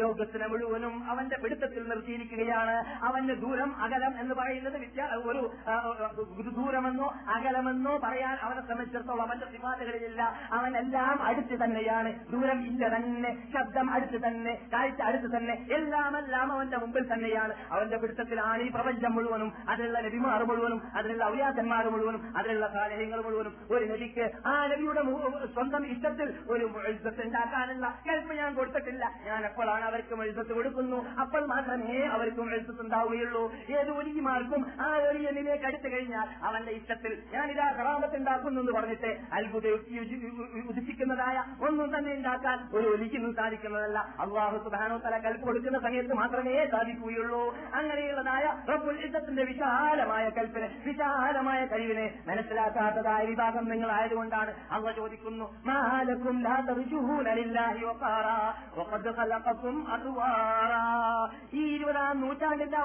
ലോകത്തിനെ 0.00 0.46
മുഴുവനും 0.52 0.94
അവന്റെ 1.10 1.36
പിടുത്തത്തിൽ 1.42 1.82
നിർത്തിയിരിക്കുകയാണ്. 1.90 2.76
അവന്റെ 3.08 3.34
ദൂരം 3.42 3.61
അകലം 3.84 4.20
എന്ന് 4.20 4.34
പറയുന്നത് 4.34 4.76
വിദ്യ 4.76 5.02
ഒരു 5.22 6.50
ദൂരമെന്നോ 6.58 7.14
അകലമെന്നോ 7.36 7.98
പറയാൻ 8.04 8.36
അവനെ 8.42 8.60
സംബന്ധിച്ചിടത്തോളം 8.60 9.22
അവന്റെ 9.22 9.46
സിമാതകളിലില്ല 9.46 10.22
അവനെല്ലാം 10.52 11.22
അടുത്ത് 11.22 11.54
തന്നെയാണ്. 11.64 12.12
ദൂരം 12.32 12.64
ഇല്ല 12.66 12.96
തന്നെ 12.96 13.46
ശബ്ദം 13.54 13.90
അടുത്ത് 13.90 14.18
തന്നെ 14.26 14.54
കാഴ്ച 14.72 15.00
അടുത്ത് 15.02 15.36
തന്നെ 15.36 15.54
എല്ലാം 15.78 16.18
എല്ലാം 16.18 16.52
അവന്റെ 16.52 16.76
മുമ്പിൽ 16.76 17.12
തന്നെയാണ്. 17.12 17.54
അവന്റെ 17.70 17.96
പിടുത്തത്തിലാണ് 17.96 18.62
ഈ 18.62 18.70
പ്രപഞ്ചം 18.70 19.14
മുഴുവനും. 19.14 19.52
അതിലുള്ള 19.68 20.00
നബിമാർ 20.00 20.44
മുഴുവനും 20.44 20.80
അതിലുള്ള 20.96 21.24
ഔയാസന്മാർ 21.24 21.88
മുഴുവനും 21.88 22.36
അതിലുള്ള 22.36 22.66
സാഹചര്യങ്ങൾ 22.74 23.22
മുഴുവനും. 23.22 23.54
ഒരു 23.70 23.84
നബിക്ക് 23.92 24.30
ആ 24.46 24.66
നബിയുടെ 24.66 25.02
സ്വന്തം 25.54 25.86
ഇഷ്ടത്തിൽ 25.86 26.28
ഒരു 26.50 26.64
എഴുത്തത്ത് 26.86 27.22
ഉണ്ടാക്കാനുള്ള 27.26 27.86
കൽപ്പ് 28.08 28.34
ഞാൻ 28.34 28.54
കൊടുത്തിട്ടില്ല. 28.54 29.04
ഞാൻ 29.26 29.44
എപ്പോഴാണ് 29.44 29.84
അവർക്ക് 29.84 30.20
എഴുത്തത്ത് 30.22 30.52
കൊടുക്കുന്നു? 30.52 30.98
അപ്പോൾ 31.20 31.46
മാത്രമേ 31.46 32.00
അവർക്കും 32.16 32.50
എഴുത്തത്ത് 32.54 32.82
ഉണ്ടാവുകയുള്ളൂ. 32.82 33.51
ഏത് 33.78 33.90
ഒലിമാർക്കും 33.90 34.62
ആ 34.80 34.88
ഒലിയനിലേക്ക് 35.10 35.66
അടുത്തു 35.66 35.88
കഴിഞ്ഞാൽ 35.92 36.28
അവന്റെ 36.42 36.72
ഇഷ്ടത്തിൽ 36.72 37.12
ഞാൻ 37.34 37.50
ഇതാ 37.50 37.66
ഹറാമത്ത് 37.78 38.16
ഉണ്ടാക്കുന്നു 38.16 38.60
എന്ന് 38.60 38.72
പറഞ്ഞിട്ട് 38.72 39.10
അത്ഭുത 39.32 39.66
ഉദിപ്പിക്കുന്നതായ 40.70 41.36
ഒന്നും 41.68 41.98
തന്നെ 41.98 42.12
ഉണ്ടാക്കാൻ 42.14 42.58
ഒരു 42.72 42.86
ഒലിക്കൊന്നും 42.88 43.32
സാധിക്കുന്നതല്ല. 43.34 43.98
അള്ളാഹു 44.18 44.56
സുബാനോ 44.64 44.96
തല 45.04 45.18
കൽപ്പ് 45.18 45.44
കൊടുക്കുന്ന 45.46 45.78
സമയത്ത് 45.78 46.14
മാത്രമേ 46.14 46.66
സാധിക്കുകയുള്ളൂ. 46.66 47.42
അങ്ങനെയുള്ളതായ 47.74 48.44
റബ്ബുൽ 48.70 48.98
വിശാലമായ 49.50 50.24
കൽപ്പിന് 50.28 50.68
വിശാലമായ 50.86 51.60
കഴിവിനെ 51.66 52.06
മനസ്സിലാക്കാത്തതായ 52.26 53.22
വിഭാഗം 53.26 53.64
നിങ്ങൾ 53.68 53.90
ആയതുകൊണ്ടാണ് 53.92 54.52
അവ 54.70 54.92
ചോദിക്കുന്നു 54.92 55.46
മാലക്കും 55.66 56.36
ഈ 61.52 61.62
ഇരുപതാം 61.74 62.20
നൂറ്റാണ്ടിന്റെ 62.20 62.78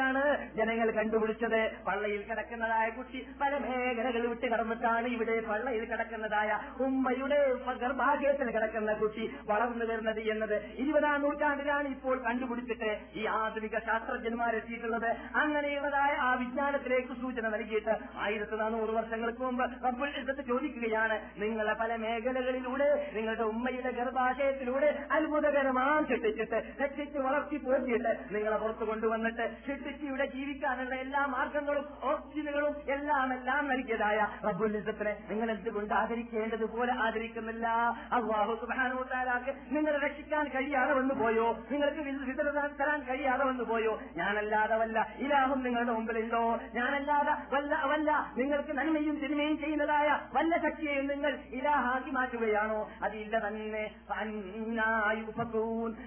അവസാനത്തിലാണ് 0.00 0.22
ജനങ്ങൾ 0.58 0.88
കണ്ടുപിടിച്ചത്. 0.98 1.60
പള്ളയിൽ 1.86 2.20
കിടക്കുന്നതായ 2.28 2.86
കുട്ടി 2.90 3.18
പല 3.40 3.52
മേഖലകൾ 3.64 4.22
വിട്ട് 4.32 4.46
കടന്നിട്ടാണ് 4.52 5.08
ഇവിടെ 5.14 5.34
പള്ളയിൽ 5.48 5.84
കിടക്കുന്നതായ 5.84 6.50
ഉമ്മയുടെ 6.86 7.38
ഗർഭാശയത്തിൽ 7.82 8.48
കിടക്കുന്ന 8.50 8.92
കുട്ടി 8.94 9.24
വളർന്നു 9.50 9.86
വരുന്നത് 9.90 10.20
എന്നത് 10.32 10.56
ഇരുപതാം 10.82 11.18
നൂറ്റാണ്ടിലാണ് 11.24 11.88
ഇപ്പോൾ 11.88 12.16
കണ്ടുപിടിച്ചിട്ട് 12.26 12.90
ഈ 13.20 13.24
ആധുനിക 13.34 13.76
ശാസ്ത്രജ്ഞന്മാരെത്തിയിട്ടുള്ളത് 13.88 15.10
അങ്ങനെയുള്ളതായ 15.42 16.12
ആ 16.20 16.30
വിജ്ഞാനത്തിലേക്ക് 16.34 17.14
സൂചന 17.22 17.48
നൽകിയിട്ട് 17.48 17.94
ആയിരത്തി 18.24 18.56
നാനൂറ് 18.56 18.94
വർഷങ്ങൾക്ക് 18.98 19.42
മുമ്പ് 19.42 19.64
റബ്ബുൽ 19.86 20.10
ചോദിക്കുകയാണ് 20.46 21.16
നിങ്ങളെ 21.42 21.74
പല 21.80 21.92
മേഖലകളിലൂടെ 21.96 22.88
നിങ്ങളുടെ 23.14 23.44
ഉമ്മയുടെ 23.52 23.90
ഗർഭാശയത്തിലൂടെ 23.90 24.90
അത്ഭുതകരമാം 25.10 26.02
ചിട്ടിച്ചിട്ട് 26.06 26.58
രക്ഷിച്ച് 26.82 27.18
വളർത്തി 27.18 27.58
പോറ്റിയിട്ട് 27.58 28.12
നിങ്ങളെ 28.34 28.56
പുറത്തു 28.56 28.84
കൊണ്ടുവന്നിട്ട് 28.84 29.46
ശിക്ഷിച്ച് 29.66 29.89
ഇവിടെ 30.00 30.26
ജീവിക്കാനുള്ള 30.26 30.94
എല്ലാ 30.94 31.26
മാർഗങ്ങളും 31.26 31.86
ഓക്സിജനുകളും 32.02 32.74
എല്ലാം 32.88 33.32
എല്ലാം 33.32 33.68
നൽകിയതായ 33.68 34.18
റബ്ബുൽ 34.44 34.76
ഇസ്സത്തിനെ 34.76 35.12
നിങ്ങൾ 35.30 35.50
എന്തുകൊണ്ട് 35.50 35.94
ആദരിക്കേണ്ടതുപോലെ 35.94 36.92
ആദരിക്കുന്നില്ല? 37.00 37.66
അള്ളാഹു 38.12 38.54
സുബാനോട്ടാലാക്ക് 38.54 39.52
നിങ്ങളെ 39.70 39.98
രക്ഷിക്കാൻ 39.98 40.48
കഴിയാതെ 40.48 40.94
വന്നു 40.94 41.14
പോയോ? 41.14 41.46
നിങ്ങൾക്ക് 41.70 42.02
വിതരണം 42.30 42.74
തരാൻ 42.80 43.00
കഴിയാതെ 43.08 43.44
വന്നു 43.44 43.64
പോയോ? 43.64 43.92
ഞാനല്ലാതെ 44.16 44.76
വല്ല 44.76 44.98
ഇലാഹും 45.18 45.62
നിങ്ങളുടെ 45.62 45.92
മുമ്പിലുണ്ടോ? 45.92 46.42
ഞാനല്ലാതെ 46.74 47.34
വല്ല 47.54 47.74
വല്ല 47.84 48.10
നിങ്ങൾക്ക് 48.36 48.72
നന്മയും 48.72 49.16
തിന്മയും 49.16 49.58
ചെയ്യുന്നതായ 49.58 50.08
വല്ല 50.34 50.56
ശക്തിയെയും 50.58 51.06
നിങ്ങൾ 51.06 51.38
ഇലാഹാക്കി 51.50 52.10
മാറ്റുകയാണോ? 52.10 52.80
അതില്ല 53.02 53.36
തന്നെ. 53.38 53.84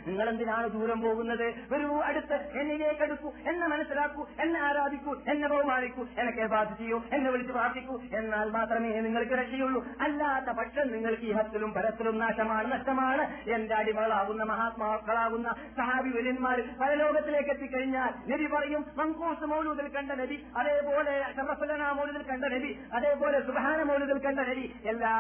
നിങ്ങൾ 0.08 0.30
എന്തിനാണ് 0.30 0.68
ദൂരം 0.68 1.02
പോകുന്നത്? 1.02 1.48
ഒരു 1.72 1.88
അടുത്ത് 2.04 2.38
എന്നിലേക്ക് 2.60 3.04
അടുക്കൂ 3.04 3.30
എന്നെ 3.50 3.68
മനസ്സിലാക്കൂ 3.74 4.28
എന്നെ 4.40 4.60
ആരാധിക്കൂ 4.60 5.14
എന്നെ 5.28 5.48
ബഹുമാനിക്കൂ 5.48 6.08
എന്നെ 6.18 6.48
ബാധ 6.48 6.74
ചെയ്യൂ 6.74 7.02
എന്നെ 7.14 7.32
വിളിച്ച് 7.32 7.54
പ്രാർത്ഥിക്കൂ. 7.54 7.96
എന്നാൽ 8.14 8.50
മാത്രമേ 8.50 8.90
നിങ്ങൾക്ക് 9.02 9.32
രക്ഷയുള്ളൂ. 9.32 9.86
അല്ലാത്ത 10.02 10.50
പക്ഷം 10.60 10.88
നിങ്ങൾക്ക് 10.92 11.24
ഇഹത്തിലും 11.24 11.74
പരത്തിലും 11.74 12.18
നാശമാണ് 12.18 12.72
നഷ്ടമാണ്. 12.72 13.24
എന്റെ 13.50 13.76
അടിമകളാകുന്ന 13.76 14.44
മഹാത്മാക്കളാകുന്ന 14.44 15.56
സഹാബി 15.78 16.10
വര്യന്മാർ 16.10 16.58
പരലോകത്തിലേക്ക് 16.82 17.50
എത്തിക്കഴിഞ്ഞാൽ 17.50 18.14
നബി 18.32 18.48
പറയും 18.56 18.86
മങ്കൂസ് 18.98 19.46
മൗലൂദിൽ 19.46 19.88
കണ്ട 19.88 20.12
നബി 20.12 20.38
അതേപോലെ 20.58 21.14
ഷറഫലന 21.36 21.92
മൗലൂദിൽ 21.92 22.24
കണ്ട 22.24 22.46
നബി 22.46 22.72
അതേപോലെ 22.94 23.40
സുബാന 23.48 23.84
മൗലൂദിൽ 23.84 24.20
കണ്ട 24.20 24.40
നബി. 24.40 24.66
എല്ലാ 24.86 25.14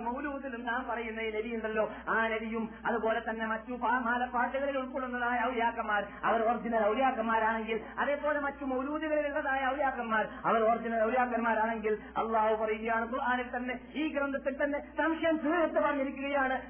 മൗലൂദിലും 0.00 0.64
നാം 0.64 0.86
പറയുന്ന 0.90 1.20
ഈ 1.20 1.30
നബി 1.38 1.54
ഉണ്ടല്ലോ. 1.56 1.84
ആ 2.08 2.28
നബിയും 2.28 2.68
അതുപോലെ 2.86 3.20
തന്നെ 3.30 3.46
മറ്റു 3.46 3.72
പാമാല 3.82 4.24
പാട്ടുകളിൽ 4.34 4.78
ഉൾക്കൊള്ളുന്നതായ 4.78 5.38
ഔലിയാക്കന്മാർ. 5.48 6.02
അവർ 6.24 6.40
ഒറിജിനൽ 6.42 6.84
ഔലിയാക്കന്മാരാണെങ്കിൽ 6.86 7.80
അതേപോലെ 7.98 8.40
മറ്റു 8.40 8.64
മൗലൂദുകളിലുള്ളതായ 8.64 9.66
ഔലിയാക്കന്മാർ. 9.66 10.28
അവർ 10.44 10.62
ഓർജിനൽ 10.62 11.02
ഔലിയാക്കന്മാരാണെങ്കിൽ 11.02 11.98
അള്ളാഹു 12.16 12.54
പറയുകയാണ് 12.64 13.12
ഖുർആനിൽ 13.12 13.56
തന്നെ 13.56 13.80
ഈ 13.94 14.08
ഗ്രന്ഥത്തിൽ 14.08 14.64
തന്നെ 14.64 14.78
സംശയം 14.96 15.36
തീർത്ത് 15.36 15.80
പറഞ്ഞിരിക്കുകയാണ്. 15.80 16.60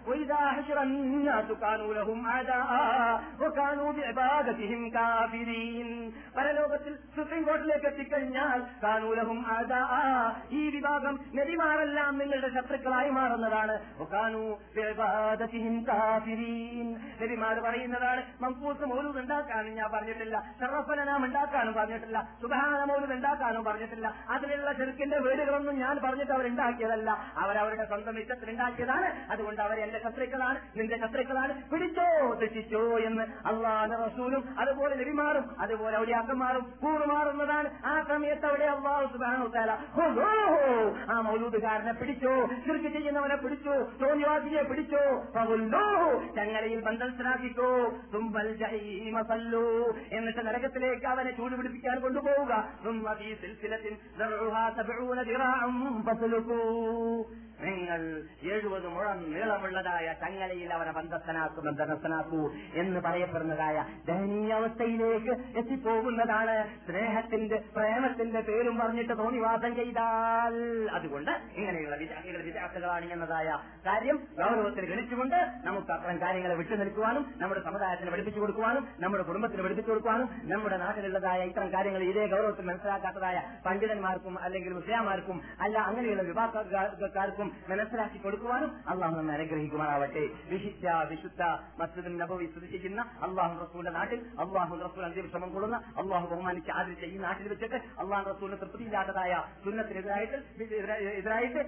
പരലോകത്തിൽ 6.36 6.94
സുപ്രീം 7.16 7.43
കോർട്ടിലേക്ക് 7.43 7.86
എത്തിക്കഴിഞ്ഞാൽ 7.86 8.61
കാനൂലഹും 8.82 9.44
ഈ 10.51 10.70
വിഭാഗം 10.70 11.19
നദിമാരെല്ലാം 11.35 12.19
നിങ്ങളുടെ 12.19 12.49
ശത്രുക്കളായി 12.49 13.11
മാറുന്നതാണ്. 13.11 13.78
നബിമാർ 17.23 17.59
പറയുന്നതാണ് 17.61 18.23
മംഫൂസ് 18.40 18.85
മൗലൂദ് 18.85 19.19
ഉണ്ടാക്കാൻ 19.19 19.74
ഞാൻ 19.74 19.90
പറഞ്ഞിട്ടില്ല. 19.93 20.36
ഷറഫലനാം 20.61 21.11
ഉണ്ടാക്കാനും 21.28 21.74
പറഞ്ഞിട്ടില്ല. 21.80 22.18
സുബാന 22.43 22.84
മൗലൂദ് 22.93 23.14
ഉണ്ടാക്കാനും 23.18 23.64
പറഞ്ഞിട്ടില്ല. 23.70 24.06
അതിലുള്ള 24.36 24.72
ചെറുക്കിന്റെ 24.80 25.20
വീടുകളൊന്നും 25.28 25.76
ഞാൻ 25.84 25.94
പറഞ്ഞിട്ട് 26.06 26.34
അവരുണ്ടാക്കിയതല്ല. 26.39 27.10
അവരവരുടെ 27.44 27.86
സ്വന്തം 27.90 28.18
ഇഷ്ടത്തിൽ 28.22 28.30
ഇഷ്ടത്തിലുണ്ടാക്കിയതാണ് 28.32 29.09
അതുകൊണ്ട് 29.32 29.60
അവർ 29.64 29.76
എന്റെ 29.84 29.98
ശത്രുക്കളാണ് 30.05 30.59
നിന്റെ 30.78 30.97
ശത്രുക്കളാണ്. 31.02 31.52
പിടിച്ചോ 31.72 32.06
തെറ്റിച്ചോ 32.40 32.82
എന്ന് 33.09 33.24
അള്ളാഹ് 33.51 33.97
റസൂലും 34.05 34.43
അതുപോലെ 34.62 34.94
ലഭിമാറും 35.01 35.44
അതുപോലെ 35.64 35.94
ഔലിയാക്കന്മാരും 36.02 36.64
കൂറുമാറുന്നതാണ്. 36.82 37.68
ആ 37.90 37.94
സമയത്ത് 38.10 38.47
അവിടെ 38.51 38.66
അള്ളാഹു 38.74 39.06
സുബാനുത്താല 39.14 39.70
ആ 41.12 41.16
മൗലൂദുകാരനെ 41.26 41.94
പിടിച്ചോ 42.01 42.34
ചെറുക്ക് 42.66 42.90
ചെയ്യുന്നവനെ 42.97 43.36
പിടിച്ചോ 43.44 43.76
തോന്നിവാസിയെ 44.02 44.62
പിടിച്ചോ 44.70 45.02
ചങ്ങലയിൽ 46.36 46.80
ബന്ധനത്തിനാക്കിക്കോ 46.89 47.70
തുമ്പൽ 48.14 48.48
എന്നിട്ട് 50.18 50.43
നരകത്തിലേക്ക് 50.47 51.02
അവനെ 51.07 51.31
ചൂട് 51.31 51.57
പിടിപ്പിക്കാൻ 51.57 52.01
കൊണ്ടുപോവുക 52.01 52.53
നിങ്ങൾ 57.62 58.01
എഴുപത് 58.52 58.86
മുഴം 58.93 59.18
നീളമുള്ളതായ 59.32 60.06
ചങ്ങലയിൽ 60.22 60.70
അവനെ 60.76 60.93
ബന്ധസ്ഥനാക്കും. 60.93 61.62
ബന്ധനസ്ഥനാക്കൂ 61.68 62.40
എന്ന് 62.80 63.01
പറയപ്പെടുന്നതായ 63.06 63.76
ദയനീയാവസ്ഥയിലേക്ക് 64.09 65.32
എത്തിപ്പോകുന്നതാണ്. 65.60 66.56
സ്നേഹത്തിന്റെ 66.86 67.59
പ്രേമത്തിന്റെ 67.76 68.40
പേരും 68.48 68.76
പറഞ്ഞിട്ട് 68.80 69.14
തോന്നിവാസം 69.18 69.72
ചെയ്താൽ 69.76 70.56
അതുകൊണ്ട് 70.97 71.30
ഇങ്ങനെയുള്ള 71.59 71.97
വിദ്യാർത്ഥികൾ 72.02 72.43
വിദ്യാർത്ഥികളാണ് 72.48 73.12
എന്നതായ 73.16 73.48
കാര്യം 73.86 74.18
ഗൗരവത്തിൽ 74.40 74.84
ഗണിച്ചുകൊണ്ട് 74.93 75.39
നമുക്ക് 75.66 75.93
അത്തരം 75.93 76.18
കാര്യങ്ങളെ 76.22 76.56
വിട്ടു 76.60 76.74
നിൽക്കുവാനും 76.82 77.24
നമ്മുടെ 77.43 77.62
സമുദായത്തിന് 77.66 78.12
പഠിപ്പിച്ചു 78.14 78.40
കൊടുക്കുവാനും 78.40 78.84
നമ്മുടെ 79.02 79.24
കുടുംബത്തിന് 79.28 79.62
പഠിപ്പിച്ചു 79.62 79.90
കൊടുക്കുവാനും 79.93 80.28
നമ്മുടെ 80.52 80.76
നാട്ടിലുള്ളതായ 80.84 81.40
ഇത്തരം 81.51 81.70
കാര്യങ്ങൾ 81.74 82.02
ഇതേ 82.10 82.26
ഗൗരവത്തിൽ 82.34 82.66
മനസ്സിലാക്കാത്തതായ 82.70 83.36
പണ്ഡിതന്മാർക്കും 83.66 84.36
അല്ലെങ്കിൽ 84.44 84.72
മുസ്ലിമാർക്കും 84.78 85.36
അല്ല 85.64 85.76
അങ്ങനെയുള്ള 85.89 86.22
വിഭാഗക്കാർക്കും 86.22 87.48
മനസ്സിലാക്കി 87.70 88.19
കൊടുക്കുവാനും 88.19 88.70
അള്ളാഹു 88.89 89.16
നമ്മെ 89.16 89.35
അനുഗ്രഹിക്കുവാനാവട്ടെ 89.35 90.24
വിശിഷ്ട 90.53 90.95
വിശുദ്ധ 91.11 91.43
മസ്ജിദും 91.81 92.19
നബവി 92.19 92.47
ചെയ്യുന്ന 92.73 93.01
അള്ളാഹു 93.29 93.55
റസൂലിന്റെ 93.65 93.93
നാട്ടിൽ 93.99 94.20
അള്ളാഹു 94.45 94.81
റസൂൽ 94.87 95.05
അന്തിമ 95.05 95.27
ശ്രമം 95.27 95.51
കൊള്ളുന്ന 95.55 95.77
അള്ളാഹു 96.03 96.27
ബഹുമാനിച്ച് 96.33 96.70
ആദരിച്ച 96.70 97.05
ഈ 97.05 97.19
നാട്ടിൽ 97.27 97.49
വെച്ചിട്ട് 97.49 97.81
അള്ളാഹു 98.03 98.24
റസൂലിന് 98.31 98.61
തൃപ്തിയില്ലാത്തതായ 98.62 99.33
സുന്നത്തിനെതിരായിട്ട് 99.65 100.39
എതിരായിട്ട് 101.20 101.61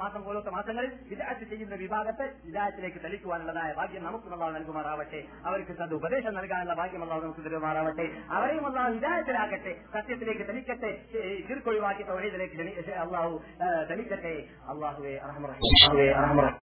മാസം 0.00 0.24
പോലത്തെ 0.24 0.50
മാസങ്ങളിൽ 0.50 0.92
വിദാറ്റ് 1.10 1.44
ചെയ്യുന്ന 1.50 1.74
വിഭാഗത്തെ 1.74 2.26
വിദായത്തിലേക്ക് 2.44 3.00
തെളിക്കുവാനുള്ളതായ 3.04 3.72
ഭാഗ്യം 3.72 4.04
നമുക്ക് 4.04 4.32
അള്ളാഹു 4.32 4.52
നൽകുമാറാവട്ടെ. 4.52 5.20
അവർക്ക് 5.44 5.82
അത് 5.82 5.94
ഉപദേശം 5.94 6.34
നൽകാനുള്ള 6.34 6.74
ഭാഗ്യം 6.80 7.02
അള്ളാഹു 7.02 7.20
നമുക്ക് 7.22 7.44
തരുമാറാവട്ടെ. 7.46 8.06
അവരെയും 8.36 8.66
അള്ളാഹു 8.66 8.92
വിദായത്തിലാക്കട്ടെ 8.98 9.72
സത്യത്തിലേക്ക് 9.92 10.44
തെളിക്കട്ടെ 10.50 10.90
ചുരുക്കൊഴിവാക്കി 11.48 12.02
തൊഴിലേക്ക് 12.02 12.90
അള്ളാഹു 13.04 13.34
തെളിക്കട്ടെ 13.90 14.34
رحمه 15.18 16.30
الله 16.32 16.54